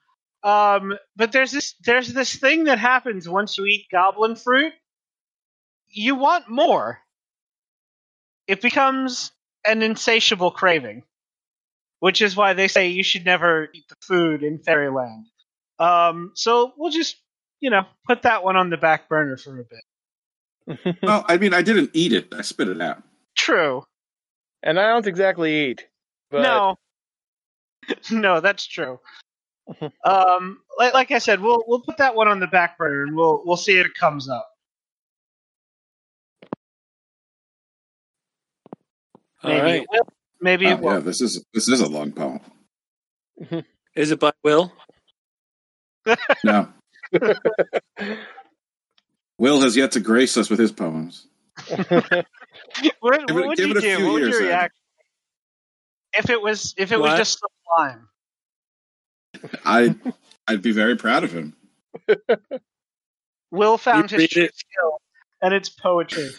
Um, 0.43 0.97
but 1.15 1.31
there's 1.31 1.51
this 1.51 1.75
there's 1.85 2.11
this 2.11 2.35
thing 2.35 2.65
that 2.65 2.77
happens 2.77 3.27
once 3.27 3.57
you 3.57 3.65
eat 3.65 3.87
goblin 3.91 4.35
fruit. 4.35 4.73
You 5.87 6.15
want 6.15 6.49
more. 6.49 6.99
It 8.47 8.61
becomes 8.61 9.31
an 9.65 9.81
insatiable 9.81 10.51
craving, 10.51 11.03
which 11.99 12.21
is 12.21 12.35
why 12.35 12.53
they 12.53 12.67
say 12.67 12.87
you 12.89 13.03
should 13.03 13.25
never 13.25 13.69
eat 13.73 13.85
the 13.89 13.95
food 14.01 14.43
in 14.43 14.59
fairyland. 14.59 15.25
Um, 15.79 16.31
so 16.35 16.73
we'll 16.77 16.91
just 16.91 17.17
you 17.59 17.69
know 17.69 17.83
put 18.07 18.23
that 18.23 18.43
one 18.43 18.55
on 18.55 18.69
the 18.69 18.77
back 18.77 19.09
burner 19.09 19.37
for 19.37 19.59
a 19.59 19.63
bit. 19.63 20.97
Well, 21.01 21.25
I 21.27 21.37
mean, 21.37 21.53
I 21.53 21.63
didn't 21.63 21.91
eat 21.93 22.13
it. 22.13 22.31
I 22.33 22.41
spit 22.41 22.67
it 22.67 22.79
out. 22.79 23.01
True. 23.35 23.83
and 24.61 24.79
I 24.79 24.87
don't 24.89 25.07
exactly 25.07 25.69
eat. 25.69 25.87
But 26.29 26.41
No. 26.43 26.77
no, 28.11 28.39
that's 28.39 28.65
true. 28.67 28.99
um, 30.05 30.59
like, 30.77 30.93
like 30.93 31.11
I 31.11 31.19
said, 31.19 31.41
we'll 31.41 31.63
we'll 31.67 31.81
put 31.81 31.97
that 31.97 32.15
one 32.15 32.27
on 32.27 32.39
the 32.39 32.47
back 32.47 32.77
burner 32.77 33.03
and 33.03 33.15
we'll 33.15 33.41
we'll 33.45 33.57
see 33.57 33.79
if 33.79 33.85
it 33.87 33.93
comes 33.95 34.29
up. 34.29 34.48
Maybe 39.43 39.61
right. 39.61 39.81
it 39.81 39.87
will. 39.91 40.07
Maybe 40.41 40.65
Oh, 40.67 40.69
it 40.69 40.71
yeah, 40.75 40.79
won't. 40.79 41.05
this 41.05 41.21
is 41.21 41.43
this 41.53 41.67
is 41.67 41.79
a 41.81 41.87
long 41.87 42.11
poem. 42.11 42.39
Mm-hmm. 43.41 43.59
Is 43.95 44.11
it 44.11 44.19
by 44.19 44.31
Will? 44.43 44.71
No. 46.43 46.69
Will 49.37 49.61
has 49.61 49.75
yet 49.77 49.91
to 49.93 49.99
grace 49.99 50.37
us 50.37 50.49
with 50.49 50.59
his 50.59 50.71
poems. 50.71 51.27
What, 52.99 53.21
what 53.21 53.29
it- 53.29 53.33
would 53.47 53.57
give 53.57 53.69
you 53.69 53.81
do? 53.81 54.03
What 54.05 54.13
would 54.13 54.21
years, 54.23 54.33
your 54.39 54.47
reaction? 54.47 54.75
If 56.17 56.29
it 56.29 56.41
was 56.41 56.73
if 56.77 56.91
it 56.91 56.99
was 56.99 57.17
just 57.17 57.39
sublime. 57.39 58.07
I 59.65 59.95
I'd 60.47 60.61
be 60.61 60.71
very 60.71 60.95
proud 60.97 61.23
of 61.23 61.31
him. 61.31 61.55
Will 63.51 63.77
found 63.77 64.11
You 64.11 64.17
his 64.19 64.29
true 64.29 64.49
skill, 64.53 65.01
and 65.41 65.53
it's 65.53 65.69
poetry. 65.69 66.29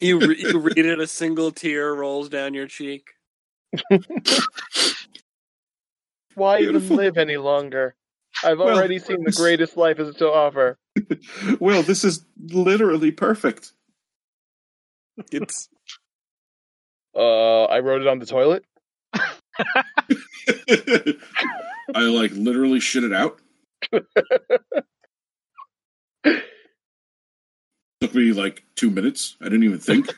You 0.00 0.18
re- 0.18 0.36
you 0.38 0.58
read 0.58 0.78
it, 0.78 0.98
a 0.98 1.06
single 1.06 1.50
tear 1.50 1.94
rolls 1.94 2.28
down 2.30 2.54
your 2.54 2.66
cheek. 2.66 3.08
Why 6.34 6.58
Beautiful. 6.58 6.86
even 6.86 6.96
live 6.96 7.18
any 7.18 7.36
longer? 7.36 7.94
I've 8.42 8.58
Well, 8.58 8.76
already 8.76 8.98
seen 8.98 9.22
the 9.24 9.32
greatest 9.32 9.76
life 9.76 9.98
has 9.98 10.14
to 10.16 10.28
offer. 10.30 10.78
well, 11.60 11.82
this 11.82 12.04
is 12.04 12.24
literally 12.38 13.10
perfect. 13.10 13.72
It's 15.30 15.68
Uh, 17.14 17.64
I 17.64 17.80
wrote 17.80 18.00
it 18.00 18.08
on 18.08 18.18
the 18.20 18.26
toilet. 18.26 18.64
I 21.94 22.02
like 22.02 22.30
literally 22.32 22.80
shit 22.80 23.04
it 23.04 23.12
out. 23.12 23.40
Took 28.00 28.14
me 28.14 28.32
like 28.32 28.62
two 28.76 28.90
minutes. 28.90 29.36
I 29.40 29.44
didn't 29.44 29.64
even 29.64 29.78
think. 29.78 30.08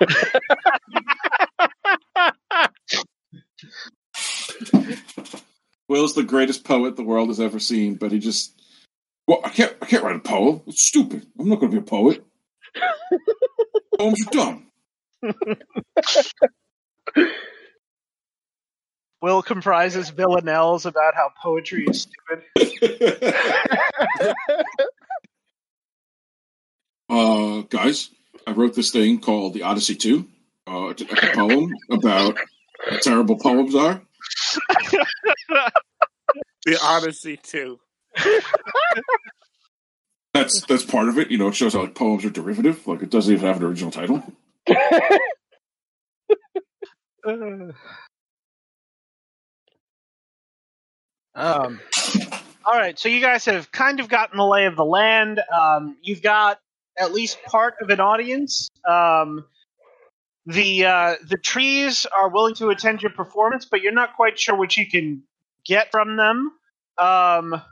Will's 5.88 6.14
the 6.14 6.22
greatest 6.22 6.64
poet 6.64 6.96
the 6.96 7.02
world 7.02 7.28
has 7.28 7.40
ever 7.40 7.58
seen, 7.58 7.96
but 7.96 8.12
he 8.12 8.18
just 8.18 8.52
well, 9.26 9.40
I 9.44 9.50
can't 9.50 9.76
I 9.82 9.86
can't 9.86 10.04
write 10.04 10.16
a 10.16 10.20
poem. 10.20 10.62
It's 10.66 10.86
stupid. 10.86 11.26
I'm 11.38 11.48
not 11.48 11.60
gonna 11.60 11.72
be 11.72 11.78
a 11.78 11.82
poet. 11.82 12.24
Poems 13.98 14.26
are 14.26 14.30
dumb. 14.30 14.66
Will 19.22 19.42
comprises 19.42 20.10
villanelles 20.10 20.84
about 20.84 21.14
how 21.14 21.30
poetry 21.40 21.86
is 21.88 22.02
stupid. 22.02 22.42
uh, 27.08 27.62
guys, 27.62 28.10
I 28.46 28.52
wrote 28.52 28.74
this 28.74 28.90
thing 28.90 29.20
called 29.20 29.54
the 29.54 29.62
Odyssey 29.62 29.94
Two. 29.94 30.28
Uh, 30.66 30.94
a 30.98 31.34
poem 31.34 31.74
about 31.90 32.38
how 32.88 32.98
terrible 32.98 33.36
poems 33.36 33.74
are. 33.74 34.00
the 36.64 36.78
Odyssey 36.82 37.36
too. 37.36 37.78
That 38.14 39.02
that's 40.32 40.64
that's 40.66 40.84
part 40.84 41.08
of 41.08 41.18
it. 41.18 41.30
You 41.30 41.38
know, 41.38 41.48
it 41.48 41.54
shows 41.54 41.74
how 41.74 41.82
like 41.82 41.94
poems 41.94 42.24
are 42.24 42.30
derivative. 42.30 42.86
Like 42.86 43.02
it 43.02 43.10
doesn't 43.10 43.32
even 43.32 43.46
have 43.46 43.58
an 43.58 43.64
original 43.64 43.90
title. 43.90 44.22
Um, 51.36 51.80
all 52.64 52.78
right, 52.78 52.96
so 52.98 53.08
you 53.08 53.20
guys 53.20 53.44
have 53.46 53.72
kind 53.72 53.98
of 53.98 54.08
gotten 54.08 54.38
the 54.38 54.46
lay 54.46 54.66
of 54.66 54.76
the 54.76 54.84
land. 54.84 55.40
Um, 55.52 55.96
you've 56.00 56.22
got 56.22 56.60
at 56.98 57.12
least 57.12 57.38
part 57.46 57.74
of 57.80 57.90
an 57.90 58.00
audience. 58.00 58.70
Um, 58.88 59.44
the 60.46 60.84
uh, 60.84 61.14
the 61.26 61.38
trees 61.38 62.06
are 62.06 62.28
willing 62.28 62.54
to 62.56 62.68
attend 62.68 63.02
your 63.02 63.12
performance, 63.12 63.66
but 63.70 63.80
you're 63.80 63.92
not 63.92 64.14
quite 64.16 64.38
sure 64.38 64.56
what 64.56 64.76
you 64.76 64.88
can 64.88 65.22
get 65.64 65.90
from 65.90 66.16
them. 66.16 66.52
Um, 66.98 67.62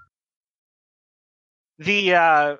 the 1.78 2.14
uh, 2.14 2.56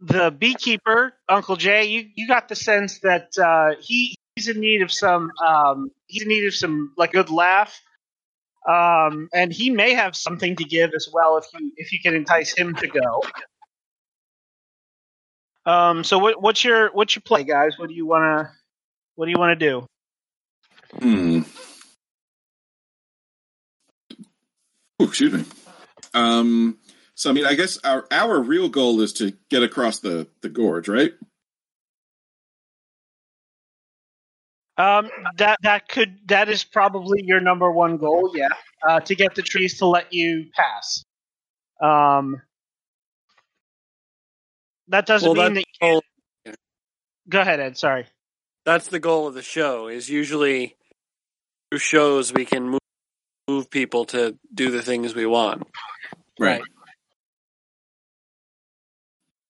the 0.00 0.30
beekeeper, 0.30 1.12
Uncle 1.28 1.56
Jay, 1.56 1.84
you, 1.84 2.08
you 2.14 2.26
got 2.26 2.48
the 2.48 2.56
sense 2.56 3.00
that 3.00 3.30
uh, 3.38 3.80
he 3.80 4.16
he's 4.34 4.48
in 4.48 4.60
need 4.60 4.82
of 4.82 4.90
some 4.90 5.30
um, 5.46 5.90
he's 6.06 6.22
in 6.22 6.28
need 6.28 6.46
of 6.46 6.54
some 6.54 6.92
like 6.96 7.12
good 7.12 7.30
laugh. 7.30 7.80
Um, 8.68 9.28
and 9.32 9.50
he 9.50 9.70
may 9.70 9.94
have 9.94 10.14
something 10.14 10.56
to 10.56 10.64
give 10.64 10.92
as 10.94 11.08
well 11.12 11.38
if 11.38 11.46
you 11.54 11.72
if 11.76 11.92
you 11.92 12.00
can 12.02 12.14
entice 12.14 12.56
him 12.56 12.74
to 12.74 12.88
go. 12.88 13.22
Um, 15.66 16.04
so 16.04 16.18
what, 16.18 16.40
what's 16.40 16.64
your 16.64 16.90
what's 16.92 17.14
your 17.14 17.22
play, 17.22 17.44
guys? 17.44 17.78
What 17.78 17.88
do 17.88 17.94
you 17.94 18.06
wanna 18.06 18.50
what 19.14 19.26
do 19.26 19.32
you 19.32 19.38
want 19.38 19.58
to 19.58 19.66
do? 19.66 19.86
Hmm. 20.98 21.42
Ooh, 25.00 25.04
excuse 25.04 25.32
me. 25.32 25.44
Um. 26.14 26.78
So 27.14 27.30
I 27.30 27.32
mean, 27.32 27.44
I 27.44 27.54
guess 27.54 27.78
our 27.84 28.06
our 28.10 28.40
real 28.40 28.68
goal 28.68 29.00
is 29.02 29.12
to 29.14 29.32
get 29.50 29.62
across 29.62 30.00
the 30.00 30.26
the 30.40 30.48
gorge, 30.48 30.88
right? 30.88 31.12
Um, 34.78 35.10
that 35.36 35.58
that 35.62 35.88
could 35.88 36.16
that 36.28 36.48
is 36.48 36.64
probably 36.64 37.22
your 37.22 37.40
number 37.40 37.70
one 37.70 37.98
goal, 37.98 38.32
yeah. 38.34 38.48
Uh, 38.82 39.00
to 39.00 39.14
get 39.14 39.34
the 39.34 39.42
trees 39.42 39.76
to 39.78 39.86
let 39.86 40.14
you 40.14 40.46
pass. 40.54 41.04
Um, 41.82 42.40
that 44.90 45.06
doesn't 45.06 45.36
Well, 45.36 45.50
mean 45.50 45.54
that. 45.54 45.60
You, 45.60 45.64
the 45.80 45.86
goal- 45.86 46.54
go 47.28 47.40
ahead, 47.40 47.60
Ed. 47.60 47.76
Sorry. 47.78 48.06
that's 48.64 48.88
the 48.88 48.98
goal 49.00 49.26
of 49.28 49.34
the 49.34 49.42
show. 49.42 49.88
Is 49.88 50.08
usually 50.08 50.76
through 51.70 51.78
shows 51.80 52.32
we 52.32 52.44
can 52.44 52.68
move, 52.68 52.80
move 53.48 53.70
people 53.70 54.04
to 54.06 54.36
do 54.54 54.70
the 54.70 54.82
things 54.82 55.14
we 55.14 55.26
want. 55.26 55.66
Right. 56.38 56.62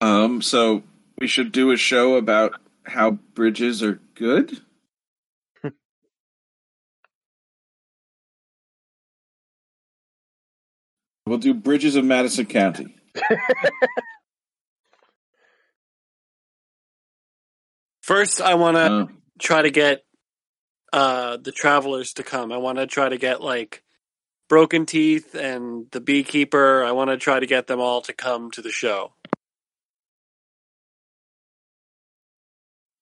Um. 0.01 0.41
So 0.41 0.83
we 1.19 1.27
should 1.27 1.51
do 1.51 1.71
a 1.71 1.77
show 1.77 2.15
about 2.15 2.53
how 2.85 3.11
bridges 3.11 3.83
are 3.83 3.99
good. 4.15 4.59
We'll 11.25 11.37
do 11.37 11.53
bridges 11.53 11.95
of 11.95 12.03
Madison 12.05 12.45
County. 12.45 12.95
First, 18.11 18.41
I 18.41 18.55
want 18.55 18.75
to 18.75 18.81
Uh, 18.81 19.07
try 19.39 19.61
to 19.61 19.69
get 19.71 20.03
uh, 20.91 21.37
the 21.37 21.53
travelers 21.53 22.11
to 22.15 22.23
come. 22.23 22.51
I 22.51 22.57
want 22.57 22.77
to 22.77 22.85
try 22.85 23.07
to 23.07 23.17
get 23.17 23.39
like 23.39 23.83
Broken 24.49 24.85
Teeth 24.85 25.33
and 25.33 25.89
the 25.91 26.01
Beekeeper. 26.01 26.83
I 26.83 26.91
want 26.91 27.09
to 27.11 27.15
try 27.15 27.39
to 27.39 27.45
get 27.45 27.67
them 27.67 27.79
all 27.79 28.01
to 28.01 28.11
come 28.11 28.51
to 28.51 28.61
the 28.61 28.69
show. 28.69 29.13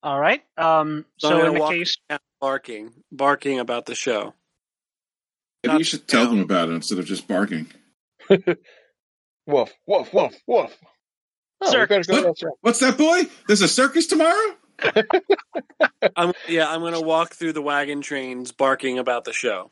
All 0.04 0.20
right. 0.20 0.44
Um, 0.60 1.06
So, 1.18 1.30
so 1.30 1.46
in 1.48 1.56
the 1.56 1.68
case, 1.70 1.98
around 2.08 2.22
barking, 2.40 2.94
barking 3.12 3.58
about 3.58 3.88
the 3.88 3.96
show. 3.96 4.36
maybe 5.66 5.80
you 5.80 5.84
should 5.86 6.08
tell 6.08 6.28
them 6.28 6.42
about 6.42 6.70
it 6.70 6.74
instead 6.74 7.00
of 7.00 7.08
just 7.08 7.28
barking. 7.28 7.66
woof, 8.30 9.74
woof, 9.88 10.14
woof, 10.14 10.36
woof. 10.46 10.78
Oh, 11.62 11.80
we 11.80 11.86
better 11.88 12.04
go 12.04 12.22
that. 12.22 12.54
What's 12.62 12.80
that, 12.82 12.96
boy? 12.96 13.24
There's 13.48 13.62
a 13.62 13.68
circus 13.68 14.06
tomorrow. 14.06 14.56
I'm, 16.16 16.34
yeah, 16.48 16.70
I'm 16.70 16.82
gonna 16.82 17.02
walk 17.02 17.34
through 17.34 17.54
the 17.54 17.62
wagon 17.62 18.02
trains 18.02 18.52
barking 18.52 19.00
about 19.00 19.26
the 19.26 19.34
show. 19.34 19.72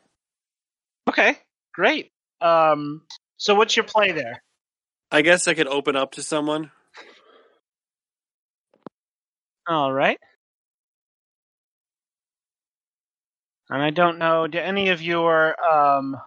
okay, 1.08 1.38
great. 1.74 2.12
Um, 2.42 3.04
so 3.38 3.56
what's 3.56 3.76
your 3.76 3.86
play 3.86 4.12
there? 4.12 4.44
I 5.12 5.22
guess 5.22 5.48
I 5.48 5.54
could 5.54 5.68
open 5.68 5.96
up 5.96 6.14
to 6.14 6.24
someone. 6.24 6.72
All 9.68 9.92
right. 9.92 10.20
And 13.70 13.82
I 13.82 13.90
don't 13.90 14.18
know, 14.18 14.48
do 14.48 14.58
any 14.60 14.90
of 14.90 15.02
your 15.02 15.56
um 15.66 16.18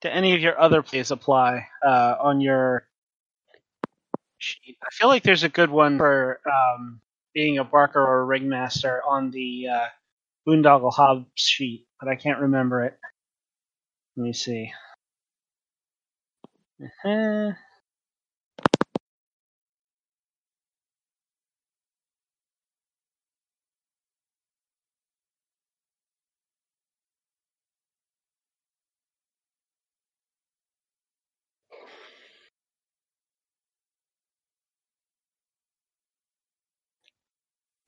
do 0.00 0.08
any 0.08 0.34
of 0.34 0.40
your 0.40 0.58
other 0.58 0.82
plays 0.82 1.10
apply 1.10 1.68
uh 1.84 2.16
on 2.18 2.40
your 2.40 2.86
sheet? 4.42 4.76
I 4.82 4.88
feel 4.92 5.08
like 5.08 5.22
there's 5.22 5.44
a 5.44 5.48
good 5.48 5.70
one 5.70 5.98
for 5.98 6.40
um 6.50 7.00
being 7.34 7.58
a 7.58 7.64
barker 7.64 8.02
or 8.02 8.20
a 8.22 8.24
ringmaster 8.24 9.02
on 9.06 9.30
the 9.30 9.68
uh 9.68 9.86
Boondoggle 10.46 10.92
Hobbs 10.92 11.26
sheet, 11.36 11.86
but 12.00 12.08
I 12.08 12.16
can't 12.16 12.40
remember 12.40 12.84
it. 12.84 12.98
Let 14.16 14.24
me 14.24 14.32
see. 14.32 14.72
Uh-huh. 16.82 17.52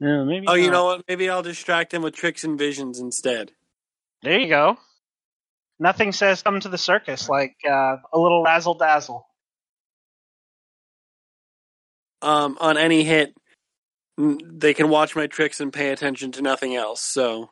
No, 0.04 0.26
maybe 0.26 0.46
Oh, 0.48 0.54
you 0.54 0.70
know 0.70 0.84
what? 0.84 1.04
Maybe 1.08 1.30
I'll 1.30 1.42
distract 1.42 1.94
him 1.94 2.02
with 2.02 2.14
tricks 2.14 2.44
and 2.44 2.58
visions 2.58 3.00
instead. 3.00 3.52
There 4.22 4.38
you 4.38 4.48
go. 4.48 4.76
Nothing 5.78 6.12
says 6.12 6.42
come 6.42 6.60
to 6.60 6.68
the 6.68 6.78
circus 6.78 7.28
like 7.28 7.56
uh, 7.68 7.96
a 8.12 8.18
little 8.18 8.42
razzle 8.44 8.74
dazzle. 8.74 9.26
Um, 12.22 12.58
on 12.60 12.76
any 12.76 13.04
hit, 13.04 13.34
they 14.18 14.74
can 14.74 14.90
watch 14.90 15.16
my 15.16 15.26
tricks 15.26 15.60
and 15.60 15.72
pay 15.72 15.90
attention 15.90 16.32
to 16.32 16.42
nothing 16.42 16.76
else. 16.76 17.02
So 17.02 17.50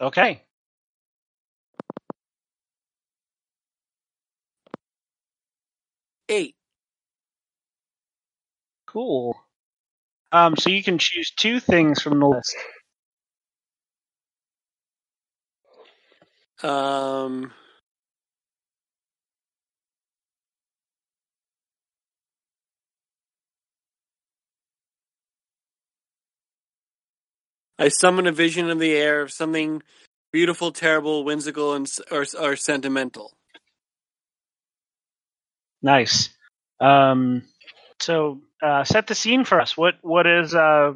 Okay. 0.00 0.42
eight. 6.28 6.56
Cool. 8.86 9.36
Um, 10.32 10.56
so 10.56 10.70
you 10.70 10.82
can 10.82 10.98
choose 10.98 11.30
two 11.30 11.60
things 11.60 12.02
from 12.02 12.18
the 12.20 12.26
list. 12.26 12.56
Um, 16.62 17.52
I 27.78 27.88
summon 27.88 28.26
a 28.26 28.32
vision 28.32 28.70
of 28.70 28.78
the 28.78 28.94
air 28.94 29.20
of 29.20 29.32
something 29.32 29.82
beautiful, 30.32 30.72
terrible, 30.72 31.24
whimsical, 31.24 31.74
and 31.74 31.86
or, 32.10 32.24
or 32.38 32.56
sentimental. 32.56 33.32
Nice. 35.82 36.30
Um, 36.80 37.42
so 38.00 38.40
uh, 38.62 38.84
set 38.84 39.06
the 39.06 39.14
scene 39.14 39.44
for 39.44 39.60
us. 39.60 39.76
What 39.76 39.96
what 40.02 40.26
is 40.26 40.54
uh, 40.54 40.94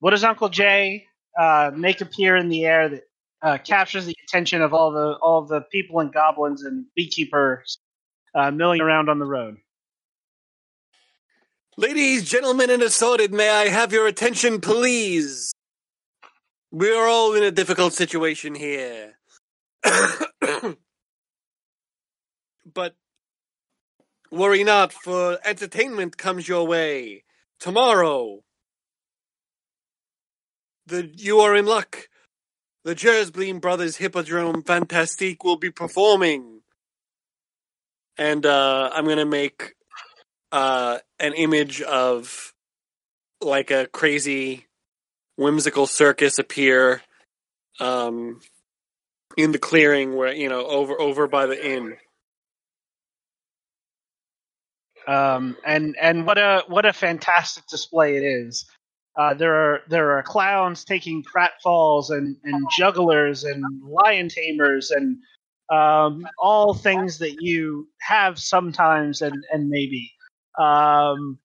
what 0.00 0.10
does 0.10 0.24
Uncle 0.24 0.48
Jay 0.48 1.06
uh, 1.38 1.70
make 1.74 2.00
appear 2.00 2.36
in 2.36 2.48
the 2.48 2.64
air 2.64 2.88
that 2.88 3.02
uh, 3.42 3.58
captures 3.58 4.06
the 4.06 4.16
attention 4.26 4.62
of 4.62 4.72
all 4.74 4.90
the 4.92 5.18
all 5.22 5.42
the 5.42 5.60
people 5.60 6.00
and 6.00 6.12
goblins 6.12 6.62
and 6.62 6.86
beekeepers 6.94 7.78
uh, 8.34 8.50
milling 8.50 8.80
around 8.80 9.08
on 9.08 9.18
the 9.18 9.26
road? 9.26 9.56
Ladies, 11.76 12.28
gentlemen, 12.28 12.70
and 12.70 12.82
assorted, 12.82 13.34
may 13.34 13.50
I 13.50 13.68
have 13.68 13.92
your 13.92 14.06
attention, 14.06 14.60
please? 14.60 15.52
We 16.70 16.94
are 16.94 17.08
all 17.08 17.34
in 17.34 17.42
a 17.42 17.50
difficult 17.50 17.94
situation 17.94 18.54
here. 18.54 19.14
but 22.64 22.94
worry 24.34 24.64
not, 24.64 24.92
for 24.92 25.38
entertainment 25.44 26.16
comes 26.18 26.48
your 26.48 26.66
way. 26.66 27.24
Tomorrow. 27.60 28.40
The 30.86 31.10
you 31.16 31.40
are 31.40 31.56
in 31.56 31.66
luck. 31.66 32.08
The 32.84 32.94
Jersbleem 32.94 33.60
Brothers 33.60 33.96
Hippodrome 33.96 34.62
Fantastique 34.62 35.44
will 35.44 35.56
be 35.56 35.70
performing. 35.70 36.60
and 38.18 38.44
uh, 38.46 38.90
I'm 38.92 39.06
gonna 39.06 39.26
make 39.26 39.74
uh, 40.52 40.98
an 41.18 41.34
image 41.34 41.82
of 41.82 42.52
like 43.40 43.70
a 43.70 43.86
crazy, 43.86 44.66
whimsical 45.36 45.86
circus 45.86 46.38
appear 46.38 47.02
um, 47.80 48.40
in 49.36 49.52
the 49.52 49.58
clearing 49.58 50.14
where 50.16 50.32
you 50.32 50.48
know 50.48 50.66
over 50.66 51.00
over 51.00 51.26
by 51.28 51.46
the 51.46 51.72
inn. 51.72 51.96
Um, 55.06 55.56
and 55.64 55.96
and 56.00 56.26
what 56.26 56.38
a 56.38 56.64
what 56.68 56.86
a 56.86 56.92
fantastic 56.92 57.66
display 57.66 58.16
it 58.16 58.22
is. 58.24 58.66
Uh, 59.16 59.34
there 59.34 59.54
are 59.54 59.80
there 59.88 60.18
are 60.18 60.22
clowns 60.22 60.84
taking 60.84 61.22
pratfalls 61.24 62.10
and, 62.10 62.36
and 62.44 62.66
jugglers 62.76 63.44
and 63.44 63.64
lion 63.82 64.28
tamers 64.28 64.90
and 64.90 65.18
um, 65.70 66.26
all 66.38 66.74
things 66.74 67.18
that 67.18 67.36
you 67.40 67.88
have 68.00 68.38
sometimes 68.38 69.22
and 69.22 69.44
and 69.52 69.68
maybe 69.68 70.12
um, 70.58 71.38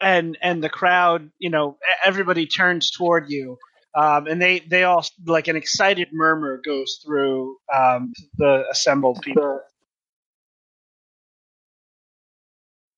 and 0.00 0.36
and 0.42 0.64
the 0.64 0.68
crowd 0.68 1.30
you 1.38 1.50
know 1.50 1.78
everybody 2.04 2.46
turns 2.46 2.90
toward 2.90 3.30
you 3.30 3.56
um, 3.94 4.26
and 4.26 4.42
they 4.42 4.58
they 4.60 4.84
all 4.84 5.04
like 5.26 5.48
an 5.48 5.56
excited 5.56 6.08
murmur 6.12 6.60
goes 6.64 7.00
through 7.04 7.56
um, 7.72 8.12
the 8.38 8.64
assembled 8.70 9.20
people. 9.22 9.60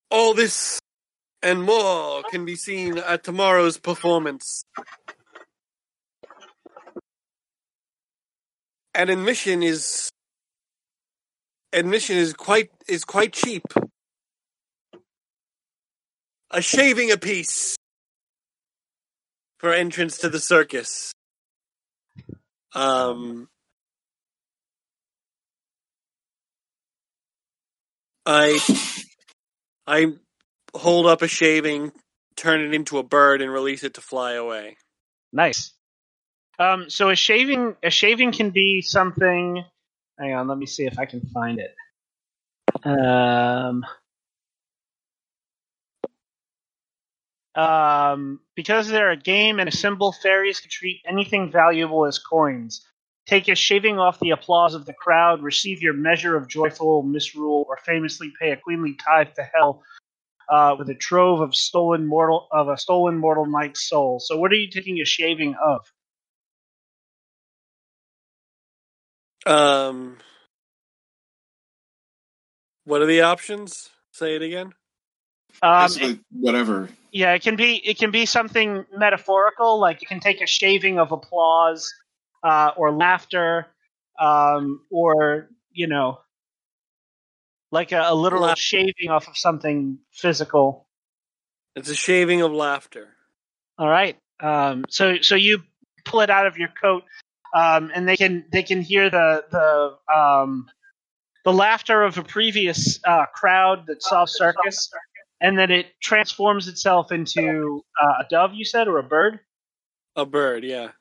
All 0.09 0.33
this 0.33 0.79
and 1.41 1.63
more 1.63 2.23
can 2.31 2.45
be 2.45 2.55
seen 2.55 2.97
at 2.97 3.23
tomorrow's 3.23 3.77
performance. 3.77 4.63
And 8.93 9.09
admission 9.09 9.61
is 9.61 10.09
admission 11.73 12.17
is 12.17 12.33
quite 12.33 12.71
is 12.87 13.03
quite 13.03 13.33
cheap. 13.33 13.63
A 16.49 16.61
shaving 16.61 17.11
apiece 17.11 17.75
for 19.59 19.73
entrance 19.73 20.17
to 20.19 20.29
the 20.29 20.39
circus. 20.39 21.11
Um 22.73 23.49
I 28.25 28.59
I 29.87 30.13
hold 30.75 31.05
up 31.05 31.21
a 31.21 31.27
shaving, 31.27 31.93
turn 32.35 32.61
it 32.61 32.73
into 32.73 32.97
a 32.97 33.03
bird, 33.03 33.41
and 33.41 33.51
release 33.51 33.83
it 33.83 33.93
to 33.95 34.01
fly 34.01 34.33
away. 34.33 34.75
Nice. 35.31 35.71
Um, 36.59 36.89
so 36.89 37.09
a 37.09 37.15
shaving 37.15 37.75
a 37.83 37.89
shaving 37.89 38.31
can 38.31 38.49
be 38.49 38.81
something. 38.81 39.63
Hang 40.19 40.33
on, 40.33 40.47
let 40.47 40.57
me 40.57 40.65
see 40.65 40.85
if 40.85 40.97
I 40.97 41.05
can 41.05 41.21
find 41.21 41.59
it. 41.59 41.75
Um, 42.83 43.85
um, 47.55 48.39
because 48.55 48.87
they're 48.87 49.11
a 49.11 49.17
game 49.17 49.59
and 49.59 49.69
a 49.69 49.71
symbol, 49.71 50.11
fairies 50.11 50.59
can 50.59 50.71
treat 50.71 51.01
anything 51.07 51.51
valuable 51.51 52.05
as 52.05 52.17
coins. 52.17 52.86
Take 53.27 53.49
a 53.49 53.55
shaving 53.55 53.99
off 53.99 54.19
the 54.21 54.29
applause 54.29 54.73
of 54.73 54.85
the 54.85 54.93
crowd, 54.93 55.43
receive 55.43 55.81
your 55.81 55.93
measure 55.93 56.37
of 56.37 56.47
joyful 56.47 57.03
misrule, 57.03 57.65
or 57.67 57.77
famously 57.85 58.31
pay 58.39 58.51
a 58.51 58.57
queenly 58.57 58.95
tithe 58.95 59.33
to 59.35 59.43
hell 59.53 59.83
uh, 60.49 60.75
with 60.79 60.89
a 60.89 60.95
trove 60.95 61.41
of 61.41 61.53
stolen 61.53 62.07
mortal 62.07 62.47
of 62.51 62.69
a 62.69 62.77
stolen 62.77 63.17
mortal 63.17 63.45
knight's 63.45 63.87
soul. 63.87 64.21
So, 64.21 64.37
what 64.37 64.51
are 64.53 64.55
you 64.55 64.69
taking 64.69 64.99
a 65.01 65.05
shaving 65.05 65.55
of? 65.61 65.81
Um, 69.45 70.17
what 72.85 73.01
are 73.01 73.05
the 73.05 73.21
options? 73.21 73.89
Say 74.11 74.35
it 74.35 74.41
again. 74.41 74.71
Um, 75.61 75.89
it- 75.97 76.19
whatever. 76.31 76.89
yeah, 77.11 77.33
it 77.33 77.41
can 77.41 77.57
be 77.57 77.75
it 77.75 77.97
can 77.97 78.11
be 78.11 78.25
something 78.25 78.85
metaphorical, 78.95 79.79
like 79.79 80.01
you 80.01 80.07
can 80.07 80.21
take 80.21 80.41
a 80.41 80.47
shaving 80.47 80.97
of 80.97 81.11
applause 81.11 81.93
uh, 82.47 82.71
or 82.77 82.91
laughter, 82.91 83.67
um, 84.19 84.81
or 84.89 85.49
you 85.71 85.87
know, 85.87 86.19
like 87.71 87.91
a, 87.91 88.05
a 88.07 88.15
literal 88.15 88.43
Laugh- 88.43 88.57
shaving 88.57 89.09
off 89.09 89.27
of 89.27 89.37
something 89.37 89.99
physical. 90.11 90.87
It's 91.75 91.89
a 91.89 91.95
shaving 91.95 92.41
of 92.41 92.53
laughter. 92.53 93.09
All 93.77 93.89
right. 93.89 94.17
Um, 94.39 94.85
so 94.89 95.17
so 95.21 95.35
you 95.35 95.63
pull 96.05 96.21
it 96.21 96.29
out 96.29 96.47
of 96.47 96.57
your 96.57 96.69
coat, 96.69 97.03
um, 97.53 97.91
and 97.93 98.07
they 98.07 98.15
can 98.15 98.45
they 98.51 98.63
can 98.63 98.81
hear 98.81 99.09
the 99.09 99.43
the 99.51 100.15
um, 100.15 100.67
the 101.43 101.53
laughter 101.53 102.03
of 102.03 102.17
a 102.17 102.23
previous 102.23 102.99
uh, 103.03 103.25
crowd 103.25 103.85
that 103.87 104.01
saw 104.01 104.25
circus, 104.25 104.89
and 105.41 105.57
then 105.57 105.69
it 105.69 105.87
transforms 106.01 106.67
itself 106.67 107.11
into 107.11 107.83
uh, 108.01 108.23
a 108.23 108.25
dove. 108.29 108.53
You 108.53 108.65
said, 108.65 108.87
or 108.87 108.99
a 108.99 109.03
bird. 109.03 109.39
A 110.15 110.25
bird, 110.25 110.63
yeah. 110.63 110.91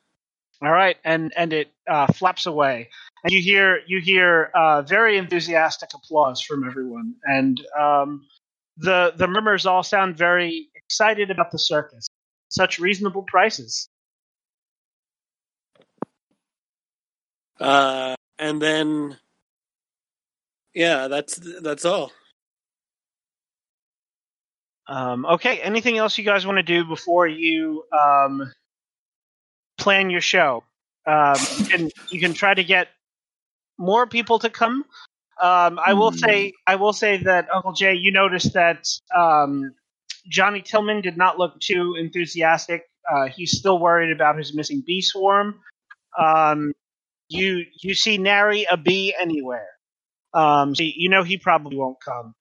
All 0.62 0.72
right, 0.72 0.96
and 1.04 1.32
and 1.36 1.52
it 1.52 1.70
uh, 1.88 2.06
flaps 2.06 2.46
away, 2.46 2.88
and 3.22 3.32
you 3.32 3.42
hear 3.42 3.80
you 3.86 4.00
hear 4.00 4.50
uh, 4.54 4.82
very 4.82 5.18
enthusiastic 5.18 5.90
applause 5.94 6.40
from 6.40 6.66
everyone, 6.66 7.14
and 7.24 7.60
um, 7.78 8.26
the 8.78 9.12
the 9.16 9.26
murmurs 9.26 9.66
all 9.66 9.82
sound 9.82 10.16
very 10.16 10.68
excited 10.74 11.30
about 11.30 11.50
the 11.50 11.58
circus. 11.58 12.06
Such 12.48 12.78
reasonable 12.78 13.22
prices. 13.22 13.88
Uh, 17.58 18.14
and 18.38 18.60
then, 18.60 19.18
yeah, 20.74 21.08
that's 21.08 21.36
that's 21.60 21.84
all. 21.84 22.12
Um, 24.88 25.26
okay, 25.26 25.58
anything 25.60 25.98
else 25.98 26.16
you 26.16 26.24
guys 26.24 26.46
want 26.46 26.58
to 26.58 26.62
do 26.62 26.84
before 26.84 27.26
you 27.26 27.84
um, 27.92 28.52
plan 29.86 30.10
your 30.10 30.22
show? 30.22 30.64
Um, 31.06 31.48
you 31.54 31.64
can 31.70 31.90
you 32.10 32.20
can 32.20 32.34
try 32.34 32.54
to 32.54 32.64
get 32.64 32.88
more 33.78 34.06
people 34.06 34.40
to 34.40 34.50
come. 34.50 34.84
Um, 35.40 35.78
I 35.84 35.94
will 35.94 36.12
Hmm. 36.12 36.16
say 36.16 36.54
I 36.66 36.76
will 36.76 36.92
say 36.94 37.18
that 37.24 37.48
Uncle 37.54 37.72
Jay, 37.74 37.94
you 37.94 38.12
noticed 38.12 38.54
that 38.54 38.88
um, 39.16 39.74
Johnny 40.28 40.62
Tillman 40.62 41.02
did 41.02 41.16
not 41.16 41.38
look 41.38 41.60
too 41.60 41.96
enthusiastic. 41.98 42.84
Uh, 43.10 43.26
he's 43.28 43.58
still 43.58 43.78
worried 43.78 44.12
about 44.12 44.38
his 44.38 44.54
missing 44.54 44.82
bee 44.86 45.02
swarm. 45.02 45.60
Um, 46.18 46.72
you 47.28 47.64
you 47.82 47.94
see 47.94 48.18
nary 48.18 48.66
a 48.70 48.76
bee 48.78 49.14
anywhere. 49.20 49.68
Um, 50.34 50.74
so 50.74 50.84
you 50.84 51.10
know 51.10 51.24
he 51.24 51.38
probably 51.38 51.76
won't 51.76 51.98
come. 52.04 52.34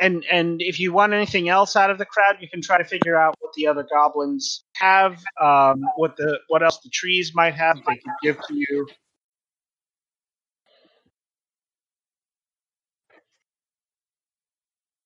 And 0.00 0.24
and 0.30 0.60
if 0.60 0.80
you 0.80 0.92
want 0.92 1.12
anything 1.12 1.48
else 1.48 1.76
out 1.76 1.90
of 1.90 1.98
the 1.98 2.06
crowd, 2.06 2.36
you 2.40 2.48
can 2.48 2.62
try 2.62 2.78
to 2.78 2.84
figure 2.84 3.16
out 3.16 3.36
what 3.40 3.52
the 3.54 3.68
other 3.68 3.86
goblins 3.92 4.64
have, 4.74 5.22
um, 5.40 5.82
what 5.96 6.16
the 6.16 6.40
what 6.48 6.62
else 6.62 6.78
the 6.78 6.90
trees 6.90 7.32
might 7.34 7.54
have 7.54 7.76
they 7.76 7.96
can 7.96 8.14
give 8.22 8.38
to 8.48 8.54
you. 8.54 8.86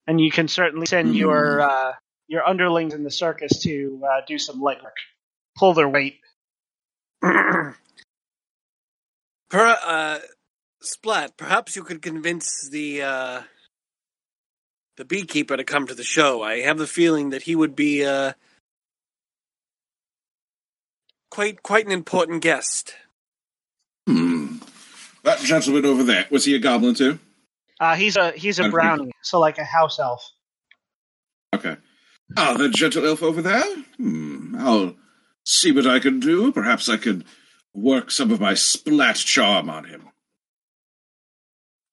And 0.07 0.21
you 0.21 0.31
can 0.31 0.47
certainly 0.47 0.87
send 0.87 1.17
your 1.17 1.61
uh, 1.61 1.93
your 2.29 2.47
underlings 2.47 2.95
in 2.95 3.03
the 3.03 3.11
circus 3.11 3.63
to 3.63 4.01
uh, 4.09 4.21
do 4.27 4.39
some 4.39 4.61
legwork, 4.61 4.97
pull 5.59 5.75
their 5.75 5.89
weight. 5.89 6.21
Per, 7.23 7.67
uh, 9.51 10.19
Splat, 10.81 11.37
perhaps 11.37 11.75
you 11.75 11.83
could 11.83 12.03
convince 12.03 12.69
the 12.71 13.03
uh, 13.03 13.43
the 14.97 15.05
beekeeper 15.05 15.57
to 15.57 15.65
come 15.65 15.87
to 15.87 15.95
the 15.95 16.05
show. 16.05 16.43
I 16.43 16.61
have 16.61 16.79
the 16.79 16.87
feeling 16.87 17.31
that 17.31 17.43
he 17.43 17.55
would 17.55 17.77
be 17.77 18.05
uh, 18.05 18.33
quite 21.31 21.63
quite 21.63 21.87
an 21.87 21.93
important 21.93 22.43
guest. 22.43 22.95
Hmm. 24.07 24.57
That 25.23 25.41
gentleman 25.41 25.85
over 25.85 26.05
there, 26.05 26.27
was 26.31 26.45
he 26.45 26.55
a 26.55 26.59
goblin 26.59 26.95
too? 26.95 27.19
Uh, 27.81 27.95
he's 27.97 28.17
a 28.17 28.33
he's 28.33 28.59
a 28.59 28.63
Okay. 28.63 28.71
brownie, 28.71 29.13
so 29.23 29.39
like 29.39 29.59
a 29.59 29.65
house 29.65 29.99
elf. 29.99 30.31
Okay. 31.55 31.77
Ah, 32.37 32.55
the 32.55 32.69
gentle 32.69 33.07
elf 33.07 33.23
over 33.23 33.43
there? 33.43 33.65
Hmm. 33.99 34.57
I'll 34.59 34.97
see 35.45 35.73
what 35.73 35.87
I 35.87 35.99
can 35.99 36.21
do. 36.21 36.53
Perhaps 36.53 36.89
I 36.89 36.97
could 36.97 37.25
work 37.75 38.11
some 38.11 38.31
of 38.31 38.41
my 38.41 38.55
splat 38.55 39.17
charm 39.17 39.69
on 39.69 39.85
him. 39.85 40.09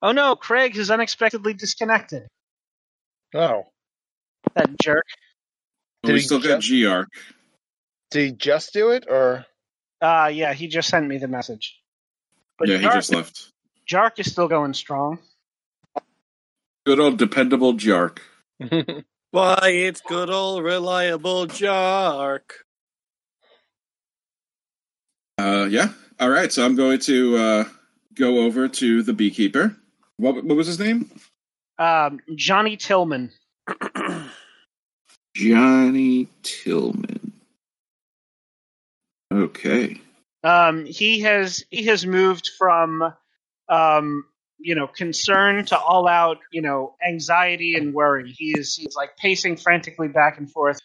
Oh 0.01 0.11
no, 0.11 0.35
Craig 0.35 0.75
is 0.77 0.89
unexpectedly 0.91 1.53
disconnected. 1.53 2.27
Oh, 3.33 3.63
That 4.55 4.69
jerk. 4.81 5.05
But 6.01 6.07
Did 6.07 6.13
we 6.13 6.19
he 6.19 6.25
still 6.25 6.39
got 6.39 6.59
just- 6.61 6.71
Geark. 6.71 7.05
did 8.11 8.25
he 8.25 8.31
just 8.33 8.73
do 8.73 8.91
it, 8.91 9.05
or 9.09 9.45
Uh 10.01 10.29
yeah, 10.33 10.53
he 10.53 10.67
just 10.67 10.89
sent 10.89 11.07
me 11.07 11.17
the 11.17 11.27
message. 11.27 11.79
But 12.57 12.67
Yeah, 12.67 12.77
he 12.77 12.83
just 12.85 13.11
left. 13.13 13.51
Jark 13.89 14.19
is 14.19 14.31
still 14.31 14.47
going 14.47 14.73
strong. 14.73 15.19
Good 16.85 16.99
old 16.99 17.17
dependable 17.17 17.73
Jark. 17.73 18.19
Why, 19.31 19.57
it's 19.69 20.01
good 20.01 20.29
old 20.29 20.63
reliable 20.63 21.47
Jark. 21.47 22.51
Uh, 25.37 25.67
yeah. 25.69 25.89
All 26.19 26.29
right. 26.29 26.51
So 26.51 26.63
I'm 26.65 26.75
going 26.75 26.99
to 26.99 27.37
uh, 27.37 27.63
go 28.13 28.39
over 28.41 28.67
to 28.67 29.01
the 29.03 29.13
beekeeper 29.13 29.75
What, 30.17 30.43
what 30.43 30.55
was 30.55 30.67
his 30.67 30.79
name? 30.79 31.09
Um, 31.83 32.21
Johnny 32.33 32.77
Tillman. 32.77 33.31
Johnny 35.35 36.29
Tillman. 36.41 37.33
Okay. 39.33 39.99
Um, 40.45 40.85
he 40.85 41.21
has 41.21 41.65
he 41.69 41.85
has 41.87 42.05
moved 42.05 42.51
from 42.57 43.13
um, 43.67 44.23
you 44.59 44.75
know 44.75 44.87
concern 44.87 45.65
to 45.65 45.77
all 45.77 46.07
out 46.07 46.37
you 46.53 46.61
know 46.61 46.95
anxiety 47.05 47.75
and 47.75 47.93
worry. 47.93 48.31
He 48.31 48.53
is 48.57 48.75
he's 48.75 48.95
like 48.95 49.17
pacing 49.17 49.57
frantically 49.57 50.07
back 50.07 50.37
and 50.37 50.49
forth. 50.49 50.79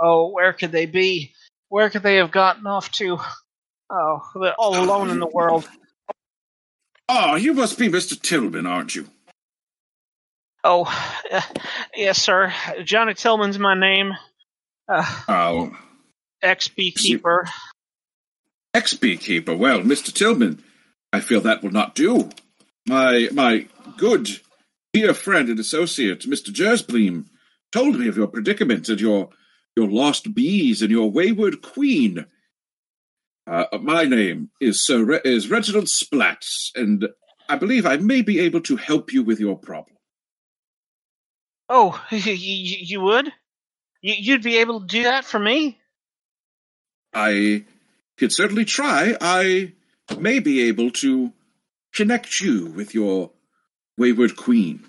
Oh, 0.00 0.30
where 0.30 0.52
could 0.52 0.72
they 0.72 0.86
be? 0.86 1.32
Where 1.68 1.90
could 1.90 2.02
they 2.02 2.16
have 2.16 2.32
gotten 2.32 2.66
off 2.66 2.90
to? 2.92 3.20
Oh, 3.88 4.20
they're 4.40 4.54
all 4.54 4.82
alone 4.82 5.10
in 5.10 5.20
the 5.20 5.28
world. 5.28 5.68
Oh, 7.12 7.34
you 7.34 7.54
must 7.54 7.76
be 7.76 7.88
Mr. 7.88 8.20
Tillman, 8.20 8.66
aren't 8.66 8.94
you? 8.94 9.08
Oh, 10.64 10.84
uh, 11.32 11.40
yes, 11.96 12.20
sir. 12.22 12.52
Johnny 12.84 13.14
Tillman's 13.14 13.58
my 13.58 13.74
name. 13.78 14.12
Uh, 14.88 15.04
Oh, 15.28 15.76
ex 16.42 16.68
beekeeper. 16.68 17.46
ex 18.74 18.94
beekeeper. 18.94 19.54
Well, 19.56 19.80
Mr. 19.80 20.12
Tillman, 20.12 20.62
I 21.12 21.20
feel 21.20 21.40
that 21.42 21.62
will 21.62 21.70
not 21.70 21.94
do. 21.94 22.30
My 22.88 23.28
my 23.32 23.66
good 23.96 24.28
dear 24.92 25.14
friend 25.14 25.48
and 25.48 25.60
associate, 25.60 26.20
Mr. 26.28 26.50
Jersbleem, 26.50 27.26
told 27.72 27.98
me 27.98 28.08
of 28.08 28.16
your 28.16 28.26
predicament 28.26 28.88
and 28.88 29.00
your 29.00 29.30
your 29.76 29.88
lost 29.88 30.34
bees 30.34 30.82
and 30.82 30.90
your 30.90 31.10
wayward 31.10 31.62
queen. 31.62 32.26
Uh, 33.46 33.64
my 33.80 34.04
name 34.04 34.50
is 34.60 34.84
Sir 34.84 35.04
Re- 35.04 35.20
is 35.24 35.48
Reginald 35.50 35.88
Splat, 35.88 36.44
and 36.74 37.08
I 37.48 37.56
believe 37.56 37.86
I 37.86 37.96
may 37.96 38.22
be 38.22 38.40
able 38.40 38.60
to 38.62 38.76
help 38.76 39.12
you 39.12 39.22
with 39.22 39.38
your 39.40 39.56
problem. 39.56 39.96
Oh, 41.72 42.02
you, 42.10 42.32
you 42.34 43.00
would? 43.00 43.26
You, 44.02 44.14
you'd 44.18 44.42
be 44.42 44.58
able 44.58 44.80
to 44.80 44.86
do 44.86 45.04
that 45.04 45.24
for 45.24 45.38
me? 45.38 45.78
I 47.14 47.64
could 48.18 48.32
certainly 48.32 48.64
try. 48.64 49.16
I 49.20 49.72
may 50.18 50.40
be 50.40 50.68
able 50.68 50.90
to 50.90 51.32
connect 51.94 52.40
you 52.40 52.66
with 52.66 52.92
your 52.94 53.30
wayward 53.96 54.36
queen, 54.36 54.84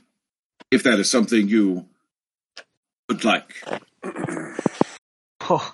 if 0.72 0.84
that 0.84 1.00
is 1.00 1.10
something 1.10 1.48
you 1.48 1.86
would 3.08 3.24
like. 3.24 3.64
Oh, 5.50 5.74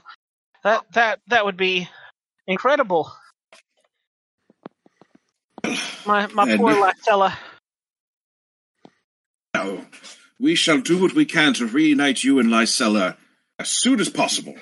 that 0.64 0.86
that 0.94 1.20
that 1.28 1.44
would 1.46 1.58
be 1.58 1.90
incredible. 2.48 3.12
My 6.06 6.28
my 6.28 6.50
And- 6.50 6.60
poor 6.60 6.74
Lactella. 6.74 7.36
Now, 9.54 9.86
we 10.40 10.56
shall 10.56 10.80
do 10.80 11.02
what 11.02 11.14
we 11.14 11.26
can 11.26 11.54
to 11.56 11.66
reunite 11.66 12.24
you 12.24 12.40
and 12.40 12.50
Lysella 12.50 13.18
as 13.60 13.70
soon 13.70 14.00
as 14.00 14.10
possible. 14.10 14.56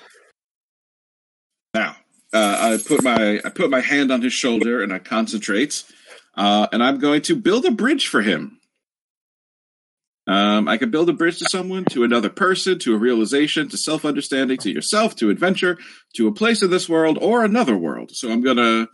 Now, 1.73 1.95
uh, 2.33 2.73
I 2.73 2.79
put 2.85 3.03
my 3.03 3.41
I 3.43 3.49
put 3.49 3.69
my 3.69 3.81
hand 3.81 4.11
on 4.11 4.21
his 4.21 4.33
shoulder 4.33 4.81
and 4.81 4.93
I 4.93 4.99
concentrate, 4.99 5.83
uh, 6.35 6.67
and 6.71 6.83
I'm 6.83 6.99
going 6.99 7.21
to 7.23 7.35
build 7.35 7.65
a 7.65 7.71
bridge 7.71 8.07
for 8.07 8.21
him. 8.21 8.59
Um, 10.27 10.67
I 10.67 10.77
can 10.77 10.89
build 10.89 11.07
a 11.09 11.13
bridge 11.13 11.37
to 11.39 11.45
someone, 11.49 11.85
to 11.85 12.03
another 12.03 12.29
person, 12.29 12.79
to 12.79 12.95
a 12.95 12.97
realization, 12.97 13.69
to 13.69 13.77
self 13.77 14.05
understanding, 14.05 14.57
to 14.59 14.71
yourself, 14.71 15.15
to 15.17 15.29
adventure, 15.29 15.77
to 16.15 16.27
a 16.27 16.33
place 16.33 16.63
in 16.63 16.71
this 16.71 16.89
world 16.89 17.19
or 17.21 17.43
another 17.43 17.77
world. 17.77 18.11
So 18.13 18.31
I'm 18.31 18.41
gonna 18.41 18.87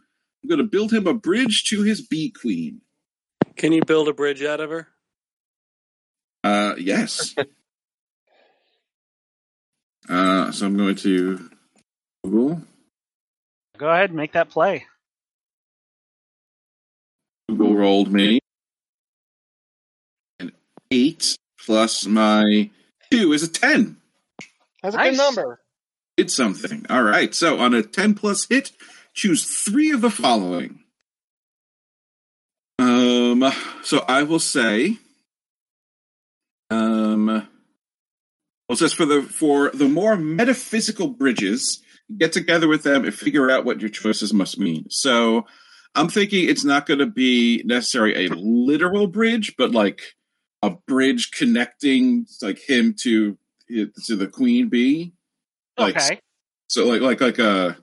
I'm 0.43 0.49
gonna 0.49 0.63
build 0.63 0.91
him 0.91 1.07
a 1.07 1.13
bridge 1.13 1.63
to 1.69 1.83
his 1.83 2.05
bee 2.05 2.31
queen. 2.31 2.81
Can 3.55 3.71
you 3.71 3.81
build 3.85 4.07
a 4.07 4.13
bridge 4.13 4.43
out 4.43 4.59
of 4.59 4.69
her? 4.71 4.87
Uh, 6.43 6.75
yes. 6.77 7.35
uh, 10.09 10.51
so 10.51 10.65
I'm 10.65 10.77
going 10.77 10.95
to 10.95 11.49
Google. 12.23 12.61
Go 13.77 13.89
ahead, 13.89 14.09
and 14.11 14.17
make 14.17 14.33
that 14.33 14.49
play. 14.49 14.85
Google 17.49 17.75
rolled 17.75 18.11
me 18.11 18.39
an 20.39 20.51
eight 20.89 21.37
plus 21.65 22.05
my 22.05 22.69
two 23.11 23.33
is 23.33 23.43
a 23.43 23.47
ten. 23.47 23.97
That's 24.81 24.95
a 24.95 24.97
Nice. 24.97 25.11
good 25.11 25.17
number. 25.17 25.59
Did 26.17 26.31
something. 26.31 26.85
All 26.89 27.03
right. 27.03 27.33
So 27.35 27.59
on 27.59 27.73
a 27.73 27.83
ten 27.83 28.13
plus 28.13 28.47
hit, 28.49 28.71
choose 29.13 29.43
three 29.45 29.91
of 29.91 30.01
the 30.01 30.09
following. 30.09 30.79
Um. 32.79 33.51
So 33.83 34.03
I 34.07 34.23
will 34.23 34.39
say. 34.39 34.97
Um. 36.71 37.27
Well, 37.27 37.47
it 38.69 38.77
says 38.77 38.93
for 38.93 39.05
the 39.05 39.21
for 39.21 39.69
the 39.71 39.87
more 39.89 40.15
metaphysical 40.15 41.09
bridges, 41.09 41.81
get 42.17 42.31
together 42.31 42.67
with 42.67 42.83
them 42.83 43.03
and 43.03 43.13
figure 43.13 43.51
out 43.51 43.65
what 43.65 43.81
your 43.81 43.89
choices 43.89 44.33
must 44.33 44.57
mean. 44.57 44.85
So 44.89 45.45
I'm 45.95 46.07
thinking 46.07 46.47
it's 46.47 46.63
not 46.63 46.85
going 46.85 46.99
to 46.99 47.05
be 47.05 47.63
necessarily 47.65 48.25
a 48.25 48.29
literal 48.29 49.07
bridge, 49.07 49.55
but 49.57 49.71
like 49.71 50.01
a 50.61 50.71
bridge 50.87 51.31
connecting 51.31 52.25
like 52.41 52.59
him 52.59 52.95
to 53.01 53.37
to 53.69 54.15
the 54.15 54.27
queen 54.27 54.69
bee. 54.69 55.13
Like 55.77 55.97
Okay. 55.97 56.19
so 56.67 56.85
like 56.85 57.01
like 57.01 57.21
like 57.21 57.39
a 57.39 57.77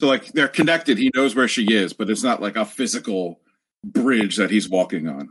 so 0.00 0.06
like 0.06 0.26
they're 0.32 0.48
connected. 0.48 0.98
He 0.98 1.10
knows 1.14 1.34
where 1.34 1.48
she 1.48 1.72
is, 1.72 1.92
but 1.92 2.10
it's 2.10 2.22
not 2.22 2.42
like 2.42 2.56
a 2.56 2.64
physical 2.64 3.40
bridge 3.84 4.36
that 4.36 4.50
he's 4.50 4.68
walking 4.68 5.08
on. 5.08 5.28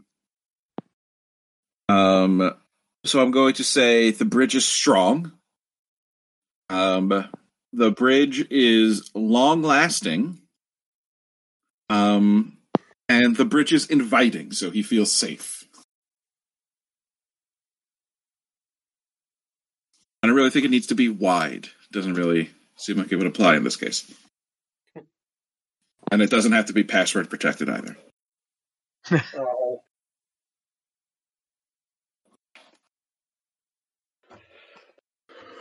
Um 1.90 2.54
so 3.08 3.22
I'm 3.22 3.32
going 3.32 3.54
to 3.56 3.64
say 3.64 4.12
the 4.12 4.26
bridge 4.26 4.56
is 4.56 4.66
strong. 4.66 5.32
Um 6.70 7.30
the 7.74 7.92
bridge 7.92 8.46
is 8.50 9.12
long 9.14 9.62
lasting. 9.62 10.40
Um 11.90 12.58
and 13.10 13.36
the 13.36 13.46
bridge 13.46 13.72
is 13.72 13.88
inviting, 13.88 14.52
so 14.52 14.70
he 14.70 14.84
feels 14.84 15.12
safe. 15.12 15.64
I 20.22 20.28
don't 20.28 20.36
really 20.36 20.50
think 20.50 20.66
it 20.66 20.72
needs 20.72 20.88
to 20.88 20.96
be 20.96 21.08
wide. 21.08 21.70
Doesn't 21.92 22.16
really 22.16 22.50
seem 22.76 22.98
like 22.98 23.12
it 23.12 23.16
would 23.16 23.28
apply 23.28 23.56
in 23.56 23.64
this 23.64 23.78
case. 23.78 24.12
And 26.12 26.22
it 26.22 26.30
doesn't 26.30 26.52
have 26.52 26.66
to 26.66 26.74
be 26.74 26.84
password 26.84 27.30
protected 27.30 27.70
either. 27.70 27.98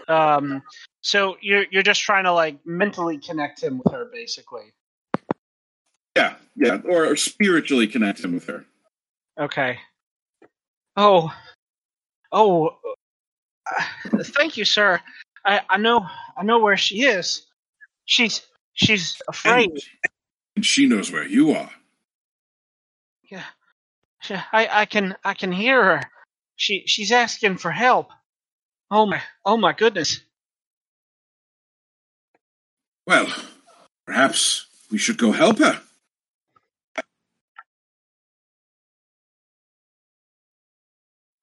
Um, 0.09 0.62
so 1.01 1.37
you're 1.41 1.65
you're 1.70 1.83
just 1.83 2.03
trying 2.03 2.24
to 2.24 2.33
like 2.33 2.59
mentally 2.65 3.19
connect 3.19 3.62
him 3.62 3.78
with 3.78 3.93
her, 3.93 4.09
basically. 4.12 4.73
Yeah, 6.16 6.35
yeah, 6.55 6.78
or, 6.85 7.07
or 7.07 7.16
spiritually 7.16 7.87
connect 7.87 8.20
him 8.20 8.33
with 8.33 8.47
her. 8.47 8.65
Okay. 9.39 9.78
Oh, 10.97 11.33
oh, 12.33 12.70
uh, 13.66 14.23
thank 14.23 14.57
you, 14.57 14.65
sir. 14.65 15.01
I 15.45 15.61
I 15.69 15.77
know 15.77 16.07
I 16.37 16.43
know 16.43 16.59
where 16.61 16.77
she 16.77 17.03
is. 17.03 17.47
She's 18.05 18.47
she's 18.74 19.20
afraid. 19.28 19.70
And, 19.70 19.83
and 20.57 20.66
she 20.66 20.87
knows 20.87 21.12
where 21.12 21.27
you 21.27 21.53
are. 21.53 21.70
Yeah, 23.31 23.45
I 24.53 24.69
I 24.70 24.85
can 24.87 25.16
I 25.24 25.35
can 25.35 25.53
hear 25.53 25.83
her. 25.83 26.03
She 26.57 26.85
she's 26.87 27.12
asking 27.12 27.59
for 27.59 27.70
help. 27.70 28.11
Oh 28.91 29.07
my 29.07 29.23
oh 29.45 29.57
my 29.57 29.73
goodness. 29.73 30.21
Well, 33.07 33.27
perhaps 34.07 34.67
we 34.91 34.99
should 34.99 35.19
go 35.19 35.33
help 35.33 35.59
her. 35.59 35.81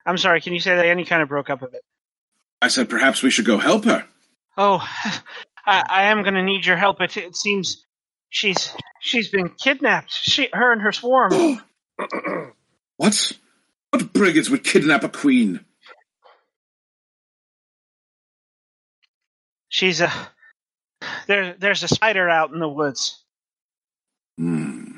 I'm 0.06 0.18
sorry. 0.18 0.42
Can 0.42 0.54
you 0.54 0.60
say 0.60 0.76
that? 0.76 0.86
Any 0.86 1.06
kind 1.06 1.22
of 1.22 1.30
broke 1.30 1.50
up 1.50 1.62
a 1.62 1.68
bit. 1.68 1.82
I 2.62 2.68
said 2.68 2.90
perhaps 2.90 3.24
we 3.24 3.30
should 3.30 3.46
go 3.46 3.58
help 3.58 3.86
her. 3.86 4.06
Oh, 4.58 4.78
I, 5.66 5.84
I 5.90 6.04
am 6.06 6.24
going 6.24 6.36
to 6.36 6.44
need 6.44 6.66
your 6.66 6.78
help. 6.78 7.02
It, 7.02 7.16
it 7.18 7.36
seems 7.36 7.86
she's 8.30 8.72
she's 9.02 9.30
been 9.30 9.50
kidnapped. 9.50 10.12
She, 10.12 10.50
her 10.54 10.72
and 10.72 10.82
her 10.82 10.92
swarm. 10.92 11.62
What? 12.98 13.32
What 13.90 14.14
brigands 14.14 14.52
would 14.52 14.64
kidnap 14.64 15.04
a 15.04 15.10
queen? 15.10 15.66
She's 19.74 20.02
a 20.02 20.12
there. 21.26 21.56
There's 21.58 21.82
a 21.82 21.88
spider 21.88 22.30
out 22.30 22.52
in 22.52 22.60
the 22.60 22.70
woods. 22.70 23.24
Hmm. 24.38 24.98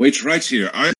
Wait 0.00 0.24
right 0.24 0.42
here. 0.42 0.72
I 0.74 0.92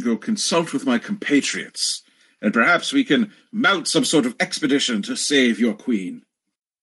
go 0.00 0.16
consult 0.16 0.72
with 0.72 0.86
my 0.86 0.98
compatriots, 0.98 2.04
and 2.40 2.54
perhaps 2.54 2.92
we 2.92 3.02
can 3.02 3.32
mount 3.50 3.88
some 3.88 4.04
sort 4.04 4.24
of 4.24 4.36
expedition 4.38 5.02
to 5.02 5.16
save 5.16 5.58
your 5.58 5.74
queen. 5.74 6.22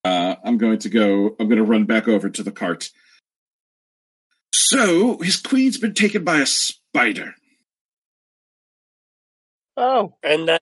Uh, 0.04 0.36
I'm 0.44 0.58
going 0.58 0.80
to 0.80 0.90
go. 0.90 1.38
I'm 1.40 1.48
going 1.48 1.56
to 1.56 1.64
run 1.64 1.86
back 1.86 2.10
over 2.10 2.30
to 2.30 2.44
the 2.44 2.52
cart. 2.52 2.90
So 4.54 5.20
his 5.20 5.38
queen's 5.38 5.78
been 5.78 5.94
taken 5.94 6.26
by 6.26 6.40
a 6.40 6.46
spider. 6.46 7.36
Oh, 9.78 10.16
And 10.22 10.50
that 10.50 10.62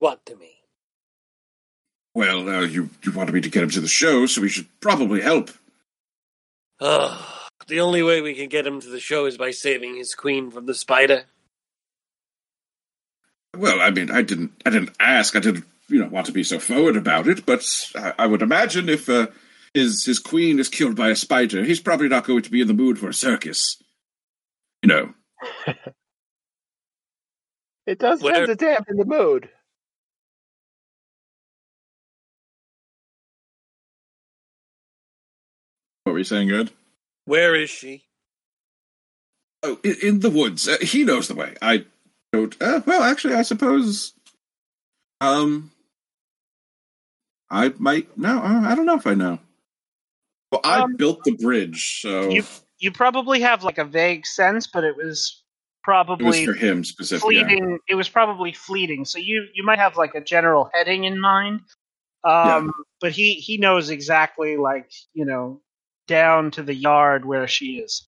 what 0.00 0.26
to 0.26 0.34
me? 0.34 0.61
Well, 2.14 2.48
uh, 2.48 2.60
you 2.62 2.90
you 3.02 3.12
wanted 3.12 3.34
me 3.34 3.40
to 3.40 3.48
get 3.48 3.62
him 3.62 3.70
to 3.70 3.80
the 3.80 3.88
show, 3.88 4.26
so 4.26 4.42
we 4.42 4.48
should 4.48 4.68
probably 4.80 5.22
help. 5.22 5.50
Ugh, 6.80 7.18
the 7.68 7.80
only 7.80 8.02
way 8.02 8.20
we 8.20 8.34
can 8.34 8.48
get 8.48 8.66
him 8.66 8.80
to 8.80 8.88
the 8.88 9.00
show 9.00 9.24
is 9.26 9.38
by 9.38 9.50
saving 9.50 9.96
his 9.96 10.14
queen 10.14 10.50
from 10.50 10.66
the 10.66 10.74
spider. 10.74 11.24
Well, 13.56 13.80
I 13.80 13.90
mean, 13.90 14.10
I 14.10 14.22
didn't 14.22 14.52
I 14.66 14.70
didn't 14.70 14.92
ask. 15.00 15.36
I 15.36 15.40
didn't 15.40 15.64
you 15.88 16.00
know 16.00 16.08
want 16.08 16.26
to 16.26 16.32
be 16.32 16.44
so 16.44 16.58
forward 16.58 16.96
about 16.96 17.28
it, 17.28 17.46
but 17.46 17.64
I, 17.94 18.12
I 18.18 18.26
would 18.26 18.42
imagine 18.42 18.88
if 18.88 19.08
uh, 19.08 19.28
his 19.72 20.04
his 20.04 20.18
queen 20.18 20.58
is 20.58 20.68
killed 20.68 20.96
by 20.96 21.10
a 21.10 21.16
spider, 21.16 21.64
he's 21.64 21.80
probably 21.80 22.08
not 22.08 22.24
going 22.26 22.42
to 22.42 22.50
be 22.50 22.60
in 22.60 22.68
the 22.68 22.74
mood 22.74 22.98
for 22.98 23.08
a 23.08 23.14
circus. 23.14 23.78
You 24.82 24.88
know. 24.88 25.14
it 27.86 27.98
does 27.98 28.22
Where- 28.22 28.34
tend 28.34 28.46
to 28.48 28.54
dampen 28.54 28.98
the 28.98 29.04
mood. 29.06 29.48
What 36.12 36.16
were 36.16 36.18
you 36.18 36.24
saying, 36.24 36.48
Good? 36.48 36.70
Where 37.24 37.54
is 37.54 37.70
she? 37.70 38.04
Oh, 39.62 39.78
in, 39.82 39.96
in 40.02 40.20
the 40.20 40.28
woods. 40.28 40.68
Uh, 40.68 40.76
he 40.82 41.04
knows 41.04 41.26
the 41.26 41.34
way. 41.34 41.54
I 41.62 41.86
don't. 42.34 42.54
Uh, 42.60 42.82
well, 42.84 43.02
actually, 43.02 43.32
I 43.34 43.40
suppose. 43.40 44.12
Um, 45.22 45.70
I 47.48 47.72
might. 47.78 48.18
No, 48.18 48.40
uh, 48.40 48.60
I 48.60 48.74
don't 48.74 48.84
know 48.84 48.96
if 48.96 49.06
I 49.06 49.14
know. 49.14 49.38
Well, 50.50 50.60
I 50.64 50.80
Um, 50.82 50.96
built 50.96 51.24
the 51.24 51.34
bridge, 51.34 52.02
so 52.02 52.28
You 52.28 52.44
you 52.78 52.92
probably 52.92 53.40
have 53.40 53.64
like 53.64 53.78
a 53.78 53.84
vague 53.86 54.26
sense, 54.26 54.66
but 54.66 54.84
it 54.84 54.94
was 54.94 55.06
it 55.06 55.06
was 55.06 55.42
probably 55.82 56.44
for 56.44 56.52
him 56.52 56.84
specifically. 56.84 57.36
yeah. 57.36 57.76
It 57.88 57.94
was 57.94 58.10
probably 58.10 58.52
fleeting. 58.52 59.06
So 59.06 59.18
you 59.18 59.46
you 59.54 59.64
might 59.64 59.78
have 59.78 59.96
like 59.96 60.14
a 60.14 60.20
general 60.20 60.68
heading 60.74 61.04
in 61.04 61.18
mind. 61.18 61.60
Um, 62.22 62.70
but 63.00 63.12
he 63.12 63.32
he 63.34 63.56
knows 63.56 63.88
exactly 63.88 64.58
like 64.58 64.92
you 65.14 65.24
know 65.24 65.62
down 66.06 66.50
to 66.52 66.62
the 66.62 66.74
yard 66.74 67.24
where 67.24 67.46
she 67.48 67.78
is. 67.78 68.06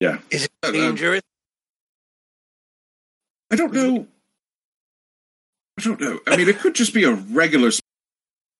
Yeah. 0.00 0.18
Is 0.30 0.44
it 0.44 0.52
Uh, 0.62 0.68
uh, 0.68 0.72
dangerous? 0.72 1.22
I 3.50 3.56
don't 3.56 3.72
know. 3.72 4.06
I 5.78 5.82
don't 5.82 6.00
know. 6.00 6.20
I 6.26 6.36
mean, 6.36 6.48
it 6.48 6.58
could 6.58 6.74
just 6.74 6.92
be 6.94 7.04
a 7.04 7.12
regular 7.12 7.70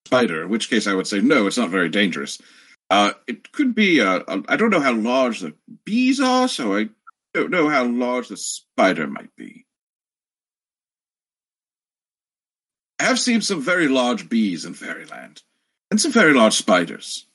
spider, 0.06 0.43
in 0.43 0.48
which 0.48 0.70
case 0.70 0.86
I 0.86 0.94
would 0.94 1.06
say 1.06 1.20
no, 1.20 1.47
it's 1.47 1.56
not 1.59 1.70
very 1.70 1.89
dangerous. 1.89 2.39
Uh, 2.89 3.12
it 3.27 3.51
could 3.52 3.74
be. 3.74 4.01
Uh, 4.01 4.20
a- 4.28 4.44
I 4.48 4.56
don't 4.56 4.70
know 4.70 4.81
how 4.81 4.94
large 4.94 5.40
the 5.40 5.55
bees 5.85 6.20
are, 6.20 6.47
so 6.47 6.77
I 6.77 6.89
don't 7.35 7.51
know 7.51 7.68
how 7.68 7.85
large 7.85 8.28
the 8.28 8.36
spider 8.36 9.06
might 9.06 9.35
be. 9.35 9.66
I 12.98 13.05
have 13.05 13.18
seen 13.18 13.40
some 13.43 13.60
very 13.60 13.89
large 13.89 14.28
bees 14.28 14.64
in 14.64 14.74
Fairyland, 14.74 15.43
and 15.90 16.01
some 16.01 16.12
very 16.12 16.32
large 16.32 16.55
spiders. 16.55 17.26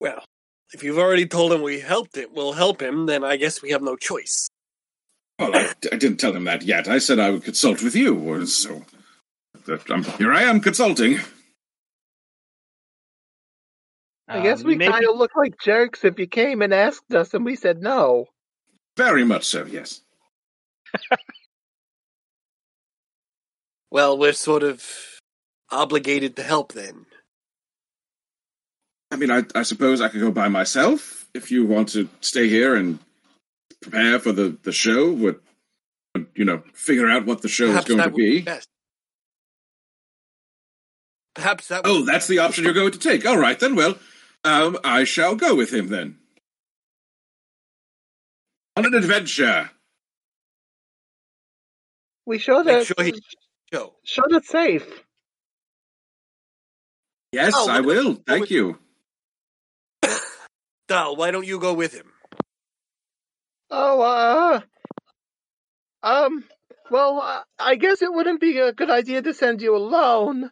Well, 0.00 0.24
if 0.72 0.82
you've 0.82 0.98
already 0.98 1.26
told 1.26 1.52
him 1.52 1.62
we 1.62 1.80
helped 1.80 2.16
it, 2.16 2.32
we'll 2.32 2.52
help 2.52 2.80
him. 2.82 3.06
Then 3.06 3.24
I 3.24 3.36
guess 3.36 3.62
we 3.62 3.70
have 3.70 3.82
no 3.82 3.96
choice. 3.96 4.48
Well, 5.38 5.54
I, 5.54 5.72
I 5.92 5.96
didn't 5.96 6.18
tell 6.18 6.34
him 6.34 6.44
that 6.44 6.62
yet. 6.62 6.88
I 6.88 6.98
said 6.98 7.18
I 7.18 7.30
would 7.30 7.44
consult 7.44 7.82
with 7.82 7.94
you, 7.96 8.16
or 8.18 8.44
so. 8.46 8.84
That, 9.66 9.88
um, 9.90 10.04
here 10.04 10.32
I 10.32 10.42
am 10.42 10.60
consulting. 10.60 11.18
I 14.28 14.40
guess 14.42 14.60
Um, 14.60 14.66
we 14.66 14.74
maybe- 14.76 14.92
kind 14.92 15.06
of 15.06 15.16
look 15.16 15.34
like 15.36 15.58
jerks 15.58 16.04
if 16.04 16.18
you 16.18 16.26
came 16.26 16.60
and 16.60 16.74
asked 16.74 17.14
us 17.14 17.32
and 17.34 17.44
we 17.44 17.56
said 17.56 17.80
no. 17.82 18.26
Very 18.96 19.24
much 19.24 19.44
so, 19.44 19.64
yes. 19.64 20.02
Well, 23.90 24.18
we're 24.18 24.34
sort 24.34 24.62
of 24.64 24.84
obligated 25.70 26.36
to 26.36 26.42
help 26.42 26.74
then. 26.74 27.06
I 29.10 29.16
mean, 29.16 29.30
I, 29.30 29.42
I 29.54 29.62
suppose 29.62 30.00
I 30.00 30.08
could 30.08 30.20
go 30.20 30.30
by 30.30 30.48
myself 30.48 31.26
if 31.34 31.50
you 31.50 31.64
want 31.66 31.88
to 31.90 32.08
stay 32.20 32.48
here 32.48 32.74
and 32.76 32.98
prepare 33.82 34.18
for 34.18 34.32
the, 34.32 34.56
the 34.62 34.72
show. 34.72 35.10
What, 35.12 35.40
you 36.34 36.44
know, 36.44 36.62
figure 36.74 37.08
out 37.08 37.24
what 37.26 37.40
the 37.42 37.48
show 37.48 37.68
Perhaps 37.68 37.84
is 37.86 37.88
going 37.88 37.98
that 37.98 38.04
to 38.04 38.10
would 38.10 38.16
be. 38.16 38.40
best. 38.42 38.68
Perhaps 41.34 41.68
that. 41.68 41.82
Oh, 41.84 42.00
would- 42.00 42.06
that's 42.08 42.26
the 42.26 42.40
option 42.40 42.64
you're 42.64 42.74
going 42.74 42.92
to 42.92 42.98
take. 42.98 43.24
All 43.26 43.38
right, 43.38 43.58
then. 43.58 43.76
Well, 43.76 43.96
um, 44.44 44.78
I 44.84 45.04
shall 45.04 45.36
go 45.36 45.54
with 45.54 45.72
him 45.72 45.88
then. 45.88 46.18
On 48.76 48.84
an 48.84 48.94
adventure. 48.94 49.70
We 52.26 52.38
showed 52.38 52.66
Make 52.66 52.82
it. 52.82 52.86
sure 52.86 53.04
he- 53.04 53.22
show. 53.72 53.94
Showed 54.04 54.32
it 54.32 54.44
safe. 54.44 54.86
Yes, 57.32 57.52
Oh, 57.56 57.68
I 57.70 57.80
will. 57.80 58.14
Thank 58.26 58.42
wait. 58.42 58.50
you. 58.50 58.78
Doll, 60.88 61.16
why 61.16 61.30
don't 61.30 61.46
you 61.46 61.60
go 61.60 61.74
with 61.74 61.92
him? 61.94 62.10
Oh, 63.70 64.00
uh, 64.00 64.60
um, 66.02 66.44
well, 66.90 67.20
uh, 67.20 67.42
I 67.58 67.74
guess 67.74 68.00
it 68.00 68.12
wouldn't 68.12 68.40
be 68.40 68.58
a 68.58 68.72
good 68.72 68.90
idea 68.90 69.20
to 69.20 69.34
send 69.34 69.60
you 69.60 69.76
alone. 69.76 70.50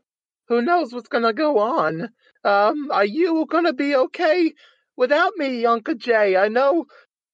Who 0.49 0.61
knows 0.61 0.93
what's 0.93 1.09
gonna 1.09 1.33
go 1.33 1.59
on? 1.59 2.11
Um, 2.45 2.91
are 2.91 3.05
you 3.07 3.47
gonna 3.51 3.73
be 3.73 3.97
okay 3.97 4.53
without 4.97 5.33
me, 5.37 5.65
Uncle 5.65 5.95
Jay? 5.95 6.37
I 6.37 6.49
know 6.49 6.85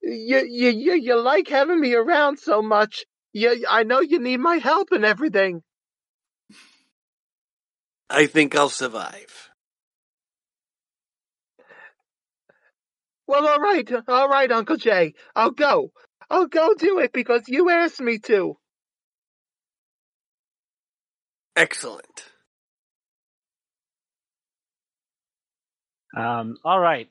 you, 0.00 0.38
you, 0.48 0.68
you, 0.70 0.92
you 0.94 1.20
like 1.20 1.48
having 1.48 1.80
me 1.80 1.94
around 1.94 2.38
so 2.38 2.62
much. 2.62 3.04
You, 3.32 3.66
I 3.68 3.82
know 3.82 4.00
you 4.00 4.20
need 4.20 4.38
my 4.38 4.56
help 4.58 4.92
and 4.92 5.04
everything. 5.04 5.62
I 8.08 8.26
think 8.26 8.54
I'll 8.54 8.68
survive. 8.68 9.51
Well, 13.32 13.48
all 13.48 13.60
right, 13.60 13.90
all 14.08 14.28
right, 14.28 14.52
Uncle 14.52 14.76
Jay. 14.78 15.14
I'll 15.36 15.52
go. 15.52 15.92
I'll 16.30 16.48
go 16.48 16.74
do 16.74 17.00
it 17.00 17.14
because 17.14 17.44
you 17.48 17.70
asked 17.70 18.02
me 18.02 18.18
to. 18.26 18.58
Excellent. 21.56 22.24
Um, 26.16 26.56
all 26.64 26.80
right. 26.80 27.08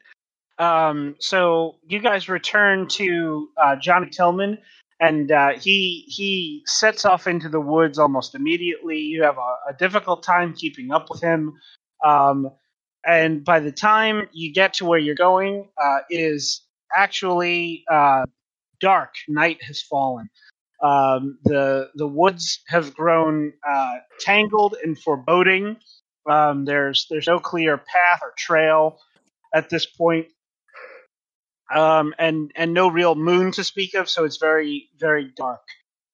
Um, 0.59 1.15
so 1.19 1.77
you 1.87 1.99
guys 2.01 2.29
return 2.29 2.87
to 2.89 3.49
uh, 3.57 3.75
Johnny 3.77 4.09
Tillman, 4.09 4.59
and 4.99 5.31
uh, 5.31 5.51
he 5.59 6.05
he 6.07 6.63
sets 6.67 7.05
off 7.05 7.27
into 7.27 7.49
the 7.49 7.61
woods 7.61 7.99
almost 7.99 8.35
immediately. 8.35 8.99
You 8.99 9.23
have 9.23 9.37
a, 9.37 9.71
a 9.71 9.73
difficult 9.77 10.23
time 10.23 10.53
keeping 10.53 10.91
up 10.91 11.07
with 11.09 11.21
him, 11.21 11.53
um, 12.05 12.49
and 13.05 13.43
by 13.43 13.59
the 13.59 13.71
time 13.71 14.27
you 14.31 14.53
get 14.53 14.75
to 14.75 14.85
where 14.85 14.99
you're 14.99 15.15
going, 15.15 15.69
uh, 15.81 15.99
it 16.09 16.17
is 16.17 16.61
actually 16.95 17.83
uh, 17.91 18.25
dark. 18.79 19.13
Night 19.27 19.63
has 19.63 19.81
fallen. 19.81 20.29
Um, 20.83 21.37
the 21.43 21.89
the 21.95 22.07
woods 22.07 22.61
have 22.67 22.93
grown 22.93 23.53
uh, 23.67 23.95
tangled 24.19 24.75
and 24.83 24.97
foreboding. 24.97 25.77
Um, 26.29 26.65
there's 26.65 27.07
there's 27.09 27.27
no 27.27 27.39
clear 27.39 27.77
path 27.77 28.19
or 28.23 28.33
trail 28.37 28.97
at 29.53 29.69
this 29.69 29.85
point, 29.85 30.27
um, 31.73 32.13
and 32.17 32.51
and 32.55 32.73
no 32.73 32.89
real 32.89 33.15
moon 33.15 33.51
to 33.53 33.63
speak 33.63 33.93
of, 33.93 34.09
so 34.09 34.25
it's 34.25 34.37
very 34.37 34.89
very 34.99 35.31
dark. 35.35 35.61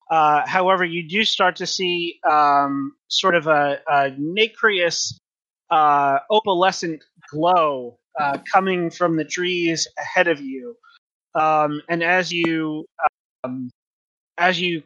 Uh, 0.09 0.45
however, 0.45 0.85
you 0.85 1.07
do 1.07 1.23
start 1.23 1.57
to 1.57 1.67
see 1.67 2.19
um, 2.29 2.93
sort 3.09 3.35
of 3.35 3.47
a, 3.47 3.79
a 3.87 4.11
nacreous, 4.17 5.19
uh, 5.69 6.19
opalescent 6.31 7.01
glow 7.31 7.99
uh, 8.19 8.37
coming 8.51 8.89
from 8.89 9.15
the 9.17 9.25
trees 9.25 9.87
ahead 9.97 10.27
of 10.27 10.41
you, 10.41 10.75
um, 11.35 11.81
and 11.89 12.03
as 12.03 12.31
you 12.31 12.85
um, 13.43 13.71
as 14.37 14.59
you 14.59 14.83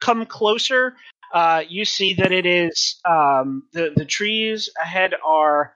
come 0.00 0.26
closer, 0.26 0.94
uh, 1.34 1.62
you 1.68 1.84
see 1.84 2.14
that 2.14 2.32
it 2.32 2.46
is 2.46 3.00
um, 3.08 3.64
the 3.72 3.92
the 3.96 4.04
trees 4.04 4.70
ahead 4.82 5.14
are 5.26 5.74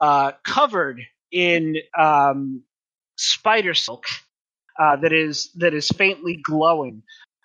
uh, 0.00 0.32
covered 0.44 1.00
in 1.32 1.76
um, 1.98 2.62
spider 3.16 3.74
silk 3.74 4.04
uh, 4.78 4.96
that 4.96 5.12
is 5.12 5.50
that 5.56 5.74
is 5.74 5.88
faintly 5.88 6.36
glowing. 6.42 7.02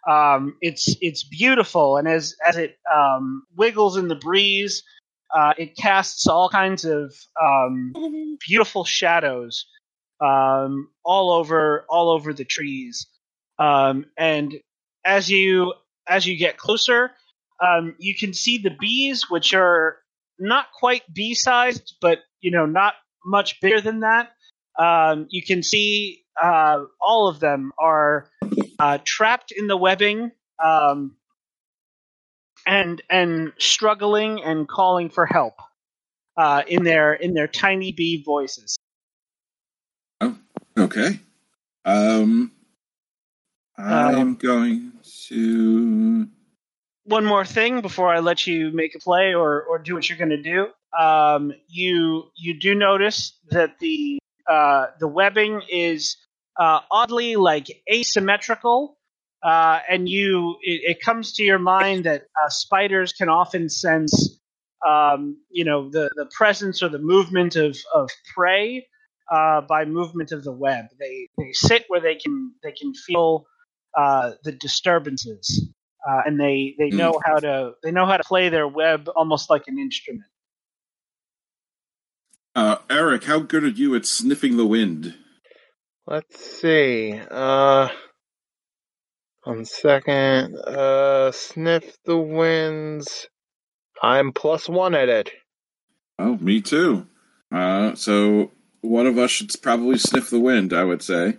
Um, 0.08 0.58
it's 0.62 0.96
it's 1.02 1.24
beautiful, 1.24 1.98
and 1.98 2.08
as 2.08 2.36
as 2.48 2.58
it 2.58 2.78
um, 2.94 3.44
wiggles 3.56 3.98
in 3.98 4.08
the 4.08 4.16
breeze, 4.16 4.84
uh, 5.36 5.54
it 5.58 5.78
casts 5.78 6.28
all 6.28 6.50
kinds 6.50 6.86
of 6.86 7.14
um, 7.42 7.94
beautiful 8.48 8.84
shadows 8.84 9.66
um, 10.22 10.90
all 11.04 11.32
over 11.32 11.86
all 11.90 12.12
over 12.12 12.34
the 12.34 12.46
trees. 12.46 13.08
Um, 13.58 14.06
and 14.18 14.56
as 15.06 15.30
you 15.30 15.74
as 16.08 16.26
you 16.26 16.38
get 16.38 16.58
closer, 16.58 17.12
um, 17.66 17.96
you 18.00 18.16
can 18.16 18.34
see 18.34 18.58
the 18.58 18.76
bees, 18.80 19.30
which 19.30 19.54
are 19.54 19.98
not 20.40 20.68
quite 20.74 21.04
bee 21.14 21.36
sized, 21.36 21.96
but 22.02 22.20
you 22.42 22.52
know 22.52 22.66
not 22.66 22.96
much 23.26 23.60
bigger 23.62 23.82
than 23.82 24.02
that. 24.02 24.32
Um, 24.78 25.28
you 25.30 25.44
can 25.44 25.62
see 25.62 26.24
uh, 26.42 26.84
all 27.02 27.28
of 27.28 27.40
them 27.40 27.72
are 27.78 28.30
uh, 28.80 28.98
trapped 29.06 29.52
in 29.52 29.68
the 29.68 29.76
webbing, 29.78 30.32
um, 30.64 31.16
and 32.70 33.02
and 33.10 33.52
struggling 33.58 34.44
and 34.44 34.68
calling 34.68 35.10
for 35.10 35.26
help 35.26 35.56
uh, 36.38 36.62
in 36.68 36.84
their 36.84 37.14
in 37.14 37.34
their 37.34 37.48
tiny 37.48 37.92
bee 37.92 38.24
voices. 38.24 38.78
Okay. 40.78 41.20
Um, 41.84 42.52
I'm 43.78 44.18
Um, 44.18 44.36
going 44.36 44.92
to. 45.28 46.28
one 47.06 47.26
more 47.26 47.44
thing 47.44 47.82
before 47.82 48.14
I 48.14 48.20
let 48.20 48.46
you 48.46 48.72
make 48.72 48.94
a 48.94 49.00
play 49.00 49.34
or, 49.34 49.64
or 49.64 49.80
do 49.80 49.96
what 49.96 50.08
you're 50.08 50.18
going 50.18 50.30
to 50.30 50.42
do. 50.42 50.68
Um, 50.98 51.52
you 51.68 52.32
you 52.36 52.60
do 52.60 52.76
notice 52.76 53.38
that 53.50 53.80
the 53.80 54.20
uh, 54.48 54.88
the 55.00 55.08
webbing 55.08 55.64
is 55.70 56.18
uh, 56.60 56.82
oddly 56.92 57.36
like 57.36 57.68
asymmetrical, 57.92 58.99
uh, 59.44 59.80
and 59.90 60.10
you 60.10 60.58
it, 60.62 60.98
it 60.98 61.02
comes 61.02 61.34
to 61.34 61.44
your 61.44 61.60
mind 61.60 62.06
that 62.06 62.24
uh, 62.44 62.50
spiders 62.50 63.14
can 63.14 63.30
often 63.30 63.70
sense 63.70 64.40
um, 64.88 65.38
you 65.50 65.66
know 65.66 65.90
the, 65.90 66.10
the 66.16 66.30
presence 66.36 66.84
or 66.84 66.90
the 66.90 67.00
movement 67.00 67.56
of, 67.56 67.78
of 67.94 68.10
prey 68.36 68.88
uh, 69.32 69.62
by 69.62 69.86
movement 69.86 70.32
of 70.32 70.44
the 70.44 70.52
web. 70.52 70.86
They 71.00 71.30
they 71.38 71.52
sit 71.54 71.86
where 71.88 72.02
they 72.02 72.16
can 72.16 72.54
they 72.64 72.72
can 72.74 72.94
feel 72.94 73.46
uh, 73.98 74.32
the 74.44 74.52
disturbances 74.52 75.70
uh, 76.08 76.22
and 76.26 76.40
they 76.40 76.76
they 76.78 76.92
Hmm. 76.92 76.98
know 76.98 77.20
how 77.24 77.40
to 77.40 77.74
they 77.84 77.92
know 77.92 78.06
how 78.06 78.18
to 78.18 78.24
play 78.24 78.50
their 78.50 78.68
web 78.68 79.10
almost 79.16 79.50
like 79.50 79.64
an 79.68 79.78
instrument. 79.80 80.26
Uh, 82.56 82.78
Eric, 82.90 83.26
how 83.26 83.40
good 83.40 83.64
are 83.64 83.70
you 83.70 83.96
at 83.96 84.06
sniffing 84.06 84.58
the 84.58 84.66
wind? 84.66 85.16
Let's 86.08 86.60
see. 86.60 87.20
Uh, 87.32 87.90
one 89.44 89.66
second. 89.66 90.56
Uh, 90.56 91.32
sniff 91.32 91.98
the 92.06 92.18
winds. 92.18 93.28
I'm 94.02 94.32
plus 94.32 94.70
one 94.70 94.96
at 94.96 95.10
it. 95.10 95.32
Oh, 96.18 96.38
me 96.38 96.62
too. 96.62 97.08
Uh, 97.52 97.96
so 97.96 98.52
one 98.82 99.08
of 99.08 99.18
us 99.18 99.32
should 99.32 99.52
probably 99.62 99.98
sniff 99.98 100.30
the 100.30 100.40
wind, 100.40 100.74
I 100.74 100.84
would 100.84 101.02
say. 101.02 101.38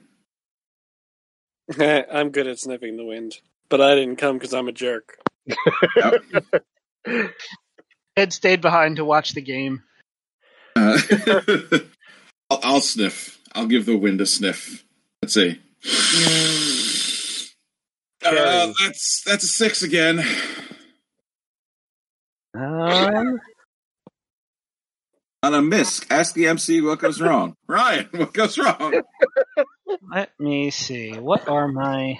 I'm 1.78 2.30
good 2.30 2.46
at 2.46 2.58
sniffing 2.58 2.96
the 2.96 3.04
wind, 3.04 3.36
but 3.68 3.80
I 3.80 3.94
didn't 3.94 4.16
come 4.16 4.36
because 4.36 4.54
I'm 4.54 4.68
a 4.68 4.72
jerk. 4.72 5.18
Yep. 5.96 6.24
Ed 8.16 8.32
stayed 8.32 8.60
behind 8.60 8.96
to 8.96 9.04
watch 9.04 9.32
the 9.32 9.40
game. 9.40 9.82
Uh, 10.76 10.98
I'll, 12.50 12.60
I'll 12.62 12.80
sniff. 12.80 13.38
I'll 13.54 13.66
give 13.66 13.86
the 13.86 13.96
wind 13.96 14.20
a 14.20 14.26
sniff. 14.26 14.84
Let's 15.22 15.34
see. 15.34 15.60
Uh, 18.38 18.72
that's 18.82 19.22
that's 19.26 19.44
a 19.44 19.48
six 19.48 19.82
again. 19.82 20.24
Um, 22.54 23.38
On 25.42 25.54
a 25.54 25.62
miss. 25.62 26.00
Ask 26.10 26.34
the 26.34 26.46
MC 26.48 26.80
what 26.80 26.98
goes 26.98 27.20
wrong. 27.20 27.54
Ryan, 27.68 28.08
what 28.12 28.32
goes 28.34 28.58
wrong? 28.58 29.02
let 30.12 30.30
me 30.38 30.70
see. 30.70 31.12
What 31.18 31.48
are 31.48 31.68
my 31.68 32.18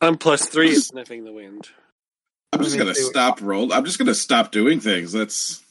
I'm 0.00 0.18
plus 0.18 0.46
three 0.46 0.72
at 0.72 0.82
sniffing 0.82 1.24
the 1.24 1.32
wind. 1.32 1.68
I'm 2.52 2.62
just 2.62 2.76
gonna 2.78 2.94
stop 2.94 3.40
roll. 3.40 3.72
I'm 3.72 3.84
just 3.84 3.98
gonna 3.98 4.14
stop 4.14 4.52
doing 4.52 4.80
things. 4.80 5.12
That's 5.12 5.62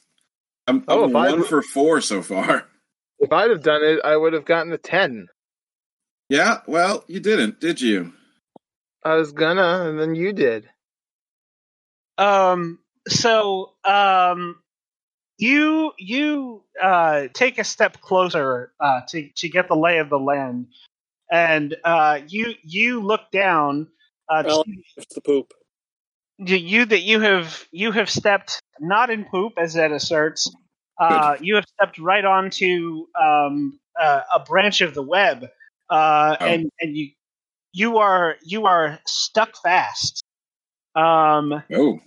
I'm, 0.68 0.84
Oh, 0.88 1.04
I'm 1.04 1.10
if 1.12 1.16
I- 1.16 1.32
one 1.32 1.44
for 1.44 1.62
four 1.62 2.02
so 2.02 2.22
far. 2.22 2.66
If 3.18 3.32
I'd 3.32 3.50
have 3.50 3.64
done 3.64 3.82
it, 3.82 4.02
I 4.04 4.18
would 4.18 4.34
have 4.34 4.44
gotten 4.44 4.74
a 4.74 4.78
ten. 4.78 5.28
Yeah, 6.30 6.62
well, 6.68 7.04
you 7.08 7.20
didn't, 7.22 7.60
did 7.62 7.82
you? 7.82 8.14
I 9.04 9.16
was 9.16 9.34
gonna, 9.34 9.90
and 9.90 10.00
then 10.00 10.16
you 10.16 10.34
did. 10.34 10.70
um? 12.18 12.80
So 13.10 13.74
um, 13.86 14.58
you 15.40 15.94
you 16.00 16.64
uh 16.82 17.28
take 17.34 17.60
a 17.60 17.66
step 17.66 18.02
closer 18.02 18.74
uh 18.80 19.02
to 19.10 19.30
to 19.38 19.50
get 19.50 19.68
the 19.70 19.76
lay 19.78 20.00
of 20.00 20.10
the 20.10 20.20
land, 20.20 20.68
and 21.32 21.76
uh 21.84 22.20
you 22.28 22.56
you 22.64 23.02
look 23.02 23.32
down 23.32 23.88
uh 24.30 24.44
to 24.44 24.58
Well, 24.58 24.66
it's 24.98 25.16
the 25.16 25.22
poop. 25.22 25.54
you, 26.40 26.58
you 26.58 26.86
that 26.86 27.02
you 27.02 27.22
have 27.22 27.66
you 27.72 27.94
have 27.94 28.10
stepped 28.12 28.62
not 28.82 29.12
in 29.12 29.26
poop 29.26 29.54
as 29.58 29.78
Ed 29.78 29.94
asserts. 29.94 30.56
Uh, 31.00 31.36
you 31.42 31.56
have 31.56 31.66
stepped 31.68 32.00
right 32.00 32.26
onto 32.26 33.08
um, 33.22 33.80
uh, 34.02 34.22
a 34.36 34.40
branch 34.42 34.82
of 34.82 34.96
the 34.96 35.04
web, 35.04 35.46
uh, 35.90 36.38
Oh. 36.40 36.46
and 36.46 36.72
and 36.80 36.96
you 36.98 37.12
you 37.74 37.98
are 37.98 38.36
you 38.44 38.66
are 38.66 39.00
stuck 39.06 39.56
fast. 39.62 40.24
Um, 40.96 41.64
Oh, 41.72 42.00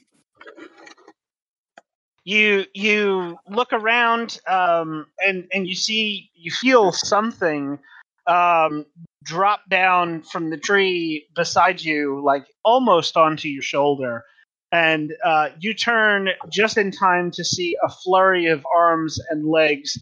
you 2.25 2.67
you 2.75 3.39
look 3.49 3.73
around 3.73 4.39
um, 4.47 5.07
and 5.19 5.49
and 5.53 5.67
you 5.67 5.75
see 5.75 6.31
you 6.35 6.51
feel 6.51 6.93
something 6.93 7.79
um, 8.27 8.85
drop 9.25 9.61
down 9.71 10.23
from 10.23 10.51
the 10.51 10.59
tree 10.59 11.27
beside 11.35 11.81
you, 11.81 12.23
like 12.23 12.47
almost 12.65 13.17
onto 13.17 13.49
your 13.49 13.63
shoulder, 13.63 14.25
and 14.71 15.15
uh, 15.25 15.49
you 15.59 15.73
turn 15.73 16.29
just 16.51 16.77
in 16.77 16.91
time 16.91 17.31
to 17.31 17.45
see 17.45 17.77
a 17.83 17.89
flurry 17.89 18.47
of 18.49 18.65
arms 18.77 19.19
and 19.31 19.47
legs, 19.47 19.97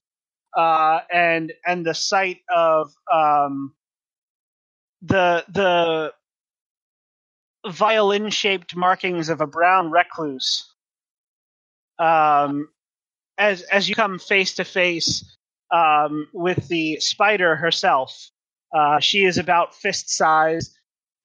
uh, 0.56 1.00
and 1.12 1.52
and 1.66 1.86
the 1.86 1.94
sight 1.94 2.38
of 2.54 2.92
um, 3.12 3.74
the 5.02 5.44
the 5.52 6.12
violin 7.68 8.30
shaped 8.30 8.76
markings 8.76 9.28
of 9.28 9.40
a 9.40 9.46
brown 9.46 9.90
recluse 9.90 10.72
um, 11.98 12.68
as 13.38 13.62
as 13.64 13.88
you 13.88 13.94
come 13.94 14.18
face 14.18 14.54
to 14.56 14.64
face 14.64 15.24
um, 15.72 16.28
with 16.32 16.68
the 16.68 16.98
spider 17.00 17.56
herself. 17.56 18.30
Uh, 18.74 19.00
she 19.00 19.24
is 19.24 19.38
about 19.38 19.74
fist 19.74 20.10
size, 20.10 20.76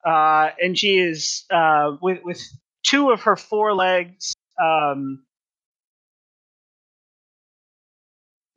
uh, 0.05 0.49
and 0.61 0.77
she 0.77 0.99
is 0.99 1.45
uh, 1.51 1.97
with 2.01 2.19
with 2.23 2.41
two 2.83 3.11
of 3.11 3.21
her 3.21 3.35
forelegs 3.35 4.35
um, 4.61 5.23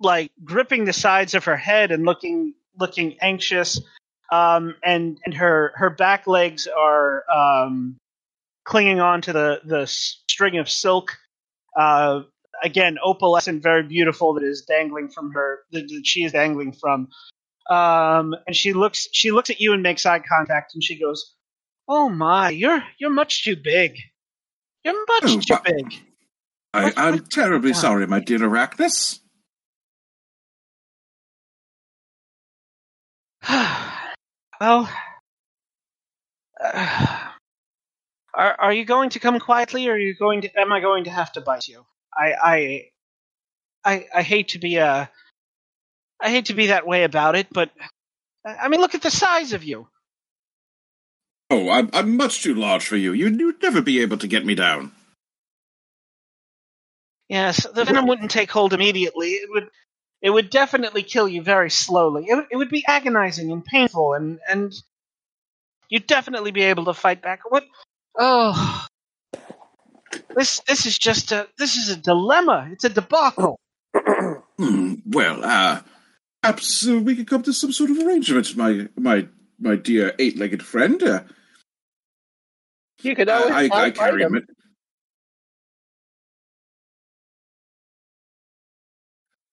like 0.00 0.30
gripping 0.44 0.84
the 0.84 0.92
sides 0.92 1.34
of 1.34 1.44
her 1.44 1.56
head 1.56 1.90
and 1.90 2.04
looking 2.04 2.54
looking 2.78 3.16
anxious. 3.20 3.80
Um, 4.32 4.74
and 4.84 5.18
and 5.24 5.34
her 5.34 5.72
her 5.76 5.90
back 5.90 6.26
legs 6.26 6.66
are 6.66 7.24
um, 7.30 7.96
clinging 8.64 9.00
on 9.00 9.22
to 9.22 9.32
the 9.32 9.60
the 9.64 9.86
string 9.86 10.58
of 10.58 10.68
silk 10.68 11.16
uh, 11.78 12.22
again 12.62 12.96
opalescent, 13.04 13.62
very 13.62 13.82
beautiful 13.82 14.34
that 14.34 14.42
is 14.42 14.62
dangling 14.62 15.08
from 15.08 15.32
her 15.32 15.60
that 15.72 15.88
that 15.88 16.06
she 16.06 16.24
is 16.24 16.32
dangling 16.32 16.72
from. 16.72 17.08
Um, 17.70 18.34
and 18.46 18.54
she 18.54 18.72
looks 18.72 19.08
she 19.12 19.30
looks 19.30 19.50
at 19.50 19.60
you 19.60 19.72
and 19.72 19.82
makes 19.82 20.04
eye 20.06 20.18
contact, 20.20 20.74
and 20.74 20.82
she 20.82 20.98
goes, 20.98 21.34
"Oh 21.88 22.08
my, 22.08 22.50
you're 22.50 22.82
you're 22.98 23.10
much 23.10 23.44
too 23.44 23.56
big. 23.56 23.96
You're 24.84 24.94
much 25.06 25.24
Oh, 25.24 25.40
too 25.40 25.58
big." 25.64 25.94
I, 26.72 26.92
I'm 26.96 27.20
terribly 27.20 27.72
sorry, 27.72 28.06
my 28.06 28.18
dear 28.18 28.40
Arachnus. 28.40 29.20
well, 34.60 34.88
uh, 36.62 37.18
are 38.34 38.56
are 38.60 38.72
you 38.72 38.84
going 38.84 39.10
to 39.10 39.20
come 39.20 39.38
quietly, 39.38 39.88
or 39.88 39.92
are 39.92 39.98
you 39.98 40.14
going 40.14 40.42
to? 40.42 40.60
Am 40.60 40.72
I 40.72 40.80
going 40.80 41.04
to 41.04 41.10
have 41.10 41.32
to 41.32 41.40
bite 41.40 41.68
you? 41.68 41.84
I 42.16 42.32
I 42.42 42.84
I, 43.84 44.06
I 44.14 44.22
hate 44.22 44.48
to 44.48 44.58
be 44.58 44.76
a. 44.76 45.10
I 46.20 46.30
hate 46.30 46.46
to 46.46 46.54
be 46.54 46.68
that 46.68 46.86
way 46.86 47.04
about 47.04 47.36
it, 47.36 47.48
but 47.52 47.70
I 48.44 48.68
mean, 48.68 48.80
look 48.80 48.94
at 48.94 49.02
the 49.02 49.10
size 49.10 49.52
of 49.52 49.64
you. 49.64 49.88
Oh, 51.50 51.70
I'm, 51.70 51.90
I'm 51.92 52.16
much 52.16 52.42
too 52.42 52.54
large 52.54 52.86
for 52.86 52.96
you. 52.96 53.12
You'd, 53.12 53.38
you'd 53.38 53.62
never 53.62 53.82
be 53.82 54.00
able 54.00 54.16
to 54.18 54.26
get 54.26 54.46
me 54.46 54.54
down. 54.54 54.92
Yes, 57.28 57.66
the 57.66 57.84
venom 57.84 58.06
wouldn't 58.06 58.30
take 58.30 58.50
hold 58.50 58.72
immediately. 58.72 59.30
It 59.30 59.48
would. 59.50 59.68
It 60.24 60.30
would 60.30 60.48
definitely 60.48 61.02
kill 61.02 61.28
you 61.28 61.42
very 61.42 61.68
slowly. 61.70 62.26
It, 62.28 62.34
would- 62.34 62.46
it 62.50 62.56
would 62.56 62.70
be 62.70 62.82
agonizing 62.88 63.52
and 63.52 63.62
painful, 63.64 64.14
and 64.14 64.40
and 64.48 64.72
you'd 65.90 66.06
definitely 66.06 66.50
be 66.50 66.62
able 66.62 66.86
to 66.86 66.94
fight 66.94 67.20
back. 67.22 67.40
What? 67.48 67.64
Oh, 68.18 68.86
this 70.34 70.60
this 70.60 70.86
is 70.86 70.98
just 70.98 71.30
a 71.32 71.46
this 71.58 71.76
is 71.76 71.90
a 71.90 71.96
dilemma. 71.96 72.68
It's 72.72 72.84
a 72.84 72.88
debacle. 72.88 73.58
Hmm, 74.56 74.94
well, 75.04 75.44
uh, 75.44 75.80
perhaps 76.40 76.86
uh, 76.88 76.98
we 77.00 77.16
could 77.16 77.26
come 77.28 77.42
to 77.42 77.52
some 77.52 77.72
sort 77.72 77.90
of 77.90 77.98
arrangement, 77.98 78.56
my 78.56 78.86
my 78.96 79.26
my 79.58 79.74
dear 79.74 80.14
eight-legged 80.16 80.62
friend. 80.62 81.02
Uh, 81.02 81.22
You 83.02 83.16
could 83.16 83.28
always 83.28 83.50
I, 83.50 83.62
I, 83.62 83.64
I 83.64 83.68
fight 83.68 83.94
carry 83.96 84.22
him. 84.22 84.46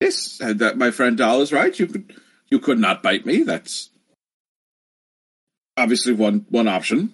Yes, 0.01 0.39
and 0.41 0.59
that 0.59 0.79
my 0.79 0.89
friend 0.89 1.15
Doll 1.15 1.41
is 1.41 1.53
right. 1.53 1.77
You 1.77 1.85
could 1.85 2.15
you 2.49 2.59
could 2.59 2.79
not 2.79 3.03
bite 3.03 3.23
me. 3.25 3.43
That's 3.43 3.91
obviously 5.77 6.13
one 6.13 6.47
one 6.49 6.67
option. 6.67 7.13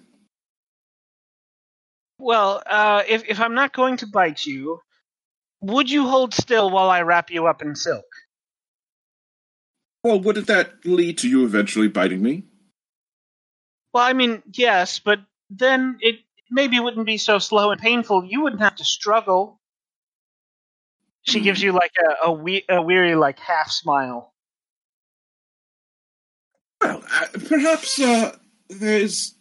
Well, 2.18 2.62
uh, 2.64 3.02
if 3.06 3.24
if 3.28 3.40
I'm 3.40 3.54
not 3.54 3.74
going 3.74 3.98
to 3.98 4.06
bite 4.06 4.46
you, 4.46 4.80
would 5.60 5.90
you 5.90 6.08
hold 6.08 6.32
still 6.32 6.70
while 6.70 6.88
I 6.88 7.02
wrap 7.02 7.30
you 7.30 7.46
up 7.46 7.60
in 7.60 7.76
silk? 7.76 8.06
Well, 10.02 10.20
wouldn't 10.20 10.46
that 10.46 10.86
lead 10.86 11.18
to 11.18 11.28
you 11.28 11.44
eventually 11.44 11.88
biting 11.88 12.22
me? 12.22 12.44
Well, 13.92 14.04
I 14.04 14.14
mean, 14.14 14.42
yes, 14.54 14.98
but 14.98 15.20
then 15.50 15.98
it 16.00 16.20
maybe 16.50 16.80
wouldn't 16.80 17.04
be 17.04 17.18
so 17.18 17.38
slow 17.38 17.70
and 17.70 17.80
painful. 17.80 18.24
You 18.24 18.42
wouldn't 18.42 18.62
have 18.62 18.76
to 18.76 18.84
struggle. 18.84 19.57
She 21.28 21.40
gives 21.40 21.62
you 21.62 21.72
like 21.72 21.92
a 21.98 22.28
a, 22.28 22.32
we- 22.32 22.64
a 22.68 22.80
weary 22.80 23.14
like 23.14 23.38
half 23.38 23.70
smile. 23.70 24.32
Well, 26.80 27.02
uh, 27.12 27.26
perhaps 27.48 28.00
uh, 28.00 28.36
there's 28.70 29.34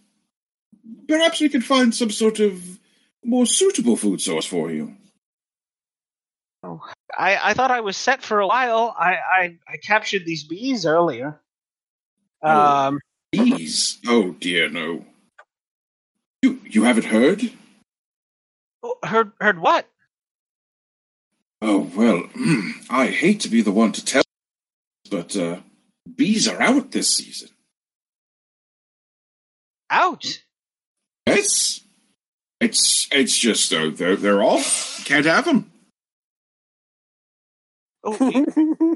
perhaps 1.07 1.39
we 1.39 1.49
could 1.49 1.63
find 1.63 1.95
some 1.95 2.09
sort 2.11 2.39
of 2.39 2.61
more 3.23 3.45
suitable 3.45 3.95
food 3.95 4.19
source 4.19 4.45
for 4.45 4.69
you. 4.69 4.95
Oh, 6.63 6.81
I, 7.17 7.51
I 7.51 7.53
thought 7.53 7.71
I 7.71 7.81
was 7.81 7.95
set 7.95 8.21
for 8.21 8.39
a 8.39 8.47
while. 8.47 8.93
I, 8.99 9.13
I, 9.13 9.57
I 9.67 9.77
captured 9.77 10.25
these 10.25 10.43
bees 10.43 10.85
earlier. 10.85 11.39
Oh. 12.41 12.49
Um, 12.49 12.99
Bees? 13.31 13.99
Oh 14.07 14.31
dear, 14.31 14.69
no. 14.69 15.05
You 16.41 16.59
you 16.65 16.83
haven't 16.83 17.05
heard? 17.05 17.49
heard 19.03 19.31
heard 19.39 19.59
what? 19.59 19.87
Oh 21.61 21.89
well, 21.95 22.23
I 22.89 23.07
hate 23.07 23.39
to 23.41 23.49
be 23.49 23.61
the 23.61 23.71
one 23.71 23.91
to 23.93 24.05
tell, 24.05 24.23
but 25.09 25.35
uh, 25.35 25.61
bees 26.15 26.47
are 26.47 26.61
out 26.61 26.91
this 26.91 27.15
season. 27.15 27.49
Out. 29.89 30.23
Yes, 31.25 31.81
it's 32.61 33.07
it's 33.11 33.37
just 33.37 33.73
uh, 33.73 33.89
they're 33.93 34.15
they're 34.15 34.43
off. 34.43 35.03
Can't 35.05 35.25
have 35.25 35.45
them. 35.45 35.71
Oh, 38.03 38.15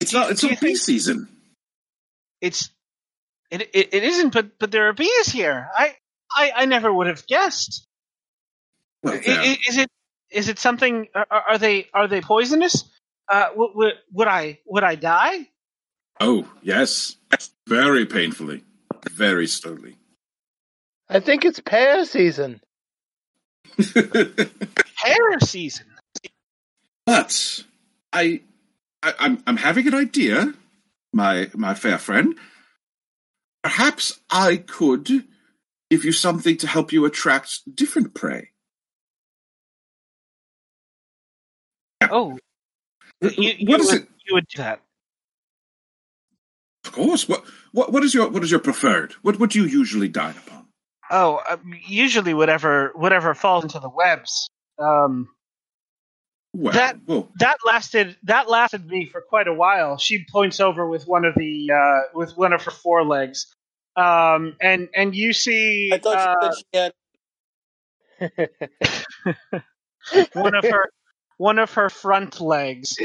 It's 0.00 0.12
not. 0.12 0.30
It's 0.30 0.40
Do 0.40 0.46
you 0.48 0.52
not 0.54 0.60
bee 0.60 0.66
think- 0.68 0.78
season. 0.78 1.28
it's 2.40 2.70
it, 3.50 3.62
it 3.74 3.94
it 3.94 4.02
isn't. 4.04 4.32
But 4.32 4.58
but 4.58 4.70
there 4.70 4.88
are 4.88 4.92
bees 4.92 5.26
here. 5.32 5.68
I 5.76 5.94
I, 6.30 6.52
I 6.56 6.64
never 6.66 6.92
would 6.92 7.06
have 7.08 7.26
guessed. 7.26 7.86
Well, 9.02 9.14
I- 9.14 9.58
Is 9.68 9.76
it 9.78 9.88
is 10.30 10.48
it 10.48 10.58
something? 10.58 11.08
Are, 11.14 11.26
are 11.30 11.58
they 11.58 11.88
are 11.92 12.06
they 12.08 12.20
poisonous? 12.20 12.84
Uh, 13.28 13.48
would, 13.54 13.70
would 13.74 13.92
would 14.12 14.28
I 14.28 14.58
would 14.66 14.84
I 14.84 14.94
die? 14.94 15.48
oh 16.20 16.46
yes, 16.62 17.16
very 17.66 18.04
painfully, 18.06 18.62
very 19.10 19.46
slowly. 19.46 19.96
I 21.08 21.20
think 21.20 21.44
it's 21.44 21.58
pear 21.60 22.04
season. 22.04 22.60
pear 23.94 25.40
season. 25.40 25.86
But 27.06 27.64
I, 28.12 28.40
I 29.02 29.14
I'm 29.18 29.42
I'm 29.46 29.56
having 29.56 29.86
an 29.88 29.94
idea, 29.94 30.52
my 31.12 31.50
my 31.54 31.74
fair 31.74 31.98
friend. 31.98 32.36
Perhaps 33.62 34.20
I 34.30 34.56
could 34.56 35.08
give 35.90 36.04
you 36.04 36.12
something 36.12 36.56
to 36.58 36.66
help 36.66 36.92
you 36.92 37.04
attract 37.04 37.74
different 37.74 38.14
prey. 38.14 38.50
Oh, 42.10 42.38
you, 43.20 43.30
you 43.58 43.66
what 43.66 43.80
is 43.80 43.92
would, 43.92 44.02
it? 44.02 44.08
You 44.26 44.34
would 44.34 44.46
do 44.48 44.62
that. 44.62 44.80
Of 46.84 46.92
course. 46.92 47.28
What 47.28 47.44
what 47.72 47.92
what 47.92 48.02
is 48.02 48.14
your 48.14 48.28
what 48.30 48.42
is 48.42 48.50
your 48.50 48.60
preferred? 48.60 49.12
What 49.22 49.38
would 49.38 49.54
you 49.54 49.64
usually 49.64 50.08
dine 50.08 50.34
upon? 50.46 50.66
Oh, 51.10 51.40
um, 51.48 51.74
usually 51.86 52.34
whatever 52.34 52.92
whatever 52.94 53.34
falls 53.34 53.64
into 53.64 53.80
the 53.80 53.90
webs. 53.90 54.48
Um, 54.78 55.28
Well, 56.52 56.72
That- 56.72 56.96
well, 57.06 57.28
that 57.38 57.58
lasted 57.64 58.16
that 58.24 58.48
lasted 58.48 58.86
me 58.86 59.06
for 59.06 59.20
quite 59.20 59.46
a 59.46 59.54
while. 59.54 59.98
She 59.98 60.24
points 60.24 60.58
over 60.60 60.88
with 60.88 61.06
one 61.06 61.24
of 61.24 61.34
the 61.36 61.70
uh, 61.70 62.00
with 62.12 62.36
one 62.36 62.52
of 62.52 62.64
her 62.64 62.72
forelegs, 62.72 63.54
um, 63.96 64.56
and 64.60 64.88
and 64.94 65.14
you 65.14 65.32
see 65.32 65.90
I 65.92 65.98
thought 65.98 66.16
uh, 66.16 66.48
you 66.48 66.52
said 66.72 66.92
she 68.20 68.30
had. 68.32 69.62
one 70.34 70.54
of 70.54 70.64
her 70.64 70.90
one 71.36 71.58
of 71.58 71.72
her 71.74 71.88
front 71.88 72.40
legs. 72.40 72.98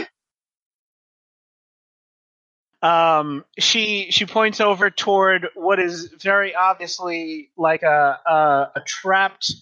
Um, 2.81 3.45
she 3.57 4.11
she 4.11 4.25
points 4.25 4.59
over 4.59 4.89
toward 4.89 5.47
what 5.55 5.79
is 5.79 6.13
very 6.21 6.53
obviously 6.55 7.51
like 7.57 7.83
a 7.83 8.19
a, 8.25 8.71
a 8.75 8.81
trapped, 8.85 9.53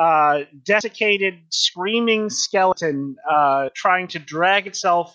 uh, 0.00 0.44
desiccated, 0.64 1.38
screaming 1.50 2.30
skeleton, 2.30 3.16
uh, 3.30 3.68
trying 3.74 4.08
to 4.08 4.18
drag 4.18 4.66
itself 4.66 5.14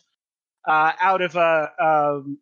uh, 0.68 0.92
out 1.02 1.24
of 1.24 1.36
a 1.36 1.72
um, 1.82 2.38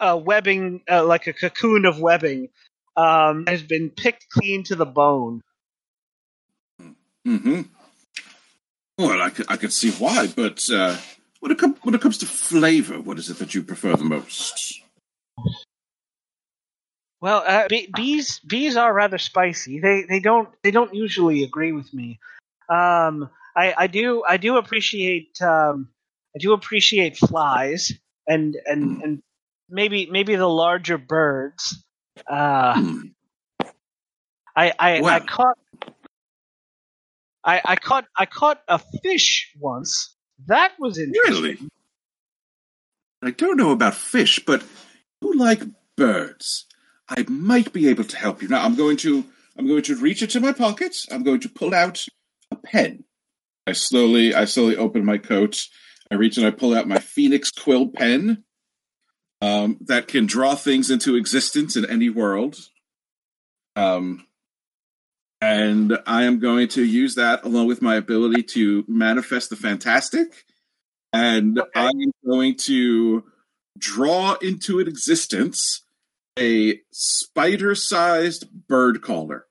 a 0.00 0.16
webbing, 0.16 0.80
uh, 0.90 1.04
like 1.04 1.26
a 1.26 1.32
cocoon 1.34 1.84
of 1.84 2.00
webbing, 2.00 2.48
um, 2.96 3.44
has 3.46 3.62
been 3.62 3.90
picked 3.90 4.30
clean 4.30 4.64
to 4.64 4.76
the 4.76 4.86
bone. 4.86 5.42
hmm 7.26 7.62
Well, 8.96 9.20
I 9.20 9.28
could, 9.28 9.46
I 9.50 9.56
could 9.58 9.72
see 9.72 9.90
why, 9.90 10.26
but 10.34 10.64
uh, 10.72 10.96
when 11.40 11.52
it 11.52 11.58
com- 11.58 11.76
when 11.82 11.94
it 11.94 12.00
comes 12.00 12.16
to 12.18 12.26
flavor, 12.26 12.98
what 12.98 13.18
is 13.18 13.28
it 13.28 13.38
that 13.40 13.54
you 13.54 13.62
prefer 13.62 13.94
the 13.94 14.04
most? 14.04 14.80
Well, 17.20 17.42
uh, 17.46 17.66
be- 17.68 17.90
bees 17.94 18.38
bees 18.40 18.76
are 18.76 18.92
rather 18.92 19.18
spicy. 19.18 19.80
They 19.80 20.04
they 20.08 20.20
don't 20.20 20.48
they 20.62 20.70
don't 20.70 20.94
usually 20.94 21.42
agree 21.42 21.72
with 21.72 21.92
me. 21.92 22.20
Um, 22.68 23.30
I, 23.56 23.74
I 23.76 23.86
do 23.86 24.22
I 24.28 24.36
do 24.36 24.56
appreciate 24.56 25.40
um, 25.42 25.88
I 26.36 26.38
do 26.38 26.52
appreciate 26.52 27.16
flies 27.16 27.92
and 28.26 28.56
and 28.66 29.02
and 29.02 29.22
maybe 29.68 30.06
maybe 30.06 30.36
the 30.36 30.48
larger 30.48 30.98
birds. 30.98 31.82
Uh. 32.30 32.82
I 34.58 34.72
I, 34.76 35.00
I 35.00 35.20
caught 35.20 35.58
I, 37.44 37.60
I 37.64 37.76
caught 37.76 38.06
I 38.16 38.26
caught 38.26 38.60
a 38.68 38.80
fish 39.02 39.54
once. 39.58 40.16
That 40.46 40.72
was 40.78 40.98
interesting. 40.98 41.34
Really? 41.34 41.58
I 43.22 43.30
don't 43.30 43.56
know 43.56 43.70
about 43.70 43.94
fish, 43.94 44.40
but 44.44 44.62
you 45.22 45.36
like 45.36 45.62
birds. 45.96 46.66
I 47.08 47.24
might 47.28 47.72
be 47.72 47.88
able 47.88 48.04
to 48.04 48.16
help 48.16 48.42
you. 48.42 48.48
Now 48.48 48.64
I'm 48.64 48.74
going 48.74 48.96
to 48.98 49.24
I'm 49.56 49.66
going 49.66 49.82
to 49.84 49.96
reach 49.96 50.22
into 50.22 50.40
my 50.40 50.52
pocket. 50.52 50.96
I'm 51.10 51.22
going 51.22 51.40
to 51.40 51.48
pull 51.48 51.74
out 51.74 52.04
a 52.50 52.56
pen. 52.56 53.04
I 53.66 53.72
slowly 53.72 54.34
I 54.34 54.44
slowly 54.44 54.76
open 54.76 55.04
my 55.04 55.18
coat. 55.18 55.66
I 56.10 56.14
reach 56.14 56.36
and 56.38 56.46
I 56.46 56.50
pull 56.50 56.74
out 56.74 56.88
my 56.88 56.98
Phoenix 56.98 57.50
Quill 57.50 57.88
pen. 57.88 58.44
Um, 59.40 59.78
that 59.82 60.08
can 60.08 60.26
draw 60.26 60.56
things 60.56 60.90
into 60.90 61.14
existence 61.14 61.76
in 61.76 61.84
any 61.88 62.10
world. 62.10 62.56
Um, 63.76 64.26
and 65.40 65.96
I 66.06 66.24
am 66.24 66.40
going 66.40 66.66
to 66.68 66.84
use 66.84 67.14
that 67.14 67.44
along 67.44 67.68
with 67.68 67.80
my 67.80 67.94
ability 67.94 68.42
to 68.54 68.84
manifest 68.88 69.50
the 69.50 69.56
fantastic. 69.56 70.44
And 71.12 71.58
Okay. 71.60 71.70
I 71.76 71.86
am 71.86 72.12
going 72.26 72.56
to 72.62 73.24
draw 73.78 74.34
into 74.42 74.80
existence 74.80 75.82
a 76.38 76.80
spider 76.90 77.74
sized 77.74 78.48
bird 78.68 79.02
caller. 79.02 79.46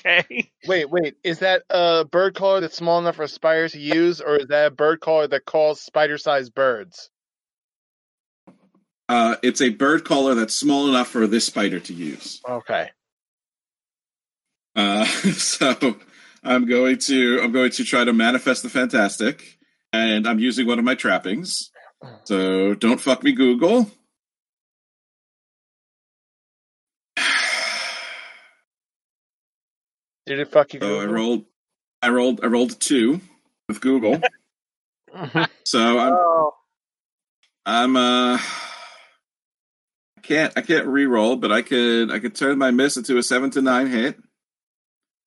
Okay. 0.00 0.50
Wait, 0.66 0.90
wait. 0.90 1.16
Is 1.22 1.40
that 1.40 1.62
a 1.68 2.04
bird 2.04 2.34
caller 2.34 2.60
that's 2.60 2.76
small 2.76 2.98
enough 2.98 3.16
for 3.16 3.24
a 3.24 3.28
spider 3.28 3.68
to 3.68 3.78
use, 3.78 4.20
or 4.20 4.36
is 4.36 4.46
that 4.48 4.66
a 4.68 4.70
bird 4.70 5.00
caller 5.00 5.26
that 5.26 5.44
calls 5.44 5.80
spider-sized 5.80 6.54
birds? 6.54 7.10
Uh, 9.08 9.36
it's 9.42 9.60
a 9.60 9.70
bird 9.70 10.04
caller 10.04 10.34
that's 10.34 10.54
small 10.54 10.88
enough 10.88 11.08
for 11.08 11.26
this 11.26 11.44
spider 11.44 11.80
to 11.80 11.92
use. 11.92 12.40
Okay. 12.48 12.90
Uh, 14.74 15.04
so 15.34 15.96
I'm 16.42 16.66
going 16.66 16.98
to 16.98 17.40
I'm 17.42 17.52
going 17.52 17.72
to 17.72 17.84
try 17.84 18.04
to 18.04 18.12
manifest 18.12 18.62
the 18.62 18.70
fantastic, 18.70 19.58
and 19.92 20.26
I'm 20.26 20.38
using 20.38 20.66
one 20.66 20.78
of 20.78 20.84
my 20.84 20.94
trappings. 20.94 21.70
So 22.24 22.74
don't 22.74 23.00
fuck 23.00 23.22
me, 23.22 23.32
Google. 23.32 23.90
Did 30.26 30.38
it 30.38 30.48
fuck 30.50 30.72
you? 30.74 30.80
So 30.80 31.00
I 31.00 31.06
rolled, 31.06 31.44
I 32.02 32.08
rolled, 32.10 32.40
I 32.44 32.46
rolled 32.46 32.78
two 32.80 33.20
with 33.68 33.80
Google. 33.80 34.20
so 35.64 35.98
I'm, 35.98 36.12
Oh, 36.12 36.52
I'm, 37.66 37.96
uh, 37.96 38.38
I 38.38 38.40
can't, 40.22 40.52
I 40.56 40.60
can't 40.62 40.86
re-roll, 40.86 41.36
but 41.36 41.50
I 41.52 41.62
could, 41.62 42.10
I 42.10 42.18
could 42.20 42.34
turn 42.34 42.58
my 42.58 42.70
miss 42.70 42.96
into 42.96 43.18
a 43.18 43.22
seven 43.22 43.50
to 43.50 43.62
nine 43.62 43.88
hit. 43.88 44.18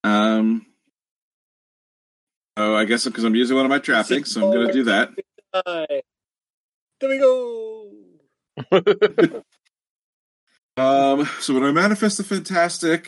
Um, 0.04 0.66
Oh, 2.56 2.76
I 2.76 2.86
guess 2.86 3.04
because 3.06 3.24
I'm 3.24 3.34
using 3.36 3.56
one 3.58 3.66
of 3.66 3.70
my 3.72 3.80
trappings, 3.80 4.32
so 4.32 4.46
I'm 4.46 4.54
going 4.54 4.68
to 4.68 4.74
do 4.74 4.84
that. 4.84 5.10
There 7.04 7.10
we 7.10 7.18
go. 7.20 7.92
Um, 10.76 11.30
so 11.40 11.54
when 11.54 11.64
I 11.64 11.72
manifest 11.72 12.18
the 12.18 12.24
fantastic, 12.24 13.08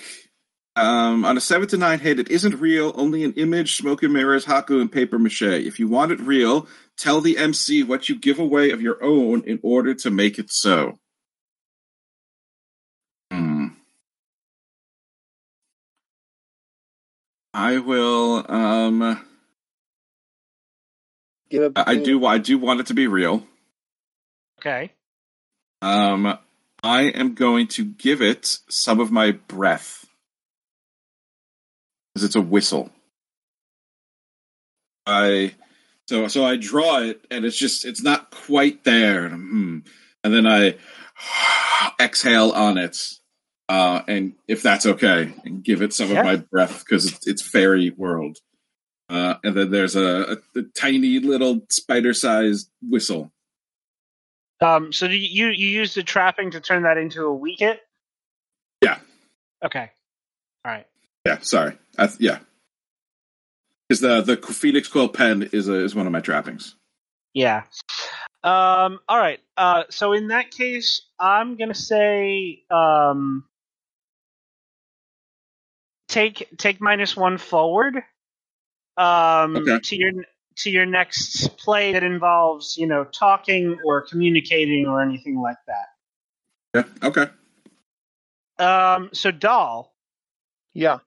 um, 0.75 1.25
on 1.25 1.35
a 1.35 1.41
seven 1.41 1.67
to 1.69 1.77
nine 1.77 1.97
hit, 1.97 2.19
it 2.19 2.29
isn't 2.29 2.59
real, 2.59 2.93
only 2.95 3.23
an 3.23 3.33
image, 3.33 3.75
smoke 3.75 4.03
and 4.03 4.13
mirrors, 4.13 4.45
haku, 4.45 4.79
and 4.81 4.91
paper 4.91 5.17
mache. 5.17 5.41
If 5.41 5.79
you 5.79 5.87
want 5.87 6.11
it 6.11 6.19
real, 6.19 6.67
tell 6.95 7.21
the 7.21 7.39
MC 7.39 7.81
what 7.81 8.07
you 8.07 8.19
give 8.19 8.37
away 8.37 8.69
of 8.69 8.83
your 8.83 9.03
own 9.03 9.41
in 9.45 9.59
order 9.63 9.95
to 9.95 10.11
make 10.11 10.37
it 10.37 10.51
so. 10.51 10.99
Hmm. 13.31 13.69
I 17.51 17.79
will. 17.79 18.45
Um, 18.47 19.25
Give 21.49 21.63
it. 21.63 21.71
I 21.75 21.93
I 21.93 21.95
do. 21.95 22.23
I 22.27 22.37
do 22.37 22.59
want 22.59 22.81
it 22.81 22.85
to 22.87 22.93
be 22.93 23.07
real. 23.07 23.43
Okay. 24.59 24.91
Um, 25.81 26.37
I 26.83 27.03
am 27.03 27.33
going 27.35 27.67
to 27.69 27.85
give 27.85 28.21
it 28.21 28.59
some 28.69 28.99
of 28.99 29.11
my 29.11 29.31
breath 29.31 30.05
because 32.13 32.23
it's 32.25 32.35
a 32.35 32.41
whistle. 32.41 32.89
I 35.05 35.53
so 36.07 36.27
so 36.27 36.45
I 36.45 36.55
draw 36.55 36.99
it 36.99 37.25
and 37.29 37.45
it's 37.45 37.57
just 37.57 37.85
it's 37.85 38.01
not 38.03 38.31
quite 38.31 38.83
there, 38.83 39.25
and, 39.25 39.33
hmm. 39.35 39.77
and 40.23 40.33
then 40.33 40.47
I 40.47 40.75
exhale 41.99 42.51
on 42.51 42.77
it, 42.77 42.97
uh, 43.69 44.01
and 44.07 44.33
if 44.47 44.63
that's 44.63 44.85
okay, 44.85 45.33
and 45.43 45.63
give 45.63 45.81
it 45.81 45.93
some 45.93 46.09
Yeah. 46.09 46.19
of 46.19 46.25
my 46.25 46.35
breath 46.37 46.79
because 46.79 47.05
it's, 47.11 47.27
it's 47.27 47.41
fairy 47.41 47.91
world. 47.91 48.37
Uh, 49.07 49.35
and 49.43 49.55
then 49.55 49.69
there's 49.69 49.95
a, 49.95 50.37
a, 50.55 50.59
a 50.59 50.63
tiny 50.75 51.19
little 51.19 51.63
spider-sized 51.69 52.71
whistle. 52.81 53.31
Um, 54.61 54.93
so 54.93 55.07
do 55.07 55.15
you 55.15 55.47
you 55.47 55.67
use 55.67 55.93
the 55.93 56.03
trapping 56.03 56.51
to 56.51 56.61
turn 56.61 56.83
that 56.83 56.97
into 56.97 57.25
a 57.25 57.33
weak 57.33 57.59
hit? 57.59 57.81
Yeah. 58.81 58.99
Okay. 59.63 59.91
All 60.63 60.71
right. 60.71 60.87
Yeah, 61.25 61.39
sorry. 61.39 61.77
I, 61.97 62.07
th- 62.07 62.19
yeah, 62.19 62.39
because 63.89 63.99
the 64.01 64.21
the 64.21 64.37
Phoenix 64.37 64.87
Quill 64.87 65.09
pen 65.09 65.49
is 65.51 65.67
a, 65.67 65.83
is 65.83 65.95
one 65.95 66.05
of 66.05 66.11
my 66.11 66.21
trappings. 66.21 66.75
Yeah. 67.33 67.63
Um, 68.43 68.99
all 69.09 69.17
right. 69.17 69.39
Uh, 69.57 69.83
so 69.89 70.13
in 70.13 70.27
that 70.27 70.51
case, 70.51 71.01
I'm 71.19 71.57
gonna 71.57 71.73
say 71.73 72.63
um, 72.69 73.43
take 76.07 76.47
take 76.57 76.79
minus 76.79 77.17
one 77.17 77.37
forward. 77.37 77.95
Um, 78.97 79.57
Okay. 79.57 79.79
to 79.79 79.95
your 79.97 80.11
to 80.57 80.69
your 80.69 80.85
next 80.85 81.57
play 81.57 81.93
that 81.93 82.03
involves 82.03 82.77
you 82.77 82.87
know 82.87 83.03
talking 83.03 83.77
or 83.85 84.01
communicating 84.01 84.85
or 84.87 85.01
anything 85.01 85.39
like 85.39 85.57
that. 85.67 86.85
Yeah. 87.01 87.07
Okay. 87.07 87.27
Um, 88.57 89.09
so 89.13 89.31
Doll. 89.31 89.93
yeah. 90.73 90.99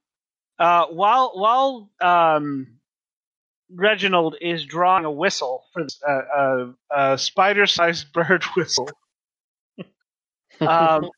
Uh, 0.58 0.86
while 0.86 1.32
while 1.34 1.90
um, 2.00 2.78
Reginald 3.72 4.36
is 4.40 4.64
drawing 4.64 5.04
a 5.04 5.10
whistle 5.10 5.64
for 5.72 5.82
this, 5.84 6.00
uh, 6.06 6.20
a, 6.36 7.12
a 7.12 7.18
spider-sized 7.18 8.12
bird 8.12 8.42
whistle, 8.56 8.90
um, 10.60 11.10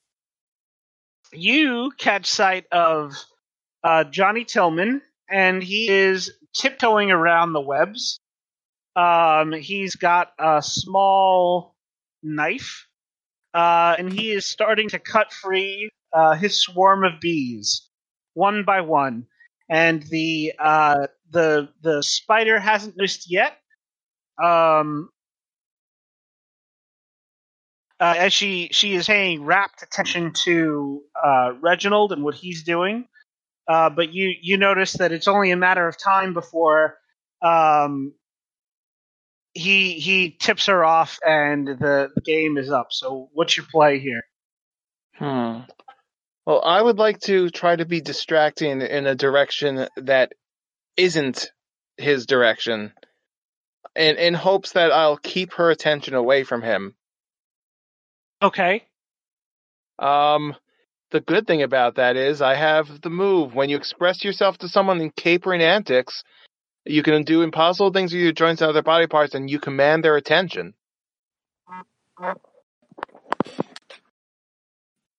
you 1.33 1.93
catch 1.97 2.27
sight 2.27 2.67
of 2.71 3.15
uh, 3.83 4.05
Johnny 4.05 4.45
Tillman, 4.45 5.01
and 5.31 5.63
he 5.63 5.89
is 5.89 6.33
tiptoeing 6.55 7.11
around 7.11 7.53
the 7.53 7.61
webs. 7.61 8.21
Um, 8.97 9.53
he's 9.53 9.97
got 9.97 10.33
a 10.39 10.63
small 10.63 11.77
knife, 12.23 12.87
uh, 13.55 13.95
and 13.99 14.13
he 14.13 14.33
is 14.33 14.47
starting 14.47 14.89
to 14.91 14.99
cut 14.99 15.33
free 15.33 15.91
uh, 16.13 16.35
his 16.35 16.61
swarm 16.61 17.05
of 17.05 17.21
bees 17.21 17.89
one 18.35 18.65
by 18.65 18.81
one. 18.81 19.27
And 19.69 20.03
the 20.03 20.55
uh, 20.59 21.07
the 21.31 21.69
the 21.83 22.03
spider 22.03 22.59
hasn't 22.59 22.97
noticed 22.97 23.31
yet. 23.31 23.57
Um, 24.43 25.11
uh, 28.01 28.15
as 28.19 28.33
she 28.33 28.71
she 28.73 28.95
is 28.95 29.07
paying 29.07 29.45
rapt 29.45 29.83
attention 29.83 30.33
to 30.33 31.03
uh, 31.23 31.53
Reginald 31.61 32.13
and 32.13 32.25
what 32.25 32.35
he's 32.35 32.65
doing, 32.65 33.07
uh, 33.69 33.91
but 33.91 34.13
you 34.13 34.35
you 34.41 34.57
notice 34.57 34.95
that 34.95 35.13
it's 35.13 35.29
only 35.29 35.51
a 35.51 35.57
matter 35.57 35.87
of 35.87 35.99
time 35.99 36.35
before 36.35 36.99
um, 37.43 38.13
he 39.53 39.95
he 39.95 40.31
tips 40.31 40.67
her 40.67 40.85
off 40.85 41.19
and 41.27 41.67
the, 41.67 42.11
the 42.15 42.21
game 42.21 42.57
is 42.57 42.71
up. 42.71 42.89
So 42.91 43.29
what's 43.33 43.57
your 43.57 43.67
play 43.71 43.99
here? 43.99 44.23
Hmm. 45.17 45.61
Well, 46.47 46.63
I 46.65 46.81
would 46.81 46.99
like 46.99 47.21
to 47.21 47.51
try 47.51 47.77
to 47.77 47.85
be 47.85 48.01
distracting 48.01 48.81
in 48.81 49.07
a 49.07 49.15
direction 49.15 49.87
that 49.97 50.33
isn't 50.97 51.51
his 51.97 52.27
direction, 52.27 52.93
in 53.95 54.17
in 54.17 54.35
hopes 54.35 54.73
that 54.73 54.91
I'll 54.91 55.17
keep 55.17 55.55
her 55.55 55.71
attention 55.71 56.15
away 56.15 56.45
from 56.45 56.63
him. 56.63 56.95
Okay. 58.43 58.85
Um, 59.99 60.57
the 61.11 61.21
good 61.21 61.47
thing 61.47 61.63
about 61.63 61.97
that 61.97 62.17
is 62.17 62.41
I 62.43 62.55
have 62.55 63.01
the 63.03 63.11
move. 63.11 63.55
When 63.55 63.69
you 63.69 63.77
express 63.77 64.25
yourself 64.25 64.59
to 64.59 64.69
someone 64.69 65.01
in 65.01 65.11
capering 65.11 65.63
antics, 65.63 66.23
you 66.85 67.03
can 67.03 67.25
do 67.25 67.43
impossible 67.43 67.91
things 67.93 68.13
with 68.13 68.23
your 68.23 68.33
joints 68.33 68.63
and 68.63 68.69
other 68.71 68.83
body 68.83 69.07
parts, 69.07 69.35
and 69.35 69.51
you 69.51 69.59
command 69.59 70.05
their 70.05 70.17
attention. 70.17 70.75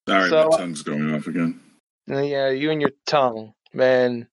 Sorry, 0.08 0.30
So- 0.30 0.50
my 0.52 0.58
tongue's 0.58 0.84
going 0.84 1.14
off 1.14 1.28
again. 1.28 1.60
Uh, 2.10 2.20
Yeah, 2.22 2.50
you 2.50 2.72
and 2.72 2.82
your 2.82 2.92
tongue, 3.06 3.54
man. 3.74 4.28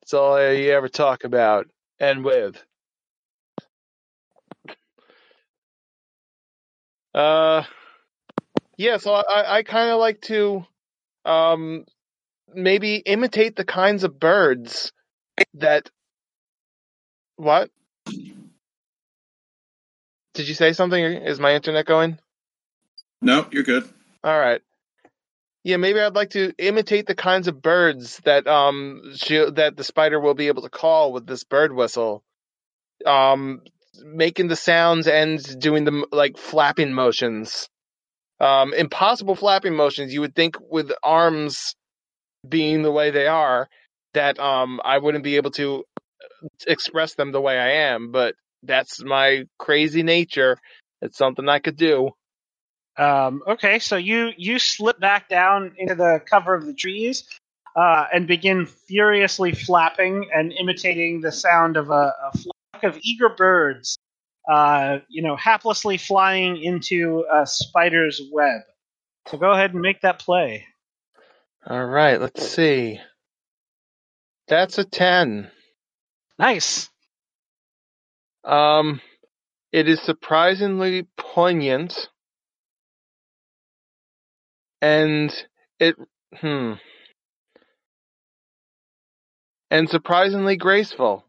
That's 0.00 0.14
all 0.14 0.52
you 0.52 0.72
ever 0.72 0.88
talk 0.88 1.24
about 1.24 1.68
and 1.98 2.24
with. 2.24 2.62
Uh, 7.14 7.64
yeah. 8.76 8.96
So 8.98 9.12
I, 9.14 9.58
I 9.58 9.62
kind 9.62 9.90
of 9.90 9.98
like 10.00 10.20
to, 10.22 10.64
um, 11.24 11.84
maybe 12.54 12.96
imitate 12.96 13.56
the 13.56 13.64
kinds 13.64 14.04
of 14.04 14.18
birds 14.18 14.92
that. 15.54 15.90
What? 17.36 17.70
Did 20.34 20.48
you 20.48 20.54
say 20.54 20.72
something? 20.72 21.02
Is 21.02 21.40
my 21.40 21.54
internet 21.54 21.86
going? 21.86 22.18
No, 23.20 23.46
you're 23.50 23.62
good. 23.62 23.88
All 24.24 24.38
right. 24.38 24.60
Yeah, 25.64 25.76
maybe 25.76 26.00
I'd 26.00 26.16
like 26.16 26.30
to 26.30 26.52
imitate 26.58 27.06
the 27.06 27.14
kinds 27.14 27.46
of 27.46 27.62
birds 27.62 28.20
that 28.24 28.46
um 28.46 29.12
she, 29.14 29.44
that 29.54 29.76
the 29.76 29.84
spider 29.84 30.18
will 30.18 30.34
be 30.34 30.48
able 30.48 30.62
to 30.62 30.68
call 30.68 31.12
with 31.12 31.26
this 31.26 31.44
bird 31.44 31.72
whistle. 31.72 32.24
Um, 33.06 33.62
making 34.04 34.48
the 34.48 34.56
sounds 34.56 35.06
and 35.06 35.40
doing 35.60 35.84
the 35.84 36.06
like 36.10 36.36
flapping 36.36 36.92
motions. 36.92 37.68
Um, 38.42 38.74
impossible 38.74 39.36
flapping 39.36 39.74
motions. 39.74 40.12
You 40.12 40.20
would 40.20 40.34
think 40.34 40.56
with 40.60 40.92
arms 41.02 41.74
being 42.46 42.82
the 42.82 42.92
way 42.92 43.10
they 43.10 43.26
are 43.28 43.68
that 44.14 44.38
um 44.38 44.80
I 44.84 44.98
wouldn't 44.98 45.24
be 45.24 45.36
able 45.36 45.52
to 45.52 45.84
express 46.66 47.14
them 47.14 47.32
the 47.32 47.40
way 47.40 47.58
I 47.58 47.92
am, 47.92 48.10
but 48.10 48.34
that's 48.62 49.02
my 49.02 49.44
crazy 49.58 50.02
nature. 50.02 50.58
It's 51.00 51.18
something 51.18 51.48
I 51.48 51.58
could 51.58 51.76
do. 51.76 52.10
Um, 52.96 53.42
okay, 53.46 53.78
so 53.78 53.96
you 53.96 54.30
you 54.36 54.58
slip 54.58 55.00
back 55.00 55.28
down 55.28 55.72
into 55.78 55.94
the 55.94 56.20
cover 56.28 56.54
of 56.54 56.66
the 56.66 56.74
trees 56.74 57.24
uh, 57.74 58.04
and 58.12 58.26
begin 58.26 58.66
furiously 58.66 59.52
flapping 59.52 60.28
and 60.34 60.52
imitating 60.52 61.20
the 61.20 61.32
sound 61.32 61.76
of 61.76 61.90
a, 61.90 62.12
a 62.32 62.38
flock 62.38 62.84
of 62.84 62.98
eager 63.02 63.30
birds, 63.30 63.96
uh, 64.52 64.98
you 65.08 65.22
know, 65.22 65.34
haplessly 65.34 65.98
flying 65.98 66.62
into 66.62 67.24
a 67.32 67.46
spider's 67.46 68.20
web. 68.30 68.60
So 69.28 69.38
go 69.38 69.50
ahead 69.50 69.72
and 69.72 69.80
make 69.80 70.02
that 70.02 70.18
play. 70.18 70.66
All 71.66 71.86
right, 71.86 72.20
let's 72.20 72.46
see. 72.46 73.00
That's 74.48 74.76
a 74.76 74.84
10. 74.84 75.50
Nice. 76.38 76.90
Um, 78.44 79.00
it 79.72 79.88
is 79.88 80.02
surprisingly 80.02 81.06
poignant. 81.16 82.10
And 84.82 85.32
it, 85.80 85.96
hmm. 86.34 86.74
And 89.70 89.88
surprisingly 89.88 90.56
graceful. 90.56 91.24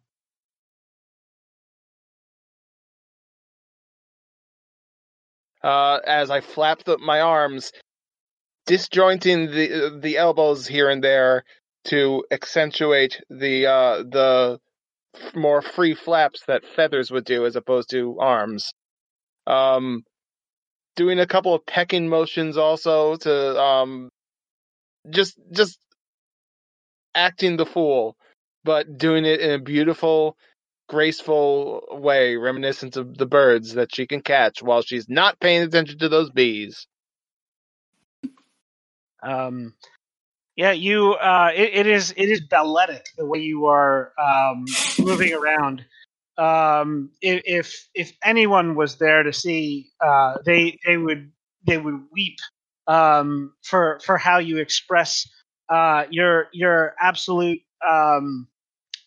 Uh, 5.64 6.00
as 6.06 6.30
I 6.30 6.42
flap 6.42 6.84
the, 6.84 6.98
my 6.98 7.22
arms, 7.22 7.72
disjointing 8.66 9.52
the 9.52 10.00
the 10.02 10.18
elbows 10.18 10.68
here 10.68 10.90
and 10.90 11.04
there 11.04 11.44
to 11.86 12.26
accentuate 12.32 13.22
the 13.30 13.68
uh, 13.68 13.98
the 14.04 14.60
more 15.36 15.62
free 15.62 15.94
flaps 15.94 16.44
that 16.48 16.64
feathers 16.76 17.12
would 17.12 17.26
do 17.26 17.46
as 17.46 17.56
opposed 17.56 17.90
to 17.92 18.18
arms. 18.20 18.74
Um, 19.46 20.04
doing 20.96 21.20
a 21.20 21.28
couple 21.28 21.54
of 21.54 21.66
pecking 21.66 22.08
motions 22.08 22.58
also 22.58 23.16
to 23.18 23.62
um, 23.62 24.10
just 25.10 25.38
just 25.52 25.78
acting 27.16 27.58
the 27.58 27.66
fool, 27.66 28.16
but 28.64 28.98
doing 28.98 29.26
it 29.26 29.42
in 29.42 29.52
a 29.52 29.60
beautiful, 29.60 30.36
graceful 30.88 31.84
way, 31.92 32.36
reminiscent 32.36 32.98
of 32.98 33.18
the 33.18 33.26
birds 33.26 33.74
that 33.74 33.94
she 33.94 34.08
can 34.08 34.22
catch 34.22 34.62
while 34.62 34.82
she's 34.82 35.10
not 35.10 35.40
paying 35.40 35.64
attention 35.64 35.98
to 36.00 36.10
those 36.10 36.30
bees. 36.30 36.88
Um, 39.22 39.74
yeah, 40.56 40.72
you. 40.72 41.14
Uh, 41.14 41.52
it, 41.56 41.70
it 41.74 41.88
is 41.88 42.14
it 42.16 42.30
is 42.30 42.42
balletic 42.42 43.06
the 43.18 43.26
way 43.26 43.40
you 43.40 43.66
are 43.66 44.12
um, 44.22 44.66
moving 45.00 45.34
around. 45.34 45.84
Um, 46.38 47.12
if, 47.22 47.88
if 47.94 48.12
anyone 48.24 48.76
was 48.76 48.98
there 48.98 49.24
to 49.24 49.34
see, 49.34 49.92
uh, 50.04 50.38
they 50.46 50.78
they 50.86 50.98
would 50.98 51.32
they 51.66 51.78
would 51.78 52.02
weep 52.12 52.38
um, 52.88 53.54
for 53.64 54.00
for 54.04 54.18
how 54.18 54.40
you 54.40 54.58
express 54.58 55.28
uh, 55.70 56.06
your 56.10 56.50
your 56.54 56.96
absolute 57.02 57.62
um, 57.88 58.48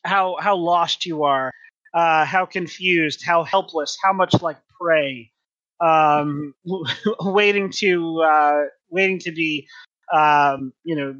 how 0.04 0.36
how 0.40 0.56
lost 0.56 1.06
you 1.06 1.24
are, 1.24 1.52
uh, 1.96 2.26
how 2.26 2.46
confused, 2.46 3.24
how 3.26 3.44
helpless, 3.44 3.98
how 4.04 4.14
much 4.14 4.42
like 4.42 4.58
prey, 4.80 5.32
um, 5.80 6.54
waiting 7.22 7.70
to 7.70 8.22
uh, 8.22 8.64
waiting 8.90 9.20
to 9.20 9.32
be 9.32 9.68
um, 10.12 10.74
you 10.84 10.96
know 10.96 11.16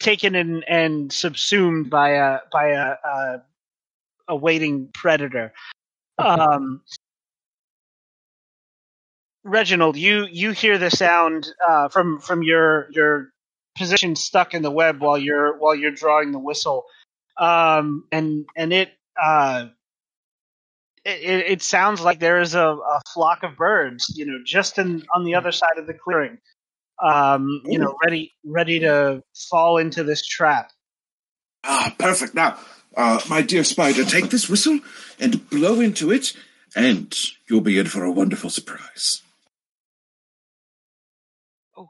taken 0.00 0.34
and, 0.34 0.64
and 0.68 1.12
subsumed 1.12 1.90
by 1.90 2.10
a 2.10 2.38
by 2.52 2.68
a, 2.70 2.94
a, 3.04 3.42
a 4.28 4.36
waiting 4.36 4.88
predator. 4.94 5.52
Um, 6.18 6.82
Reginald, 9.44 9.96
you 9.96 10.26
you 10.30 10.52
hear 10.52 10.78
the 10.78 10.90
sound 10.90 11.48
uh, 11.66 11.88
from 11.88 12.20
from 12.20 12.42
your 12.42 12.88
your 12.92 13.32
position 13.76 14.16
stuck 14.16 14.54
in 14.54 14.62
the 14.62 14.70
web 14.70 15.00
while 15.00 15.18
you're 15.18 15.58
while 15.58 15.74
you're 15.74 15.90
drawing 15.92 16.32
the 16.32 16.38
whistle, 16.38 16.84
um, 17.38 18.04
and 18.12 18.46
and 18.56 18.72
it, 18.72 18.92
uh, 19.20 19.68
it 21.04 21.52
it 21.52 21.62
sounds 21.62 22.00
like 22.00 22.20
there 22.20 22.40
is 22.40 22.54
a, 22.54 22.66
a 22.66 23.00
flock 23.14 23.42
of 23.42 23.56
birds, 23.56 24.12
you 24.16 24.26
know, 24.26 24.38
just 24.44 24.78
in 24.78 25.04
on 25.14 25.24
the 25.24 25.34
other 25.34 25.52
side 25.52 25.78
of 25.78 25.86
the 25.86 25.94
clearing 25.94 26.38
um, 27.02 27.62
you 27.64 27.78
know, 27.78 27.96
ready 28.04 28.32
ready 28.44 28.80
to 28.80 29.22
fall 29.50 29.78
into 29.78 30.04
this 30.04 30.26
trap. 30.26 30.70
Ah, 31.64 31.94
perfect. 31.98 32.34
Now, 32.34 32.58
uh, 32.96 33.20
my 33.28 33.42
dear 33.42 33.64
spider, 33.64 34.04
take 34.04 34.30
this 34.30 34.48
whistle 34.48 34.80
and 35.18 35.48
blow 35.50 35.80
into 35.80 36.10
it, 36.10 36.34
and 36.76 37.14
you'll 37.48 37.60
be 37.60 37.78
in 37.78 37.86
for 37.86 38.04
a 38.04 38.10
wonderful 38.12 38.50
surprise. 38.50 39.22
Oh, 41.76 41.88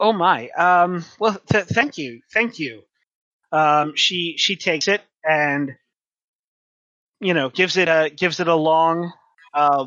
oh 0.00 0.12
my. 0.12 0.48
Um, 0.50 1.04
well, 1.18 1.40
th- 1.50 1.64
thank 1.64 1.98
you, 1.98 2.20
thank 2.32 2.58
you. 2.58 2.82
Um, 3.50 3.94
she 3.96 4.36
she 4.38 4.56
takes 4.56 4.88
it 4.88 5.02
and 5.24 5.72
you 7.22 7.34
know 7.34 7.48
gives 7.48 7.76
it 7.76 7.88
a 7.88 8.10
gives 8.14 8.40
it 8.40 8.48
a 8.48 8.54
long 8.54 9.12
uh, 9.54 9.86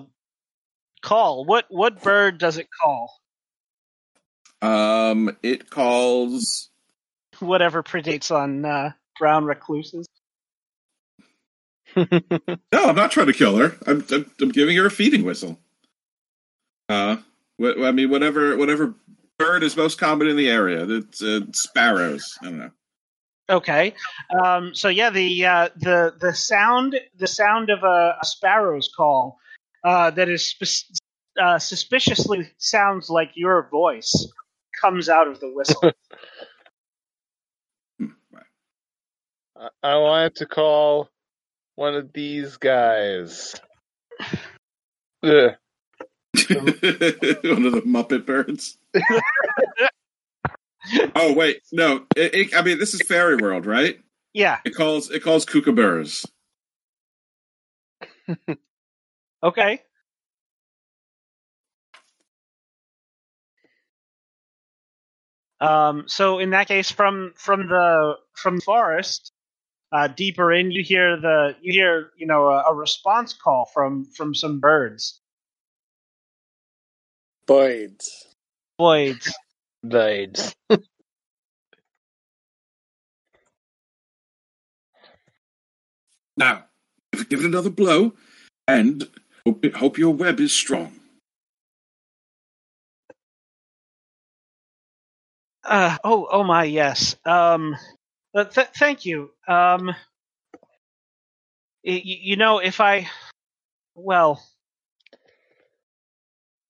call. 1.01 1.45
What 1.45 1.65
what 1.69 2.01
bird 2.01 2.39
does 2.39 2.57
it 2.57 2.67
call? 2.81 3.11
Um, 4.61 5.37
it 5.43 5.69
calls 5.69 6.69
whatever 7.39 7.83
predates 7.83 8.33
on 8.33 8.65
uh, 8.65 8.91
brown 9.19 9.45
recluses. 9.45 10.07
no, 11.95 12.07
I'm 12.73 12.95
not 12.95 13.11
trying 13.11 13.27
to 13.27 13.33
kill 13.33 13.57
her. 13.57 13.77
I'm, 13.85 14.03
I'm, 14.11 14.31
I'm 14.41 14.49
giving 14.49 14.75
her 14.77 14.87
a 14.87 14.91
feeding 14.91 15.23
whistle. 15.23 15.59
Uh, 16.89 17.17
wh- 17.61 17.79
I 17.81 17.91
mean, 17.91 18.09
whatever 18.09 18.57
whatever 18.57 18.95
bird 19.37 19.63
is 19.63 19.77
most 19.77 19.99
common 19.99 20.27
in 20.27 20.37
the 20.37 20.49
area. 20.49 20.85
It's 20.87 21.21
uh, 21.21 21.41
sparrows. 21.51 22.37
I 22.41 22.45
don't 22.45 22.57
know. 22.57 22.71
Okay, 23.47 23.93
um, 24.43 24.73
so 24.73 24.89
yeah, 24.89 25.11
the 25.11 25.45
uh, 25.45 25.69
the 25.75 26.15
the 26.19 26.33
sound 26.33 26.99
the 27.15 27.27
sound 27.27 27.69
of 27.69 27.83
a, 27.83 28.17
a 28.19 28.25
sparrow's 28.25 28.89
call 28.95 29.37
uh, 29.83 30.09
that 30.11 30.29
is 30.29 30.47
spe- 30.47 30.99
uh, 31.39 31.59
suspiciously 31.59 32.49
sounds 32.57 33.09
like 33.09 33.31
your 33.35 33.69
voice 33.69 34.33
comes 34.81 35.09
out 35.09 35.27
of 35.27 35.39
the 35.39 35.51
whistle. 35.53 35.91
I 39.83 39.97
wanted 39.97 40.35
to 40.37 40.47
call 40.47 41.09
one 41.75 41.95
of 41.95 42.13
these 42.13 42.57
guys. 42.57 43.55
One 45.21 45.55
of 47.65 47.71
the 47.71 47.81
Muppet 47.85 48.25
birds. 48.25 48.77
oh 51.15 51.33
wait, 51.33 51.61
no. 51.71 52.05
It, 52.15 52.33
it, 52.33 52.55
I 52.55 52.61
mean, 52.61 52.79
this 52.79 52.93
is 52.93 53.01
Fairy 53.01 53.35
World, 53.35 53.65
right? 53.65 53.99
Yeah. 54.33 54.59
It 54.65 54.75
calls 54.75 55.09
it 55.09 55.21
calls 55.23 55.45
kookaburras. 55.45 56.25
okay. 59.43 59.81
Um, 65.61 66.03
so 66.07 66.39
in 66.39 66.49
that 66.51 66.67
case, 66.67 66.91
from 66.91 67.33
from 67.37 67.67
the 67.67 68.15
from 68.33 68.57
the 68.57 68.61
forest 68.61 69.31
uh, 69.91 70.07
deeper 70.07 70.51
in, 70.51 70.71
you 70.71 70.83
hear 70.83 71.19
the 71.19 71.55
you 71.61 71.73
hear 71.73 72.11
you 72.17 72.27
know 72.27 72.49
a, 72.49 72.63
a 72.69 72.73
response 72.73 73.33
call 73.33 73.69
from 73.73 74.05
from 74.05 74.35
some 74.35 74.59
birds. 74.59 75.21
Boids. 77.47 78.07
Boids. 78.79 79.31
Boids. 79.89 80.55
now, 86.37 86.65
give 87.29 87.39
it 87.41 87.45
another 87.45 87.69
blow, 87.69 88.13
and 88.67 89.07
hope, 89.45 89.65
hope 89.75 89.97
your 89.97 90.13
web 90.13 90.39
is 90.39 90.51
strong. 90.53 90.93
Uh, 95.63 95.97
oh, 96.03 96.27
oh 96.31 96.43
my, 96.43 96.63
yes. 96.65 97.15
Um, 97.25 97.75
th- 98.35 98.47
thank 98.77 99.05
you. 99.05 99.31
Um, 99.47 99.87
y- 101.85 102.03
you 102.05 102.37
know, 102.37 102.59
if 102.59 102.81
I, 102.81 103.09
well, 103.95 104.43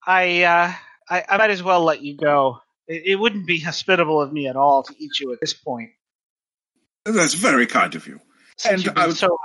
I, 0.05 0.43
uh, 0.43 0.73
I, 1.09 1.23
I 1.29 1.37
might 1.37 1.51
as 1.51 1.63
well 1.63 1.83
let 1.83 2.01
you 2.01 2.17
go. 2.17 2.59
It, 2.87 3.03
it 3.05 3.15
wouldn't 3.15 3.47
be 3.47 3.59
hospitable 3.59 4.21
of 4.21 4.31
me 4.31 4.47
at 4.47 4.55
all 4.55 4.83
to 4.83 4.93
eat 4.97 5.19
you 5.19 5.33
at 5.33 5.39
this 5.39 5.53
point. 5.53 5.91
That's 7.05 7.33
very 7.33 7.67
kind 7.67 7.93
of 7.95 8.07
you. 8.07 8.19
Since 8.57 8.87
and 8.87 8.97
I 8.97 9.07
would, 9.07 9.17
so. 9.17 9.37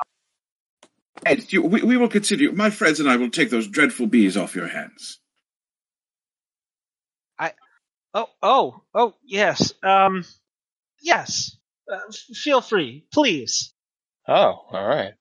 And 1.26 1.52
you, 1.52 1.62
we, 1.62 1.82
we 1.82 1.96
will 1.96 2.08
consider 2.08 2.52
My 2.52 2.70
friends 2.70 3.00
and 3.00 3.08
I 3.10 3.16
will 3.16 3.30
take 3.30 3.50
those 3.50 3.68
dreadful 3.68 4.06
bees 4.06 4.36
off 4.36 4.54
your 4.54 4.68
hands. 4.68 5.18
I, 7.38 7.52
oh, 8.14 8.28
oh, 8.42 8.82
oh, 8.94 9.14
yes. 9.24 9.74
Um, 9.82 10.24
yes. 11.02 11.56
Uh, 11.90 11.98
f- 12.08 12.36
feel 12.36 12.60
free, 12.60 13.04
please. 13.12 13.74
Oh, 14.28 14.64
all 14.70 14.86
right. 14.86 15.14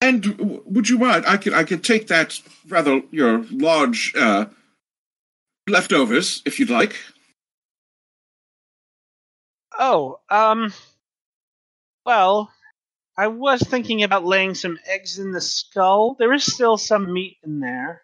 And 0.00 0.22
w- 0.22 0.62
would 0.64 0.88
you 0.88 0.98
mind? 0.98 1.24
I 1.26 1.36
could 1.36 1.52
I 1.52 1.64
could 1.64 1.82
take 1.82 2.06
that 2.08 2.40
rather 2.68 3.02
your 3.10 3.44
large 3.50 4.14
uh, 4.16 4.46
leftovers 5.70 6.42
if 6.44 6.58
you'd 6.58 6.70
like. 6.70 6.96
Oh, 9.78 10.18
um, 10.28 10.72
well, 12.04 12.50
I 13.16 13.28
was 13.28 13.60
thinking 13.60 14.02
about 14.02 14.24
laying 14.24 14.54
some 14.54 14.78
eggs 14.86 15.18
in 15.18 15.30
the 15.30 15.40
skull. 15.40 16.16
There 16.18 16.32
is 16.32 16.44
still 16.44 16.76
some 16.76 17.12
meat 17.12 17.36
in 17.44 17.60
there. 17.60 18.02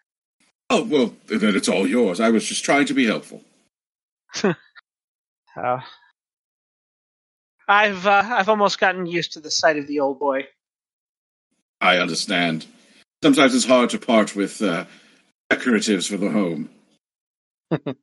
Oh 0.69 0.83
well, 0.83 1.13
then 1.27 1.55
it's 1.55 1.69
all 1.69 1.85
yours. 1.87 2.19
I 2.19 2.29
was 2.29 2.45
just 2.45 2.63
trying 2.63 2.85
to 2.87 2.93
be 2.93 3.05
helpful. 3.05 3.41
Uh, 5.57 5.79
I've 7.65 8.05
uh, 8.05 8.23
I've 8.25 8.49
almost 8.49 8.77
gotten 8.79 9.05
used 9.05 9.33
to 9.33 9.39
the 9.39 9.49
sight 9.49 9.77
of 9.77 9.87
the 9.87 10.01
old 10.01 10.19
boy. 10.19 10.47
I 11.81 11.97
understand. 11.97 12.65
Sometimes 13.23 13.55
it's 13.55 13.65
hard 13.65 13.89
to 13.91 13.99
part 13.99 14.35
with 14.35 14.61
uh, 14.61 14.85
decoratives 15.49 16.09
for 16.09 16.17
the 16.17 16.29
home. 16.29 16.69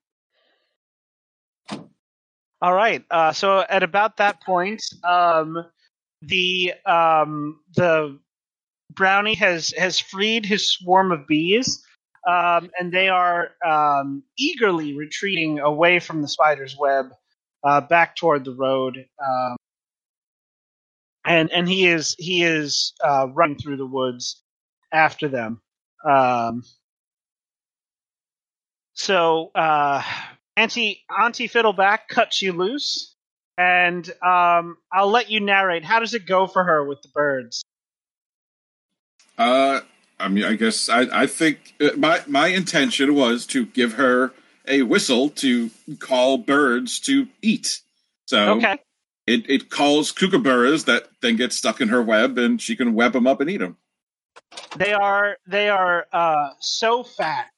All 2.63 2.75
right. 2.75 3.05
Uh, 3.11 3.33
so 3.33 3.61
at 3.61 3.83
about 3.83 4.19
that 4.19 4.43
point, 4.43 4.83
um, 5.05 5.65
the 6.23 6.75
um, 6.87 7.61
the 7.77 8.19
brownie 8.93 9.35
has 9.37 9.75
has 9.79 9.99
freed 9.99 10.47
his 10.47 10.71
swarm 10.71 11.13
of 11.13 11.27
bees, 11.27 11.85
um, 12.29 12.71
and 12.79 12.93
they 12.93 13.09
are 13.09 13.51
um, 13.67 14.23
eagerly 14.39 14.97
retreating 14.97 15.61
away 15.61 15.99
from 16.01 16.23
the 16.23 16.29
spider's 16.29 16.77
web, 16.79 17.07
uh, 17.65 17.81
back 17.83 18.17
toward 18.17 18.45
the 18.45 18.55
road. 18.55 19.07
Um, 19.25 19.57
and 21.25 21.51
and 21.53 21.69
he 21.69 21.87
is 21.87 22.15
he 22.19 22.43
is 22.43 22.95
uh, 23.05 23.29
running 23.33 23.59
through 23.59 23.77
the 23.77 23.87
woods 23.87 24.43
after 24.93 25.29
them. 25.29 25.61
So 28.95 29.51
uh, 29.55 30.03
Auntie 30.57 31.03
Auntie 31.11 31.49
Fiddleback 31.49 32.09
cuts 32.09 32.43
you 32.43 32.53
loose, 32.53 33.15
and 33.57 34.09
um, 34.23 34.77
I'll 34.93 35.11
let 35.11 35.31
you 35.31 35.41
narrate. 35.41 35.85
How 35.85 36.01
does 36.01 36.15
it 36.15 36.27
go 36.27 36.47
for 36.47 36.65
her 36.65 36.85
with 36.85 37.03
the 37.03 37.09
birds? 37.09 37.63
Uh, 39.39 39.81
I 40.21 40.29
mean, 40.29 40.45
I 40.45 40.55
guess 40.55 40.89
I, 40.89 41.23
I 41.23 41.27
think 41.27 41.75
uh, 41.81 41.91
my 41.97 42.21
my 42.27 42.49
intention 42.49 43.15
was 43.15 43.47
to 43.47 43.67
give 43.67 43.95
her 43.95 44.33
a 44.69 44.83
whistle 44.83 45.31
to 45.31 45.71
call 45.99 46.39
birds 46.39 47.01
to 47.01 47.27
eat. 47.41 47.81
So 48.27 48.57
Okay. 48.57 48.79
it, 49.27 49.51
it 49.51 49.71
calls 49.71 50.13
kookaburras 50.13 50.85
that 50.85 51.09
then 51.21 51.37
get 51.37 51.53
stuck 51.53 51.81
in 51.81 51.89
her 51.89 52.03
web, 52.03 52.39
and 52.39 52.61
she 52.61 52.77
can 52.77 52.95
web 52.95 53.13
them 53.15 53.27
up 53.27 53.41
and 53.41 53.51
eat 53.51 53.59
them. 53.59 53.79
They 54.77 54.93
are 54.93 55.39
they 55.47 55.71
are 55.71 56.07
uh, 56.13 56.51
so 56.61 57.03
fat 57.03 57.52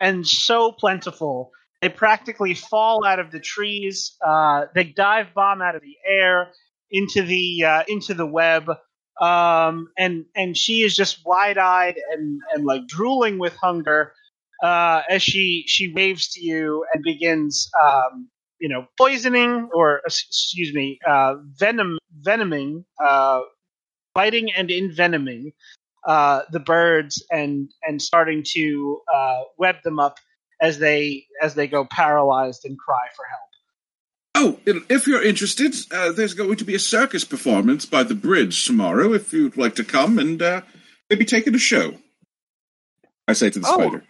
and 0.00 0.26
so 0.26 0.72
plentiful. 0.72 1.50
They 1.82 1.88
practically 1.88 2.54
fall 2.54 3.04
out 3.04 3.18
of 3.18 3.30
the 3.30 3.40
trees. 3.40 4.16
Uh, 4.24 4.66
they 4.74 4.84
dive 4.84 5.28
bomb 5.34 5.62
out 5.62 5.76
of 5.76 5.82
the 5.82 5.96
air 6.06 6.52
into 6.90 7.22
the 7.22 7.64
uh, 7.64 7.82
into 7.88 8.14
the 8.14 8.26
web, 8.26 8.68
um, 9.20 9.88
and 9.96 10.26
and 10.34 10.56
she 10.56 10.82
is 10.82 10.94
just 10.94 11.20
wide 11.24 11.58
eyed 11.58 11.96
and 12.12 12.40
and 12.52 12.64
like 12.64 12.86
drooling 12.86 13.38
with 13.38 13.54
hunger 13.56 14.12
uh, 14.62 15.02
as 15.08 15.22
she 15.22 15.64
she 15.66 15.92
waves 15.92 16.30
to 16.32 16.44
you 16.44 16.84
and 16.92 17.02
begins 17.02 17.70
um, 17.82 18.28
you 18.60 18.68
know 18.68 18.86
poisoning 18.98 19.70
or 19.72 20.02
excuse 20.04 20.74
me 20.74 20.98
uh, 21.08 21.34
venom 21.58 21.98
venoming 22.20 22.84
uh, 23.02 23.40
biting 24.14 24.52
and 24.52 24.70
envenoming 24.70 25.52
uh, 26.06 26.42
the 26.50 26.60
birds 26.60 27.22
and 27.30 27.70
and 27.86 28.00
starting 28.00 28.42
to 28.54 29.00
uh, 29.12 29.40
web 29.58 29.76
them 29.84 29.98
up 29.98 30.18
as 30.60 30.78
they 30.78 31.24
as 31.42 31.54
they 31.54 31.66
go 31.66 31.84
paralyzed 31.90 32.64
and 32.64 32.78
cry 32.78 33.06
for 33.16 33.24
help. 33.24 33.40
Oh, 34.36 34.60
if 34.88 35.06
you're 35.06 35.22
interested, 35.22 35.74
uh, 35.92 36.12
there's 36.12 36.34
going 36.34 36.56
to 36.56 36.64
be 36.64 36.74
a 36.74 36.78
circus 36.78 37.24
performance 37.24 37.84
by 37.84 38.02
the 38.04 38.14
bridge 38.14 38.64
tomorrow. 38.64 39.12
If 39.12 39.32
you'd 39.32 39.56
like 39.56 39.74
to 39.74 39.84
come 39.84 40.18
and 40.18 40.40
uh, 40.40 40.62
maybe 41.10 41.24
take 41.24 41.46
in 41.46 41.54
a 41.54 41.58
show, 41.58 41.94
I 43.28 43.32
say 43.34 43.50
to 43.50 43.58
the 43.58 43.66
Oh. 43.68 43.74
spider. 43.74 44.04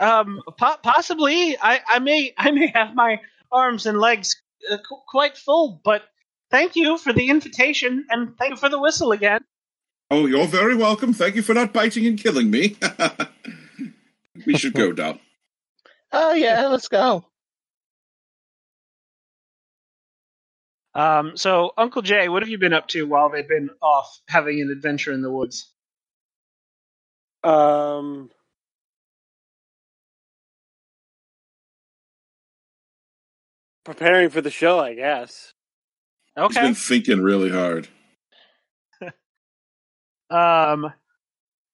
Um, 0.00 0.40
po- 0.58 0.76
possibly, 0.82 1.56
I, 1.60 1.80
I 1.88 1.98
may 1.98 2.32
I 2.38 2.50
may 2.50 2.72
have 2.74 2.94
my 2.94 3.20
arms 3.52 3.86
and 3.86 3.98
legs 4.00 4.40
uh, 4.70 4.76
qu- 4.78 5.02
quite 5.08 5.36
full, 5.36 5.80
but 5.84 6.02
thank 6.50 6.74
you 6.76 6.98
for 6.98 7.12
the 7.12 7.28
invitation 7.30 8.06
and 8.10 8.36
thank 8.38 8.50
you 8.52 8.56
for 8.56 8.68
the 8.68 8.78
whistle 8.80 9.12
again. 9.12 9.40
Oh, 10.10 10.26
you're 10.26 10.46
very 10.48 10.76
welcome. 10.76 11.12
Thank 11.14 11.36
you 11.36 11.42
for 11.42 11.54
not 11.54 11.72
biting 11.74 12.06
and 12.06 12.18
killing 12.18 12.50
me. 12.50 12.76
we 14.46 14.56
should 14.56 14.74
go, 14.74 14.92
Doll. 14.92 15.18
Oh 16.12 16.34
yeah, 16.34 16.68
let's 16.68 16.88
go. 16.88 17.26
Um, 20.94 21.36
so 21.36 21.72
Uncle 21.78 22.02
Jay, 22.02 22.28
what 22.28 22.42
have 22.42 22.50
you 22.50 22.58
been 22.58 22.74
up 22.74 22.88
to 22.88 23.06
while 23.06 23.30
they've 23.30 23.48
been 23.48 23.70
off 23.82 24.20
having 24.28 24.60
an 24.62 24.70
adventure 24.70 25.12
in 25.12 25.22
the 25.22 25.32
woods? 25.32 25.72
Um, 27.44 28.30
preparing 33.84 34.30
for 34.30 34.40
the 34.40 34.50
show, 34.50 34.80
I 34.80 34.94
guess. 34.94 35.52
He's 36.46 36.58
Okay. 36.58 36.60
been 36.60 36.74
thinking 36.74 37.22
really 37.22 37.50
hard. 37.50 37.88
Um, 40.30 40.92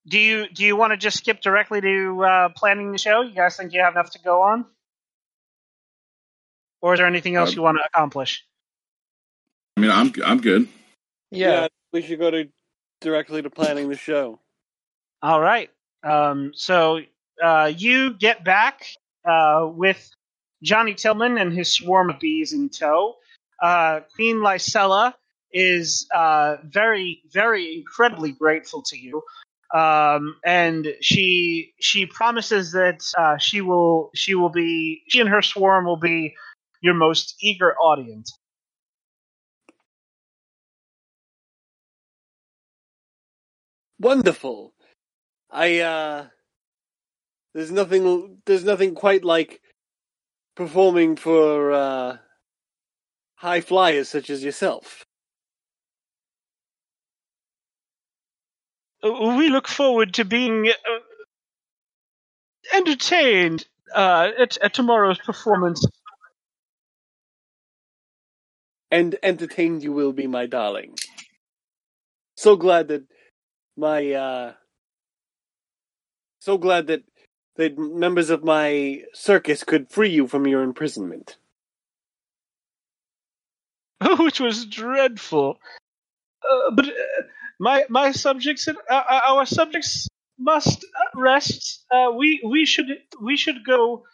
do 0.06 0.18
you 0.18 0.48
do 0.48 0.64
you 0.64 0.76
want 0.76 0.92
to 0.92 0.96
just 0.96 1.18
skip 1.18 1.40
directly 1.40 1.80
to 1.80 2.24
uh, 2.24 2.48
planning 2.50 2.92
the 2.92 2.98
show? 2.98 3.22
You 3.22 3.34
guys 3.34 3.56
think 3.56 3.72
you 3.72 3.80
have 3.80 3.94
enough 3.94 4.10
to 4.10 4.18
go 4.18 4.42
on, 4.42 4.66
or 6.82 6.94
is 6.94 6.98
there 6.98 7.06
anything 7.06 7.36
else 7.36 7.50
Um, 7.50 7.56
you 7.56 7.62
want 7.62 7.78
to 7.78 7.84
accomplish? 7.84 8.44
I 9.76 9.80
mean, 9.80 9.90
I'm 9.90 10.12
I'm 10.24 10.40
good. 10.40 10.68
Yeah. 11.30 11.68
we 11.92 12.02
should 12.02 12.18
go 12.18 12.30
to 12.30 12.48
directly 13.00 13.42
to 13.42 13.50
planning 13.50 13.88
the 13.88 13.96
show. 13.96 14.40
All 15.22 15.40
right. 15.40 15.70
Um, 16.02 16.52
so 16.54 17.00
uh, 17.42 17.72
you 17.74 18.12
get 18.14 18.44
back 18.44 18.86
uh, 19.24 19.66
with 19.72 20.10
Johnny 20.62 20.94
Tillman 20.94 21.38
and 21.38 21.52
his 21.52 21.70
swarm 21.72 22.10
of 22.10 22.20
bees 22.20 22.52
in 22.52 22.68
tow. 22.68 23.16
Uh, 23.60 24.00
Queen 24.14 24.36
Lysella 24.36 25.14
is 25.54 26.08
uh, 26.14 26.58
very, 26.64 27.22
very 27.32 27.76
incredibly 27.78 28.32
grateful 28.32 28.82
to 28.84 28.98
you, 28.98 29.22
um, 29.74 30.36
and 30.46 30.88
she 31.02 31.74
she 31.80 32.06
promises 32.06 32.72
that 32.72 33.02
uh, 33.18 33.38
she 33.38 33.62
will 33.62 34.10
she 34.16 34.34
will 34.36 34.50
be 34.50 35.02
she 35.08 35.20
and 35.20 35.30
her 35.30 35.42
swarm 35.42 35.86
will 35.86 35.98
be 35.98 36.34
your 36.82 36.94
most 36.94 37.36
eager 37.42 37.74
audience. 37.78 38.32
Wonderful. 44.00 44.74
I 45.50 45.80
uh 45.80 46.26
there's 47.54 47.72
nothing 47.72 48.38
there's 48.46 48.64
nothing 48.64 48.94
quite 48.94 49.24
like 49.24 49.60
performing 50.56 51.16
for 51.16 51.72
uh 51.72 52.18
high 53.36 53.60
flyers 53.62 54.08
such 54.10 54.30
as 54.30 54.44
yourself. 54.44 55.03
We 59.04 59.48
look 59.48 59.68
forward 59.68 60.14
to 60.14 60.24
being 60.24 60.68
uh, 60.68 60.98
entertained 62.76 63.66
uh, 63.94 64.30
at, 64.38 64.58
at 64.58 64.74
tomorrow's 64.74 65.18
performance. 65.18 65.84
And 68.90 69.16
entertained 69.22 69.82
you 69.82 69.92
will 69.92 70.12
be, 70.12 70.26
my 70.26 70.46
darling. 70.46 70.94
So 72.36 72.56
glad 72.56 72.88
that 72.88 73.04
my 73.76 74.12
uh 74.12 74.52
so 76.40 76.58
glad 76.58 76.86
that 76.88 77.02
that 77.56 77.78
members 77.78 78.30
of 78.30 78.44
my 78.44 79.02
circus 79.14 79.64
could 79.64 79.90
free 79.90 80.10
you 80.10 80.26
from 80.26 80.46
your 80.46 80.62
imprisonment. 80.62 81.36
which 84.18 84.40
was 84.40 84.66
dreadful. 84.66 85.58
Uh, 86.48 86.70
but 86.72 86.86
uh, 86.86 87.22
my 87.60 87.84
my 87.88 88.12
subjects, 88.12 88.68
uh, 88.68 88.74
uh, 88.90 89.20
our 89.26 89.46
subjects 89.46 90.08
must 90.38 90.84
rest. 91.14 91.84
Uh, 91.90 92.12
we 92.16 92.40
we 92.44 92.64
should 92.66 92.86
we 93.22 93.36
should 93.36 93.64
go. 93.64 94.04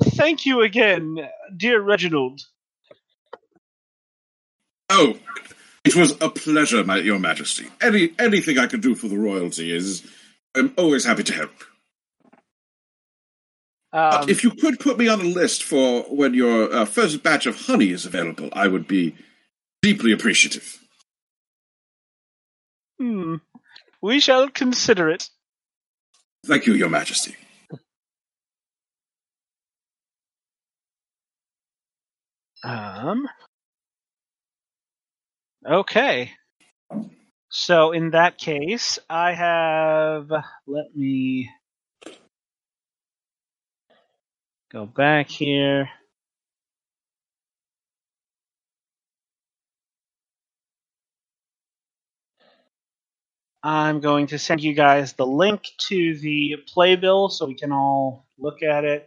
Thank 0.00 0.46
you 0.46 0.60
again, 0.60 1.16
dear 1.56 1.80
Reginald. 1.80 2.40
Oh, 4.90 5.18
it 5.84 5.96
was 5.96 6.12
a 6.20 6.30
pleasure, 6.30 6.84
my, 6.84 6.98
Your 6.98 7.18
Majesty. 7.18 7.66
Any 7.80 8.12
anything 8.18 8.58
I 8.58 8.66
can 8.66 8.80
do 8.80 8.94
for 8.94 9.08
the 9.08 9.18
royalty 9.18 9.74
is, 9.74 10.06
I'm 10.54 10.72
always 10.76 11.04
happy 11.04 11.24
to 11.24 11.32
help. 11.32 11.52
Um, 13.92 14.28
if 14.28 14.44
you 14.44 14.50
could 14.50 14.78
put 14.78 14.98
me 14.98 15.08
on 15.08 15.20
a 15.20 15.24
list 15.24 15.62
for 15.62 16.02
when 16.02 16.34
your 16.34 16.72
uh, 16.72 16.84
first 16.84 17.22
batch 17.22 17.46
of 17.46 17.56
honey 17.56 17.90
is 17.90 18.04
available, 18.04 18.50
I 18.52 18.68
would 18.68 18.86
be 18.86 19.16
deeply 19.80 20.12
appreciative. 20.12 20.78
Hmm, 22.98 23.36
we 24.02 24.20
shall 24.20 24.48
consider 24.48 25.10
it. 25.10 25.28
Thank 26.46 26.66
you, 26.66 26.74
Your 26.74 26.88
Majesty. 26.88 27.36
Um. 32.64 33.28
Okay. 35.66 36.32
So 37.50 37.92
in 37.92 38.10
that 38.10 38.38
case, 38.38 38.98
I 39.08 39.32
have. 39.34 40.30
Let 40.66 40.94
me 40.94 41.50
go 44.72 44.86
back 44.86 45.28
here. 45.28 45.88
I'm 53.70 54.00
going 54.00 54.28
to 54.28 54.38
send 54.38 54.62
you 54.62 54.72
guys 54.72 55.12
the 55.12 55.26
link 55.26 55.62
to 55.76 56.16
the 56.16 56.56
playbill 56.68 57.28
so 57.28 57.44
we 57.44 57.54
can 57.54 57.70
all 57.70 58.24
look 58.38 58.62
at 58.62 58.86
it. 58.86 59.06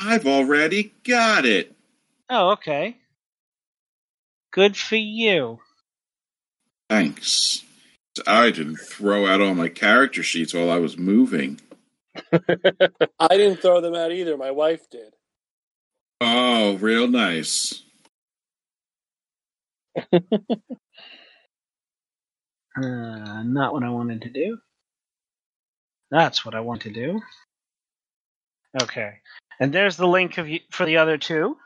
I've 0.00 0.26
already 0.26 0.94
got 1.04 1.44
it. 1.44 1.76
Oh, 2.30 2.52
okay. 2.52 2.96
Good 4.52 4.74
for 4.74 4.96
you. 4.96 5.58
Thanks. 6.88 7.62
I 8.26 8.52
didn't 8.52 8.78
throw 8.78 9.26
out 9.26 9.42
all 9.42 9.54
my 9.54 9.68
character 9.68 10.22
sheets 10.22 10.54
while 10.54 10.70
I 10.70 10.78
was 10.78 10.96
moving. 10.96 11.60
I 12.32 13.36
didn't 13.36 13.60
throw 13.60 13.82
them 13.82 13.94
out 13.94 14.12
either, 14.12 14.38
my 14.38 14.52
wife 14.52 14.88
did. 14.88 15.12
Oh, 16.22 16.76
real 16.76 17.06
nice. 17.06 17.82
Uh, 22.76 23.42
not 23.42 23.72
what 23.72 23.82
I 23.82 23.90
wanted 23.90 24.22
to 24.22 24.30
do. 24.30 24.58
That's 26.10 26.44
what 26.44 26.54
I 26.54 26.60
want 26.60 26.82
to 26.82 26.90
do. 26.90 27.20
Okay. 28.82 29.14
And 29.58 29.72
there's 29.72 29.96
the 29.96 30.06
link 30.06 30.38
of 30.38 30.48
for 30.70 30.84
the 30.86 30.98
other 30.98 31.18
two. 31.18 31.56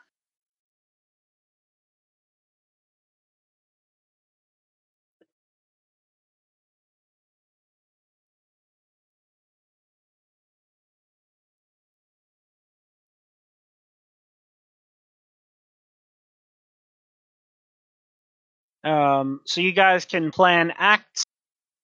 Um, 18.85 19.41
so 19.45 19.61
you 19.61 19.73
guys 19.73 20.05
can 20.05 20.31
plan 20.31 20.73
acts. 20.77 21.25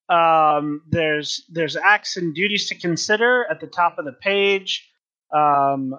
Um, 0.09 0.83
there's 0.89 1.45
there's 1.49 1.77
acts 1.77 2.17
and 2.17 2.35
duties 2.35 2.69
to 2.69 2.75
consider 2.75 3.47
at 3.51 3.61
the 3.61 3.67
top 3.67 3.99
of 3.99 4.05
the 4.05 4.13
page. 4.13 4.89
Um, 5.35 5.95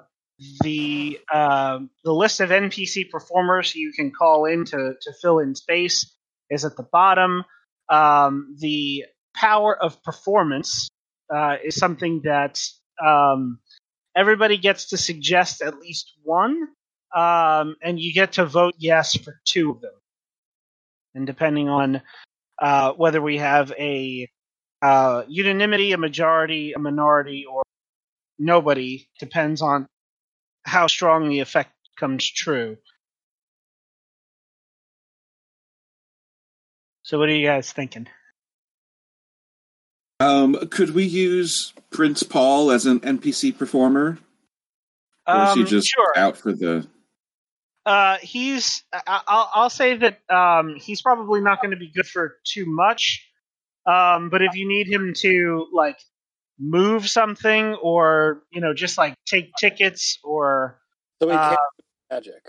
the 0.61 1.19
uh, 1.31 1.79
the 2.03 2.13
list 2.13 2.39
of 2.39 2.49
NPC 2.49 3.09
performers 3.09 3.75
you 3.75 3.91
can 3.91 4.11
call 4.11 4.45
in 4.45 4.65
to 4.65 4.93
to 5.01 5.13
fill 5.21 5.39
in 5.39 5.55
space 5.55 6.15
is 6.49 6.63
at 6.65 6.77
the 6.77 6.87
bottom. 6.91 7.43
Um, 7.89 8.55
the 8.59 9.05
power 9.35 9.75
of 9.75 10.01
performance 10.03 10.89
uh, 11.33 11.57
is 11.63 11.75
something 11.75 12.21
that 12.23 12.61
um, 13.05 13.59
everybody 14.15 14.57
gets 14.57 14.89
to 14.89 14.97
suggest 14.97 15.61
at 15.61 15.79
least 15.79 16.13
one, 16.23 16.67
and 17.13 17.99
you 17.99 18.13
get 18.13 18.33
to 18.33 18.45
vote 18.45 18.75
yes 18.77 19.15
for 19.17 19.39
two 19.45 19.71
of 19.71 19.81
them 19.81 19.91
and 21.15 21.25
depending 21.25 21.69
on 21.69 22.01
uh, 22.61 22.93
whether 22.93 23.21
we 23.21 23.37
have 23.37 23.71
a 23.77 24.29
uh, 24.81 25.23
unanimity, 25.27 25.91
a 25.91 25.97
majority, 25.97 26.73
a 26.73 26.79
minority, 26.79 27.45
or 27.45 27.63
nobody, 28.37 29.07
depends 29.19 29.61
on 29.61 29.87
how 30.63 30.87
strong 30.87 31.29
the 31.29 31.39
effect 31.39 31.71
comes 31.97 32.29
true. 32.29 32.77
So, 37.03 37.17
what 37.17 37.29
are 37.29 37.35
you 37.35 37.47
guys 37.47 37.71
thinking? 37.71 38.07
Um, 40.19 40.55
could 40.69 40.93
we 40.93 41.05
use 41.05 41.73
Prince 41.89 42.23
Paul 42.23 42.71
as 42.71 42.85
an 42.85 42.99
NPC 42.99 43.57
performer, 43.57 44.19
or 45.27 45.43
is 45.43 45.53
he 45.53 45.61
Um, 45.61 45.67
just 45.67 45.87
sure. 45.87 46.13
out 46.17 46.37
for 46.37 46.53
the? 46.53 46.87
Uh, 47.87 48.17
he's. 48.21 48.83
I- 48.91 49.21
I'll, 49.25 49.49
I'll 49.53 49.69
say 49.69 49.95
that 49.95 50.19
um, 50.29 50.75
he's 50.75 51.01
probably 51.01 51.39
not 51.39 51.61
going 51.61 51.71
to 51.71 51.77
be 51.77 51.89
good 51.89 52.05
for 52.05 52.35
too 52.43 52.65
much. 52.67 53.25
Um, 53.85 54.29
but 54.29 54.41
if 54.41 54.55
you 54.55 54.67
need 54.67 54.87
him 54.87 55.13
to 55.19 55.67
like 55.73 55.97
move 56.59 57.09
something, 57.09 57.75
or 57.75 58.43
you 58.51 58.59
know, 58.59 58.73
just 58.73 58.97
like 58.97 59.15
take 59.25 59.53
tickets, 59.57 60.19
or 60.21 60.81
So 61.21 61.29
we 61.29 61.33
Uh, 61.35 61.47
can't 61.49 61.59
do 61.77 61.83
magic. 62.11 62.43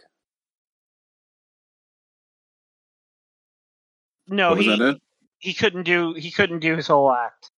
no, 4.27 4.57
he 4.57 4.99
he 5.39 5.55
couldn't 5.55 5.85
do 5.85 6.15
he 6.15 6.33
couldn't 6.33 6.59
do 6.59 6.75
his 6.75 6.89
whole 6.89 7.13
act. 7.13 7.53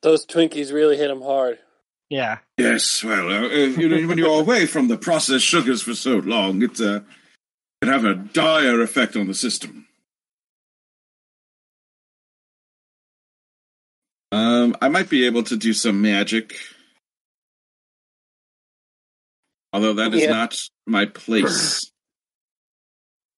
Those 0.00 0.24
Twinkies 0.24 0.72
really 0.72 0.96
hit 0.96 1.10
him 1.10 1.20
hard. 1.20 1.58
Yeah. 2.10 2.38
Yes. 2.56 3.04
Well, 3.04 3.28
uh, 3.28 3.48
if 3.48 3.76
you 3.76 3.88
know, 3.88 4.06
when 4.08 4.18
you're 4.18 4.40
away 4.40 4.66
from 4.66 4.88
the 4.88 4.96
processed 4.96 5.44
sugars 5.44 5.82
for 5.82 5.94
so 5.94 6.16
long, 6.16 6.62
it 6.62 6.80
uh, 6.80 7.00
can 7.82 7.92
have 7.92 8.04
a 8.04 8.14
dire 8.14 8.80
effect 8.80 9.16
on 9.16 9.26
the 9.26 9.34
system. 9.34 9.86
Um, 14.32 14.76
I 14.80 14.88
might 14.88 15.08
be 15.08 15.26
able 15.26 15.42
to 15.44 15.56
do 15.56 15.72
some 15.72 16.02
magic, 16.02 16.54
although 19.72 19.94
that 19.94 20.14
is 20.14 20.22
Yeah. 20.22 20.30
not 20.30 20.54
my 20.86 21.06
place. 21.06 21.90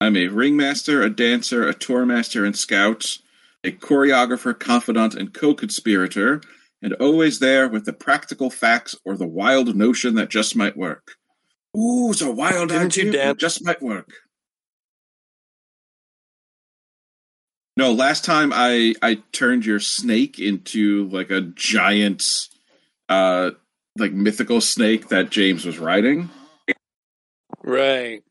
I'm 0.00 0.16
a 0.16 0.28
ringmaster, 0.28 1.02
a 1.02 1.10
dancer, 1.10 1.68
a 1.68 1.74
tour 1.74 2.06
master, 2.06 2.44
and 2.44 2.56
scout, 2.56 3.18
a 3.62 3.70
choreographer, 3.70 4.58
confidant, 4.58 5.14
and 5.14 5.32
co-conspirator, 5.34 6.40
and 6.82 6.94
always 6.94 7.38
there 7.38 7.68
with 7.68 7.84
the 7.84 7.92
practical 7.92 8.50
facts 8.50 8.94
or 9.04 9.16
the 9.16 9.26
wild 9.26 9.74
notion 9.76 10.14
that 10.14 10.30
just 10.30 10.56
might 10.56 10.76
work. 10.76 11.16
Ooh, 11.76 12.10
it's 12.10 12.22
a 12.22 12.30
wild 12.30 12.70
Didn't 12.70 12.98
idea 12.98 13.12
that 13.12 13.38
just 13.38 13.64
might 13.64 13.82
work. 13.82 14.10
No, 17.76 17.92
last 17.92 18.24
time 18.24 18.52
I 18.54 18.94
I 19.00 19.22
turned 19.32 19.64
your 19.64 19.80
snake 19.80 20.38
into 20.38 21.08
like 21.08 21.30
a 21.30 21.40
giant 21.40 22.48
uh 23.08 23.52
like 23.96 24.12
mythical 24.12 24.60
snake 24.60 25.08
that 25.08 25.30
James 25.30 25.64
was 25.64 25.78
riding. 25.78 26.30
Right. 27.62 28.22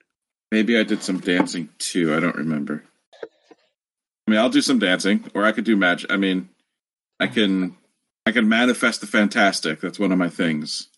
Maybe 0.51 0.77
I 0.77 0.83
did 0.83 1.03
some 1.03 1.19
dancing 1.19 1.69
too. 1.77 2.15
I 2.15 2.19
don't 2.19 2.35
remember. 2.35 2.83
I 4.27 4.31
mean, 4.31 4.39
I'll 4.39 4.49
do 4.49 4.61
some 4.61 4.79
dancing, 4.79 5.25
or 5.33 5.43
I 5.43 5.51
could 5.51 5.63
do 5.63 5.75
magic. 5.75 6.11
I 6.11 6.17
mean, 6.17 6.49
I 7.19 7.27
can, 7.27 7.75
I 8.25 8.31
can 8.31 8.47
manifest 8.49 9.01
the 9.01 9.07
fantastic. 9.07 9.81
That's 9.81 9.99
one 9.99 10.11
of 10.11 10.17
my 10.17 10.29
things. 10.29 10.89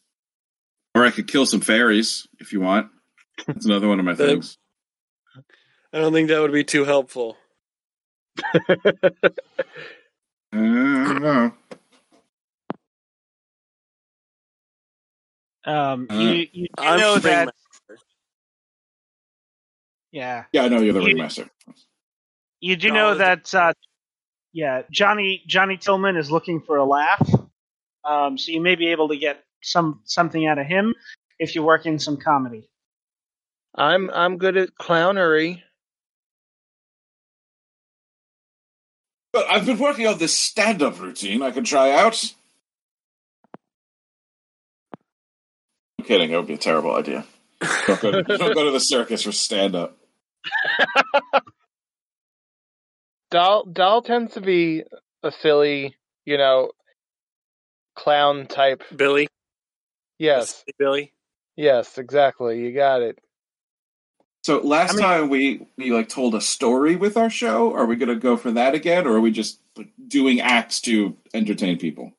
Or 0.95 1.05
I 1.05 1.11
could 1.11 1.27
kill 1.27 1.45
some 1.45 1.61
fairies 1.61 2.27
if 2.39 2.51
you 2.53 2.59
want. 2.61 2.87
That's 3.47 3.65
another 3.65 3.87
one 3.87 3.99
of 3.99 4.05
my 4.05 4.15
things. 4.15 4.57
I 5.93 5.99
don't 5.99 6.13
think 6.13 6.29
that 6.29 6.41
would 6.41 6.51
be 6.53 6.63
too 6.63 6.85
helpful. 6.85 7.37
I 8.55 8.63
don't 10.53 11.21
know. 11.21 11.53
Um, 15.63 16.07
Uh, 16.09 16.15
you 16.19 16.47
you 16.51 16.67
do 16.75 16.83
I'm 16.83 16.99
know 16.99 17.19
that 17.19 17.53
Ringmaster. 17.89 18.05
yeah 20.11 20.43
Yeah, 20.53 20.63
I 20.63 20.67
know 20.69 20.81
you're 20.81 20.93
the 20.93 20.99
You- 21.01 21.05
ringmaster. 21.07 21.49
you 22.61 22.75
do 22.75 22.89
No, 22.89 22.93
know 22.95 23.15
that 23.15 23.53
uh, 23.53 23.73
yeah 24.53 24.83
Johnny 24.91 25.43
Johnny 25.47 25.77
Tillman 25.77 26.17
is 26.17 26.31
looking 26.31 26.61
for 26.61 26.77
a 26.77 26.85
laugh. 26.85 27.29
Um, 28.03 28.37
so 28.37 28.51
you 28.51 28.61
may 28.61 28.75
be 28.75 28.87
able 28.87 29.09
to 29.09 29.17
get 29.17 29.43
some 29.61 30.01
something 30.05 30.45
out 30.47 30.57
of 30.57 30.65
him 30.65 30.93
if 31.39 31.55
you 31.55 31.63
work 31.63 31.85
in 31.85 31.99
some 31.99 32.17
comedy. 32.17 32.69
I'm 33.75 34.09
I'm 34.09 34.37
good 34.37 34.57
at 34.57 34.69
clownery. 34.79 35.61
But 39.33 39.45
I've 39.49 39.65
been 39.65 39.79
working 39.79 40.07
on 40.07 40.17
this 40.17 40.37
stand-up 40.37 40.99
routine. 40.99 41.41
I 41.41 41.51
could 41.51 41.65
try 41.65 41.91
out. 41.91 42.21
I'm 45.97 46.05
kidding. 46.05 46.31
It 46.31 46.35
would 46.35 46.47
be 46.47 46.55
a 46.55 46.57
terrible 46.57 46.93
idea. 46.93 47.25
Don't 47.87 48.01
go 48.01 48.11
to, 48.11 48.23
don't 48.23 48.53
go 48.53 48.65
to 48.65 48.71
the 48.71 48.79
circus 48.79 49.23
for 49.23 49.31
stand-up. 49.31 49.97
Doll 53.31 53.65
Doll 53.65 54.01
tends 54.03 54.33
to 54.35 54.41
be 54.41 54.83
a 55.23 55.31
silly, 55.31 55.95
you 56.25 56.37
know, 56.37 56.71
clown 57.95 58.47
type. 58.47 58.83
Billy. 58.95 59.27
Yes, 60.19 60.63
Billy. 60.77 61.13
yes, 61.55 61.97
exactly. 61.97 62.61
You 62.61 62.73
got 62.73 63.01
it. 63.01 63.19
So 64.43 64.59
last 64.59 64.91
I 64.91 64.93
mean- 64.95 65.03
time 65.03 65.29
we 65.29 65.67
we 65.77 65.91
like 65.91 66.09
told 66.09 66.35
a 66.35 66.41
story 66.41 66.95
with 66.95 67.17
our 67.17 67.29
show. 67.29 67.73
Are 67.73 67.85
we 67.85 67.95
going 67.95 68.09
to 68.09 68.15
go 68.15 68.37
for 68.37 68.51
that 68.51 68.75
again, 68.75 69.07
or 69.07 69.17
are 69.17 69.21
we 69.21 69.31
just 69.31 69.59
doing 70.07 70.41
acts 70.41 70.81
to 70.81 71.17
entertain 71.33 71.77
people? 71.77 72.11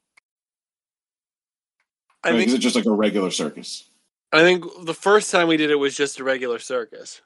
I 2.24 2.30
Like, 2.30 2.38
think 2.38 2.48
is 2.48 2.54
it 2.54 2.58
just 2.58 2.76
like 2.76 2.86
a 2.86 2.92
regular 2.92 3.30
circus? 3.30 3.88
I 4.32 4.40
think 4.42 4.64
the 4.84 4.94
first 4.94 5.30
time 5.30 5.48
we 5.48 5.56
did 5.56 5.70
it 5.70 5.76
was 5.78 5.96
just 5.96 6.20
a 6.20 6.24
regular 6.24 6.58
circus. 6.58 7.20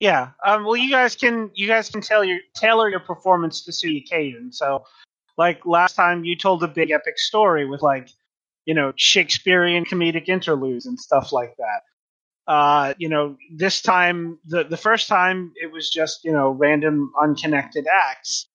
Yeah. 0.00 0.30
Um, 0.44 0.64
well, 0.64 0.76
you 0.76 0.90
guys 0.90 1.16
can 1.16 1.50
you 1.54 1.66
guys 1.66 1.90
can 1.90 2.00
tailor 2.00 2.24
your 2.24 2.38
tailor 2.54 2.88
your 2.88 3.00
performance 3.00 3.64
to 3.64 3.72
suit 3.72 3.88
the 3.88 3.98
occasion. 3.98 4.52
So, 4.52 4.84
like 5.36 5.66
last 5.66 5.94
time, 5.94 6.24
you 6.24 6.36
told 6.36 6.62
a 6.62 6.68
big 6.68 6.90
epic 6.90 7.18
story 7.18 7.66
with 7.68 7.82
like, 7.82 8.08
you 8.64 8.74
know, 8.74 8.92
Shakespearean 8.96 9.84
comedic 9.84 10.28
interludes 10.28 10.86
and 10.86 10.98
stuff 10.98 11.32
like 11.32 11.54
that. 11.58 11.82
Uh, 12.52 12.94
you 12.98 13.08
know, 13.08 13.36
this 13.52 13.82
time, 13.82 14.38
the 14.46 14.64
the 14.64 14.76
first 14.76 15.08
time, 15.08 15.52
it 15.56 15.72
was 15.72 15.90
just 15.90 16.24
you 16.24 16.32
know 16.32 16.50
random 16.50 17.12
unconnected 17.20 17.86
acts. 17.86 18.46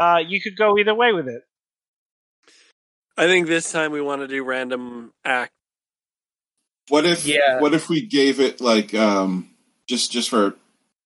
Uh, 0.00 0.18
you 0.26 0.40
could 0.40 0.56
go 0.56 0.78
either 0.78 0.94
way 0.94 1.12
with 1.12 1.28
it. 1.28 1.42
I 3.16 3.26
think 3.26 3.46
this 3.46 3.70
time 3.72 3.90
we 3.92 4.00
want 4.00 4.20
to 4.22 4.28
do 4.28 4.44
random 4.44 5.12
act. 5.24 5.52
What 6.88 7.04
if 7.06 7.26
Yeah. 7.26 7.60
what 7.60 7.74
if 7.74 7.88
we 7.88 8.04
gave 8.06 8.40
it 8.40 8.60
like 8.60 8.94
um 8.94 9.50
just 9.88 10.10
just 10.12 10.30
for 10.30 10.54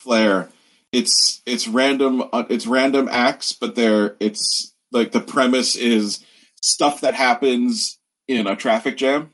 flair? 0.03 0.49
It's 0.93 1.41
it's 1.47 1.67
random 1.67 2.23
uh, 2.33 2.45
it's 2.51 2.67
random 2.67 3.09
acts, 3.11 3.53
but 3.53 3.75
they're 3.75 4.17
it's 4.21 4.75
like 4.91 5.13
the 5.13 5.21
premise 5.21 5.75
is 5.77 6.25
stuff 6.61 7.01
that 7.01 7.15
happens 7.15 7.99
in 8.29 8.47
a 8.47 8.57
traffic 8.57 8.97
jam. 8.97 9.31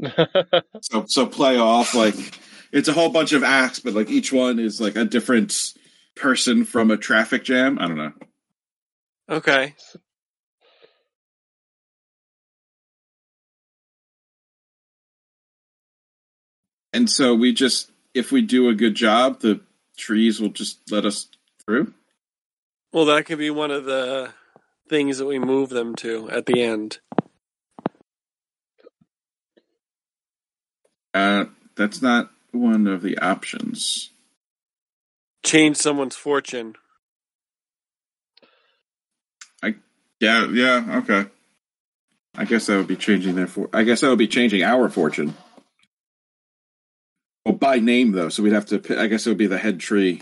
So 0.80 1.04
so 1.06 1.26
play 1.26 1.58
off 1.58 1.94
like 1.94 2.14
it's 2.72 2.88
a 2.88 2.92
whole 2.92 3.10
bunch 3.10 3.32
of 3.32 3.42
acts, 3.42 3.80
but 3.80 3.94
like 3.94 4.10
each 4.10 4.32
one 4.32 4.58
is 4.58 4.80
like 4.80 4.96
a 4.96 5.04
different 5.04 5.54
person 6.16 6.64
from 6.64 6.90
a 6.90 6.96
traffic 6.96 7.44
jam. 7.44 7.78
I 7.78 7.88
don't 7.88 7.96
know. 7.96 8.12
Okay. 9.30 9.74
And 16.92 17.08
so 17.08 17.34
we 17.34 17.52
just, 17.52 17.90
if 18.18 18.32
we 18.32 18.42
do 18.42 18.68
a 18.68 18.74
good 18.74 18.94
job, 18.94 19.40
the 19.40 19.60
trees 19.96 20.40
will 20.40 20.48
just 20.48 20.90
let 20.90 21.06
us 21.06 21.28
through. 21.64 21.94
Well, 22.92 23.06
that 23.06 23.26
could 23.26 23.38
be 23.38 23.50
one 23.50 23.70
of 23.70 23.84
the 23.84 24.30
things 24.88 25.18
that 25.18 25.26
we 25.26 25.38
move 25.38 25.68
them 25.70 25.94
to 25.96 26.28
at 26.30 26.46
the 26.46 26.62
end. 26.62 26.98
Uh, 31.14 31.46
that's 31.76 32.02
not 32.02 32.30
one 32.50 32.86
of 32.86 33.02
the 33.02 33.18
options. 33.18 34.10
Change 35.44 35.76
someone's 35.76 36.16
fortune. 36.16 36.74
I 39.62 39.76
yeah, 40.20 40.46
yeah, 40.48 41.02
okay. 41.02 41.30
I 42.36 42.44
guess 42.44 42.66
that 42.66 42.76
would 42.76 42.88
be 42.88 42.96
changing 42.96 43.36
their 43.36 43.46
for. 43.46 43.68
I 43.72 43.84
guess 43.84 44.00
that 44.00 44.08
would 44.08 44.18
be 44.18 44.28
changing 44.28 44.62
our 44.62 44.88
fortune. 44.88 45.34
Well, 47.48 47.56
by 47.56 47.78
name 47.78 48.12
though, 48.12 48.28
so 48.28 48.42
we'd 48.42 48.52
have 48.52 48.66
to. 48.66 49.00
I 49.00 49.06
guess 49.06 49.26
it 49.26 49.30
would 49.30 49.38
be 49.38 49.46
the 49.46 49.56
head 49.56 49.80
tree. 49.80 50.20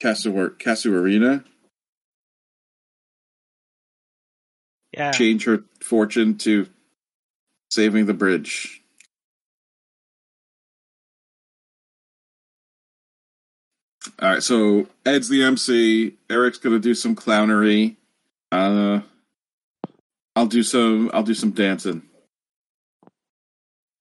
Casu 0.00 0.56
Casuarina 0.56 1.44
Yeah. 4.92 5.10
change 5.10 5.46
her 5.46 5.64
fortune 5.80 6.38
to 6.38 6.68
saving 7.70 8.06
the 8.06 8.14
bridge. 8.14 8.82
All 14.20 14.28
right, 14.28 14.42
so 14.44 14.86
Ed's 15.04 15.28
the 15.28 15.42
MC. 15.42 16.16
Eric's 16.30 16.58
gonna 16.58 16.78
do 16.78 16.94
some 16.94 17.16
clownery. 17.16 17.96
Uh, 18.52 19.00
I'll 20.36 20.46
do 20.46 20.62
some. 20.62 21.10
I'll 21.12 21.24
do 21.24 21.34
some 21.34 21.50
dancing. 21.50 22.02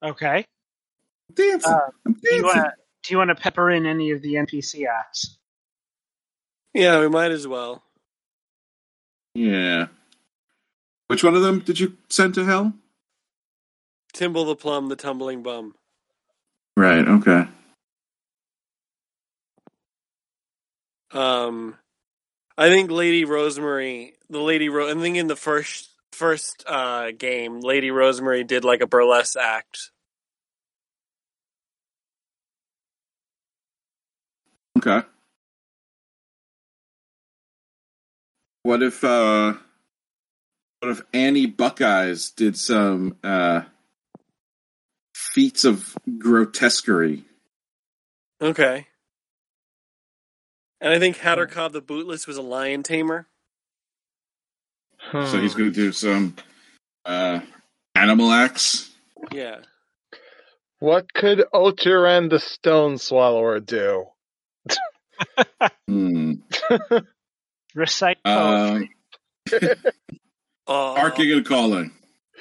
Okay. 0.04 0.46
Dancing. 1.34 1.72
Uh, 1.72 1.80
I'm 2.06 2.14
Do 2.14 2.20
you 2.36 2.42
dancing. 2.44 2.62
want 2.62 2.74
do 3.04 3.14
you 3.14 3.18
want 3.18 3.30
to 3.30 3.36
pepper 3.36 3.70
in 3.72 3.86
any 3.86 4.12
of 4.12 4.22
the 4.22 4.36
NPC 4.36 4.86
acts? 4.88 5.38
Yeah, 6.74 7.00
we 7.00 7.10
might 7.10 7.32
as 7.32 7.48
well. 7.48 7.84
Yeah. 9.36 9.88
Which 11.08 11.24
one 11.24 11.36
of 11.36 11.42
them 11.42 11.60
did 11.60 11.80
you 11.80 11.98
send 12.10 12.34
to 12.36 12.46
hell? 12.46 12.74
Timble 14.14 14.46
the 14.46 14.56
plum, 14.56 14.90
the 14.90 14.96
tumbling 14.96 15.44
bum. 15.44 15.76
Right. 16.78 17.08
Okay. 17.08 17.46
Um, 21.12 21.76
I 22.58 22.70
think 22.70 22.90
Lady 22.92 23.26
Rosemary, 23.26 24.14
the 24.30 24.40
Lady 24.40 24.70
Ro- 24.70 24.90
I 24.90 25.00
think 25.00 25.18
in 25.18 25.28
the 25.28 25.36
first 25.36 25.90
first 26.12 26.64
uh, 26.68 27.12
game, 27.12 27.60
Lady 27.60 27.92
Rosemary 27.92 28.44
did 28.44 28.64
like 28.64 28.82
a 28.82 28.88
burlesque 28.88 29.38
act. 29.40 29.92
Okay. 34.86 35.08
What 38.64 38.84
if 38.84 39.02
uh 39.04 39.54
what 40.80 40.92
if 40.92 41.02
Annie 41.14 41.46
Buckeyes 41.46 42.32
did 42.32 42.58
some 42.58 43.16
uh 43.24 43.62
feats 45.16 45.64
of 45.64 45.96
grotesquerie? 46.18 47.24
Okay. 48.42 48.88
And 50.82 50.94
I 50.94 51.00
think 51.00 51.18
Hattercobb 51.18 51.72
the 51.72 51.82
Bootless 51.82 52.28
was 52.28 52.36
a 52.36 52.42
lion 52.42 52.84
tamer. 52.84 53.28
So 55.14 55.40
he's 55.40 55.56
gonna 55.56 55.72
do 55.72 55.94
some 55.94 56.36
uh 57.06 57.40
animal 57.96 58.32
acts. 58.32 58.92
Yeah. 59.32 59.60
What 60.80 61.14
could 61.14 61.46
Oteran 61.54 62.30
the 62.30 62.40
Stone 62.40 62.98
Swallower 62.98 63.62
do? 63.62 64.08
Hmm. 65.88 66.34
Recite 67.76 68.18
poetry. 68.24 68.90
Uh, 70.66 70.96
barking 70.96 71.30
and 71.30 71.46
calling. 71.46 71.92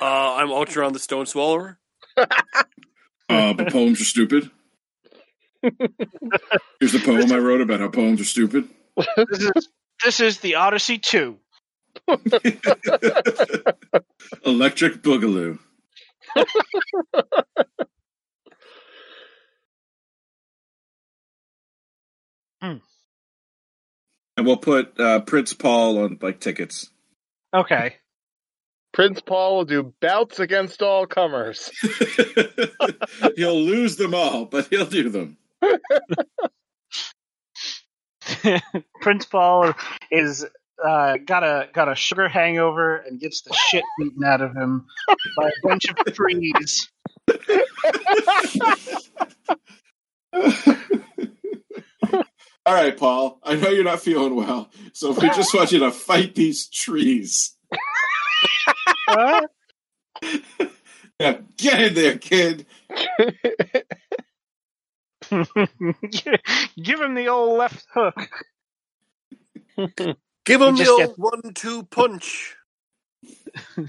uh, 0.00 0.34
I'm 0.36 0.52
Ultra 0.52 0.86
on 0.86 0.92
the 0.92 1.00
Stone 1.00 1.26
Swallower. 1.26 1.76
Uh 2.16 3.52
but 3.52 3.72
poems 3.72 4.00
are 4.00 4.04
stupid. 4.04 4.48
Here's 5.60 6.92
the 6.92 7.00
poem 7.04 7.32
I 7.32 7.38
wrote 7.38 7.60
about 7.62 7.80
how 7.80 7.88
poems 7.88 8.20
are 8.20 8.24
stupid. 8.24 8.68
this 9.16 9.40
is 9.40 9.68
this 10.04 10.20
is 10.20 10.38
the 10.38 10.54
Odyssey 10.54 10.98
two. 10.98 11.38
Electric 14.46 15.02
Boogaloo. 15.02 15.58
Hmm. 22.62 22.76
And 24.36 24.46
we'll 24.46 24.56
put 24.56 24.98
uh, 24.98 25.20
Prince 25.20 25.52
Paul 25.52 25.98
on 25.98 26.18
like 26.22 26.40
tickets. 26.40 26.88
Okay. 27.54 27.96
Prince 28.92 29.20
Paul 29.22 29.56
will 29.56 29.64
do 29.64 29.94
bouts 30.00 30.38
against 30.38 30.82
all 30.82 31.06
comers. 31.06 31.70
he'll 33.36 33.60
lose 33.60 33.96
them 33.96 34.14
all, 34.14 34.44
but 34.44 34.68
he'll 34.68 34.86
do 34.86 35.08
them. 35.08 35.38
Prince 39.00 39.24
Paul 39.24 39.72
is 40.10 40.44
uh, 40.84 41.16
got 41.24 41.42
a 41.42 41.68
got 41.72 41.90
a 41.90 41.94
sugar 41.94 42.28
hangover 42.28 42.96
and 42.96 43.18
gets 43.18 43.42
the 43.42 43.54
shit 43.70 43.84
beaten 43.98 44.24
out 44.24 44.42
of 44.42 44.54
him 44.54 44.84
by 45.38 45.48
a 45.48 45.66
bunch 45.66 45.86
of 45.88 45.96
trees. 46.12 46.90
All 52.66 52.74
right, 52.74 52.96
Paul. 52.96 53.38
I 53.42 53.56
know 53.56 53.68
you're 53.70 53.84
not 53.84 54.00
feeling 54.00 54.34
well, 54.36 54.70
so 54.92 55.12
we 55.12 55.28
just 55.30 55.52
want 55.54 55.72
you 55.72 55.80
to 55.80 55.90
fight 55.90 56.34
these 56.34 56.68
trees. 56.68 57.56
Huh? 59.08 59.46
Yeah, 61.18 61.38
get 61.56 61.80
in 61.82 61.94
there, 61.94 62.18
kid. 62.18 62.66
Give 65.30 67.00
him 67.00 67.14
the 67.14 67.28
old 67.28 67.58
left 67.58 67.86
hook. 67.92 68.14
Give 70.44 70.60
him 70.60 70.74
He 70.76 70.82
the 70.84 70.90
old 70.90 71.00
gets- 71.00 71.18
one-two 71.18 71.84
punch. 71.84 72.56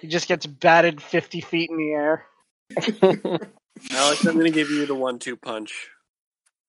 He 0.00 0.08
just 0.08 0.26
gets 0.26 0.46
batted 0.46 1.00
fifty 1.00 1.40
feet 1.40 1.70
in 1.70 1.76
the 1.76 1.92
air. 1.92 2.26
Alex, 3.92 4.26
I'm 4.26 4.34
going 4.34 4.46
to 4.46 4.50
give 4.50 4.68
you 4.68 4.84
the 4.84 4.96
one-two 4.96 5.36
punch. 5.36 5.88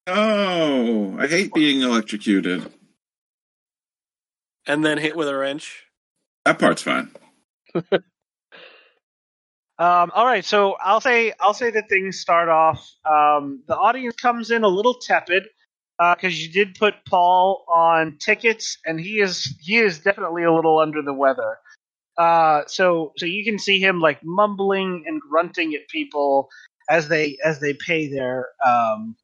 Oh, 0.07 1.17
I 1.19 1.27
hate 1.27 1.53
being 1.53 1.81
electrocuted. 1.81 2.71
And 4.67 4.83
then 4.85 4.97
hit 4.97 5.15
with 5.15 5.27
a 5.27 5.35
wrench. 5.35 5.85
That 6.45 6.59
part's 6.59 6.81
fine. 6.81 7.11
Um, 9.79 10.11
all 10.13 10.25
right, 10.25 10.45
so 10.45 10.77
I'll 10.81 11.01
say 11.01 11.33
I'll 11.39 11.55
say 11.55 11.71
that 11.71 11.89
things 11.89 12.19
start 12.19 12.47
off. 12.47 12.87
Um, 13.05 13.63
the 13.67 13.75
audience 13.75 14.15
comes 14.15 14.51
in 14.51 14.63
a 14.63 14.67
little 14.67 14.93
tepid 14.93 15.43
because 15.97 16.45
you 16.45 16.51
did 16.51 16.75
put 16.75 16.93
Paul 17.09 17.65
on 17.67 18.17
tickets, 18.19 18.77
and 18.85 18.99
he 18.99 19.19
is 19.19 19.55
he 19.61 19.79
is 19.79 19.99
definitely 19.99 20.43
a 20.43 20.53
little 20.53 20.79
under 20.79 21.01
the 21.01 21.13
weather. 21.13 21.57
Uh, 22.17 22.61
so 22.67 23.13
so 23.17 23.25
you 23.25 23.43
can 23.43 23.59
see 23.59 23.79
him 23.79 23.99
like 23.99 24.19
mumbling 24.23 25.05
and 25.07 25.19
grunting 25.19 25.73
at 25.73 25.87
people 25.89 26.49
as 26.89 27.07
they 27.09 27.37
as 27.43 27.59
they 27.59 27.73
pay 27.73 28.07
their 28.07 28.49
um, 28.65 29.15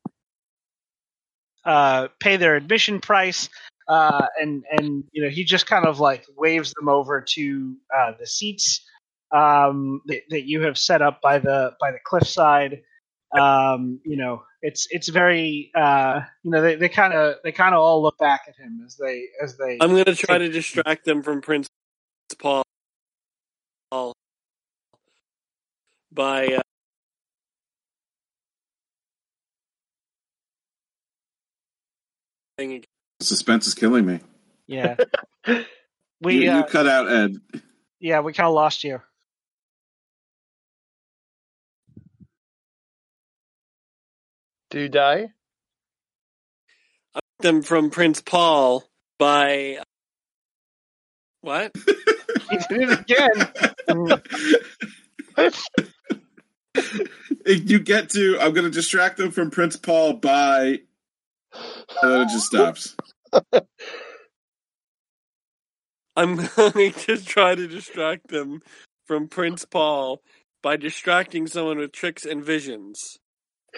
uh, 1.70 2.08
pay 2.20 2.38
their 2.38 2.56
admission 2.56 3.00
price. 3.00 3.48
Uh, 3.88 4.28
and 4.40 4.64
and 4.72 5.04
you 5.12 5.24
know 5.24 5.30
he 5.30 5.44
just 5.44 5.66
kind 5.66 5.86
of 5.86 6.00
like 6.00 6.24
waves 6.38 6.74
them 6.74 6.88
over 6.88 7.22
to 7.22 7.76
uh, 7.96 8.12
the 8.20 8.28
seats 8.28 8.86
um, 9.32 10.02
that, 10.06 10.22
that 10.30 10.48
you 10.48 10.62
have 10.62 10.78
set 10.78 11.02
up 11.02 11.22
by 11.22 11.40
the 11.40 11.72
by 11.80 11.92
the 11.92 12.00
cliffside. 12.04 12.82
Um, 13.38 14.00
you 14.04 14.18
know, 14.18 14.44
it's 14.62 14.88
it's 14.92 15.10
very 15.10 15.72
uh, 15.76 16.22
you 16.44 16.52
know 16.52 16.62
they 16.62 16.76
they 16.76 16.90
kind 16.90 17.14
of 17.14 17.36
they 17.44 17.52
kind 17.52 17.74
of 17.74 17.82
all 17.82 18.02
look 18.04 18.18
back 18.18 18.42
at 18.48 18.56
him 18.56 18.84
as 18.86 18.96
they 18.96 19.26
as 19.42 19.58
they. 19.58 19.78
I'm 19.82 19.92
going 19.92 20.06
to 20.06 20.16
try 20.16 20.38
to 20.38 20.50
distract 20.50 21.06
them 21.06 21.24
from 21.24 21.42
Prince 21.42 21.68
Paul 22.38 22.64
by 26.12 26.60
thing 32.60 32.74
again. 32.74 32.86
Suspense 33.22 33.66
is 33.68 33.74
killing 33.74 34.06
me. 34.06 34.20
Yeah. 34.68 34.98
we 36.22 36.44
you, 36.44 36.52
uh, 36.52 36.58
you, 36.58 36.66
cut 36.66 36.86
out 36.88 37.10
Ed. 37.12 37.38
Yeah, 38.00 38.20
we 38.22 38.34
kind 38.34 38.48
of 38.48 38.54
lost 38.54 38.84
you. 38.84 39.02
Do 44.70 44.88
die? 44.88 45.30
Them 47.40 47.64
from 47.64 47.90
Prince 47.90 48.22
Paul 48.22 48.84
by 49.18 49.80
what? 51.42 51.72
he 52.50 52.58
did 52.70 52.90
it 52.90 53.00
again. 53.00 53.32
you 57.46 57.80
get 57.80 58.10
to. 58.12 58.38
I'm 58.40 58.54
going 58.54 58.66
to 58.66 58.70
distract 58.70 59.18
them 59.18 59.32
from 59.32 59.50
Prince 59.50 59.78
Paul 59.78 60.14
by 60.14 60.82
and 62.02 62.12
then 62.12 62.22
it 62.22 62.30
just 62.30 62.48
stops. 62.48 62.96
I'm 66.16 66.36
going 66.36 66.94
to 67.08 67.24
try 67.24 67.56
to 67.56 67.68
distract 67.68 68.28
them 68.28 68.62
from 69.06 69.28
Prince 69.28 69.66
Paul 69.66 70.22
by 70.62 70.76
distracting 70.78 71.48
someone 71.48 71.78
with 71.78 71.92
tricks 71.92 72.26
and 72.26 72.44
visions. 72.44 73.18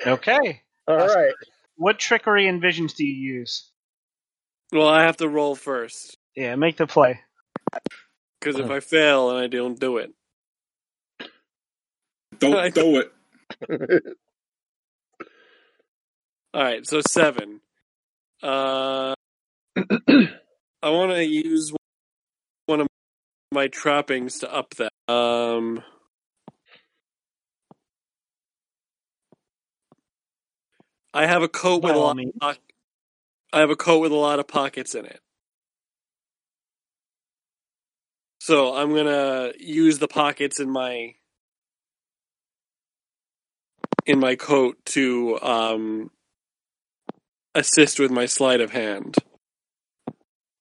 Okay. 0.06 0.62
All 0.88 1.00
uh, 1.00 1.06
right. 1.08 1.34
What 1.76 2.00
trickery 2.00 2.48
and 2.48 2.62
visions 2.62 2.94
do 2.94 3.06
you 3.06 3.34
use? 3.36 3.72
Well, 4.72 4.88
I 4.88 5.04
have 5.04 5.18
to 5.18 5.28
roll 5.28 5.56
first 5.56 6.18
Yeah, 6.36 6.56
make 6.56 6.78
the 6.78 6.88
play. 6.88 7.20
because 8.40 8.60
if 8.60 8.70
uh. 8.70 8.74
I 8.74 8.80
fail 8.80 9.30
and 9.30 9.40
I 9.40 9.48
don't 9.48 9.80
do 9.80 9.98
it, 9.98 10.12
Don't 12.40 12.74
do 12.74 13.04
it. 13.04 13.12
all 16.54 16.64
right. 16.64 16.88
So 16.88 17.02
seven. 17.10 17.62
Uh, 18.44 19.16
I 19.78 20.90
want 20.90 21.12
to 21.14 21.26
use 21.26 21.74
one 22.68 22.82
of 22.82 22.88
my 23.52 23.68
trappings 23.68 24.40
to 24.40 24.54
up 24.54 24.76
that. 24.76 24.92
Um, 25.14 25.84
I 31.14 31.26
have 31.28 31.44
a 31.44 31.50
coat 31.50 31.84
with 31.84 31.94
By 31.94 31.98
a 31.98 32.00
all 32.00 32.08
lot. 32.08 32.18
means. 32.18 32.34
Of, 32.42 32.42
poc- 32.42 32.60
I 33.54 33.60
have 33.60 33.70
a 33.70 33.76
coat 33.76 34.00
with 34.00 34.12
a 34.12 34.16
lot 34.16 34.40
of 34.40 34.48
pockets 34.48 34.96
in 34.96 35.06
it. 35.06 35.20
So 38.40 38.76
I'm 38.76 38.96
gonna 38.96 39.54
use 39.60 40.00
the 40.00 40.08
pockets 40.08 40.60
in 40.60 40.70
my 40.70 41.16
in 44.06 44.20
my 44.20 44.36
coat 44.36 44.78
to 44.88 45.40
um, 45.42 46.12
assist 47.56 48.00
with 48.00 48.12
my 48.12 48.26
sleight 48.26 48.62
of 48.62 48.72
hand. 48.72 49.16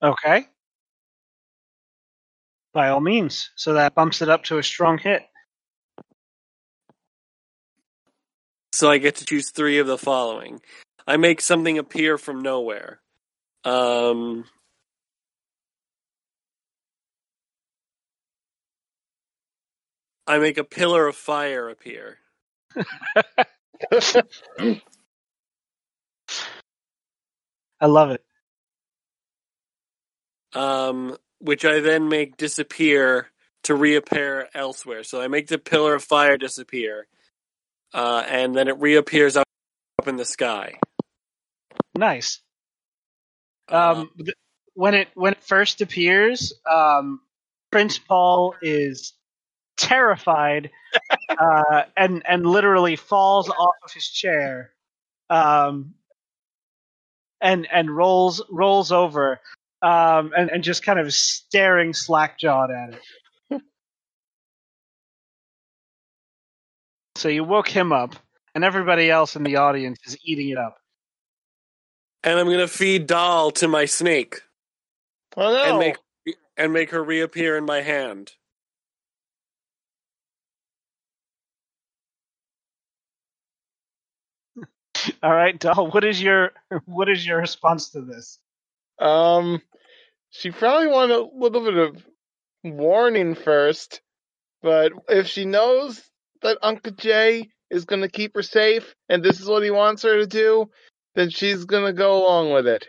Okay. 0.03 0.47
By 2.73 2.89
all 2.89 3.01
means. 3.01 3.51
So 3.57 3.75
that 3.75 3.95
bumps 3.95 4.23
it 4.23 4.29
up 4.29 4.45
to 4.45 4.59
a 4.59 4.63
strong 4.63 4.99
hit. 4.99 5.23
So 8.73 8.91
I 8.91 8.99
get 8.99 9.17
to 9.17 9.25
choose 9.25 9.51
three 9.51 9.79
of 9.79 9.87
the 9.87 9.99
following. 9.99 10.61
I 11.07 11.17
make 11.17 11.41
something 11.41 11.77
appear 11.77 12.17
from 12.17 12.41
nowhere. 12.41 13.01
Um, 13.65 14.45
I 20.27 20.39
make 20.39 20.57
a 20.57 20.65
pillar 20.65 21.09
of 21.09 21.17
fire 21.17 21.69
appear. 21.69 22.19
I 27.81 27.87
love 27.87 28.11
it. 28.11 28.25
um, 30.55 31.17
which 31.41 31.65
I 31.65 31.81
then 31.81 32.09
make 32.09 32.37
disappear 32.37 33.29
to 33.65 33.75
reappear 33.75 34.49
elsewhere. 34.55 35.05
So 35.05 35.21
I 35.21 35.29
make 35.29 35.49
the 35.49 35.59
pillar 35.59 35.95
of 35.95 36.05
fire 36.05 36.37
disappear, 36.37 37.07
uh, 37.95 38.25
and 38.29 38.55
then 38.55 38.69
it 38.69 38.79
reappears 38.81 39.37
up, 39.37 39.47
in 40.07 40.17
the 40.17 40.25
sky. 40.25 40.79
Nice. 41.97 42.41
Um, 43.69 44.11
th- 44.19 44.37
when 44.75 44.95
it 44.95 45.09
when 45.15 45.33
it 45.35 45.43
first 45.43 45.81
appears, 45.83 46.55
um, 46.71 47.21
Prince 47.73 47.99
Paul 47.99 48.55
is 48.63 49.15
terrified 49.77 50.71
uh, 51.31 51.85
and 51.97 52.23
and 52.27 52.47
literally 52.47 52.97
falls 52.97 53.49
off 53.51 53.75
of 53.85 53.93
his 53.93 54.09
chair, 54.09 54.73
um, 55.31 55.95
and 57.41 57.67
and 57.73 57.95
rolls 57.95 58.43
rolls 58.51 58.93
over, 58.93 59.41
um, 59.83 60.33
and 60.37 60.51
and 60.51 60.63
just 60.65 60.83
kind 60.85 60.99
of 60.99 61.13
staring 61.13 61.93
slack 61.95 62.39
jawed 62.39 62.71
at 62.71 62.95
it. 62.95 63.63
so 67.17 67.29
you 67.29 67.45
woke 67.45 67.69
him 67.69 67.93
up, 67.93 68.15
and 68.55 68.65
everybody 68.65 69.11
else 69.11 69.37
in 69.37 69.43
the 69.43 69.57
audience 69.57 69.99
is 70.07 70.17
eating 70.25 70.51
it 70.51 70.59
up. 70.59 70.77
and 72.23 72.39
I'm 72.39 72.47
gonna 72.47 72.69
feed 72.69 73.07
Doll 73.07 73.51
to 73.53 73.69
my 73.69 73.85
snake 73.87 74.41
Oh 75.37 75.53
no! 75.53 75.63
and 75.65 75.79
make 75.79 75.97
and 76.57 76.73
make 76.73 76.91
her 76.91 77.03
reappear 77.03 77.57
in 77.57 77.65
my 77.65 77.81
hand. 77.81 78.33
All 85.23 85.35
right, 85.35 85.59
Doll. 85.59 85.91
What 85.91 86.05
is 86.05 86.23
your 86.23 86.53
what 86.87 87.09
is 87.09 87.27
your 87.27 87.39
response 87.39 87.91
to 87.91 88.03
this? 88.03 88.39
Um, 88.99 89.63
she 90.31 90.51
probably 90.51 90.89
wanted 90.89 91.17
a 91.17 91.29
little 91.37 91.65
bit 91.65 91.77
of 91.77 92.07
warning 92.65 93.35
first, 93.35 94.01
but 94.63 94.93
if 95.09 95.27
she 95.27 95.45
knows 95.45 96.03
that 96.43 96.59
Uncle 96.63 96.93
Jay 96.93 97.51
is 97.71 97.85
going 97.85 98.03
to 98.03 98.09
keep 98.09 98.35
her 98.35 98.43
safe 98.43 98.95
and 99.09 99.23
this 99.23 99.41
is 99.41 99.49
what 99.49 99.63
he 99.63 99.71
wants 99.71 100.03
her 100.03 100.19
to 100.19 100.27
do, 100.27 100.71
then 101.15 101.31
she's 101.31 101.65
going 101.65 101.85
to 101.85 101.93
go 101.93 102.23
along 102.25 102.53
with 102.53 102.67
it. 102.67 102.87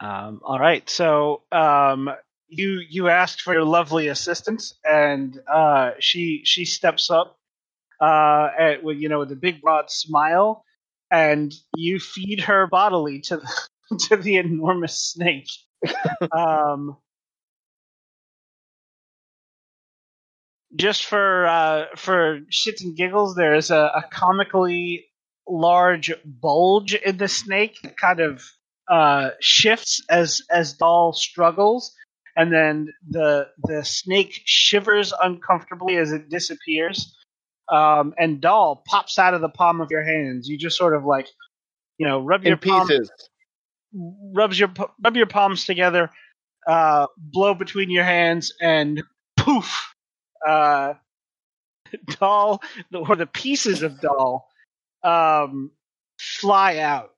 Um, 0.00 0.40
all 0.44 0.58
right, 0.58 0.88
so 0.90 1.42
um, 1.52 2.10
you 2.52 2.80
you 2.88 3.08
asked 3.08 3.42
for 3.42 3.54
your 3.54 3.64
lovely 3.64 4.08
assistance, 4.08 4.74
and 4.84 5.40
uh, 5.52 5.92
she 5.98 6.42
she 6.44 6.64
steps 6.64 7.10
up, 7.10 7.38
uh, 8.00 8.48
at, 8.58 8.84
with 8.84 8.98
you 8.98 9.08
know 9.08 9.20
with 9.20 9.32
a 9.32 9.36
big 9.36 9.62
broad 9.62 9.90
smile, 9.90 10.64
and 11.10 11.52
you 11.74 11.98
feed 11.98 12.40
her 12.40 12.66
bodily 12.66 13.20
to 13.20 13.38
the, 13.38 13.96
to 14.08 14.16
the 14.16 14.36
enormous 14.36 14.96
snake. 15.02 15.48
um, 16.36 16.96
just 20.76 21.06
for 21.06 21.46
uh, 21.46 21.84
for 21.96 22.40
shits 22.50 22.82
and 22.82 22.96
giggles, 22.96 23.34
there 23.34 23.54
is 23.54 23.70
a, 23.70 23.76
a 23.76 24.04
comically 24.10 25.06
large 25.48 26.12
bulge 26.24 26.94
in 26.94 27.16
the 27.16 27.28
snake, 27.28 27.78
that 27.82 27.96
kind 27.96 28.20
of 28.20 28.42
uh, 28.88 29.30
shifts 29.40 30.02
as 30.10 30.42
as 30.50 30.74
Doll 30.74 31.12
struggles, 31.14 31.94
and 32.36 32.52
then 32.52 32.88
the 33.08 33.48
the 33.64 33.84
snake 33.84 34.40
shivers 34.44 35.12
uncomfortably 35.22 35.96
as 35.96 36.12
it 36.12 36.28
disappears. 36.28 37.14
Um, 37.70 38.14
and 38.18 38.40
Doll 38.40 38.82
pops 38.86 39.18
out 39.18 39.34
of 39.34 39.40
the 39.40 39.48
palm 39.48 39.80
of 39.80 39.90
your 39.90 40.02
hands. 40.02 40.48
You 40.48 40.58
just 40.58 40.76
sort 40.76 40.94
of 40.94 41.04
like, 41.04 41.26
you 41.98 42.06
know, 42.06 42.20
rub 42.20 42.44
your 42.44 42.54
In 42.54 42.58
palm, 42.58 42.88
pieces. 42.88 43.10
rubs 44.34 44.58
your 44.58 44.70
rub 45.02 45.16
your 45.16 45.26
palms 45.26 45.64
together, 45.64 46.10
uh, 46.66 47.06
blow 47.16 47.54
between 47.54 47.90
your 47.90 48.04
hands, 48.04 48.52
and 48.60 49.02
poof, 49.36 49.94
uh, 50.46 50.94
doll 52.20 52.62
or 52.94 53.16
the 53.16 53.26
pieces 53.26 53.82
of 53.82 54.00
doll 54.00 54.48
um, 55.02 55.70
fly 56.18 56.78
out. 56.78 57.10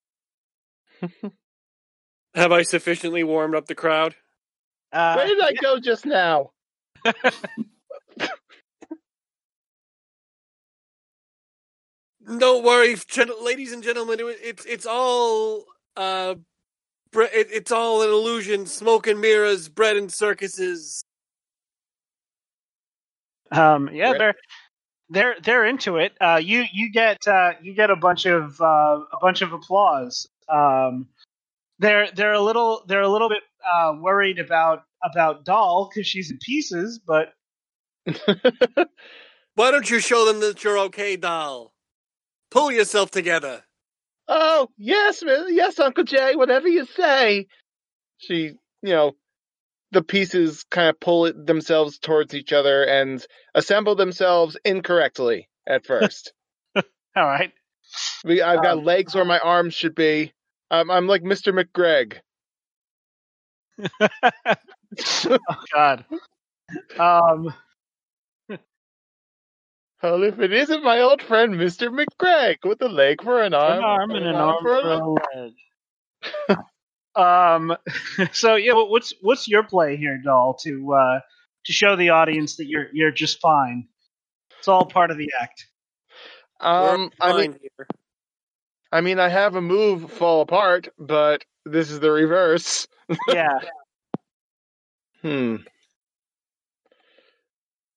Have 2.35 2.53
I 2.53 2.63
sufficiently 2.63 3.23
warmed 3.23 3.55
up 3.55 3.67
the 3.67 3.75
crowd? 3.75 4.17
Uh, 4.95 5.15
Where 5.17 5.27
did 5.27 5.41
I 5.43 5.53
go 5.61 5.79
just 5.81 6.07
now? 6.07 6.53
Don't 12.39 12.65
worry, 12.65 12.97
gen- 13.09 13.45
ladies 13.45 13.73
and 13.73 13.83
gentlemen. 13.83 14.19
It, 14.21 14.39
it's 14.43 14.65
it's 14.65 14.87
all 14.87 15.65
uh, 15.97 16.37
bre- 17.13 17.25
it, 17.25 17.49
it's 17.53 17.73
all 17.73 18.03
an 18.03 18.09
illusion. 18.09 18.67
Smoke 18.67 19.07
and 19.07 19.21
mirrors, 19.21 19.69
bread 19.69 19.97
and 19.97 20.11
circuses. 20.11 21.05
Um, 23.53 23.91
yeah, 23.93 24.13
Right. 24.13 24.19
they're 24.19 24.35
they're 25.11 25.37
they're 25.43 25.65
into 25.67 25.99
it. 25.99 26.15
Uh, 26.21 26.41
you 26.43 26.65
you 26.73 26.91
get 26.91 27.29
uh, 27.29 27.53
you 27.63 27.75
get 27.75 27.91
a 27.91 27.97
bunch 27.97 28.25
of 28.27 28.59
uh, 28.61 29.01
a 29.13 29.19
bunch 29.21 29.43
of 29.43 29.53
applause. 29.53 30.27
Um, 30.49 31.09
they're 31.79 32.09
they're 32.15 32.33
a 32.33 32.41
little 32.41 32.83
they're 32.87 33.01
a 33.03 33.09
little 33.09 33.29
bit 33.29 33.43
uh, 33.67 33.93
worried 34.01 34.39
about 34.39 34.85
about 35.03 35.45
Doll 35.45 35.89
because 35.93 36.07
she's 36.07 36.31
in 36.31 36.39
pieces, 36.39 37.01
but 37.07 37.29
Why 39.55 39.71
don't 39.71 39.89
you 39.89 40.01
show 40.01 40.25
them 40.25 40.41
that 40.41 40.65
you're 40.65 40.79
okay, 40.79 41.17
doll? 41.17 41.73
Pull 42.51 42.73
yourself 42.73 43.11
together. 43.11 43.63
oh, 44.29 44.69
yes, 44.77 45.23
yes, 45.49 45.79
Uncle 45.79 46.05
Jay, 46.05 46.35
whatever 46.35 46.67
you 46.69 46.87
say. 46.87 47.47
She, 48.19 48.53
you 48.83 48.93
know, 48.93 49.13
the 49.93 50.03
pieces 50.03 50.65
kind 50.71 50.89
of 50.91 50.99
pull 50.99 51.27
it 51.27 51.47
themselves 51.47 51.99
towards 51.99 52.35
each 52.35 52.53
other 52.53 52.83
and 52.85 53.25
assemble 53.55 53.95
themselves 53.95 54.57
incorrectly 54.65 55.49
at 55.69 55.87
first. 55.87 56.33
All 56.77 56.83
right. 57.17 57.53
I've 58.27 58.63
got 58.63 58.79
Um, 58.79 58.85
legs 58.85 59.15
where 59.15 59.25
my 59.25 59.39
arms 59.39 59.75
should 59.75 59.95
be. 59.95 60.33
Um, 60.71 60.91
I'm 60.91 61.07
like 61.07 61.23
Mr. 61.23 61.53
McGreg. 61.53 62.19
oh 65.31 65.39
God. 65.73 66.05
Um. 66.99 67.55
Well, 70.03 70.23
if 70.23 70.39
it 70.39 70.53
isn't 70.53 70.85
my 70.85 71.01
old 71.01 71.23
friend 71.23 71.55
Mr. 71.55 71.89
McGreg 71.89 72.59
with 72.65 72.81
a 72.83 72.89
leg 72.89 73.23
for 73.23 73.43
an 73.43 73.55
arm, 73.55 73.79
an 73.79 73.85
arm 73.85 74.15
and 74.15 74.27
an 74.27 74.41
arm 74.41 74.57
for 74.63 74.77
for 74.81 74.93
a 74.93 75.01
a 75.01 75.09
leg. 75.37 75.53
um. 77.17 77.77
So 78.33 78.57
yeah, 78.57 78.73
what's 78.75 79.15
what's 79.23 79.49
your 79.49 79.63
play 79.65 79.97
here, 79.97 80.19
doll? 80.25 80.55
To 80.65 80.95
uh 80.95 81.21
to 81.67 81.73
show 81.73 81.97
the 81.97 82.11
audience 82.11 82.57
that 82.57 82.67
you're 82.67 82.87
you're 82.93 83.11
just 83.13 83.41
fine. 83.41 83.89
It's 84.59 84.69
all 84.69 84.87
part 84.87 85.11
of 85.11 85.19
the 85.19 85.31
act. 85.41 85.67
Um, 86.61 87.11
We're 87.21 87.29
I 87.29 87.33
mean, 87.33 87.59
here. 87.61 87.87
I 88.95 89.01
mean, 89.01 89.19
I 89.19 89.29
have 89.29 89.57
a 89.57 89.61
move 89.61 90.13
fall 90.13 90.41
apart, 90.41 90.87
but 90.97 91.45
this 91.67 91.91
is 91.91 91.99
the 92.01 92.11
reverse. 92.13 92.87
Yeah. 93.29 93.59
Hmm. 95.21 95.57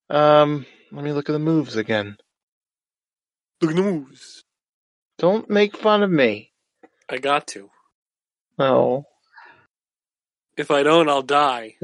Um, 0.09 0.65
let 0.91 1.03
me 1.05 1.13
look 1.13 1.29
at 1.29 1.31
the 1.31 1.39
moves 1.39 1.77
again. 1.77 2.17
Look 3.61 3.71
at 3.71 3.77
the 3.77 3.83
moves. 3.83 4.43
Don't 5.17 5.49
make 5.49 5.77
fun 5.77 6.03
of 6.03 6.11
me. 6.11 6.51
I 7.09 7.19
got 7.19 7.47
to. 7.47 7.69
Oh, 8.59 9.05
If 10.57 10.71
I 10.71 10.83
don't, 10.83 11.07
I'll 11.07 11.21
die. 11.21 11.75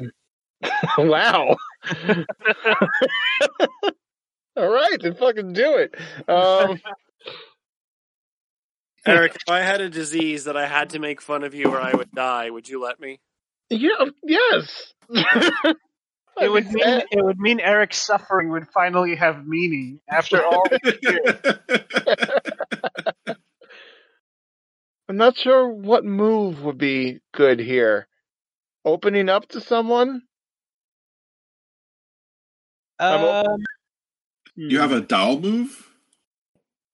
wow. 0.97 1.55
All 4.57 4.69
right, 4.69 4.97
then 5.01 5.15
fucking 5.15 5.53
do 5.53 5.77
it. 5.77 5.95
Um, 6.27 6.81
Eric, 9.05 9.35
if 9.35 9.49
I 9.49 9.59
had 9.59 9.81
a 9.81 9.89
disease 9.89 10.45
that 10.45 10.55
I 10.55 10.65
had 10.67 10.91
to 10.91 10.99
make 10.99 11.21
fun 11.21 11.43
of 11.43 11.53
you 11.53 11.65
or 11.65 11.81
I 11.81 11.93
would 11.93 12.11
die, 12.11 12.49
would 12.49 12.69
you 12.69 12.81
let 12.81 12.99
me? 12.99 13.19
yeah, 13.69 14.05
yes. 14.23 14.93
It 16.41 16.51
would 16.51 16.71
mean 16.71 17.01
it 17.11 17.23
would 17.23 17.39
mean 17.39 17.59
Eric's 17.59 17.97
suffering 17.97 18.49
would 18.49 18.67
finally 18.69 19.15
have 19.15 19.45
meaning 19.45 19.99
after 20.09 20.43
all. 20.43 20.63
I'm 25.07 25.17
not 25.17 25.37
sure 25.37 25.69
what 25.69 26.03
move 26.03 26.63
would 26.63 26.77
be 26.77 27.19
good 27.33 27.59
here. 27.59 28.07
Opening 28.83 29.29
up 29.29 29.47
to 29.49 29.61
someone? 29.61 30.23
Um, 32.99 33.63
you 34.55 34.79
have 34.79 34.91
a 34.91 35.01
doll 35.01 35.39
move? 35.39 35.91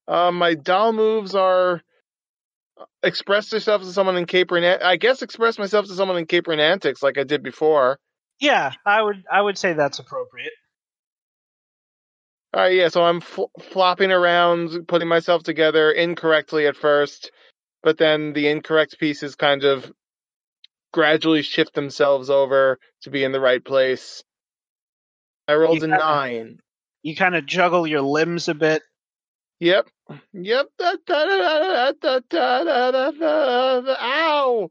Um, 0.06 0.36
my 0.36 0.54
doll 0.54 0.92
moves 0.92 1.34
are 1.34 1.76
uh, 1.76 1.78
express 3.02 3.52
yourself 3.52 3.82
to 3.82 3.92
someone 3.92 4.16
in 4.16 4.26
capering. 4.26 4.64
I 4.64 4.96
guess 4.96 5.22
express 5.22 5.58
myself 5.58 5.86
to 5.86 5.94
someone 5.94 6.18
in 6.18 6.26
capering 6.26 6.60
antics, 6.60 7.02
like 7.02 7.18
I 7.18 7.24
did 7.24 7.42
before. 7.42 7.98
yeah, 8.40 8.72
I 8.86 9.02
would 9.02 9.24
I 9.30 9.40
would 9.42 9.58
say 9.58 9.72
that's 9.74 9.98
appropriate. 9.98 10.52
All 12.52 12.62
right, 12.62 12.74
yeah. 12.74 12.88
So 12.88 13.02
I'm 13.04 13.20
fl- 13.20 13.44
flopping 13.60 14.10
around, 14.10 14.88
putting 14.88 15.08
myself 15.08 15.42
together 15.44 15.90
incorrectly 15.92 16.66
at 16.66 16.76
first, 16.76 17.30
but 17.82 17.96
then 17.96 18.32
the 18.32 18.48
incorrect 18.48 18.98
pieces 18.98 19.36
kind 19.36 19.62
of 19.64 19.90
gradually 20.92 21.42
shift 21.42 21.74
themselves 21.74 22.28
over 22.28 22.78
to 23.02 23.10
be 23.10 23.22
in 23.22 23.30
the 23.32 23.40
right 23.40 23.64
place. 23.64 24.24
I 25.46 25.54
rolled 25.54 25.76
You 25.76 25.84
a 25.84 25.88
kinda- 25.88 25.98
nine. 25.98 26.58
You 27.02 27.14
kind 27.16 27.34
of 27.36 27.46
juggle 27.46 27.86
your 27.86 28.02
limbs 28.02 28.48
a 28.48 28.54
bit. 28.54 28.82
Yep. 29.60 29.88
Yep. 30.32 30.66
Ow! 34.00 34.70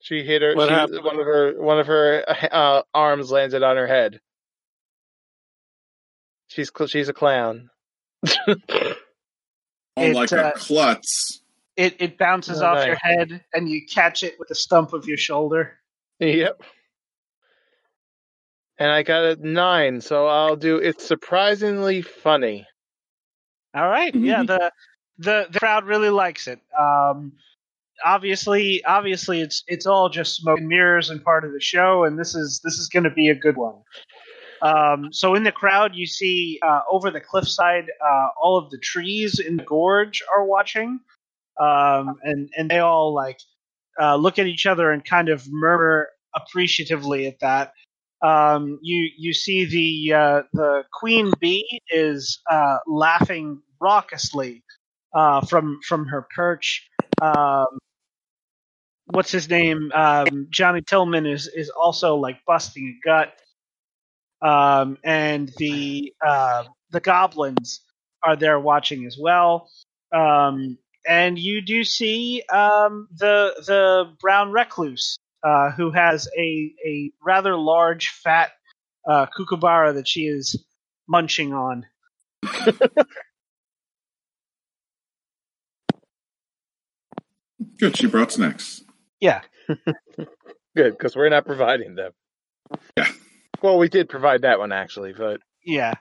She 0.00 0.22
hit 0.22 0.42
her. 0.42 0.54
What 0.54 0.68
she, 0.68 0.74
happened? 0.74 1.04
One 1.04 1.18
of 1.18 1.26
her 1.26 1.60
one 1.60 1.80
of 1.80 1.86
her 1.86 2.24
uh, 2.52 2.82
arms 2.94 3.30
landed 3.30 3.62
on 3.62 3.76
her 3.76 3.86
head. 3.86 4.20
She's 6.48 6.70
she's 6.86 7.08
a 7.08 7.14
clown. 7.14 7.70
Oh, 9.98 10.02
it, 10.02 10.14
like 10.14 10.30
a 10.30 10.46
uh, 10.46 10.52
klutz. 10.52 11.42
It 11.76 11.96
it 11.98 12.18
bounces 12.18 12.62
oh, 12.62 12.66
off 12.66 12.76
nice. 12.76 12.86
your 12.86 12.96
head, 12.96 13.44
and 13.52 13.68
you 13.68 13.84
catch 13.84 14.22
it 14.22 14.36
with 14.38 14.46
the 14.46 14.54
stump 14.54 14.92
of 14.92 15.06
your 15.06 15.16
shoulder. 15.16 15.76
Yep. 16.20 16.62
And 18.78 18.92
I 18.92 19.02
got 19.02 19.24
a 19.24 19.36
nine, 19.36 20.00
so 20.00 20.28
I'll 20.28 20.54
do. 20.54 20.76
It's 20.76 21.04
surprisingly 21.04 22.02
funny. 22.02 22.66
All 23.74 23.88
right. 23.88 24.14
Yeah, 24.18 24.42
the 24.42 24.72
the 25.18 25.46
the 25.50 25.58
crowd 25.58 25.84
really 25.86 26.10
likes 26.10 26.46
it. 26.46 26.60
Um 26.78 27.32
obviously 28.04 28.84
obviously 28.84 29.40
it's 29.40 29.64
it's 29.66 29.86
all 29.86 30.08
just 30.08 30.36
smoke 30.36 30.58
and 30.58 30.68
mirrors 30.68 31.10
and 31.10 31.22
part 31.24 31.44
of 31.44 31.52
the 31.52 31.60
show 31.60 32.04
and 32.04 32.18
this 32.18 32.34
is 32.34 32.60
this 32.62 32.74
is 32.74 32.88
going 32.88 33.02
to 33.04 33.10
be 33.10 33.28
a 33.28 33.34
good 33.34 33.56
one. 33.56 33.74
Um 34.62 35.12
so 35.12 35.34
in 35.34 35.42
the 35.42 35.52
crowd 35.52 35.94
you 35.94 36.06
see 36.06 36.60
uh 36.62 36.80
over 36.90 37.10
the 37.10 37.20
cliffside 37.20 37.86
uh 38.04 38.28
all 38.40 38.56
of 38.58 38.70
the 38.70 38.78
trees 38.78 39.40
in 39.40 39.56
the 39.56 39.64
gorge 39.64 40.22
are 40.32 40.44
watching. 40.44 41.00
Um 41.60 42.16
and 42.22 42.48
and 42.56 42.70
they 42.70 42.78
all 42.78 43.12
like 43.12 43.40
uh 44.00 44.14
look 44.16 44.38
at 44.38 44.46
each 44.46 44.66
other 44.66 44.92
and 44.92 45.04
kind 45.04 45.28
of 45.28 45.44
murmur 45.48 46.08
appreciatively 46.34 47.26
at 47.26 47.40
that. 47.40 47.72
Um, 48.22 48.78
you 48.82 49.10
you 49.16 49.32
see 49.32 49.64
the 49.64 50.14
uh, 50.14 50.42
the 50.52 50.84
queen 50.92 51.32
bee 51.40 51.80
is 51.90 52.40
uh, 52.50 52.78
laughing 52.86 53.62
raucously 53.80 54.62
uh, 55.14 55.40
from 55.46 55.80
from 55.86 56.06
her 56.06 56.26
perch. 56.34 56.88
Um, 57.22 57.66
what's 59.06 59.30
his 59.30 59.48
name? 59.48 59.90
Um, 59.94 60.48
Johnny 60.50 60.82
Tillman 60.82 61.26
is 61.26 61.46
is 61.48 61.70
also 61.70 62.16
like 62.16 62.38
busting 62.46 62.98
a 63.04 63.08
gut. 63.08 63.32
Um, 64.40 64.98
and 65.04 65.50
the 65.56 66.12
uh, 66.24 66.64
the 66.90 67.00
goblins 67.00 67.80
are 68.22 68.36
there 68.36 68.58
watching 68.60 69.04
as 69.06 69.16
well. 69.20 69.68
Um, 70.14 70.78
and 71.06 71.38
you 71.38 71.62
do 71.62 71.84
see 71.84 72.42
um, 72.52 73.08
the 73.16 73.54
the 73.66 74.14
brown 74.20 74.52
recluse 74.52 75.18
uh, 75.42 75.70
who 75.72 75.90
has 75.90 76.28
a, 76.36 76.72
a 76.86 77.12
rather 77.24 77.56
large, 77.56 78.08
fat 78.08 78.50
uh, 79.08 79.26
kookaburra 79.26 79.94
that 79.94 80.06
she 80.08 80.22
is 80.26 80.62
munching 81.08 81.52
on. 81.52 81.86
Good, 87.78 87.96
she 87.96 88.06
brought 88.06 88.32
snacks. 88.32 88.82
Yeah. 89.20 89.42
Good, 90.76 90.92
because 90.92 91.16
we're 91.16 91.28
not 91.28 91.44
providing 91.44 91.94
them. 91.94 92.12
Yeah. 92.96 93.08
Well, 93.62 93.78
we 93.78 93.88
did 93.88 94.08
provide 94.08 94.42
that 94.42 94.58
one 94.58 94.72
actually, 94.72 95.12
but 95.12 95.40
Yeah. 95.64 95.94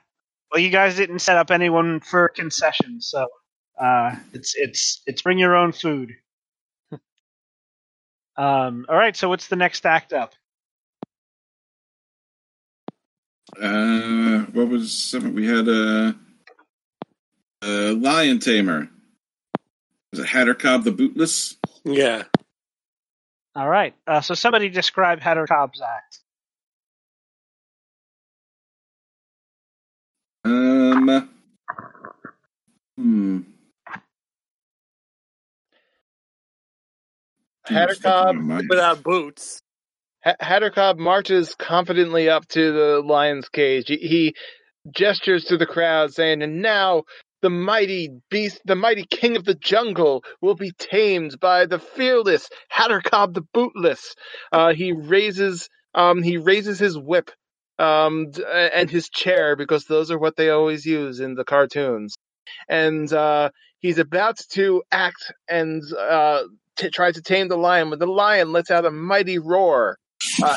Well, 0.51 0.61
you 0.61 0.69
guys 0.69 0.95
didn't 0.95 1.19
set 1.19 1.38
up 1.38 1.51
anyone 1.51 1.99
for 1.99 2.30
concessions, 2.30 3.07
so 3.09 3.27
uh, 3.80 4.16
it's 4.33 4.56
it's 4.56 5.01
it's 5.06 5.22
bring 5.22 5.38
your 5.40 5.56
own 5.56 5.72
food. 5.74 6.11
Um. 8.38 8.85
All 8.88 8.95
right. 8.95 9.16
So 9.16 9.30
what's 9.30 9.48
the 9.48 9.56
next 9.56 9.85
act 9.85 10.14
up? 10.14 10.33
Uh, 13.59 14.40
what 14.53 14.67
was 14.67 14.95
some? 14.95 15.33
We 15.33 15.48
had 15.48 15.67
a, 15.67 16.16
a 17.64 17.91
lion 17.93 18.40
tamer. 18.40 18.90
Was 20.11 20.19
it 20.19 20.27
Hattercob 20.27 20.83
the 20.83 20.91
Bootless? 20.91 21.56
Yeah. 21.83 22.24
All 23.56 23.67
right. 23.67 23.95
Uh, 24.06 24.22
so 24.22 24.35
somebody 24.35 24.69
describe 24.69 25.19
Hatter 25.19 25.48
Cobb's 25.48 25.82
act. 25.82 26.19
Um. 30.45 31.30
Hmm. 32.98 33.40
Hattercob 37.67 38.67
Without 38.69 39.03
boots. 39.03 39.61
H- 40.25 40.35
Hattercob 40.41 40.97
marches 40.97 41.55
confidently 41.55 42.29
up 42.29 42.47
to 42.49 42.71
the 42.71 43.01
lion's 43.05 43.49
cage. 43.49 43.87
He, 43.87 43.97
he 43.97 44.35
gestures 44.91 45.45
to 45.45 45.57
the 45.57 45.65
crowd, 45.65 46.13
saying, 46.13 46.41
"And 46.41 46.61
now 46.61 47.03
the 47.41 47.49
mighty 47.49 48.09
beast, 48.29 48.61
the 48.65 48.75
mighty 48.75 49.05
king 49.05 49.35
of 49.37 49.45
the 49.45 49.55
jungle, 49.55 50.23
will 50.41 50.55
be 50.55 50.71
tamed 50.77 51.39
by 51.39 51.65
the 51.65 51.79
fearless 51.79 52.49
Hattercob 52.71 53.33
the 53.33 53.43
Bootless." 53.53 54.15
Uh, 54.51 54.73
he 54.73 54.91
raises, 54.91 55.69
um, 55.93 56.23
he 56.23 56.37
raises 56.37 56.79
his 56.79 56.97
whip, 56.97 57.31
um, 57.79 58.31
and 58.51 58.89
his 58.89 59.09
chair 59.09 59.55
because 59.55 59.85
those 59.85 60.09
are 60.11 60.17
what 60.19 60.35
they 60.35 60.49
always 60.49 60.85
use 60.85 61.19
in 61.19 61.35
the 61.35 61.45
cartoons. 61.45 62.15
And 62.69 63.11
uh, 63.13 63.49
he's 63.79 63.99
about 63.99 64.37
to 64.51 64.83
act 64.91 65.31
and 65.47 65.83
uh, 65.93 66.43
t- 66.77 66.89
try 66.89 67.11
to 67.11 67.22
tame 67.22 67.47
the 67.47 67.57
lion, 67.57 67.89
but 67.89 67.99
the 67.99 68.07
lion 68.07 68.51
lets 68.51 68.72
out 68.72 68.85
a 68.85 68.91
mighty 68.91 69.39
roar. 69.39 69.97
Uh, 70.43 70.56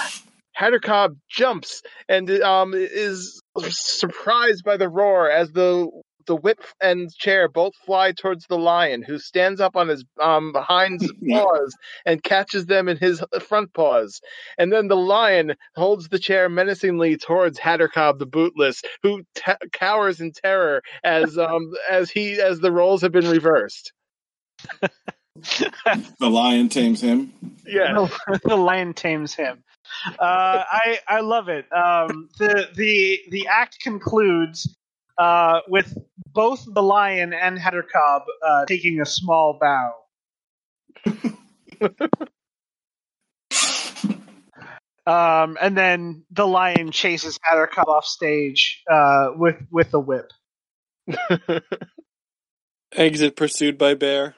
jumps 1.30 1.82
and 2.08 2.30
um, 2.42 2.74
is 2.74 3.40
surprised 3.70 4.62
by 4.64 4.76
the 4.76 4.88
roar 4.88 5.30
as 5.30 5.52
the 5.52 5.88
the 6.26 6.36
whip 6.36 6.60
and 6.80 7.12
chair 7.16 7.48
both 7.48 7.72
fly 7.84 8.12
towards 8.12 8.46
the 8.46 8.58
lion, 8.58 9.02
who 9.02 9.18
stands 9.18 9.60
up 9.60 9.74
on 9.74 9.88
his 9.88 10.04
um, 10.22 10.54
hind 10.54 11.00
paws 11.28 11.74
and 12.06 12.22
catches 12.22 12.66
them 12.66 12.88
in 12.88 12.96
his 12.98 13.20
front 13.40 13.72
paws. 13.74 14.20
And 14.56 14.72
then 14.72 14.88
the 14.88 14.96
lion 14.96 15.54
holds 15.74 16.08
the 16.08 16.18
chair 16.18 16.48
menacingly 16.48 17.16
towards 17.16 17.58
Hattercob 17.58 18.18
the 18.18 18.26
bootless, 18.26 18.82
who 19.02 19.22
t- 19.34 19.52
cowers 19.72 20.20
in 20.20 20.30
terror 20.32 20.82
as 21.02 21.36
um, 21.36 21.72
as 21.90 22.10
he 22.10 22.40
as 22.40 22.60
the 22.60 22.70
roles 22.72 23.02
have 23.02 23.12
been 23.12 23.28
reversed. 23.28 23.92
The 26.18 26.30
lion 26.30 26.68
tames 26.68 27.00
him. 27.00 27.32
Yeah, 27.66 28.06
the 28.44 28.56
lion 28.56 28.94
tames 28.94 29.34
him. 29.34 29.62
Uh, 30.06 30.64
I 30.70 30.98
I 31.08 31.20
love 31.20 31.48
it. 31.48 31.66
Um, 31.72 32.28
the 32.38 32.68
the 32.74 33.20
the 33.30 33.48
act 33.48 33.80
concludes 33.80 34.76
uh, 35.18 35.60
with 35.68 35.96
both 36.32 36.64
the 36.66 36.82
lion 36.82 37.32
and 37.32 37.58
Hattercob 37.58 38.22
uh, 38.42 38.64
taking 38.66 39.00
a 39.00 39.06
small 39.06 39.58
bow. 39.60 39.94
um, 45.06 45.56
and 45.60 45.76
then 45.76 46.24
the 46.30 46.46
lion 46.46 46.92
chases 46.92 47.38
Hattercob 47.38 47.86
off 47.88 48.04
stage 48.04 48.82
uh, 48.90 49.30
with 49.34 49.56
with 49.70 49.90
the 49.90 50.00
whip. 50.00 50.30
Exit 52.92 53.36
pursued 53.36 53.78
by 53.78 53.94
bear. 53.94 54.34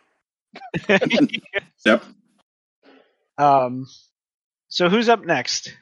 Yep. 1.84 2.04
um, 3.38 3.86
so 4.68 4.88
who's 4.88 5.08
up 5.08 5.24
next? 5.24 5.74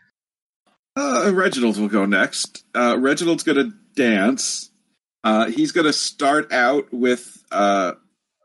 Uh, 0.97 1.31
Reginald 1.33 1.79
will 1.79 1.89
go 1.89 2.07
next. 2.07 2.65
Uh, 2.75 2.97
Reginald's 2.99 3.43
going 3.43 3.59
to 3.59 3.77
dance. 3.95 4.71
Uh, 5.23 5.47
he's 5.47 5.73
going 5.73 5.87
to 5.87 5.93
start 5.93 6.53
out 6.53 6.93
with 6.93 7.43
uh, 7.53 7.93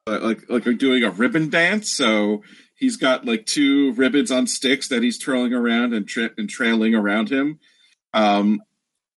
like 0.07 0.49
like 0.49 0.63
doing 0.77 1.03
a 1.03 1.09
ribbon 1.09 1.49
dance. 1.49 1.91
So 1.91 2.43
he's 2.75 2.97
got 2.97 3.25
like 3.25 3.45
two 3.45 3.93
ribbons 3.93 4.31
on 4.31 4.47
sticks 4.47 4.89
that 4.89 5.01
he's 5.01 5.17
twirling 5.17 5.53
around 5.53 5.93
and, 5.93 6.07
tra- 6.07 6.31
and 6.37 6.49
trailing 6.49 6.93
around 6.93 7.29
him. 7.29 7.59
Um, 8.13 8.61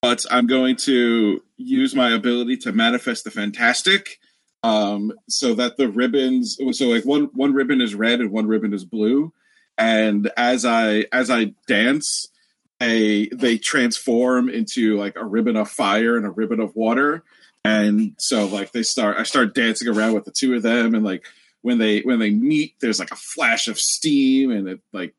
but 0.01 0.25
I'm 0.31 0.47
going 0.47 0.77
to 0.77 1.43
use 1.57 1.95
my 1.95 2.11
ability 2.15 2.59
to 2.59 2.73
manifest 2.73 3.25
the 3.25 3.31
fantastic, 3.31 4.19
um, 4.62 5.12
so 5.28 5.55
that 5.55 5.77
the 5.77 5.89
ribbons. 5.89 6.59
So 6.73 6.87
like 6.87 7.05
one 7.05 7.25
one 7.35 7.53
ribbon 7.53 7.81
is 7.81 7.95
red 7.95 8.20
and 8.20 8.31
one 8.31 8.47
ribbon 8.47 8.73
is 8.75 8.85
blue, 8.85 9.33
and 9.77 10.31
as 10.37 10.65
I 10.65 11.07
as 11.12 11.31
I 11.31 11.55
dance, 11.67 12.28
they 12.81 13.27
they 13.27 13.59
transform 13.59 14.49
into 14.49 14.97
like 14.97 15.17
a 15.17 15.25
ribbon 15.25 15.57
of 15.57 15.70
fire 15.70 16.17
and 16.17 16.27
a 16.27 16.31
ribbon 16.31 16.61
of 16.61 16.75
water. 16.75 17.23
And 17.65 18.15
so 18.19 18.47
like 18.47 18.73
they 18.73 18.83
start 18.83 19.19
i 19.19 19.25
start 19.25 19.55
dancing 19.55 19.89
around 19.89 20.15
with 20.15 20.25
the 20.25 20.31
two 20.31 20.55
of 20.55 20.62
them. 20.62 20.95
And 20.95 21.05
like 21.05 21.27
when 21.62 21.78
they 21.78 22.01
when 22.01 22.19
they 22.19 22.31
meet 22.31 22.75
there's 22.81 22.99
like 22.99 23.11
a 23.11 23.17
flash 23.17 23.69
of 23.69 23.78
steam 23.78 24.51
and 24.51 24.69
it 24.69 24.81
like 24.93 25.15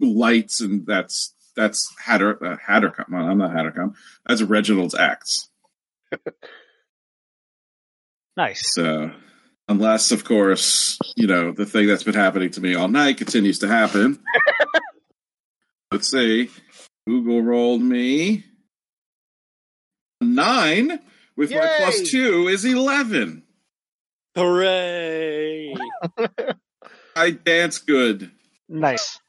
lights. 0.00 0.60
And 0.60 0.86
that's 0.86 1.34
that's 1.54 1.94
hatter 1.98 2.44
uh, 2.44 2.56
Hattercob. 2.56 3.12
I'm 3.12 3.38
not 3.38 3.52
Hattercob. 3.52 3.94
That's 4.26 4.42
reginald's 4.42 4.94
acts 4.94 5.48
Nice. 8.36 8.74
so 8.74 9.10
unless 9.68 10.12
of 10.12 10.24
course 10.24 10.98
you 11.16 11.26
know 11.26 11.52
the 11.52 11.66
thing 11.66 11.86
that's 11.86 12.02
been 12.02 12.14
happening 12.14 12.50
to 12.50 12.60
me 12.60 12.74
all 12.74 12.88
night 12.88 13.16
continues 13.16 13.58
to 13.60 13.68
happen 13.68 14.18
let's 15.92 16.10
see 16.10 16.50
google 17.06 17.42
rolled 17.42 17.82
me 17.82 18.44
nine 20.20 21.00
with 21.36 21.50
my 21.50 21.74
plus 21.78 22.10
two 22.10 22.48
is 22.48 22.64
11 22.64 23.42
Hooray! 24.36 25.74
i 27.16 27.30
dance 27.30 27.78
good 27.78 28.30
Nice. 28.68 29.20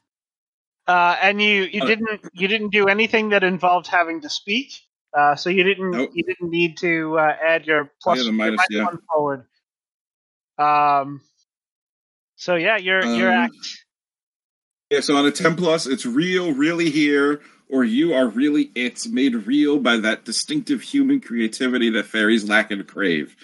Uh, 0.86 1.16
and 1.20 1.40
you, 1.40 1.62
you 1.64 1.82
Uh, 1.82 1.86
didn't 1.86 2.20
you 2.32 2.48
didn't 2.48 2.70
do 2.70 2.88
anything 2.88 3.28
that 3.30 3.44
involved 3.44 3.86
having 3.86 4.22
to 4.22 4.28
speak. 4.28 4.72
Uh, 5.16 5.34
so 5.36 5.50
you 5.50 5.64
didn't 5.64 5.90
Nope. 5.90 6.10
you 6.14 6.22
didn't 6.22 6.50
need 6.50 6.76
to 6.78 7.18
uh, 7.18 7.34
add 7.42 7.66
your 7.66 7.90
plus 8.02 8.18
Yeah, 8.18 8.22
the 8.24 8.26
your 8.26 8.34
minus, 8.34 8.60
yeah. 8.70 8.84
one 8.84 8.98
forward. 9.10 9.46
Um. 10.58 11.20
So 12.36 12.54
yeah, 12.56 12.76
your 12.76 13.04
your 13.04 13.30
Um, 13.30 13.44
act. 13.44 13.54
Yeah, 14.90 15.00
so 15.00 15.16
on 15.16 15.26
a 15.26 15.30
10 15.30 15.56
plus, 15.56 15.86
it's 15.86 16.06
real, 16.06 16.54
really 16.54 16.88
here, 16.88 17.42
or 17.68 17.84
you 17.84 18.14
are 18.14 18.26
really 18.26 18.70
it, 18.74 19.06
made 19.06 19.34
real 19.34 19.78
by 19.78 19.98
that 19.98 20.24
distinctive 20.24 20.80
human 20.80 21.20
creativity 21.20 21.90
that 21.90 22.06
fairies 22.06 22.48
lack 22.48 22.70
and 22.70 22.86
crave. 22.86 23.36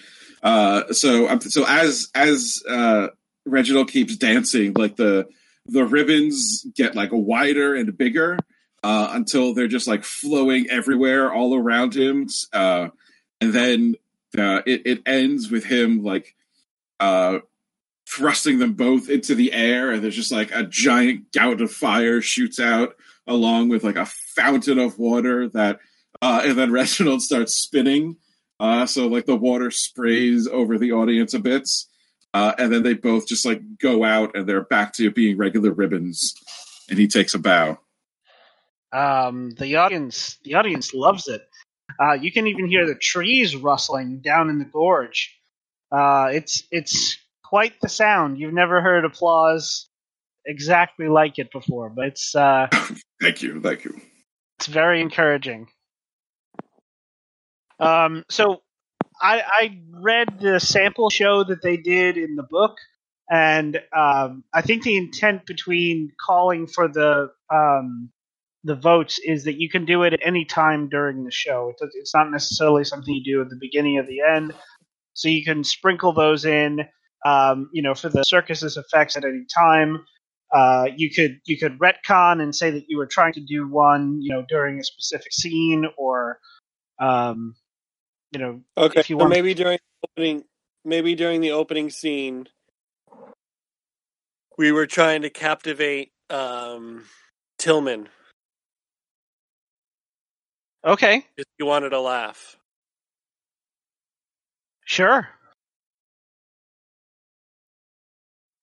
Uh, 0.42 0.90
so, 0.92 1.28
um, 1.28 1.40
so 1.42 1.64
as 1.68 2.08
as 2.14 2.62
uh, 2.68 3.08
Reginald 3.44 3.90
keeps 3.90 4.16
dancing, 4.16 4.72
like 4.74 4.96
the 4.96 5.26
the 5.66 5.84
ribbons 5.84 6.64
get 6.76 6.94
like 6.94 7.10
wider 7.12 7.74
and 7.74 7.96
bigger 7.96 8.38
uh, 8.84 9.08
until 9.12 9.54
they're 9.54 9.66
just 9.66 9.88
like 9.88 10.04
flowing 10.04 10.68
everywhere, 10.68 11.32
all 11.32 11.56
around 11.56 11.96
him, 11.96 12.28
uh, 12.52 12.88
and 13.40 13.54
then 13.54 13.94
uh, 14.36 14.60
it 14.66 14.82
it 14.84 15.02
ends 15.06 15.50
with 15.50 15.64
him 15.64 16.04
like 16.04 16.34
uh, 17.00 17.38
thrusting 18.06 18.58
them 18.58 18.74
both 18.74 19.08
into 19.08 19.34
the 19.34 19.54
air, 19.54 19.90
and 19.90 20.04
there's 20.04 20.14
just 20.14 20.30
like 20.30 20.50
a 20.52 20.64
giant 20.64 21.32
gout 21.32 21.62
of 21.62 21.72
fire 21.72 22.20
shoots 22.20 22.60
out, 22.60 22.94
along 23.26 23.70
with 23.70 23.84
like 23.84 23.96
a 23.96 24.04
fountain 24.04 24.78
of 24.78 24.98
water 24.98 25.48
that, 25.48 25.80
uh, 26.20 26.42
and 26.44 26.58
then 26.58 26.70
Reginald 26.70 27.22
starts 27.22 27.56
spinning. 27.56 28.16
Uh, 28.60 28.84
so 28.84 29.06
like 29.06 29.24
the 29.24 29.34
water 29.34 29.70
sprays 29.70 30.46
over 30.46 30.76
the 30.76 30.92
audience 30.92 31.32
a 31.32 31.38
bit, 31.38 31.66
uh, 32.34 32.52
and 32.58 32.70
then 32.70 32.82
they 32.82 32.92
both 32.92 33.26
just 33.26 33.46
like 33.46 33.62
go 33.78 34.04
out, 34.04 34.36
and 34.36 34.46
they're 34.46 34.60
back 34.60 34.92
to 34.92 35.10
being 35.10 35.38
regular 35.38 35.72
ribbons. 35.72 36.34
And 36.90 36.98
he 36.98 37.08
takes 37.08 37.32
a 37.32 37.38
bow. 37.38 37.78
Um, 38.94 39.50
the 39.58 39.76
audience 39.76 40.38
the 40.44 40.54
audience 40.54 40.94
loves 40.94 41.26
it. 41.26 41.42
Uh, 42.00 42.12
you 42.12 42.30
can 42.32 42.46
even 42.46 42.68
hear 42.68 42.86
the 42.86 42.94
trees 42.94 43.56
rustling 43.56 44.20
down 44.20 44.48
in 44.48 44.58
the 44.58 44.64
gorge. 44.64 45.36
Uh, 45.90 46.30
it's 46.32 46.62
it's 46.70 47.18
quite 47.42 47.80
the 47.80 47.88
sound. 47.88 48.38
You've 48.38 48.54
never 48.54 48.80
heard 48.80 49.04
applause 49.04 49.88
exactly 50.46 51.08
like 51.08 51.38
it 51.38 51.50
before, 51.50 51.90
but 51.90 52.06
it's 52.06 52.34
uh, 52.34 52.68
Thank 53.20 53.42
you, 53.42 53.60
thank 53.60 53.84
you. 53.84 54.00
it's 54.58 54.66
very 54.66 55.00
encouraging. 55.00 55.68
Um, 57.80 58.24
so 58.30 58.62
I, 59.20 59.42
I 59.46 59.78
read 59.90 60.38
the 60.38 60.60
sample 60.60 61.10
show 61.10 61.44
that 61.44 61.62
they 61.62 61.76
did 61.76 62.16
in 62.16 62.36
the 62.36 62.42
book, 62.42 62.76
and 63.30 63.80
um, 63.96 64.44
I 64.52 64.62
think 64.62 64.82
the 64.82 64.96
intent 64.96 65.46
between 65.46 66.12
calling 66.24 66.66
for 66.66 66.88
the 66.88 67.30
um, 67.52 68.10
the 68.64 68.74
votes 68.74 69.20
is 69.22 69.44
that 69.44 69.60
you 69.60 69.68
can 69.68 69.84
do 69.84 70.02
it 70.02 70.14
at 70.14 70.20
any 70.22 70.44
time 70.44 70.88
during 70.88 71.24
the 71.24 71.30
show. 71.30 71.72
It's, 71.78 71.94
it's 71.94 72.14
not 72.14 72.30
necessarily 72.30 72.84
something 72.84 73.14
you 73.14 73.22
do 73.22 73.42
at 73.42 73.50
the 73.50 73.58
beginning 73.60 73.98
or 73.98 74.04
the 74.04 74.22
end. 74.22 74.54
So 75.12 75.28
you 75.28 75.44
can 75.44 75.62
sprinkle 75.62 76.12
those 76.12 76.44
in, 76.46 76.80
um, 77.26 77.68
you 77.72 77.82
know, 77.82 77.94
for 77.94 78.08
the 78.08 78.24
circus's 78.24 78.76
effects 78.76 79.16
at 79.16 79.24
any 79.24 79.44
time. 79.54 80.04
Uh, 80.52 80.86
you 80.96 81.10
could 81.10 81.40
you 81.46 81.58
could 81.58 81.78
retcon 81.78 82.40
and 82.40 82.54
say 82.54 82.70
that 82.70 82.84
you 82.88 82.96
were 82.96 83.06
trying 83.06 83.32
to 83.34 83.40
do 83.40 83.68
one, 83.68 84.20
you 84.20 84.32
know, 84.32 84.44
during 84.48 84.78
a 84.78 84.84
specific 84.84 85.32
scene, 85.32 85.86
or 85.96 86.38
um, 87.00 87.54
you 88.32 88.40
know, 88.40 88.60
Okay, 88.76 89.00
If 89.00 89.10
you 89.10 89.18
so 89.18 89.28
maybe 89.28 89.54
during 89.54 89.78
the 89.78 90.08
opening, 90.10 90.44
maybe 90.84 91.14
during 91.14 91.40
the 91.40 91.52
opening 91.52 91.90
scene, 91.90 92.48
we 94.56 94.72
were 94.72 94.86
trying 94.86 95.22
to 95.22 95.30
captivate 95.30 96.12
um, 96.30 97.04
Tillman. 97.58 98.08
Okay, 100.84 101.24
If 101.36 101.46
you 101.58 101.66
wanted 101.66 101.90
to 101.90 102.00
laugh, 102.00 102.56
sure. 104.84 105.28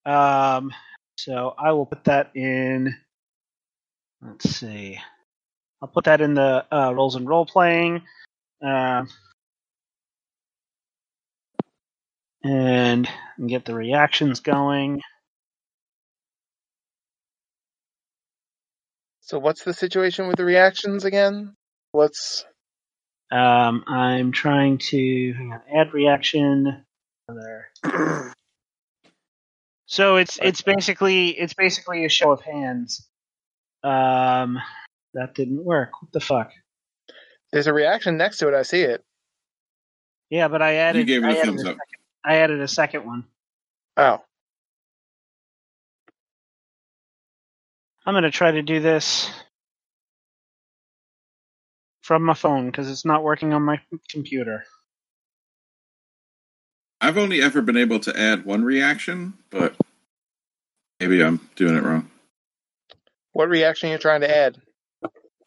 Um, 0.06 0.74
so 1.17 1.53
I 1.58 1.72
will 1.74 1.85
put 1.85 2.06
that 2.06 2.32
in. 2.35 2.95
Let's 4.22 4.50
see. 4.50 5.00
I'll 5.82 5.90
put 5.90 6.06
that 6.06 6.22
in 6.22 6.33
the 6.35 6.66
uh, 6.72 6.93
roles 6.93 7.16
and 7.16 7.27
role 7.27 7.45
playing. 7.45 8.03
Um, 8.64 9.09
and 12.43 13.08
get 13.48 13.66
the 13.66 13.75
reactions 13.75 14.40
going. 14.40 15.01
So 19.22 19.40
what's 19.40 19.64
the 19.64 19.74
situation 19.74 20.27
with 20.27 20.38
the 20.38 20.45
reactions 20.45 21.06
again? 21.06 21.56
What's 21.92 22.45
Um, 23.32 23.84
I'm 23.88 24.32
trying 24.32 24.78
to 24.90 25.34
hang 25.34 25.53
on, 25.53 25.61
add 25.74 25.94
reaction. 25.94 26.86
There. 27.28 27.70
So 29.88 30.16
it's 30.16 30.40
it's 30.42 30.61
basically 30.61 31.32
it's 31.38 31.53
basically 31.53 32.06
a 32.06 32.10
show 32.10 32.32
of 32.32 32.40
hands. 32.40 33.10
Um, 33.84 34.58
that 35.14 35.36
didn't 35.36 35.61
work. 35.66 36.02
What 36.02 36.14
the 36.14 36.22
fuck? 36.22 36.52
There's 37.52 37.68
a 37.68 37.74
reaction 37.74 38.16
next 38.16 38.38
to 38.38 38.48
it. 38.48 38.53
I 38.53 38.61
see 38.61 38.84
it. 38.84 39.03
Yeah, 40.30 40.48
but 40.48 40.61
I 40.61 40.76
added. 40.76 41.00
You 41.00 41.03
gave 41.06 41.26
it 41.26 41.28
I 41.28 41.32
a 41.32 41.40
added 41.40 41.45
thumbs 41.45 41.64
a 41.66 41.70
up. 41.72 41.74
second- 41.76 42.03
I 42.24 42.36
added 42.38 42.61
a 42.61 42.70
second 42.70 43.06
one. 43.06 43.26
Oh, 43.98 44.22
I'm 48.06 48.14
going 48.14 48.24
to 48.24 48.32
try 48.32 48.52
to 48.52 48.61
do 48.61 48.80
this 48.80 49.30
from 52.01 52.23
my 52.23 52.33
phone 52.33 52.67
because 52.67 52.89
it's 52.89 53.05
not 53.05 53.23
working 53.23 53.53
on 53.53 53.63
my 53.63 53.80
computer. 54.09 54.63
I've 56.99 57.17
only 57.17 57.41
ever 57.41 57.61
been 57.61 57.77
able 57.77 57.99
to 58.01 58.19
add 58.19 58.45
one 58.45 58.63
reaction, 58.63 59.33
but 59.49 59.75
maybe 60.99 61.23
I'm 61.23 61.39
doing 61.55 61.75
it 61.75 61.83
wrong. 61.83 62.09
what 63.33 63.49
reaction 63.49 63.89
are 63.89 63.93
you 63.93 63.97
trying 63.97 64.21
to 64.21 64.35
add? 64.35 64.61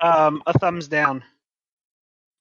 Um, 0.00 0.42
a 0.47 0.58
thumbs 0.58 0.89
down. 0.89 1.23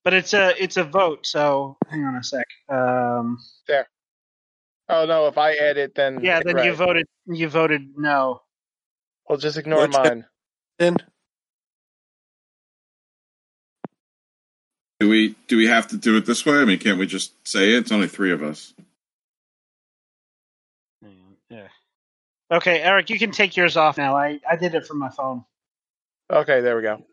But 0.04 0.14
it's 0.14 0.34
a 0.34 0.54
it's 0.62 0.76
a 0.78 0.84
vote, 0.84 1.26
so 1.26 1.78
hang 1.90 2.04
on 2.04 2.16
a 2.16 2.24
sec. 2.24 2.46
Um, 2.68 3.38
there. 3.68 3.88
Oh 4.90 5.06
no, 5.06 5.28
if 5.28 5.38
I 5.38 5.54
add 5.54 5.78
it, 5.78 5.96
then 5.96 6.20
yeah, 6.22 6.42
then 6.44 6.58
you 6.66 6.74
voted 6.74 7.06
you 7.26 7.48
voted 7.48 7.94
no. 7.96 8.42
Well, 9.30 9.38
just 9.38 9.58
ignore 9.58 9.80
What's 9.80 9.98
mine. 9.98 10.26
Then 10.78 10.98
Do 15.04 15.10
we 15.10 15.36
do 15.50 15.58
we 15.58 15.68
have 15.68 15.88
to 15.88 15.98
do 15.98 16.16
it 16.16 16.26
this 16.26 16.46
way? 16.46 16.56
I 16.60 16.64
mean, 16.64 16.80
can't 16.80 16.98
we 16.98 17.06
just 17.06 17.34
say 17.46 17.74
it? 17.74 17.80
It's 17.80 17.92
only 17.92 18.08
three 18.08 18.32
of 18.32 18.42
us. 18.42 18.74
Yeah. 21.50 21.68
Okay, 22.50 22.80
Eric, 22.80 23.10
you 23.10 23.20
can 23.20 23.32
take 23.32 23.58
yours 23.58 23.76
off 23.76 23.98
now. 23.98 24.16
I, 24.16 24.40
I 24.50 24.56
did 24.56 24.76
it 24.76 24.88
from 24.88 25.00
my 25.00 25.10
phone. 25.10 25.44
Okay, 26.32 26.62
there 26.62 26.78
we 26.78 26.84
go. 26.84 27.04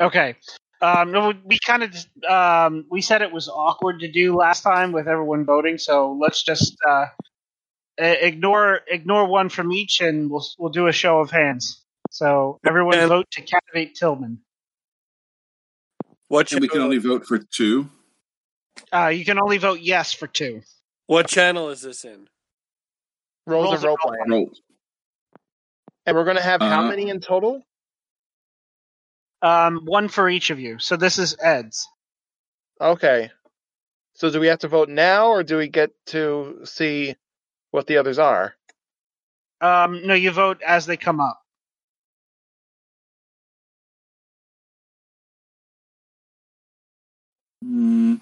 Okay. 0.00 0.36
Um, 0.80 1.10
no, 1.10 1.32
we 1.44 1.58
kind 1.66 1.82
of 1.82 1.96
um, 2.30 2.86
we 2.88 3.02
said 3.02 3.20
it 3.20 3.32
was 3.32 3.48
awkward 3.48 3.98
to 3.98 4.08
do 4.12 4.36
last 4.36 4.62
time 4.62 4.92
with 4.92 5.08
everyone 5.08 5.44
voting, 5.44 5.76
so 5.76 6.16
let's 6.20 6.44
just 6.44 6.76
uh, 6.88 7.06
ignore 7.98 8.82
ignore 8.86 9.26
one 9.26 9.48
from 9.48 9.72
each, 9.72 10.00
and 10.00 10.30
we'll 10.30 10.46
we'll 10.56 10.70
do 10.70 10.86
a 10.86 10.92
show 10.92 11.18
of 11.18 11.32
hands. 11.32 11.82
So 12.12 12.60
everyone 12.64 13.00
And- 13.00 13.08
vote 13.08 13.26
to 13.32 13.42
captivate 13.42 13.96
Tillman. 13.96 14.38
What 16.30 16.50
And 16.52 16.62
we 16.62 16.68
can 16.68 16.80
only 16.82 16.98
vote 16.98 17.26
for 17.26 17.38
two. 17.38 17.90
Uh, 18.92 19.08
you 19.08 19.24
can 19.26 19.38
only 19.40 19.58
vote 19.58 19.80
yes 19.82 20.12
for 20.14 20.26
two. 20.28 20.62
what 21.06 21.28
channel 21.28 21.70
is 21.70 21.82
this 21.82 22.04
in? 22.04 22.28
Rolls, 23.46 23.64
Rolls 23.66 23.74
of 23.74 23.78
of 23.80 23.84
role 23.84 23.98
role 24.04 24.16
playing. 24.16 24.30
Roll. 24.30 24.52
And 26.06 26.16
we're 26.16 26.24
gonna 26.24 26.40
have 26.42 26.62
how 26.62 26.82
Uh, 26.84 26.88
many 26.88 27.10
in 27.10 27.20
total? 27.20 27.62
Um, 29.42 29.82
one 29.84 30.08
for 30.08 30.28
each 30.30 30.50
of 30.50 30.60
you. 30.60 30.78
So 30.78 30.96
this 30.96 31.18
is 31.18 31.36
Ed's. 31.40 31.88
Okay. 32.80 33.30
So 34.14 34.30
do 34.30 34.40
we 34.40 34.48
have 34.48 34.60
to 34.60 34.68
vote 34.68 34.88
now, 34.88 35.28
or 35.28 35.42
do 35.42 35.56
we 35.56 35.68
get 35.68 35.90
to 36.08 36.60
see 36.64 37.16
what 37.72 37.86
the 37.86 37.98
others 37.98 38.18
are? 38.18 38.54
Um, 39.60 40.06
no, 40.06 40.14
you 40.14 40.30
vote 40.30 40.62
as 40.66 40.86
they 40.86 40.96
come 40.96 41.20
up. 41.20 41.39
Mm, 47.64 48.20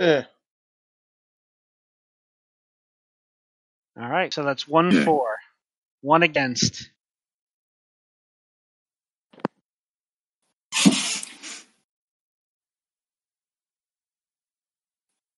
Eh. 0.00 0.22
All 4.00 4.08
right, 4.08 4.32
so 4.32 4.42
that's 4.44 4.66
one 4.66 4.90
Yeah. 4.92 5.04
for, 5.04 5.36
one 6.00 6.22
against. 6.22 6.90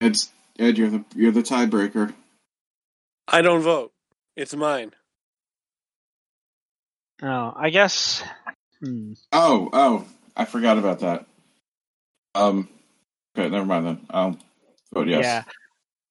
Ed's, 0.01 0.33
Ed, 0.59 0.79
you're 0.79 0.91
the 0.91 1.05
you're 1.15 1.33
the 1.33 1.43
tiebreaker. 1.43 2.13
I 3.29 3.43
don't 3.43 3.63
vote. 3.63 3.93
It's 4.37 4.55
mine. 4.55 4.93
Oh, 7.23 7.53
I 7.57 7.71
guess. 7.71 8.23
Hmm. 8.81 9.13
Oh, 9.33 9.71
oh, 9.73 10.05
I 10.37 10.45
forgot 10.45 10.79
about 10.79 11.01
that. 11.01 11.27
Um, 12.35 12.69
okay, 13.37 13.49
never 13.49 13.67
mind 13.67 13.87
then. 13.87 14.07
I'll 14.11 14.39
vote 14.93 15.09
yes. 15.09 15.45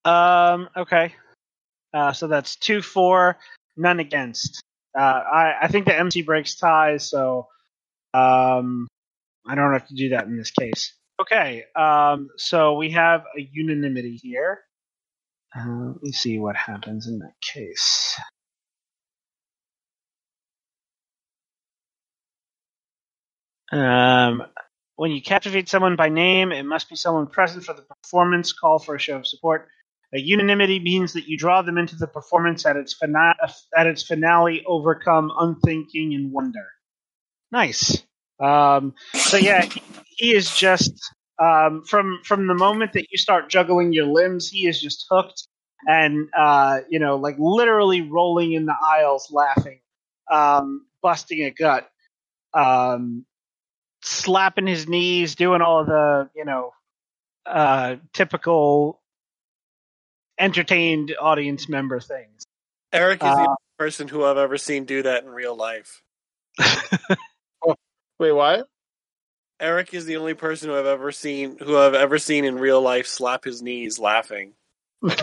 Yeah. 0.06 0.54
Um. 0.54 0.70
Okay. 0.76 1.14
Uh. 1.94 2.14
So 2.14 2.28
that's 2.28 2.56
two 2.56 2.82
for, 2.82 3.38
none 3.76 4.00
against. 4.00 4.62
Uh. 4.98 5.02
I 5.02 5.54
I 5.64 5.68
think 5.68 5.86
the 5.86 5.98
MC 5.98 6.22
breaks 6.22 6.56
ties, 6.56 7.10
so 7.10 7.48
um, 8.14 8.88
I 9.48 9.56
don't 9.56 9.74
have 9.74 9.88
to 9.88 9.96
do 9.96 10.10
that 10.10 10.26
in 10.26 10.38
this 10.38 10.52
case. 10.52 10.94
Okay. 11.20 11.64
Um. 11.76 12.30
So 12.38 12.76
we 12.76 12.92
have 12.92 13.22
a 13.38 13.50
unanimity 13.52 14.20
here. 14.22 14.60
Uh, 15.56 15.92
let 15.94 16.04
me 16.04 16.12
see 16.12 16.40
what 16.40 16.56
happens 16.56 17.08
in 17.08 17.20
that 17.20 17.34
case. 17.42 18.18
Um, 23.72 24.44
when 25.02 25.10
you 25.10 25.20
captivate 25.20 25.68
someone 25.68 25.96
by 25.96 26.10
name, 26.10 26.52
it 26.52 26.62
must 26.62 26.88
be 26.88 26.96
someone 26.96 27.26
present 27.26 27.64
for 27.66 27.74
the 27.74 27.82
performance. 27.82 28.54
Call 28.54 28.78
for 28.78 28.94
a 28.94 29.00
show 29.00 29.16
of 29.16 29.26
support. 29.26 29.68
A 30.14 30.20
unanimity 30.20 30.78
means 30.80 31.14
that 31.14 31.28
you 31.28 31.40
draw 31.40 31.64
them 31.64 31.80
into 31.80 31.96
the 31.96 32.06
performance 32.06 32.68
at 32.68 32.76
its 32.76 32.94
fina- 32.94 33.34
at 33.76 33.88
its 33.88 34.04
finale, 34.04 34.64
overcome 34.68 35.32
unthinking 35.36 36.14
and 36.14 36.32
wonder. 36.32 36.68
Nice. 37.52 38.04
Um, 38.40 38.94
so 39.16 39.38
yeah, 39.38 39.66
he, 40.06 40.36
is 40.36 40.56
just 40.56 40.94
um, 41.40 41.82
from 41.84 42.20
from 42.24 42.46
the 42.46 42.54
moment 42.54 42.94
that 42.94 43.08
you 43.10 43.18
start 43.18 43.50
juggling 43.50 43.94
your 43.94 44.06
limbs, 44.06 44.52
he 44.52 44.68
is 44.68 44.80
just 44.80 45.08
hooked 45.10 45.48
and 45.88 46.30
uh, 46.38 46.82
you 46.92 47.00
know, 47.00 47.16
like 47.16 47.38
literally 47.40 48.04
rolling 48.04 48.54
in 48.54 48.68
the 48.68 48.76
aisles, 48.80 49.32
laughing, 49.32 49.80
um, 50.32 50.86
busting 51.02 51.42
a 51.42 51.50
gut. 51.50 51.90
Um, 52.54 53.26
slapping 54.02 54.68
his 54.68 54.88
knees, 54.88 55.36
doing 55.36 55.62
all 55.62 55.86
the 55.86 56.30
you 56.36 56.46
know 56.46 56.74
uh, 57.46 57.96
typical 58.14 59.00
entertained 60.38 61.16
audience 61.20 61.70
member 61.70 62.00
things. 62.00 62.46
Eric 62.92 63.24
is 63.24 63.36
the 63.36 63.42
Uh, 63.42 63.48
only 63.48 63.58
person 63.78 64.08
who 64.08 64.24
I've 64.24 64.38
ever 64.38 64.58
seen 64.58 64.86
do 64.86 65.04
that 65.04 65.24
in 65.24 65.30
real 65.30 65.56
life. 65.56 66.02
Wait, 68.20 68.32
what? 68.32 68.68
Eric 69.60 69.94
is 69.94 70.06
the 70.06 70.18
only 70.18 70.34
person 70.34 70.70
who 70.70 70.76
I've 70.76 70.88
ever 70.88 71.12
seen 71.12 71.58
who 71.60 71.78
I've 71.78 71.94
ever 71.94 72.18
seen 72.18 72.46
in 72.46 72.58
real 72.58 72.82
life 72.82 73.06
slap 73.06 73.44
his 73.44 73.62
knees 73.62 74.00
laughing. 74.00 74.54
yeah, 75.04 75.14
I 75.14 75.22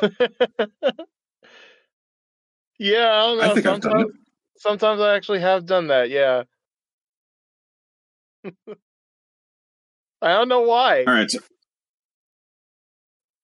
don't 3.26 3.39
know. 3.39 3.50
I 3.50 3.55
think 3.55 3.66
sometimes, 3.66 4.12
sometimes 4.58 5.00
I 5.00 5.16
actually 5.16 5.40
have 5.40 5.66
done 5.66 5.89
that. 5.89 6.10
Yeah. 6.10 6.44
I 10.23 10.33
don't 10.33 10.49
know 10.49 10.62
why. 10.62 11.05
All 11.05 11.12
right. 11.15 11.31
so- 11.31 11.39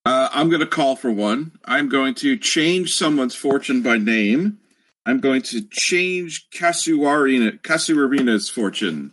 Uh, 0.06 0.28
I'm 0.32 0.48
going 0.50 0.60
to 0.60 0.66
call 0.66 0.96
for 0.96 1.10
one. 1.10 1.52
I'm 1.64 1.88
going 1.88 2.14
to 2.16 2.36
change 2.36 2.94
someone's 2.94 3.34
fortune 3.34 3.82
by 3.82 3.96
name. 3.98 4.58
I'm 5.06 5.20
going 5.20 5.42
to 5.42 5.62
change 5.70 6.48
Kasuarina, 6.54 7.60
Kasuarina's 7.60 8.48
fortune. 8.50 9.12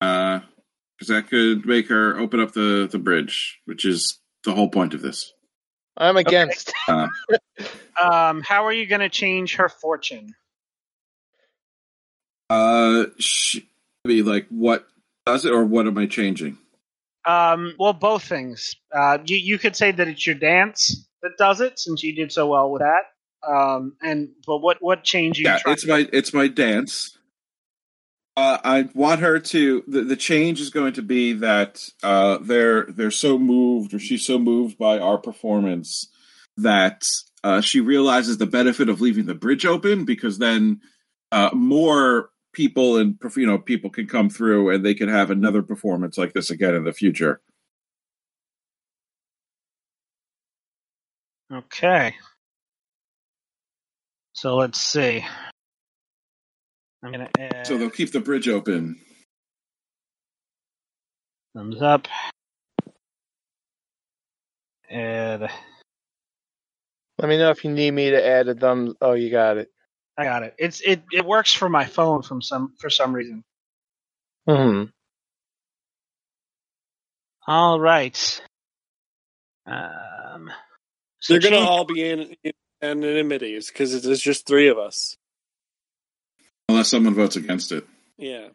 Uh, 0.00 0.40
because 0.98 1.08
that 1.08 1.28
could 1.28 1.64
make 1.66 1.88
her 1.88 2.18
open 2.18 2.40
up 2.40 2.52
the, 2.52 2.86
the 2.90 2.98
bridge, 2.98 3.58
which 3.64 3.84
is 3.86 4.18
the 4.44 4.52
whole 4.52 4.68
point 4.68 4.92
of 4.94 5.00
this. 5.02 5.32
I'm 5.96 6.16
against. 6.16 6.72
Um, 8.00 8.40
how 8.40 8.64
are 8.64 8.72
you 8.72 8.86
going 8.86 9.02
to 9.02 9.10
change 9.10 9.56
her 9.56 9.68
fortune? 9.68 10.34
Uh, 12.48 13.04
sh- 13.18 13.58
be 14.04 14.22
like 14.22 14.46
what 14.48 14.86
does 15.26 15.44
it, 15.44 15.52
or 15.52 15.64
what 15.64 15.86
am 15.86 15.98
I 15.98 16.06
changing? 16.06 16.58
Um, 17.26 17.74
well, 17.78 17.92
both 17.92 18.24
things. 18.24 18.76
Uh, 18.94 19.18
you 19.24 19.36
you 19.36 19.58
could 19.58 19.76
say 19.76 19.92
that 19.92 20.08
it's 20.08 20.26
your 20.26 20.36
dance 20.36 21.06
that 21.22 21.32
does 21.38 21.60
it, 21.60 21.78
since 21.78 22.02
you 22.02 22.14
did 22.14 22.32
so 22.32 22.46
well 22.48 22.70
with 22.70 22.80
that. 22.80 23.02
Um, 23.46 23.94
and 24.02 24.30
but 24.46 24.58
what 24.58 24.78
what 24.80 25.04
change 25.04 25.40
Yeah, 25.40 25.58
it's 25.66 25.86
my 25.86 26.08
it's 26.12 26.32
my 26.32 26.48
dance. 26.48 27.16
Uh, 28.36 28.58
I 28.62 28.88
want 28.94 29.20
her 29.20 29.38
to. 29.38 29.84
The, 29.86 30.02
the 30.02 30.16
change 30.16 30.60
is 30.60 30.70
going 30.70 30.94
to 30.94 31.02
be 31.02 31.34
that 31.34 31.86
uh, 32.02 32.38
they're 32.40 32.84
they're 32.84 33.10
so 33.10 33.38
moved, 33.38 33.92
or 33.92 33.98
she's 33.98 34.24
so 34.24 34.38
moved 34.38 34.78
by 34.78 34.98
our 34.98 35.18
performance 35.18 36.08
that 36.56 37.04
uh, 37.44 37.60
she 37.60 37.80
realizes 37.80 38.38
the 38.38 38.46
benefit 38.46 38.88
of 38.88 39.00
leaving 39.00 39.26
the 39.26 39.34
bridge 39.34 39.66
open 39.66 40.04
because 40.04 40.38
then 40.38 40.80
uh, 41.32 41.50
more 41.52 42.30
people 42.52 42.98
and 42.98 43.16
you 43.36 43.46
know 43.46 43.58
people 43.58 43.90
can 43.90 44.06
come 44.06 44.28
through 44.28 44.70
and 44.70 44.84
they 44.84 44.94
can 44.94 45.08
have 45.08 45.30
another 45.30 45.62
performance 45.62 46.18
like 46.18 46.32
this 46.32 46.50
again 46.50 46.74
in 46.74 46.84
the 46.84 46.92
future. 46.92 47.40
Okay. 51.52 52.14
So 54.32 54.56
let's 54.56 54.80
see. 54.80 55.24
I'm 57.02 57.12
gonna 57.12 57.30
add 57.38 57.66
So 57.66 57.76
they'll 57.78 57.90
keep 57.90 58.12
the 58.12 58.20
bridge 58.20 58.48
open. 58.48 59.00
thumbs 61.54 61.82
up. 61.82 62.06
And 64.88 65.48
Let 67.18 67.28
me 67.28 67.38
know 67.38 67.50
if 67.50 67.64
you 67.64 67.70
need 67.70 67.90
me 67.92 68.10
to 68.10 68.26
add 68.26 68.48
a 68.48 68.54
thumbs. 68.54 68.94
Oh, 69.00 69.12
you 69.12 69.30
got 69.30 69.58
it. 69.58 69.68
I 70.20 70.24
got 70.24 70.42
it. 70.42 70.54
It's 70.58 70.82
it 70.82 71.02
it 71.10 71.24
works 71.24 71.54
for 71.54 71.70
my 71.70 71.86
phone 71.86 72.20
from 72.20 72.42
some 72.42 72.74
for 72.78 72.90
some 72.90 73.14
reason. 73.14 73.42
Hmm. 74.46 74.84
All 77.46 77.80
right. 77.80 78.42
Um, 79.64 80.50
so 81.20 81.32
They're 81.32 81.50
gonna 81.50 81.64
all 81.66 81.86
be 81.86 82.06
in, 82.06 82.36
in 82.44 82.52
anonymities 82.82 83.68
because 83.68 84.02
there's 84.02 84.20
just 84.20 84.46
three 84.46 84.68
of 84.68 84.76
us. 84.76 85.16
Unless 86.68 86.88
someone 86.88 87.14
votes 87.14 87.36
against 87.36 87.72
it. 87.72 87.86
Yeah. 88.18 88.48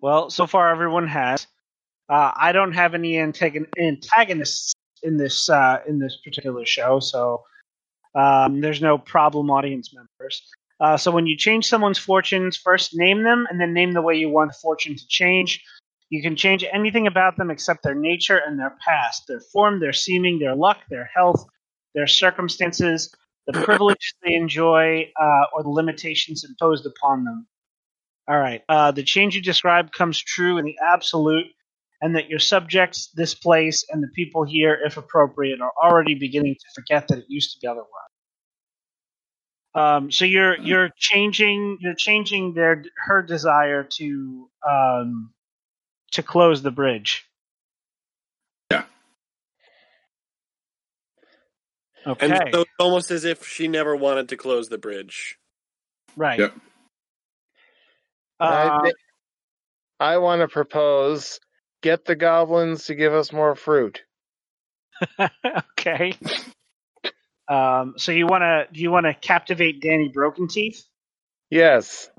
Well, 0.00 0.28
so 0.28 0.48
far 0.48 0.70
everyone 0.70 1.06
has. 1.06 1.46
Uh, 2.08 2.32
I 2.34 2.50
don't 2.50 2.72
have 2.72 2.94
any 2.94 3.12
antagon- 3.12 3.68
antagonists 3.78 4.74
in 5.04 5.18
this 5.18 5.48
uh, 5.48 5.82
in 5.86 6.00
this 6.00 6.18
particular 6.24 6.66
show, 6.66 6.98
so 6.98 7.44
um, 8.14 8.60
there's 8.60 8.80
no 8.80 8.98
problem 8.98 9.50
audience 9.50 9.92
members. 9.94 10.42
Uh, 10.80 10.96
so 10.96 11.10
when 11.10 11.26
you 11.26 11.36
change 11.36 11.66
someone's 11.66 11.98
fortunes, 11.98 12.56
first 12.56 12.90
name 12.94 13.22
them, 13.22 13.46
and 13.48 13.60
then 13.60 13.72
name 13.72 13.92
the 13.92 14.02
way 14.02 14.14
you 14.14 14.28
want 14.28 14.50
the 14.50 14.58
fortune 14.60 14.96
to 14.96 15.06
change. 15.08 15.62
You 16.10 16.22
can 16.22 16.36
change 16.36 16.64
anything 16.72 17.06
about 17.06 17.36
them 17.36 17.50
except 17.50 17.82
their 17.82 17.94
nature 17.94 18.36
and 18.36 18.58
their 18.58 18.76
past, 18.84 19.24
their 19.26 19.40
form, 19.52 19.80
their 19.80 19.92
seeming, 19.92 20.38
their 20.38 20.54
luck, 20.54 20.78
their 20.90 21.08
health, 21.14 21.44
their 21.94 22.06
circumstances, 22.06 23.12
the 23.46 23.52
privileges 23.64 24.14
they 24.22 24.34
enjoy, 24.34 25.10
uh, 25.20 25.44
or 25.54 25.62
the 25.62 25.70
limitations 25.70 26.44
imposed 26.44 26.86
upon 26.86 27.24
them. 27.24 27.46
All 28.28 28.38
right. 28.38 28.62
Uh, 28.68 28.90
the 28.90 29.02
change 29.02 29.34
you 29.34 29.42
describe 29.42 29.92
comes 29.92 30.18
true 30.18 30.58
in 30.58 30.64
the 30.64 30.76
absolute, 30.84 31.46
and 32.04 32.16
that 32.16 32.30
your 32.30 32.40
subjects, 32.40 33.08
this 33.16 33.34
place, 33.34 33.86
and 33.90 34.04
the 34.04 34.10
people 34.14 34.44
here, 34.44 34.78
if 34.86 34.98
appropriate, 34.98 35.60
are 35.62 35.72
already 35.82 36.14
beginning 36.14 36.54
to 36.54 36.66
forget 36.76 37.08
that 37.08 37.20
it 37.20 37.26
used 37.28 37.54
to 37.54 37.60
be 37.62 37.68
otherwise. 37.68 37.88
Um, 39.74 40.12
so 40.12 40.26
you're 40.26 40.58
you're 40.58 40.90
changing 40.98 41.78
you're 41.80 41.94
changing 41.96 42.54
their 42.54 42.84
her 43.06 43.22
desire 43.22 43.84
to 43.98 44.50
um, 44.68 45.32
to 46.12 46.22
close 46.22 46.62
the 46.62 46.72
bridge. 46.72 47.24
Yeah. 48.70 48.84
Okay. 52.06 52.26
And 52.26 52.42
so 52.52 52.62
it's 52.62 52.70
almost 52.80 53.10
as 53.10 53.24
if 53.24 53.46
she 53.48 53.68
never 53.68 53.96
wanted 53.96 54.30
to 54.30 54.36
close 54.36 54.68
the 54.68 54.78
bridge. 54.78 55.38
right. 56.16 56.40
Yep. 56.40 56.54
I, 58.44 58.70
Uh, 58.70 58.80
thi- 58.82 58.94
I 60.00 60.18
want 60.18 60.42
to 60.42 60.48
propose 60.48 61.40
get 61.84 62.06
the 62.06 62.16
goblins 62.16 62.86
to 62.86 62.96
give 62.96 63.14
us 63.14 63.32
more 63.32 63.54
fruit. 63.54 64.02
okay. 65.78 66.14
Um, 67.48 67.94
so 67.98 68.12
you 68.12 68.26
want 68.26 68.42
to 68.42 68.66
do 68.72 68.80
you 68.80 68.90
want 68.90 69.06
to 69.06 69.14
captivate 69.14 69.82
Danny 69.82 70.08
Broken 70.08 70.48
Teeth 70.48 70.82
Yes, 71.50 72.10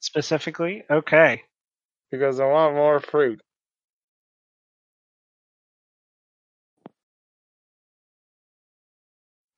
specifically? 0.00 0.84
Okay. 0.90 1.42
because 2.10 2.40
I 2.40 2.46
want 2.46 2.74
more 2.74 3.00
fruit. 3.00 3.40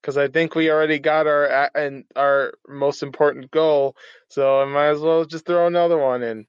Because 0.02 0.16
I 0.18 0.28
think 0.28 0.54
we 0.54 0.70
already 0.70 0.98
got 0.98 1.26
our 1.26 1.70
and 1.74 2.04
our 2.16 2.54
most 2.68 3.02
important 3.02 3.50
goal, 3.50 3.96
so 4.28 4.60
I 4.62 4.66
might 4.66 4.88
as 4.88 5.00
well 5.00 5.24
just 5.24 5.46
throw 5.46 5.66
another 5.66 5.98
one 5.98 6.22
in. 6.24 6.46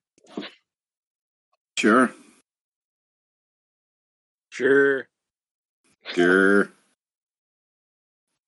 Sure. 1.77 2.11
Sure. 4.58 5.08
Sure. 6.16 6.69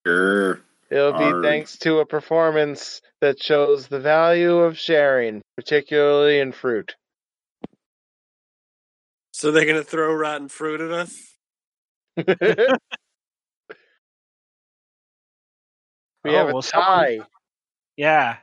Sure. 0.08 0.60
It'll 0.90 1.14
be 1.14 1.24
Arg. 1.26 1.44
thanks 1.44 1.78
to 1.80 2.00
a 2.00 2.06
performance 2.06 3.02
that 3.22 3.40
shows 3.44 3.88
the 3.88 4.00
value 4.00 4.58
of 4.58 4.76
sharing, 4.80 5.44
particularly 5.56 6.40
in 6.40 6.52
fruit. 6.52 6.96
So 9.34 9.52
they're 9.52 9.68
gonna 9.68 9.84
throw 9.84 10.12
rotten 10.12 10.50
fruit 10.50 10.82
at 10.82 10.90
us? 10.92 11.36
we 12.18 12.24
Oh, 16.26 16.32
have 16.32 16.50
a 16.50 16.54
well, 16.54 16.62
someone- 16.64 16.88
tie. 16.88 17.20
Yeah. 17.98 18.38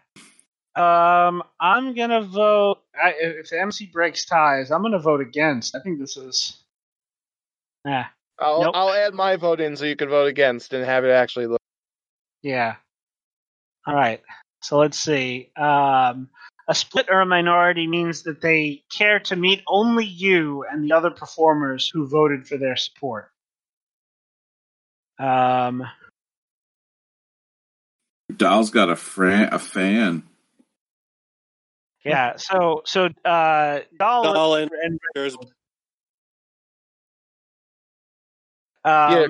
Um, 0.76 1.42
I'm 1.58 1.94
gonna 1.94 2.20
vote. 2.22 2.78
I, 2.94 3.14
if 3.18 3.50
the 3.50 3.60
MC 3.60 3.86
breaks 3.86 4.24
ties, 4.24 4.70
I'm 4.70 4.82
gonna 4.82 5.00
vote 5.00 5.20
against. 5.20 5.74
I 5.74 5.80
think 5.80 5.98
this 5.98 6.16
is. 6.16 6.62
Yeah. 7.86 8.06
I'll 8.38 8.62
Nope. 8.62 8.72
I'll 8.74 8.92
add 8.92 9.14
my 9.14 9.36
vote 9.36 9.60
in 9.60 9.76
so 9.76 9.84
you 9.84 9.96
can 9.96 10.08
vote 10.08 10.26
against 10.26 10.72
and 10.72 10.84
have 10.84 11.04
it 11.04 11.10
actually 11.10 11.46
look. 11.46 11.60
Yeah. 12.42 12.74
All 13.86 13.94
right. 13.94 14.20
So 14.60 14.78
let's 14.78 14.98
see. 14.98 15.50
Um, 15.56 16.28
a 16.68 16.74
split 16.74 17.06
or 17.08 17.20
a 17.20 17.26
minority 17.26 17.86
means 17.86 18.24
that 18.24 18.40
they 18.40 18.82
care 18.90 19.20
to 19.20 19.36
meet 19.36 19.62
only 19.68 20.04
you 20.04 20.64
and 20.70 20.84
the 20.84 20.94
other 20.94 21.10
performers 21.10 21.88
who 21.92 22.08
voted 22.08 22.46
for 22.46 22.58
their 22.58 22.76
support. 22.76 23.30
Um, 25.18 25.86
Doll's 28.36 28.70
got 28.70 28.90
a 28.90 28.96
fran- 28.96 29.54
a 29.54 29.58
fan. 29.58 30.24
yeah. 32.04 32.36
So 32.36 32.82
so 32.84 33.08
uh, 33.24 33.80
Doll, 33.96 34.22
Doll 34.24 34.54
and 34.56 34.70
and 34.82 35.00
um, 38.86 39.12
yeah, 39.12 39.26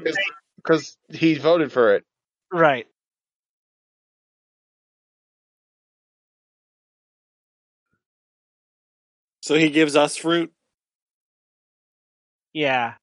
because 0.57 0.97
he 1.09 1.35
voted 1.35 1.73
for 1.73 1.95
it. 1.95 2.05
right. 2.53 2.87
so 9.47 9.55
he 9.55 9.71
gives 9.71 9.95
us 9.95 10.17
fruit. 10.17 10.53
Yeah. 12.53 12.95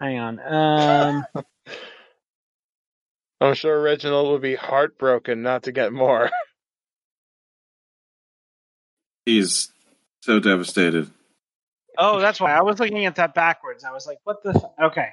Hang 0.00 0.18
on. 0.18 0.40
Um, 0.40 1.26
I'm 3.42 3.52
sure 3.52 3.82
Reginald 3.82 4.32
would 4.32 4.40
be 4.40 4.54
heartbroken 4.54 5.42
not 5.42 5.64
to 5.64 5.72
get 5.72 5.92
more. 5.92 6.30
He's 9.26 9.70
so 10.22 10.40
devastated. 10.40 11.10
Oh, 11.98 12.20
that's 12.20 12.40
why 12.40 12.52
I 12.52 12.62
was 12.62 12.80
looking 12.80 13.04
at 13.04 13.16
that 13.16 13.34
backwards. 13.34 13.84
I 13.84 13.92
was 13.92 14.06
like, 14.06 14.18
"What 14.24 14.42
the?" 14.42 14.70
Okay, 14.82 15.08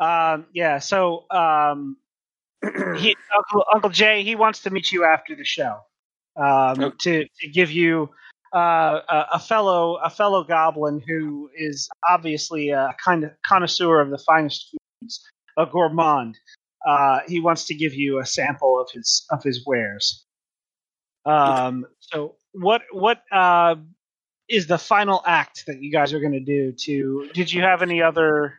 um, 0.00 0.46
yeah. 0.52 0.78
So, 0.78 1.26
um, 1.30 1.96
he, 2.62 3.16
Uncle, 3.36 3.64
Uncle 3.72 3.90
Jay, 3.90 4.22
he 4.22 4.34
wants 4.34 4.62
to 4.62 4.70
meet 4.70 4.90
you 4.92 5.04
after 5.04 5.34
the 5.36 5.44
show 5.44 5.80
um, 6.36 6.80
Okay. 6.82 6.96
to 7.00 7.24
to 7.40 7.48
give 7.48 7.70
you 7.70 8.10
uh, 8.54 9.00
a, 9.08 9.26
a 9.34 9.38
fellow 9.38 9.96
a 9.96 10.10
fellow 10.10 10.44
goblin 10.44 11.00
who 11.06 11.50
is 11.56 11.88
obviously 12.08 12.70
a 12.70 12.94
kind 13.04 13.24
of 13.24 13.30
connoisseur 13.46 14.00
of 14.00 14.10
the 14.10 14.18
finest 14.18 14.74
foods, 15.02 15.20
a 15.58 15.66
gourmand. 15.66 16.36
Uh, 16.86 17.20
he 17.28 17.40
wants 17.40 17.66
to 17.66 17.74
give 17.74 17.92
you 17.94 18.20
a 18.20 18.26
sample 18.26 18.80
of 18.80 18.90
his 18.92 19.26
of 19.30 19.42
his 19.42 19.64
wares. 19.66 20.24
Um, 21.26 21.86
so, 22.00 22.36
what 22.52 22.82
what 22.92 23.22
uh, 23.30 23.76
is 24.48 24.66
the 24.66 24.78
final 24.78 25.22
act 25.26 25.64
that 25.66 25.82
you 25.82 25.92
guys 25.92 26.12
are 26.14 26.20
going 26.20 26.32
to 26.32 26.40
do 26.40 26.72
to 26.72 27.30
did 27.34 27.52
you 27.52 27.62
have 27.62 27.82
any 27.82 28.02
other 28.02 28.54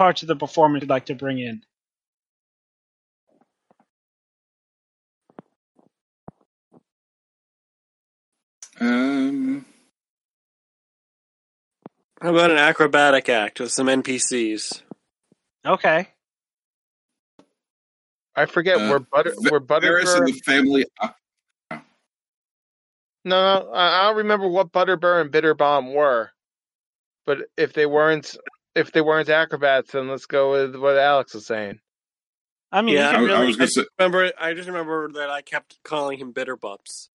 parts 0.00 0.22
of 0.22 0.28
the 0.28 0.36
performance 0.36 0.82
you'd 0.82 0.90
like 0.90 1.06
to 1.06 1.14
bring 1.14 1.38
in 1.40 1.62
Um, 8.80 9.66
How 12.22 12.30
about 12.30 12.50
an 12.50 12.58
acrobatic 12.58 13.28
act 13.28 13.60
with 13.60 13.72
some 13.72 13.88
NPCs? 13.88 14.82
okay 15.66 16.08
I 18.36 18.46
forget 18.46 18.80
Uh, 18.80 18.88
where 18.88 19.00
butter 19.00 19.34
V- 19.38 19.50
where 19.50 19.60
Varys 19.82 20.14
Butterbur. 20.14 20.18
and 20.18 20.28
the 20.28 20.32
family. 20.44 20.86
uh, 21.00 21.10
No, 23.24 23.62
no, 23.64 23.72
I 23.72 24.00
I 24.00 24.08
don't 24.08 24.18
remember 24.18 24.48
what 24.48 24.72
Butterbur 24.72 25.20
and 25.20 25.32
Bitterbomb 25.32 25.94
were. 25.94 26.30
But 27.26 27.38
if 27.56 27.72
they 27.74 27.86
weren't, 27.86 28.36
if 28.80 28.92
they 28.92 29.00
weren't 29.00 29.28
acrobats, 29.28 29.92
then 29.92 30.08
let's 30.08 30.26
go 30.26 30.52
with 30.52 30.74
what 30.76 30.96
Alex 30.98 31.34
was 31.34 31.46
saying. 31.46 31.78
i 32.72 32.82
mean 32.82 32.94
Yeah, 32.96 33.10
I, 33.10 33.14
can 33.14 33.30
I 33.30 33.44
was 33.44 33.56
gonna 33.56 33.68
say. 33.70 33.84
Remember, 33.98 34.32
I 34.38 34.54
just 34.54 34.66
remember 34.68 35.10
that 35.12 35.30
I 35.30 35.42
kept 35.42 35.78
calling 35.84 36.18
him 36.18 36.32
Bitter 36.32 36.56
Bumps. 36.56 37.08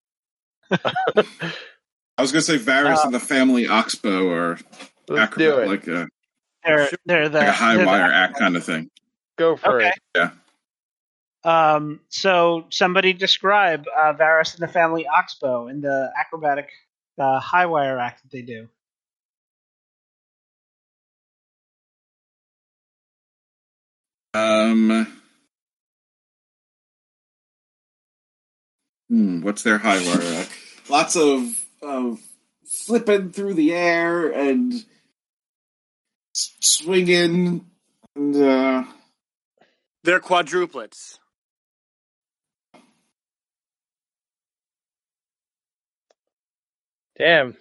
I 0.70 2.22
was 2.22 2.32
gonna 2.32 2.42
say 2.42 2.58
Varys 2.58 2.98
Uh, 2.98 3.02
and 3.06 3.14
the 3.14 3.20
family 3.20 3.66
Oxbow 3.66 4.28
or 4.28 4.58
Let's 5.08 5.36
do 5.36 5.50
acrobat, 5.52 5.58
it. 5.64 5.68
like 5.68 5.86
a 5.88 6.08
they're 6.64 6.90
they're 7.04 7.28
the 7.28 7.38
like 7.40 7.48
a 7.48 7.52
high 7.52 7.74
they're 7.76 7.84
the- 7.84 7.90
wire 7.90 8.10
act 8.12 8.38
kind 8.38 8.56
of 8.56 8.64
thing. 8.64 8.90
Go 9.36 9.56
for 9.56 9.80
okay 9.80 9.88
it. 9.90 10.00
Yeah. 10.16 10.30
Um, 11.74 12.00
so 12.08 12.64
somebody 12.70 13.12
describe 13.12 13.84
uh, 13.94 14.14
Varus 14.14 14.54
and 14.54 14.62
the 14.62 14.72
Family 14.72 15.06
Oxbow 15.06 15.66
and 15.66 15.82
the 15.82 16.10
acrobatic 16.18 16.70
uh, 17.18 17.38
high 17.38 17.66
wire 17.66 17.98
act 17.98 18.22
that 18.22 18.30
they 18.32 18.40
do. 18.42 18.68
Um. 24.34 25.06
Hmm, 29.08 29.42
what's 29.42 29.62
their 29.62 29.78
high 29.78 30.04
wire? 30.04 30.46
Lots 30.88 31.16
of 31.16 31.64
of 31.82 32.18
flipping 32.86 33.30
through 33.30 33.54
the 33.54 33.72
air 33.74 34.28
and 34.30 34.72
swinging 36.34 37.66
and 38.16 38.36
uh 38.36 38.84
They're 40.02 40.20
quadruplets. 40.20 41.18
Damn. 47.16 47.56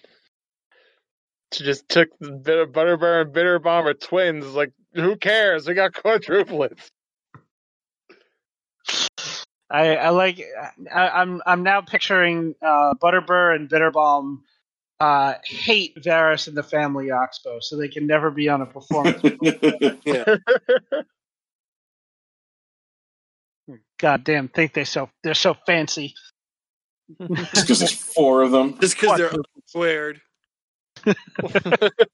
She 1.54 1.64
just 1.64 1.88
took 1.88 2.10
the 2.20 2.32
bitter 2.32 2.66
Butterbur 2.66 3.22
and 3.22 3.34
Bitter 3.34 3.60
Bomb 3.60 3.88
are 3.88 3.94
twins. 3.94 4.46
Like, 4.48 4.72
who 4.94 5.16
cares? 5.16 5.68
We 5.68 5.76
got 5.76 5.94
quadruplets. 5.94 6.88
I, 9.70 9.96
I 9.96 10.10
like. 10.10 10.44
I, 10.94 11.10
I'm 11.10 11.42
I'm 11.46 11.64
now 11.64 11.82
picturing 11.82 12.56
uh, 12.62 12.94
Butterbur 13.02 13.56
and 13.56 13.70
Bitterbalm 13.70 14.42
uh, 15.00 15.34
hate 15.44 15.98
Varus 16.04 16.48
and 16.48 16.56
the 16.56 16.64
Family 16.64 17.12
Oxbow, 17.12 17.60
so 17.60 17.78
they 17.78 17.88
can 17.88 18.08
never 18.08 18.32
be 18.32 18.50
on 18.50 18.62
a 18.62 18.66
performance. 18.66 19.22
God 24.00 24.24
damn, 24.24 24.48
think 24.48 24.74
they 24.74 24.84
so 24.84 25.10
they're 25.24 25.34
so 25.34 25.56
fancy. 25.66 26.14
just 27.30 27.54
because 27.56 27.80
there's 27.80 27.92
four 27.92 28.44
of 28.44 28.52
them. 28.52 28.78
Just 28.80 28.96
because 28.96 29.18
they're 29.18 29.32
squared. 29.68 30.22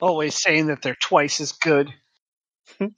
Always 0.00 0.40
saying 0.40 0.66
that 0.66 0.82
they're 0.82 0.96
twice 0.96 1.40
as 1.40 1.52
good. 1.52 1.92
um, 2.80 2.94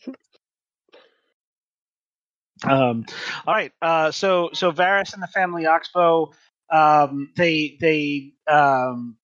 all 3.47 3.55
right. 3.55 3.73
Uh, 3.83 4.11
so 4.11 4.51
so 4.53 4.71
Varus 4.71 5.13
and 5.13 5.23
the 5.23 5.27
family 5.29 5.67
Oxbow, 5.67 6.33
um, 6.73 7.31
they 7.37 7.77
they 7.81 8.33
um, 8.51 9.17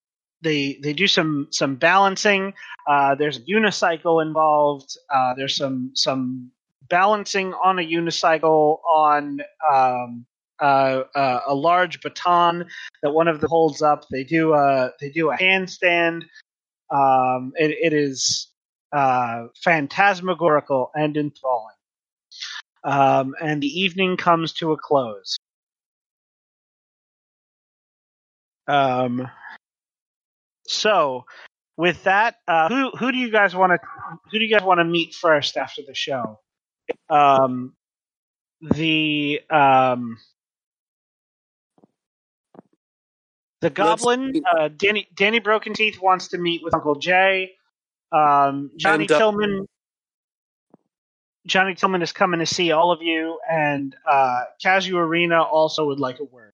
they 0.43 0.79
they 0.83 0.93
do 0.93 1.07
some 1.07 1.49
some 1.51 1.77
balancing. 1.77 2.55
Uh, 2.87 3.15
there's 3.15 3.39
a 3.39 3.43
unicycle 3.43 4.23
involved. 4.23 4.97
Uh, 5.13 5.35
there's 5.35 5.57
some 5.57 5.93
some 5.95 6.51
balancing 6.89 7.55
on 7.55 7.79
a 7.79 7.83
unicycle 7.83 8.79
on 8.85 9.41
um, 9.73 10.27
uh, 10.61 11.05
uh, 11.15 11.41
a 11.47 11.55
large 11.55 12.01
baton 12.01 12.67
that 13.03 13.13
one 13.13 13.29
of 13.29 13.41
them 13.41 13.49
holds 13.49 13.83
up. 13.83 14.07
They 14.11 14.25
do 14.25 14.55
a 14.55 14.93
they 15.01 15.11
do 15.11 15.31
a 15.31 15.37
handstand. 15.37 16.25
Um, 16.91 17.53
it, 17.57 17.71
it 17.71 17.93
is 17.93 18.49
uh, 18.93 19.47
phantasmagorical 19.65 20.91
and 20.95 21.17
enthralling. 21.17 21.77
Um, 22.83 23.35
and 23.41 23.63
the 23.63 23.81
evening 23.81 24.17
comes 24.17 24.55
to 24.55 24.73
a 24.73 24.77
close. 24.77 25.37
Um, 28.67 29.29
so, 30.67 31.25
with 31.77 32.05
that, 32.05 32.37
uh, 32.47 32.69
who 32.69 32.91
who 32.91 33.13
do 33.13 33.19
you 33.19 33.31
guys 33.31 33.55
want 33.55 33.73
to 33.73 33.79
who 34.31 34.39
do 34.39 34.45
you 34.45 34.55
guys 34.55 34.65
want 34.65 34.79
to 34.79 34.85
meet 34.85 35.15
first 35.15 35.57
after 35.57 35.83
the 35.87 35.95
show? 35.95 36.39
Um, 37.09 37.75
the 38.61 39.41
um, 39.51 40.19
the 43.61 43.71
goblin, 43.71 44.43
uh, 44.51 44.69
Danny 44.69 45.09
Danny 45.15 45.39
Broken 45.39 45.75
Teeth 45.75 46.01
wants 46.01 46.29
to 46.29 46.39
meet 46.39 46.63
with 46.63 46.75
Uncle 46.75 46.95
Jay. 46.95 47.53
Um, 48.13 48.71
Johnny 48.77 49.05
And, 49.05 49.13
uh, 49.13 49.19
Tillman. 49.19 49.67
Johnny 51.47 51.75
Tillman 51.75 52.03
is 52.03 52.13
coming 52.13 52.41
to 52.41 52.47
see 52.47 52.71
all 52.73 52.93
of 52.93 53.03
you, 53.03 53.39
and 53.51 53.95
uh, 54.09 54.43
Kasuarina 54.65 55.45
also 55.45 55.87
would 55.87 56.01
like 56.01 56.21
a 56.21 56.25
word. 56.25 56.53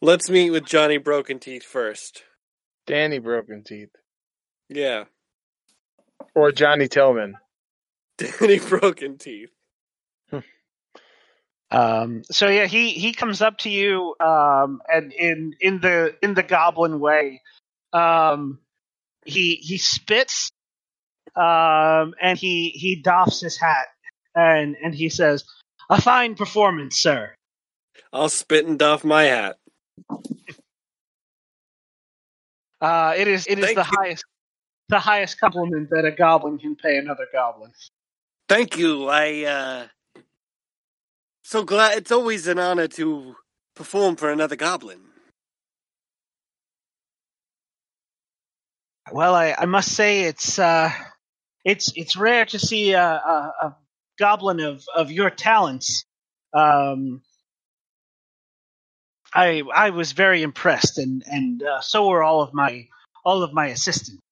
Let's 0.00 0.28
meet 0.30 0.50
with 0.50 0.64
Johnny 0.64 0.96
Broken 0.98 1.38
Teeth 1.38 1.64
first. 1.64 2.24
Danny 2.86 3.18
Broken 3.18 3.62
Teeth. 3.62 3.90
Yeah. 4.68 5.04
Or 6.34 6.50
Johnny 6.50 6.88
Tillman. 6.88 7.36
Danny 8.18 8.58
Broken 8.58 9.18
Teeth. 9.18 9.50
Um, 11.72 12.22
so 12.30 12.48
yeah, 12.48 12.66
he 12.66 12.90
he 12.90 13.14
comes 13.14 13.40
up 13.40 13.58
to 13.58 13.70
you, 13.70 14.14
um, 14.20 14.82
and 14.92 15.10
in 15.12 15.54
in 15.58 15.80
the 15.80 16.14
in 16.22 16.34
the 16.34 16.42
goblin 16.42 17.00
way, 17.00 17.40
um, 17.94 18.58
he 19.24 19.54
he 19.54 19.78
spits, 19.78 20.50
um, 21.34 22.14
and 22.20 22.38
he 22.38 22.68
he 22.70 22.96
doffs 22.96 23.40
his 23.40 23.58
hat, 23.58 23.86
and 24.34 24.76
and 24.84 24.94
he 24.94 25.08
says, 25.08 25.44
"A 25.88 26.00
fine 26.00 26.34
performance, 26.34 27.00
sir." 27.00 27.34
I'll 28.12 28.28
spit 28.28 28.66
and 28.66 28.78
doff 28.78 29.02
my 29.02 29.24
hat. 29.24 29.56
Uh, 32.82 33.14
it 33.16 33.28
is 33.28 33.46
it 33.46 33.58
is 33.58 33.64
Thank 33.64 33.76
the 33.76 33.84
you. 33.84 33.96
highest 33.96 34.24
the 34.90 34.98
highest 34.98 35.40
compliment 35.40 35.88
that 35.88 36.04
a 36.04 36.10
goblin 36.10 36.58
can 36.58 36.76
pay 36.76 36.98
another 36.98 37.26
goblin. 37.32 37.72
Thank 38.46 38.76
you. 38.76 39.08
I 39.08 39.44
uh 39.44 39.86
so 41.52 41.64
glad 41.64 41.98
it's 41.98 42.10
always 42.10 42.46
an 42.46 42.58
honor 42.58 42.88
to 42.88 43.36
perform 43.76 44.16
for 44.16 44.32
another 44.32 44.56
goblin. 44.56 45.00
Well, 49.12 49.34
I, 49.34 49.54
I 49.58 49.66
must 49.66 49.92
say 49.92 50.22
it's 50.22 50.58
uh, 50.58 50.90
it's 51.62 51.92
it's 51.94 52.16
rare 52.16 52.46
to 52.46 52.58
see 52.58 52.94
a, 52.94 53.04
a, 53.04 53.52
a 53.64 53.76
goblin 54.18 54.60
of, 54.60 54.82
of 54.96 55.10
your 55.10 55.28
talents. 55.28 56.06
Um, 56.54 57.20
I 59.34 59.62
I 59.74 59.90
was 59.90 60.12
very 60.12 60.42
impressed, 60.42 60.96
and 60.96 61.22
and 61.30 61.62
uh, 61.62 61.82
so 61.82 62.08
were 62.08 62.22
all 62.22 62.40
of 62.40 62.54
my 62.54 62.88
all 63.26 63.42
of 63.42 63.52
my 63.52 63.66
assistants. 63.66 64.22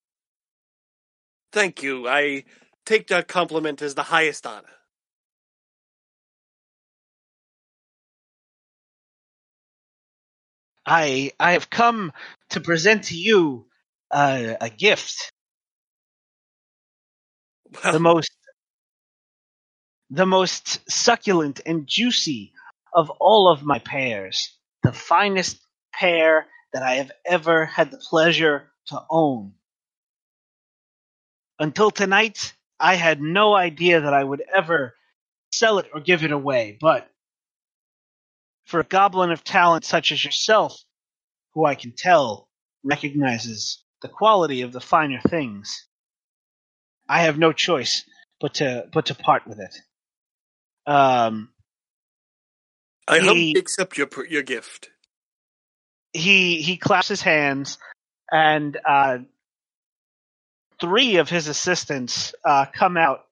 Thank 1.52 1.82
you. 1.82 2.08
I 2.08 2.44
take 2.86 3.08
that 3.08 3.28
compliment 3.28 3.82
as 3.82 3.94
the 3.94 4.04
highest 4.04 4.46
honor. 4.46 4.79
I 10.90 11.32
I 11.38 11.52
have 11.52 11.70
come 11.70 12.12
to 12.50 12.60
present 12.60 13.04
to 13.04 13.16
you 13.16 13.66
uh, 14.10 14.54
a 14.60 14.70
gift, 14.70 15.32
Well, 17.84 17.92
the 17.92 18.00
most 18.00 18.32
the 20.10 20.26
most 20.26 20.90
succulent 20.90 21.60
and 21.64 21.86
juicy 21.86 22.52
of 22.92 23.10
all 23.20 23.48
of 23.52 23.62
my 23.62 23.78
pears, 23.78 24.56
the 24.82 24.92
finest 24.92 25.60
pear 25.94 26.48
that 26.72 26.82
I 26.82 26.96
have 26.96 27.12
ever 27.24 27.66
had 27.66 27.92
the 27.92 27.98
pleasure 27.98 28.72
to 28.88 29.00
own. 29.08 29.54
Until 31.60 31.92
tonight, 31.92 32.54
I 32.80 32.96
had 32.96 33.20
no 33.20 33.54
idea 33.54 34.00
that 34.00 34.14
I 34.14 34.24
would 34.24 34.42
ever 34.52 34.96
sell 35.52 35.78
it 35.78 35.88
or 35.94 36.00
give 36.00 36.24
it 36.24 36.32
away, 36.32 36.78
but 36.80 37.08
for 38.70 38.80
a 38.80 38.84
goblin 38.84 39.32
of 39.32 39.44
talent 39.44 39.84
such 39.84 40.12
as 40.12 40.24
yourself, 40.24 40.80
who 41.54 41.66
I 41.66 41.74
can 41.74 41.92
tell 41.96 42.48
recognizes 42.84 43.84
the 44.02 44.08
quality 44.08 44.62
of 44.62 44.72
the 44.72 44.80
finer 44.80 45.20
things, 45.28 45.86
I 47.08 47.22
have 47.22 47.38
no 47.38 47.52
choice 47.52 48.04
but 48.40 48.54
to 48.54 48.86
but 48.92 49.06
to 49.06 49.14
part 49.16 49.46
with 49.46 49.60
it. 49.60 49.76
Um, 50.90 51.50
I 53.08 53.18
hope 53.20 53.36
he- 53.36 53.52
you 53.52 53.60
accept 53.60 53.98
your 53.98 54.08
your 54.28 54.42
gift. 54.42 54.90
he 56.12 56.62
he 56.62 56.76
claps 56.76 57.08
his 57.08 57.22
hands, 57.22 57.78
and 58.32 58.78
uh, 58.86 59.18
three 60.80 61.16
of 61.16 61.28
his 61.28 61.48
assistants 61.48 62.34
uh, 62.44 62.66
come 62.74 62.96
out, 62.96 63.26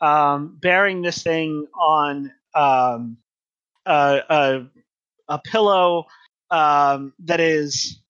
um, 0.00 0.58
bearing 0.60 1.02
this 1.02 1.22
thing 1.22 1.66
on 1.78 2.32
um, 2.54 3.18
a, 3.86 4.20
a 4.30 4.66
a 5.28 5.38
pillow 5.38 6.06
um, 6.50 7.12
that 7.24 7.40
is 7.40 8.00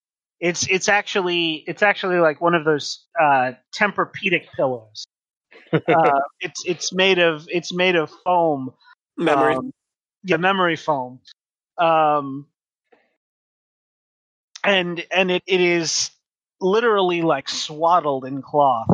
it's 0.40 0.66
it's 0.68 0.88
actually 0.88 1.64
it's 1.66 1.82
actually 1.82 2.18
like 2.18 2.40
one 2.40 2.54
of 2.54 2.64
those 2.64 3.06
uh, 3.20 3.52
Tempur-Pedic 3.74 4.46
pillows. 4.54 5.06
uh, 5.72 6.20
it's 6.40 6.64
it's 6.66 6.92
made 6.92 7.18
of 7.18 7.46
it's 7.50 7.72
made 7.72 7.96
of 7.96 8.10
foam 8.24 8.72
Memory. 9.16 9.56
um, 9.56 9.72
yeah, 10.24 10.36
memory 10.36 10.76
foam. 10.76 11.20
Um, 11.78 12.46
and 14.64 15.02
and 15.10 15.30
it, 15.30 15.42
it 15.46 15.60
is 15.60 16.10
literally 16.60 17.22
like 17.22 17.48
swaddled 17.48 18.24
in 18.24 18.42
cloth, 18.42 18.88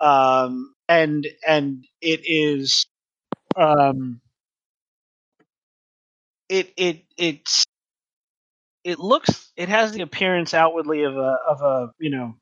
um, 0.00 0.74
and 0.88 1.26
and 1.46 1.84
it 2.00 2.20
is, 2.24 2.86
um, 3.56 4.20
it 6.50 6.72
it 6.76 7.04
it's 7.16 7.64
it 8.82 8.98
looks 8.98 9.52
it 9.56 9.68
has 9.68 9.92
the 9.92 10.02
appearance 10.02 10.52
outwardly 10.52 11.04
of 11.04 11.16
a 11.16 11.36
of 11.48 11.62
a 11.62 11.92
you 11.98 12.10
know 12.10 12.34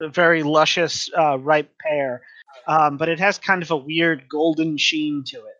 a 0.00 0.08
very 0.08 0.42
luscious 0.42 1.08
uh, 1.18 1.38
ripe 1.38 1.70
pear, 1.80 2.22
um, 2.68 2.98
but 2.98 3.08
it 3.08 3.18
has 3.18 3.38
kind 3.38 3.62
of 3.62 3.70
a 3.70 3.76
weird 3.76 4.28
golden 4.28 4.76
sheen 4.76 5.24
to 5.26 5.38
it. 5.38 5.54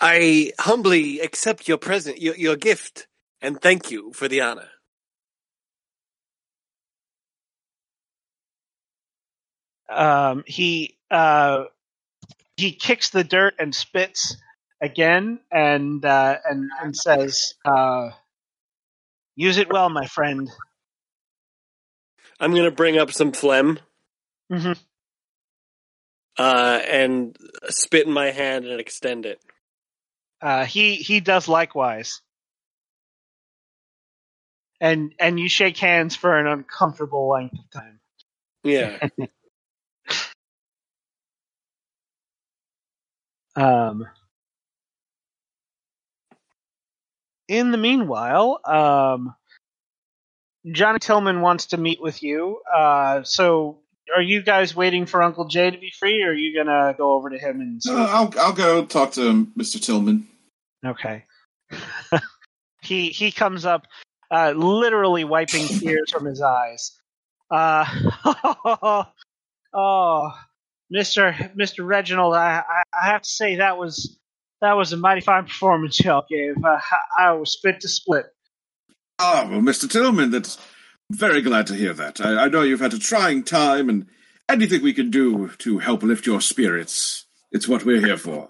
I 0.00 0.52
humbly 0.58 1.20
accept 1.20 1.68
your 1.68 1.78
present, 1.78 2.20
your, 2.20 2.34
your 2.34 2.56
gift, 2.56 3.06
and 3.40 3.60
thank 3.60 3.92
you 3.92 4.12
for 4.12 4.26
the 4.26 4.40
honor. 4.40 4.68
Um, 9.88 10.42
he 10.46 10.96
uh, 11.12 11.64
he 12.56 12.72
kicks 12.72 13.10
the 13.10 13.22
dirt 13.22 13.54
and 13.58 13.74
spits 13.74 14.36
again, 14.80 15.40
and 15.50 16.04
uh, 16.04 16.36
and 16.48 16.70
and 16.82 16.96
says, 16.96 17.54
uh, 17.64 18.10
"Use 19.36 19.58
it 19.58 19.72
well, 19.72 19.88
my 19.90 20.06
friend." 20.06 20.48
I'm 22.38 22.52
going 22.52 22.64
to 22.64 22.70
bring 22.70 22.98
up 22.98 23.12
some 23.12 23.32
phlegm 23.32 23.78
Mhm. 24.50 24.78
uh, 26.38 26.80
and 26.88 27.36
spit 27.68 28.06
in 28.06 28.12
my 28.12 28.30
hand 28.30 28.66
and 28.66 28.80
extend 28.80 29.26
it. 29.26 29.40
Uh, 30.40 30.64
he 30.64 30.96
he 30.96 31.20
does 31.20 31.48
likewise, 31.48 32.22
and 34.80 35.14
and 35.18 35.38
you 35.38 35.48
shake 35.50 35.76
hands 35.76 36.16
for 36.16 36.38
an 36.38 36.46
uncomfortable 36.46 37.28
length 37.28 37.58
of 37.58 37.70
time. 37.70 38.00
Yeah. 38.64 39.08
Um, 43.56 44.06
in 47.50 47.72
the 47.72 47.78
meanwhile, 47.78 48.60
um, 48.64 49.34
Johnny 50.72 51.00
Tillman 51.00 51.40
wants 51.40 51.66
to 51.66 51.76
meet 51.76 52.00
with 52.00 52.22
you. 52.22 52.60
Uh, 52.72 53.24
so, 53.24 53.80
are 54.14 54.22
you 54.22 54.40
guys 54.40 54.74
waiting 54.74 55.04
for 55.04 55.20
Uncle 55.20 55.48
Jay 55.48 55.68
to 55.68 55.76
be 55.76 55.92
free, 55.98 56.22
or 56.22 56.30
are 56.30 56.34
you 56.34 56.56
gonna 56.56 56.94
go 56.96 57.12
over 57.12 57.28
to 57.28 57.38
him 57.38 57.60
and? 57.60 57.82
Uh, 57.86 58.06
I'll 58.08 58.32
I'll 58.38 58.52
go 58.52 58.84
talk 58.84 59.12
to 59.12 59.46
Mr. 59.58 59.82
Tillman. 59.82 60.28
Okay. 60.86 61.24
he 62.82 63.08
he 63.08 63.32
comes 63.32 63.66
up, 63.66 63.86
uh, 64.30 64.52
literally 64.56 65.24
wiping 65.24 65.66
tears 65.66 66.12
from 66.12 66.26
his 66.26 66.40
eyes. 66.40 66.96
Uh, 67.50 67.84
oh, 69.74 70.32
Mister 70.88 71.50
Mister 71.56 71.82
Reginald, 71.82 72.34
I, 72.34 72.62
I 72.68 72.82
I 73.02 73.06
have 73.06 73.22
to 73.22 73.28
say 73.28 73.56
that 73.56 73.76
was 73.76 74.19
that 74.60 74.76
was 74.76 74.92
a 74.92 74.96
mighty 74.96 75.20
fine 75.20 75.44
performance 75.44 75.98
y'all 76.00 76.24
gave. 76.28 76.54
Uh, 76.64 76.78
I, 77.18 77.28
I 77.28 77.32
was 77.32 77.58
fit 77.62 77.80
to 77.80 77.88
split. 77.88 78.26
Ah, 79.18 79.46
well, 79.50 79.60
Mr. 79.60 79.90
Tillman, 79.90 80.30
that's 80.30 80.58
very 81.10 81.42
glad 81.42 81.66
to 81.68 81.74
hear 81.74 81.92
that. 81.94 82.20
I, 82.20 82.44
I 82.44 82.48
know 82.48 82.62
you've 82.62 82.80
had 82.80 82.94
a 82.94 82.98
trying 82.98 83.42
time, 83.42 83.88
and 83.88 84.06
anything 84.48 84.82
we 84.82 84.92
can 84.92 85.10
do 85.10 85.48
to 85.58 85.78
help 85.78 86.02
lift 86.02 86.26
your 86.26 86.40
spirits, 86.40 87.26
it's 87.52 87.68
what 87.68 87.84
we're 87.84 88.04
here 88.04 88.16
for. 88.16 88.48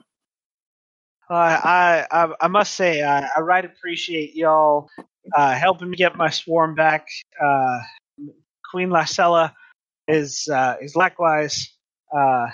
Uh, 1.28 1.34
I, 1.34 2.06
I 2.10 2.32
I 2.40 2.48
must 2.48 2.74
say 2.74 3.02
I, 3.02 3.28
I 3.36 3.40
right 3.40 3.64
appreciate 3.64 4.34
y'all 4.34 4.88
uh, 5.36 5.54
helping 5.54 5.88
me 5.88 5.96
get 5.96 6.16
my 6.16 6.28
swarm 6.28 6.74
back. 6.74 7.06
Uh, 7.40 7.78
Queen 8.68 8.88
Lysella 8.88 9.52
is 10.08 10.48
uh, 10.52 10.74
is 10.80 10.96
likewise 10.96 11.72
uh, 12.16 12.46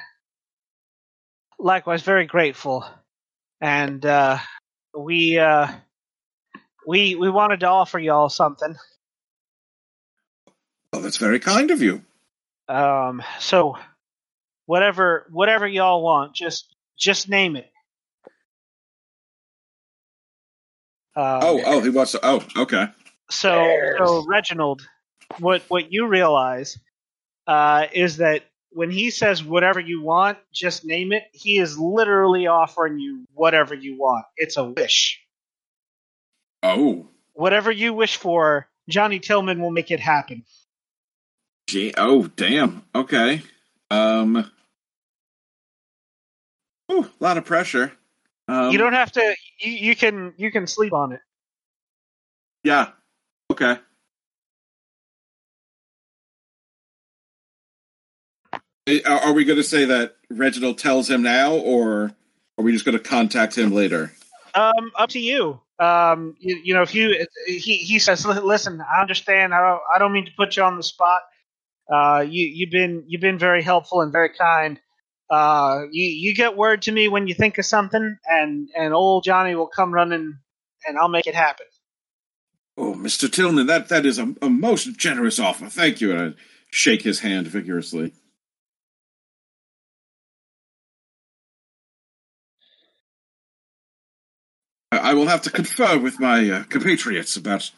likewise 1.59 2.03
very 2.03 2.27
grateful, 2.27 2.85
and 3.61 4.05
uh, 4.05 4.39
we 4.97 5.39
uh, 5.39 5.69
we 6.87 7.15
we 7.15 7.31
wanted 7.31 7.61
to 7.61 7.67
offer 7.67 7.99
y'all 7.99 8.29
something. 8.29 8.75
Well, 10.93 11.03
that's 11.03 11.17
very 11.17 11.41
kind 11.41 11.71
of 11.71 11.83
you. 11.83 12.03
Um, 12.69 13.23
so 13.39 13.77
whatever 14.67 15.27
whatever 15.31 15.67
y'all 15.67 16.03
want, 16.03 16.35
just 16.35 16.75
just 16.99 17.29
name 17.29 17.57
it. 17.57 17.71
Um, 21.15 21.41
Oh, 21.43 21.63
oh, 21.65 21.81
he 21.81 21.89
wants 21.89 22.13
to. 22.13 22.21
Oh, 22.23 22.43
okay. 22.57 22.89
So, 23.31 23.95
so 23.99 24.25
Reginald, 24.27 24.87
what 25.39 25.63
what 25.69 25.91
you 25.91 26.07
realize 26.07 26.79
uh, 27.47 27.87
is 27.93 28.19
that 28.19 28.45
when 28.77 28.91
he 28.91 29.11
says 29.11 29.43
whatever 29.43 29.81
you 29.81 30.03
want, 30.03 30.37
just 30.53 30.85
name 30.85 31.11
it. 31.11 31.25
He 31.33 31.59
is 31.59 31.79
literally 31.79 32.47
offering 32.47 32.99
you 32.99 33.25
whatever 33.33 33.75
you 33.75 33.97
want. 33.99 34.27
It's 34.37 34.59
a 34.59 34.65
wish. 34.65 35.19
Oh, 36.63 37.09
Whatever 37.33 37.71
you 37.71 37.95
wish 37.95 38.17
for, 38.17 38.69
Johnny 38.87 39.19
Tillman 39.19 39.63
will 39.63 39.71
make 39.71 39.91
it 39.91 40.01
happen. 40.01 40.45
gee. 41.67 41.95
Oh, 41.97 42.27
damn. 42.37 42.83
Okay. 42.95 43.41
Um. 43.91 44.51
Ooh, 46.93 47.05
a 47.05 47.11
lot 47.25 47.39
of 47.39 47.47
pressure. 47.47 47.93
Um, 48.47 48.73
you 48.73 48.79
don't 48.79 48.93
have 48.93 49.11
to. 49.13 49.35
You, 49.59 49.73
you 49.73 49.97
can 49.97 50.35
you 50.37 50.51
can 50.53 50.67
sleep 50.67 50.93
on 50.93 51.13
it. 51.13 51.21
Yeah. 52.63 52.91
Okay. 53.51 53.79
Are 58.89 59.19
are 59.19 59.33
we 59.33 59.45
going 59.45 59.59
to 59.59 59.65
say 59.65 59.85
that 59.87 60.17
Reginald 60.31 60.79
tells 60.79 61.11
him 61.11 61.23
now, 61.23 61.55
or 61.55 62.13
are 62.59 62.65
we 62.65 62.73
just 62.73 62.85
going 62.85 62.97
to 62.97 63.03
contact 63.03 63.57
him 63.57 63.73
later? 63.73 64.13
Um, 64.55 64.93
up 64.97 65.11
to 65.11 65.19
you. 65.19 65.61
Um, 65.79 66.37
you, 66.39 66.61
you 66.65 66.75
know, 66.75 66.83
if 66.83 66.95
you 66.95 67.27
he 67.47 67.77
he 67.77 67.99
says, 67.99 68.25
listen, 68.25 68.81
I 68.81 69.01
understand. 69.01 69.55
I 69.55 69.61
don't 69.61 69.81
I 69.95 69.99
don't 69.99 70.13
mean 70.13 70.27
to 70.27 70.33
put 70.37 70.57
you 70.57 70.63
on 70.63 70.77
the 70.77 70.83
spot. 70.83 71.23
Uh, 71.93 72.25
you 72.27 72.47
you've 72.47 72.71
been 72.71 73.05
you've 73.07 73.21
been 73.21 73.39
very 73.39 73.63
helpful 73.63 74.01
and 74.01 74.13
very 74.13 74.31
kind. 74.31 74.81
Uh, 75.29 75.83
you 75.91 76.05
you 76.05 76.35
get 76.35 76.57
word 76.57 76.83
to 76.83 76.93
me 76.93 77.09
when 77.09 77.27
you 77.27 77.35
think 77.35 77.59
of 77.59 77.65
something, 77.65 78.17
and 78.25 78.69
and 78.77 78.95
old 78.95 79.25
Johnny 79.25 79.55
will 79.57 79.67
come 79.67 79.93
running, 79.93 80.39
and 80.87 80.99
I'll 80.99 81.09
make 81.09 81.27
it 81.27 81.35
happen. 81.35 81.67
Oh, 82.79 82.95
Mr. 82.95 83.31
Tillman, 83.31 83.67
that, 83.69 83.89
that 83.89 84.05
is 84.05 84.19
a, 84.19 84.35
a 84.43 84.51
most 84.51 84.99
generous 84.99 85.39
offer. 85.39 85.67
Thank 85.67 86.03
you. 86.03 86.13
And 86.13 86.21
I 86.21 86.39
shake 86.71 87.03
his 87.03 87.21
hand 87.21 87.47
vigorously. 87.47 88.13
I 95.07 95.15
will 95.15 95.29
have 95.29 95.43
to 95.43 95.51
confer 95.51 95.99
with 95.99 96.19
my 96.19 96.51
uh, 96.51 96.63
compatriots 96.65 97.37
about 97.37 97.71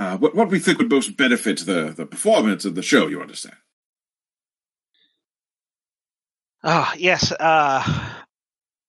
uh, 0.00 0.16
what, 0.16 0.34
what 0.34 0.50
we 0.50 0.58
think 0.58 0.78
would 0.78 0.90
most 0.90 1.16
benefit 1.16 1.60
the, 1.60 1.94
the 1.96 2.04
performance 2.06 2.64
of 2.64 2.74
the 2.74 2.82
show, 2.82 3.06
you 3.06 3.20
understand? 3.20 3.54
Ah, 6.64 6.92
yes. 6.98 7.30
Uh, 7.30 7.84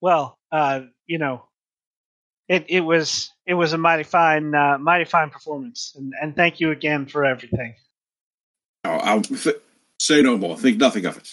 well, 0.02 0.40
uh, 0.52 0.82
you 1.06 1.20
know, 1.20 1.46
it 2.48 2.66
it 2.70 2.82
was 2.82 3.30
it 3.46 3.54
was 3.54 3.74
a 3.74 3.78
mighty 3.78 4.04
fine 4.04 4.56
uh, 4.56 4.80
mighty 4.80 5.06
fine 5.06 5.30
performance, 5.30 5.94
and 5.96 6.14
and 6.20 6.36
thank 6.36 6.60
you 6.60 6.72
again 6.72 7.06
for 7.06 7.24
everything. 7.24 7.76
I'll, 8.84 9.02
I'll 9.02 9.22
th- 9.22 9.62
say 10.00 10.24
no 10.24 10.36
more. 10.36 10.58
Think 10.58 10.78
nothing 10.80 11.06
of 11.06 11.18
it. 11.18 11.30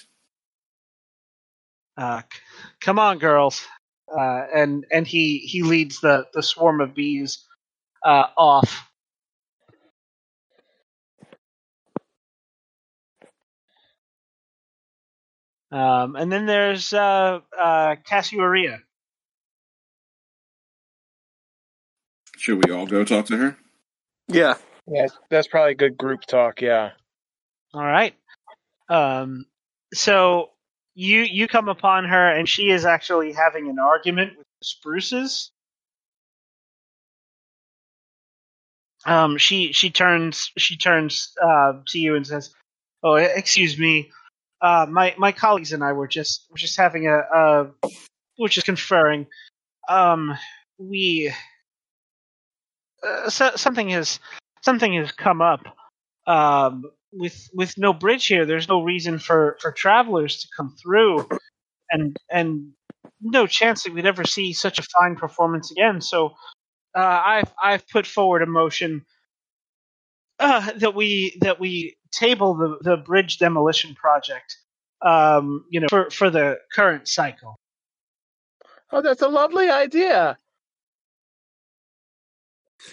uh, 1.96 2.20
c- 2.20 2.40
come 2.80 2.98
on, 2.98 3.18
girls. 3.18 3.66
Uh, 4.16 4.44
and 4.54 4.86
and 4.90 5.06
he 5.06 5.38
he 5.38 5.62
leads 5.62 6.00
the 6.00 6.26
the 6.34 6.42
swarm 6.42 6.80
of 6.80 6.94
bees 6.94 7.46
uh, 8.04 8.26
off. 8.36 8.86
Um, 15.72 16.16
and 16.16 16.32
then 16.32 16.46
there's 16.46 16.92
uh, 16.92 17.40
uh, 17.56 17.94
Kasuarina. 18.08 18.80
Should 22.36 22.64
we 22.66 22.72
all 22.72 22.86
go 22.86 23.04
talk 23.04 23.26
to 23.26 23.36
her? 23.36 23.56
Yeah. 24.26 24.54
Yeah, 24.86 25.06
that's 25.28 25.46
probably 25.46 25.72
a 25.72 25.76
good 25.76 25.96
group 25.96 26.22
talk. 26.22 26.60
Yeah. 26.60 26.90
All 27.72 27.84
right. 27.84 28.14
Um, 28.88 29.46
so 29.94 30.50
you 31.00 31.22
you 31.22 31.48
come 31.48 31.68
upon 31.68 32.04
her, 32.04 32.30
and 32.30 32.46
she 32.46 32.70
is 32.70 32.84
actually 32.84 33.32
having 33.32 33.70
an 33.70 33.78
argument 33.78 34.36
with 34.36 34.46
the 34.60 34.64
spruces. 34.66 35.50
Um, 39.06 39.38
she 39.38 39.72
she 39.72 39.88
turns 39.88 40.52
she 40.58 40.76
turns 40.76 41.32
uh, 41.42 41.72
to 41.88 41.98
you 41.98 42.16
and 42.16 42.26
says, 42.26 42.54
"Oh, 43.02 43.14
excuse 43.14 43.78
me, 43.78 44.10
uh, 44.60 44.86
my 44.90 45.14
my 45.16 45.32
colleagues 45.32 45.72
and 45.72 45.82
I 45.82 45.92
were 45.92 46.06
just 46.06 46.46
were 46.50 46.58
just 46.58 46.76
having 46.76 47.06
a, 47.06 47.18
a 47.18 47.70
we're 48.38 48.48
just 48.48 48.66
conferring. 48.66 49.26
Um, 49.88 50.36
we 50.78 51.32
uh, 53.02 53.30
so, 53.30 53.52
something 53.56 53.88
has 53.88 54.20
something 54.60 54.92
has 54.92 55.12
come 55.12 55.40
up 55.40 55.62
um, 56.26 56.84
with 57.12 57.48
with 57.52 57.76
no 57.76 57.92
bridge 57.92 58.26
here, 58.26 58.46
there's 58.46 58.68
no 58.68 58.82
reason 58.82 59.18
for 59.18 59.56
for 59.60 59.72
travelers 59.72 60.40
to 60.40 60.48
come 60.56 60.76
through, 60.80 61.28
and 61.90 62.16
and 62.30 62.72
no 63.20 63.46
chance 63.46 63.82
that 63.84 63.92
we'd 63.92 64.06
ever 64.06 64.24
see 64.24 64.52
such 64.52 64.78
a 64.78 64.82
fine 64.82 65.16
performance 65.16 65.70
again. 65.70 66.00
So 66.00 66.34
uh, 66.96 67.22
I've 67.24 67.52
I've 67.62 67.88
put 67.88 68.06
forward 68.06 68.42
a 68.42 68.46
motion 68.46 69.04
uh, 70.38 70.72
that 70.76 70.94
we 70.94 71.36
that 71.40 71.60
we 71.60 71.96
table 72.12 72.54
the 72.54 72.78
the 72.82 72.96
bridge 72.96 73.38
demolition 73.38 73.94
project, 73.94 74.56
um, 75.04 75.64
you 75.70 75.80
know, 75.80 75.88
for 75.88 76.10
for 76.10 76.30
the 76.30 76.58
current 76.74 77.08
cycle. 77.08 77.56
Oh, 78.92 79.02
that's 79.02 79.22
a 79.22 79.28
lovely 79.28 79.70
idea. 79.70 80.38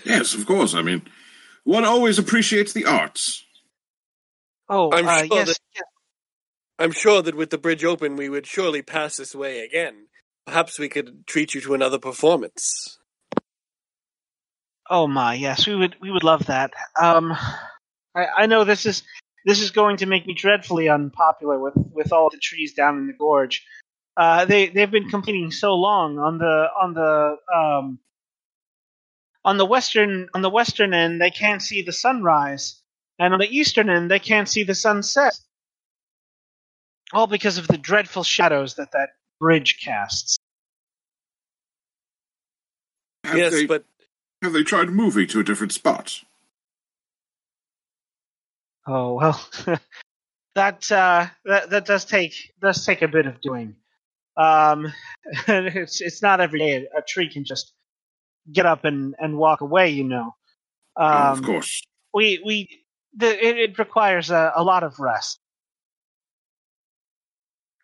Yes, 0.05 0.33
of 0.33 0.45
course. 0.45 0.75
I 0.75 0.81
mean, 0.81 1.03
one 1.63 1.85
always 1.85 2.19
appreciates 2.19 2.73
the 2.73 2.85
arts. 2.85 3.47
Oh, 4.69 4.91
I'm 4.91 5.07
uh, 5.07 5.23
sure 5.23 5.37
yes, 5.37 5.47
that- 5.47 5.59
yes. 5.75 5.83
I'm 6.79 6.91
sure 6.91 7.21
that 7.23 7.35
with 7.35 7.49
the 7.49 7.57
bridge 7.57 7.83
open, 7.83 8.15
we 8.15 8.29
would 8.29 8.45
surely 8.45 8.81
pass 8.83 9.17
this 9.17 9.33
way 9.33 9.61
again. 9.61 10.07
Perhaps 10.45 10.77
we 10.77 10.89
could 10.89 11.25
treat 11.25 11.53
you 11.53 11.61
to 11.61 11.73
another 11.73 11.97
performance. 11.97 12.99
Oh 14.89 15.07
my, 15.07 15.33
yes, 15.33 15.67
we 15.67 15.75
would 15.75 15.95
we 15.99 16.11
would 16.11 16.23
love 16.23 16.45
that. 16.45 16.71
Um, 16.99 17.35
I, 18.15 18.27
I 18.37 18.45
know 18.45 18.63
this 18.63 18.85
is 18.85 19.03
this 19.45 19.59
is 19.59 19.71
going 19.71 19.97
to 19.97 20.05
make 20.05 20.25
me 20.25 20.33
dreadfully 20.33 20.87
unpopular 20.87 21.59
with 21.59 21.73
with 21.75 22.13
all 22.13 22.29
the 22.29 22.37
trees 22.37 22.73
down 22.73 22.97
in 22.97 23.07
the 23.07 23.13
gorge. 23.13 23.65
Uh, 24.15 24.45
they 24.45 24.67
they've 24.69 24.91
been 24.91 25.09
complaining 25.09 25.51
so 25.51 25.75
long 25.75 26.19
on 26.19 26.37
the 26.37 26.67
on 26.79 26.93
the 26.93 27.37
um 27.53 27.99
on 29.43 29.57
the 29.57 29.65
western 29.65 30.29
on 30.33 30.41
the 30.41 30.49
western 30.49 30.93
end 30.93 31.21
they 31.21 31.31
can't 31.31 31.61
see 31.61 31.81
the 31.81 31.93
sunrise, 31.93 32.81
and 33.19 33.33
on 33.33 33.39
the 33.39 33.57
eastern 33.57 33.89
end 33.89 34.09
they 34.09 34.19
can't 34.19 34.49
see 34.49 34.63
the 34.63 34.75
sunset. 34.75 35.37
All 37.13 37.27
because 37.27 37.57
of 37.57 37.67
the 37.67 37.77
dreadful 37.77 38.23
shadows 38.23 38.75
that 38.75 38.91
that 38.91 39.09
bridge 39.39 39.79
casts. 39.81 40.37
Have 43.23 43.37
yes, 43.37 43.51
they, 43.53 43.65
but 43.65 43.85
have 44.41 44.53
they 44.53 44.63
tried 44.63 44.89
moving 44.89 45.27
to 45.27 45.39
a 45.39 45.43
different 45.43 45.71
spot? 45.71 46.21
Oh 48.85 49.13
well, 49.13 49.49
that 50.55 50.91
uh, 50.91 51.27
that 51.45 51.69
that 51.69 51.85
does 51.85 52.05
take 52.05 52.53
does 52.61 52.85
take 52.85 53.01
a 53.01 53.07
bit 53.07 53.25
of 53.25 53.41
doing. 53.41 53.75
Um, 54.37 54.93
it's 55.47 56.01
it's 56.01 56.21
not 56.21 56.39
every 56.41 56.59
day 56.59 56.87
a, 56.93 56.99
a 56.99 57.01
tree 57.01 57.29
can 57.29 57.43
just 57.43 57.73
get 58.51 58.65
up 58.65 58.85
and, 58.85 59.15
and 59.19 59.37
walk 59.37 59.61
away. 59.61 59.89
You 59.89 60.05
know, 60.05 60.35
Oh, 60.97 61.05
um, 61.05 61.33
of 61.33 61.41
course. 61.43 61.81
we 62.13 62.41
we 62.43 62.69
the, 63.17 63.45
it, 63.45 63.57
it 63.57 63.79
requires 63.79 64.31
a, 64.31 64.53
a 64.55 64.63
lot 64.63 64.83
of 64.83 64.99
rest 64.99 65.39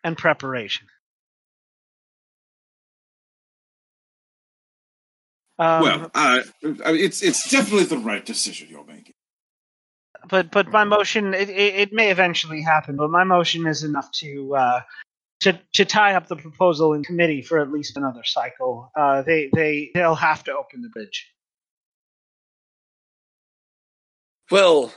and 0.02 0.16
preparation. 0.16 0.86
Um, 5.58 5.82
well, 5.82 6.10
I, 6.14 6.42
I 6.84 6.92
it's 6.92 7.22
it's 7.22 7.48
definitely 7.48 7.84
the 7.84 7.98
right 7.98 8.24
decision 8.24 8.68
you're 8.70 8.84
making. 8.84 9.14
but 10.28 10.50
but 10.50 10.68
my 10.68 10.84
motion 10.84 11.32
it, 11.32 11.48
it, 11.48 11.74
it 11.74 11.92
may 11.92 12.10
eventually 12.10 12.62
happen, 12.62 12.96
but 12.96 13.10
my 13.10 13.24
motion 13.24 13.66
is 13.66 13.84
enough 13.84 14.10
to 14.12 14.56
uh, 14.56 14.80
to 15.40 15.60
to 15.74 15.84
tie 15.84 16.14
up 16.14 16.26
the 16.26 16.36
proposal 16.36 16.92
in 16.94 17.04
committee 17.04 17.40
for 17.42 17.60
at 17.60 17.70
least 17.70 17.96
another 17.96 18.24
cycle. 18.24 18.90
Uh, 18.96 19.22
they 19.22 19.48
they 19.54 19.90
they'll 19.94 20.16
have 20.16 20.42
to 20.44 20.52
open 20.52 20.82
the 20.82 20.88
bridge. 20.88 21.30
well, 24.50 24.92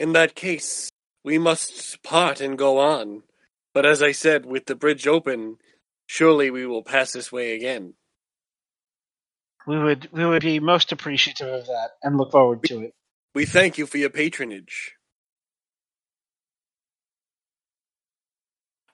in 0.00 0.14
that 0.14 0.34
case, 0.34 0.90
we 1.24 1.38
must 1.38 2.02
part 2.02 2.40
and 2.40 2.58
go 2.58 2.78
on. 2.78 3.22
But 3.74 3.86
as 3.86 4.02
I 4.02 4.12
said, 4.12 4.46
with 4.46 4.66
the 4.66 4.74
bridge 4.74 5.06
open, 5.06 5.58
surely 6.06 6.50
we 6.50 6.66
will 6.66 6.82
pass 6.82 7.12
this 7.12 7.30
way 7.30 7.54
again. 7.54 7.94
We 9.66 9.78
would 9.78 10.08
we 10.12 10.26
would 10.26 10.42
be 10.42 10.60
most 10.60 10.92
appreciative 10.92 11.48
of 11.48 11.66
that 11.66 11.90
and 12.02 12.16
look 12.16 12.32
forward 12.32 12.64
to 12.64 12.80
it. 12.82 12.94
We 13.34 13.44
thank 13.46 13.78
you 13.78 13.86
for 13.86 13.98
your 13.98 14.10
patronage. 14.10 14.94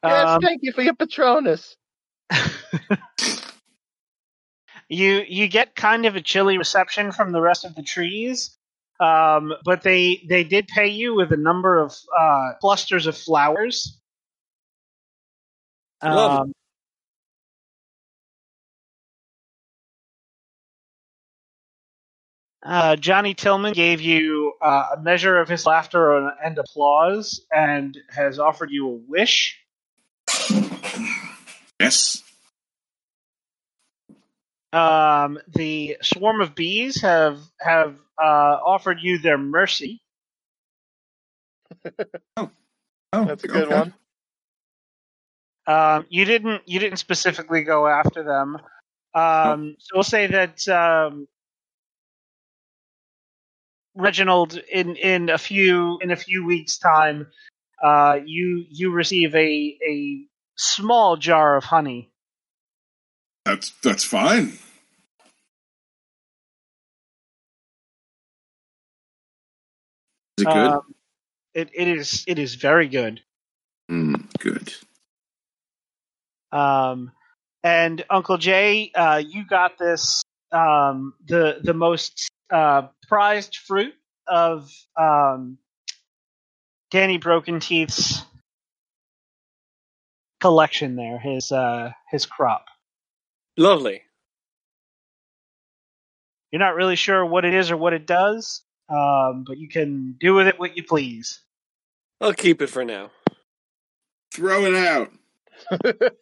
Yes, 0.05 0.25
Um, 0.27 0.41
thank 0.41 0.63
you 0.63 0.73
for 0.73 0.83
your 0.83 0.95
Patronus. 0.95 1.77
you 4.89 5.25
you 5.29 5.49
get 5.49 5.75
kind 5.77 6.07
of 6.07 6.17
a 6.17 6.21
chilly 6.21 6.59
reception 6.59 7.13
from 7.13 7.33
the 7.33 7.41
rest 7.41 7.65
of 7.65 7.75
the 7.75 7.83
trees, 7.83 8.56
um, 9.01 9.53
but 9.65 9.83
they 9.83 10.25
they 10.29 10.45
did 10.45 10.69
pay 10.69 10.89
you 10.89 11.15
with 11.15 11.33
a 11.33 11.37
number 11.37 11.79
of 11.79 11.95
uh, 12.19 12.53
clusters 12.61 13.07
of 13.07 13.17
flowers. 13.17 13.99
Lovely. 16.03 16.39
Um, 16.39 16.53
uh, 22.63 22.97
Johnny 22.97 23.35
Tillman 23.35 23.73
gave 23.73 24.01
you 24.01 24.55
uh, 24.61 24.89
a 24.97 25.01
measure 25.01 25.39
of 25.39 25.49
his 25.49 25.67
laughter 25.67 26.29
and 26.43 26.59
applause, 26.59 27.45
and 27.55 27.97
has 28.11 28.39
offered 28.39 28.71
you 28.71 28.89
a 28.89 28.93
wish. 28.93 29.59
Yes. 31.81 32.23
Um, 34.77 35.39
the 35.55 35.97
swarm 36.03 36.41
of 36.41 36.55
bees 36.55 37.01
have 37.01 37.39
have 37.61 37.97
uh, 38.23 38.59
offered 38.65 38.99
you 39.01 39.19
their 39.19 39.39
mercy. 39.39 40.03
Oh, 43.13 43.25
That's 43.25 43.45
a 43.45 43.49
good 43.49 43.69
okay. 43.69 43.77
one. 43.77 43.95
Um, 45.67 46.07
you 46.11 46.25
didn't 46.25 46.63
you 46.67 46.81
didn't 46.81 46.99
specifically 46.99 47.63
go 47.63 47.87
after 47.87 48.23
them. 48.23 48.59
Um, 49.15 49.77
so 49.79 49.93
we'll 49.95 50.03
say 50.03 50.27
that 50.27 50.69
um, 50.69 51.27
Reginald, 53.95 54.61
in, 54.71 54.97
in 54.97 55.31
a 55.31 55.39
few 55.39 55.99
in 56.03 56.11
a 56.11 56.17
few 56.17 56.45
weeks' 56.45 56.77
time, 56.79 57.29
uh, 57.83 58.19
you 58.25 58.67
you 58.69 58.91
receive 58.91 59.35
a 59.35 59.79
a 59.89 60.27
small 60.57 61.17
jar 61.17 61.57
of 61.57 61.65
honey. 61.65 62.13
That's 63.47 63.73
that's 63.83 64.05
fine. 64.05 64.59
Is 70.39 70.43
it 70.43 70.53
good? 70.53 70.71
Um, 70.71 70.95
it, 71.55 71.71
it 71.73 71.89
is 71.89 72.25
it 72.27 72.39
is 72.39 72.55
very 72.55 72.89
good. 72.89 73.21
Mm, 73.91 74.27
good. 74.39 74.75
Um, 76.53 77.13
and 77.63 78.05
Uncle 78.11 78.39
Jay, 78.39 78.91
uh, 78.95 79.23
you 79.27 79.47
got 79.47 79.79
this 79.79 80.23
um, 80.53 81.15
the 81.27 81.59
the 81.63 81.75
most 81.75 82.29
uh, 82.51 82.89
prized 83.09 83.57
fruit 83.57 83.95
of 84.27 84.71
um, 84.97 85.59
Danny 86.91 87.19
Broken 87.19 87.61
Teeth's 87.61 88.23
collection. 90.41 90.97
There, 90.97 91.19
his 91.19 91.51
uh, 91.51 91.93
his 92.11 92.27
crop. 92.27 92.67
Lovely. 93.57 94.03
You're 96.53 96.61
not 96.61 96.75
really 96.75 96.97
sure 96.97 97.25
what 97.25 97.45
it 97.45 97.55
is 97.55 97.71
or 97.71 97.77
what 97.77 97.93
it 97.93 98.07
does, 98.07 98.63
um, 98.89 99.45
but 99.47 99.59
you 99.59 99.69
can 99.69 100.17
do 100.21 100.35
with 100.35 100.47
it 100.47 100.59
what 100.59 100.77
you 100.77 100.83
please. 100.85 101.41
I'll 102.21 102.33
keep 102.33 102.63
it 102.63 102.69
for 102.69 102.85
now. 102.85 103.11
Throw 104.33 104.65
it 104.65 104.75
out. 104.75 105.11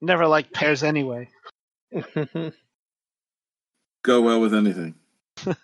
Never 0.00 0.26
liked 0.26 0.52
pears 0.52 0.82
anyway. 0.82 1.28
Go 4.02 4.20
well 4.22 4.40
with 4.40 4.54
anything. 4.54 4.94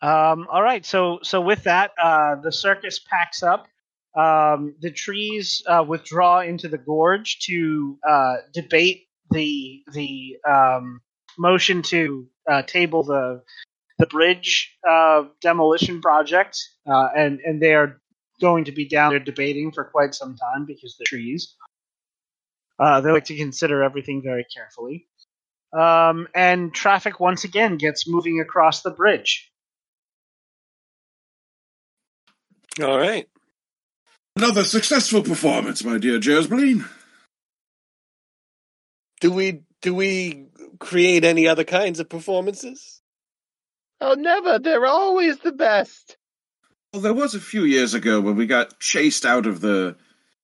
Um, 0.00 0.46
all 0.48 0.62
right, 0.62 0.86
so 0.86 1.18
so 1.24 1.40
with 1.40 1.64
that, 1.64 1.90
uh, 2.00 2.36
the 2.36 2.52
circus 2.52 3.00
packs 3.00 3.42
up. 3.42 3.66
Um, 4.14 4.74
the 4.80 4.92
trees 4.92 5.62
uh, 5.66 5.84
withdraw 5.86 6.40
into 6.40 6.68
the 6.68 6.78
gorge 6.78 7.40
to 7.46 7.98
uh, 8.08 8.36
debate 8.52 9.08
the 9.32 9.82
the 9.92 10.36
um, 10.48 11.00
motion 11.38 11.82
to 11.82 12.26
uh, 12.50 12.62
table 12.62 13.02
the 13.02 13.42
the 13.98 14.06
bridge 14.06 14.76
uh, 14.88 15.24
demolition 15.40 16.00
project, 16.00 16.58
uh, 16.86 17.08
and 17.16 17.40
and 17.40 17.60
they 17.60 17.74
are 17.74 18.00
going 18.40 18.64
to 18.64 18.72
be 18.72 18.88
down 18.88 19.10
there 19.10 19.18
debating 19.18 19.72
for 19.72 19.84
quite 19.84 20.14
some 20.14 20.36
time 20.36 20.64
because 20.66 20.96
the 20.98 21.04
trees. 21.04 21.54
Uh, 22.78 23.00
they 23.00 23.10
like 23.10 23.24
to 23.24 23.36
consider 23.36 23.82
everything 23.82 24.22
very 24.22 24.46
carefully. 24.54 25.08
Um, 25.72 26.28
and 26.34 26.72
traffic 26.72 27.18
once 27.18 27.44
again 27.44 27.76
gets 27.76 28.08
moving 28.08 28.40
across 28.40 28.82
the 28.82 28.90
bridge. 28.90 29.50
All 32.80 32.98
right. 32.98 33.28
Another 34.36 34.62
successful 34.62 35.22
performance, 35.22 35.82
my 35.82 35.98
dear 35.98 36.20
Josmeline. 36.20 36.88
Do 39.20 39.32
we 39.32 39.62
do 39.82 39.94
we 39.94 40.46
create 40.78 41.24
any 41.24 41.48
other 41.48 41.64
kinds 41.64 42.00
of 42.00 42.08
performances? 42.08 43.00
Oh, 44.00 44.14
never. 44.14 44.58
They're 44.58 44.86
always 44.86 45.38
the 45.38 45.52
best. 45.52 46.16
Well, 46.92 47.02
there 47.02 47.14
was 47.14 47.34
a 47.34 47.40
few 47.40 47.64
years 47.64 47.94
ago 47.94 48.20
when 48.20 48.36
we 48.36 48.46
got 48.46 48.78
chased 48.80 49.26
out 49.26 49.46
of 49.46 49.60
the 49.60 49.96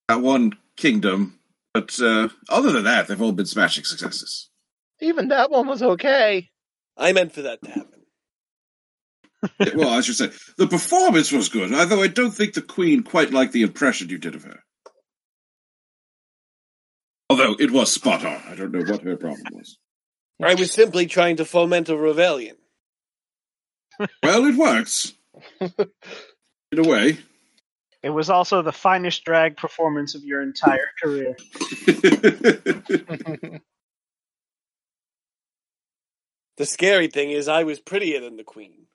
that 0.09 0.21
one 0.21 0.53
kingdom, 0.77 1.39
but 1.73 1.99
uh, 2.01 2.29
other 2.49 2.73
than 2.73 2.85
that, 2.85 3.09
they've 3.09 3.23
all 3.23 3.33
been 3.33 3.47
smashing 3.47 3.85
successes. 3.85 4.51
Even 5.01 5.29
that 5.29 5.51
one 5.51 5.67
was 5.67 5.83
okay. 5.83 6.51
I 6.97 7.13
meant 7.13 7.33
for 7.33 7.43
that 7.43 7.63
to 7.63 7.71
happen. 7.71 7.91
well, 9.75 9.91
I 9.91 10.01
should 10.01 10.17
say 10.17 10.31
the 10.57 10.67
performance 10.67 11.33
was 11.33 11.49
good, 11.49 11.73
although 11.73 12.03
I 12.03 12.09
don't 12.09 12.31
think 12.31 12.55
the 12.55 12.63
Queen 12.63 13.03
quite 13.03 13.33
liked 13.33 13.53
the 13.53 13.63
impression 13.63 14.09
you 14.09 14.19
did 14.19 14.35
of 14.35 14.45
her. 14.45 14.61
Although 17.31 17.57
it 17.59 17.71
was 17.71 17.93
spot 17.93 18.25
on. 18.25 18.41
I 18.49 18.55
don't 18.55 18.73
know 18.73 18.81
what 18.81 19.03
her 19.03 19.17
problem 19.17 19.43
was. 19.53 19.79
I 20.43 20.55
was 20.55 20.73
simply 20.73 21.07
trying 21.07 21.37
to 21.37 21.45
foment 21.45 21.89
a 21.89 21.97
rebellion. 21.97 22.57
Well, 24.23 24.45
it 24.47 24.57
works. 24.57 25.15
In 25.61 26.79
a 26.79 26.83
way. 26.83 27.19
It 28.03 28.11
was 28.11 28.29
also 28.29 28.61
the 28.61 28.73
finest 28.73 29.25
drag 29.25 29.57
performance 29.57 30.15
of 30.15 30.25
your 30.25 30.43
entire 30.43 30.91
career. 31.03 31.37
The 36.57 36.67
scary 36.67 37.09
thing 37.09 37.31
is, 37.31 37.49
I 37.49 37.65
was 37.65 37.81
prettier 37.81 38.21
than 38.21 38.37
the 38.37 38.45
queen. 38.45 38.87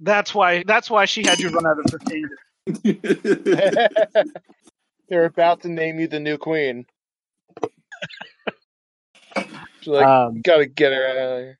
That's 0.00 0.34
why. 0.34 0.64
That's 0.66 0.88
why 0.88 1.04
she 1.04 1.22
had 1.26 1.38
you 1.38 1.50
run 1.50 1.66
out 1.66 1.78
of 1.78 1.84
her 1.92 1.98
kingdom. 1.98 2.38
They're 5.08 5.26
about 5.26 5.62
to 5.62 5.68
name 5.68 6.00
you 6.00 6.08
the 6.08 6.20
new 6.20 6.38
queen. 6.38 6.86
She's 9.80 9.88
like, 9.88 10.06
Um, 10.06 10.40
gotta 10.42 10.66
get 10.66 10.92
her 10.92 11.06
out 11.06 11.16
of 11.16 11.38
here. 11.40 11.58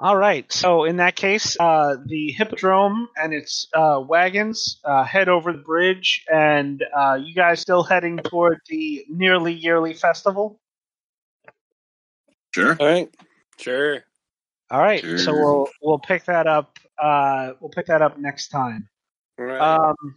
All 0.00 0.16
right. 0.16 0.50
So 0.52 0.84
in 0.84 0.98
that 0.98 1.16
case, 1.16 1.56
uh, 1.58 1.96
the 2.06 2.30
hippodrome 2.30 3.08
and 3.16 3.34
its 3.34 3.66
uh, 3.74 4.00
wagons 4.06 4.80
uh, 4.84 5.02
head 5.02 5.28
over 5.28 5.52
the 5.52 5.58
bridge, 5.58 6.24
and 6.32 6.84
uh, 6.96 7.18
you 7.20 7.34
guys 7.34 7.60
still 7.60 7.82
heading 7.82 8.18
toward 8.18 8.60
the 8.68 9.04
nearly 9.08 9.52
yearly 9.52 9.94
festival. 9.94 10.60
sure. 12.54 12.76
All 12.78 12.86
right, 12.86 13.12
sure. 13.58 14.04
All 14.70 14.80
right. 14.80 15.02
So 15.02 15.32
we'll 15.32 15.68
we'll 15.82 15.98
pick 15.98 16.26
that 16.26 16.46
up. 16.46 16.78
Uh, 16.96 17.52
we'll 17.60 17.70
pick 17.70 17.86
that 17.86 18.00
up 18.00 18.18
next 18.18 18.48
time. 18.48 18.88
All 19.38 19.46
right. 19.46 19.60
Um, 19.60 20.14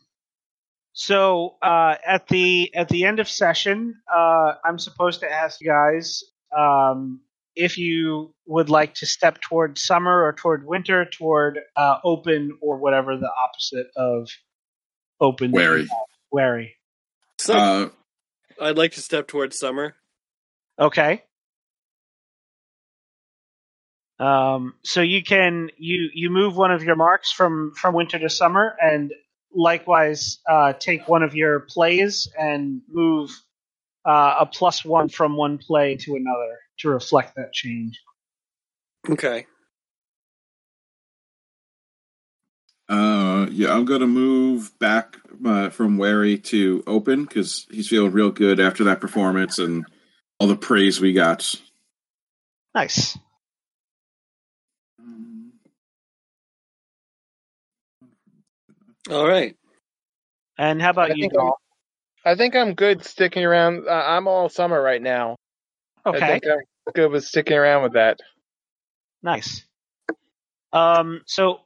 so 0.94 1.56
uh, 1.62 1.96
at 2.06 2.28
the 2.28 2.74
at 2.76 2.90
the 2.90 3.06
end 3.06 3.20
of 3.20 3.30
session, 3.30 3.96
uh, 4.14 4.54
I'm 4.64 4.80
supposed 4.80 5.22
to 5.22 5.32
ask 5.32 5.62
you 5.62 5.68
guys 5.68 6.24
um, 6.58 7.22
if 7.56 7.78
you 7.78 8.34
would 8.46 8.70
like 8.70 8.96
to 8.96 9.06
step 9.06 9.40
toward 9.42 9.78
summer 9.78 10.24
or 10.24 10.34
toward 10.34 10.66
winter, 10.66 11.06
toward 11.06 11.60
uh, 11.76 11.98
open 12.04 12.58
or 12.62 12.78
whatever 12.78 13.18
the 13.18 13.30
opposite 13.30 13.88
of 13.96 14.30
open. 15.20 15.52
Wary. 15.52 15.88
Wary. 16.32 16.76
so 17.38 17.54
Uh, 17.54 17.90
I'd 18.62 18.78
like 18.78 18.94
to 18.94 19.02
step 19.02 19.28
towards 19.28 19.58
summer. 19.58 19.96
Okay. 20.80 21.24
Um, 24.20 24.76
so 24.84 25.02
you 25.02 25.24
can 25.24 25.70
you 25.78 26.10
you 26.14 26.30
move 26.30 26.56
one 26.56 26.72
of 26.72 26.84
your 26.84 26.96
marks 26.96 27.32
from 27.32 27.74
from 27.76 27.96
winter 27.96 28.20
to 28.20 28.30
summer, 28.30 28.76
and 28.80 29.12
likewise 29.54 30.40
uh, 30.50 30.74
take 30.74 31.08
one 31.08 31.24
of 31.24 31.36
your 31.36 31.62
plays 31.62 32.28
and 32.40 32.82
move 32.90 33.32
uh, 34.06 34.36
a 34.40 34.46
plus 34.46 34.84
one 34.84 35.10
from 35.10 35.36
one 35.36 35.58
play 35.58 35.96
to 35.96 36.16
another 36.16 36.58
to 36.80 36.90
reflect 36.90 37.36
that 37.36 37.54
change. 37.54 38.00
Okay. 39.10 39.46
uh, 42.92 43.48
yeah, 43.52 43.74
I'm 43.74 43.86
gonna 43.86 44.06
move 44.06 44.78
back 44.78 45.18
uh, 45.46 45.70
from 45.70 45.98
wary 45.98 46.38
to 46.38 46.84
open 46.86 47.24
because 47.24 47.66
he's 47.72 47.88
feeling 47.88 48.12
real 48.12 48.32
good 48.32 48.60
after 48.60 48.84
that 48.86 49.00
performance 49.00 49.60
and 49.60 49.86
all 50.40 50.48
the 50.48 50.58
praise 50.58 51.00
we 51.00 51.14
got. 51.14 51.56
Nice. 52.76 53.18
All 59.12 59.28
right. 59.28 59.56
And 60.58 60.82
how 60.82 60.90
about 60.92 61.12
I 61.12 61.16
you, 61.16 61.22
think 61.24 61.34
I'm- 61.38 61.46
Doll? 61.48 61.58
I 62.24 62.36
think 62.36 62.56
I'm 62.56 62.74
good 62.76 63.04
sticking 63.04 63.44
around. 63.44 63.88
Uh, 63.88 63.92
I'm 63.92 64.28
all 64.28 64.48
summer 64.48 64.80
right 64.82 65.02
now. 65.02 65.36
I 66.06 66.10
Okay, 66.10 66.20
think 66.28 66.44
I'm 66.46 66.94
good 66.94 67.12
with 67.12 67.26
sticking 67.26 67.58
around 67.58 67.84
with 67.84 67.94
that. 67.94 68.20
nice. 69.24 69.66
Um, 70.74 71.22
so 71.26 71.62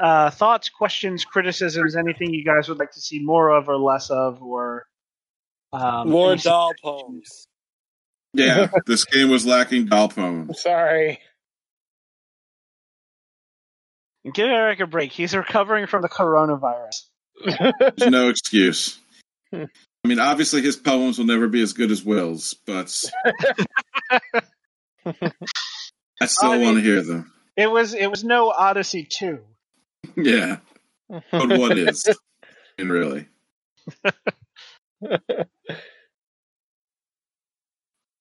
uh, 0.00 0.30
thoughts, 0.30 0.68
questions, 0.70 1.24
criticisms, 1.24 1.96
anything 1.96 2.32
you 2.32 2.44
guys 2.44 2.68
would 2.68 2.78
like 2.78 2.92
to 2.92 3.00
see 3.00 3.18
more 3.18 3.50
of 3.50 3.68
or 3.68 3.76
less 3.76 4.08
of, 4.10 4.42
or 4.42 4.86
um, 5.72 6.10
More 6.10 6.32
any 6.32 6.40
doll 6.40 6.72
poems. 6.82 7.48
Yeah, 8.32 8.68
this 8.86 9.04
game 9.04 9.30
was 9.30 9.44
lacking 9.46 9.86
doll 9.86 10.08
poems. 10.08 10.60
Sorry. 10.62 11.18
Give 14.34 14.46
Eric 14.48 14.80
a 14.80 14.86
break. 14.86 15.12
He's 15.12 15.34
recovering 15.34 15.86
from 15.86 16.02
the 16.02 16.08
coronavirus. 16.08 16.94
There's 17.96 18.10
no 18.10 18.28
excuse. 18.28 18.98
I 19.52 19.66
mean, 20.04 20.18
obviously 20.18 20.62
his 20.62 20.76
poems 20.76 21.18
will 21.18 21.26
never 21.26 21.48
be 21.48 21.62
as 21.62 21.72
good 21.72 21.90
as 21.90 22.02
Will's, 22.04 22.54
but 22.66 22.92
I 25.06 26.26
still 26.26 26.50
I 26.50 26.56
mean- 26.56 26.64
want 26.64 26.76
to 26.78 26.82
hear 26.82 27.02
them. 27.02 27.32
It 27.56 27.70
was 27.70 27.94
it 27.94 28.08
was 28.10 28.22
no 28.22 28.50
Odyssey 28.50 29.04
two. 29.04 29.40
Yeah, 30.14 30.58
but 31.08 31.58
what 31.58 31.78
is? 31.78 32.06
And 32.78 32.90
really? 32.90 33.26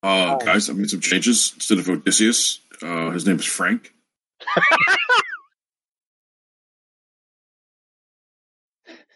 Uh, 0.03 0.38
guys, 0.38 0.69
I 0.69 0.74
made 0.74 0.90
some 0.90 1.00
changes. 1.01 1.51
Instead 1.56 1.80
of 1.80 1.90
Odysseus, 1.90 2.59
uh, 2.84 3.09
his 3.09 3.25
name 3.25 3.38
is 3.40 3.45
Frank. 3.45 3.92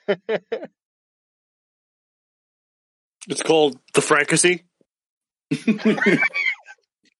It's 3.27 3.43
called 3.43 3.77
the 3.93 4.01
Francacy. 4.01 4.63
Uh, 5.51 5.55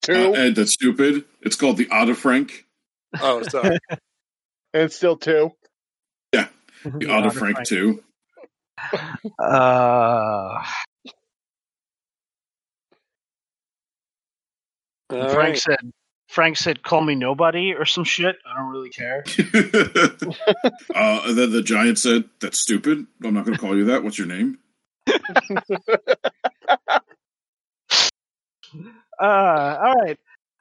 two. 0.02 0.34
and 0.34 0.56
that's 0.56 0.74
stupid. 0.74 1.26
It's 1.42 1.56
called 1.56 1.78
the 1.78 1.90
Otter 1.92 2.16
Frank. 2.16 2.66
Oh, 3.22 3.44
sorry. 3.44 3.78
and 3.90 4.00
it's 4.74 4.96
still 4.96 5.18
two. 5.18 5.52
Yeah, 6.34 6.48
The 6.84 7.12
Otter 7.12 7.32
Frank 7.32 7.64
too. 7.68 8.04
Uh, 9.38 10.64
Frank 15.10 15.36
right. 15.36 15.58
said. 15.58 15.92
Frank 16.30 16.58
said, 16.58 16.84
"Call 16.84 17.02
me 17.02 17.16
nobody" 17.16 17.74
or 17.74 17.86
some 17.86 18.04
shit. 18.04 18.38
I 18.46 18.56
don't 18.56 18.70
really 18.70 18.92
care. 18.92 19.24
uh, 20.96 21.34
then 21.34 21.52
the 21.52 21.64
giant 21.64 21.98
said, 21.98 22.26
"That's 22.40 22.60
stupid. 22.60 23.08
I'm 23.24 23.34
not 23.34 23.46
going 23.46 23.58
to 23.58 23.62
call 23.62 23.76
you 23.76 23.86
that. 23.86 24.04
What's 24.04 24.18
your 24.18 24.28
name?" 24.28 24.60
Uh, 29.22 29.78
all 29.84 29.94
right. 29.96 30.18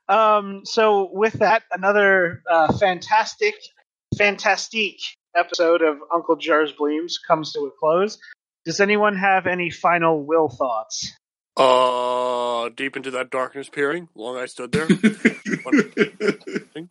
Um, 0.08 0.62
so 0.64 1.08
with 1.12 1.34
that, 1.34 1.62
another 1.70 2.42
uh, 2.50 2.72
fantastic, 2.76 3.54
fantastique 4.16 5.00
episode 5.36 5.82
of 5.82 5.98
Uncle 6.12 6.36
Jersbleem's 6.36 7.18
comes 7.18 7.52
to 7.52 7.60
a 7.60 7.70
close. 7.78 8.18
Does 8.64 8.80
anyone 8.80 9.16
have 9.16 9.46
any 9.46 9.70
final 9.70 10.24
will 10.24 10.48
thoughts? 10.48 11.12
Uh, 11.58 12.68
deep 12.76 12.96
into 12.96 13.10
that 13.10 13.30
darkness 13.30 13.68
peering, 13.68 14.08
long 14.14 14.36
I 14.36 14.46
stood 14.46 14.72
there. 14.72 14.86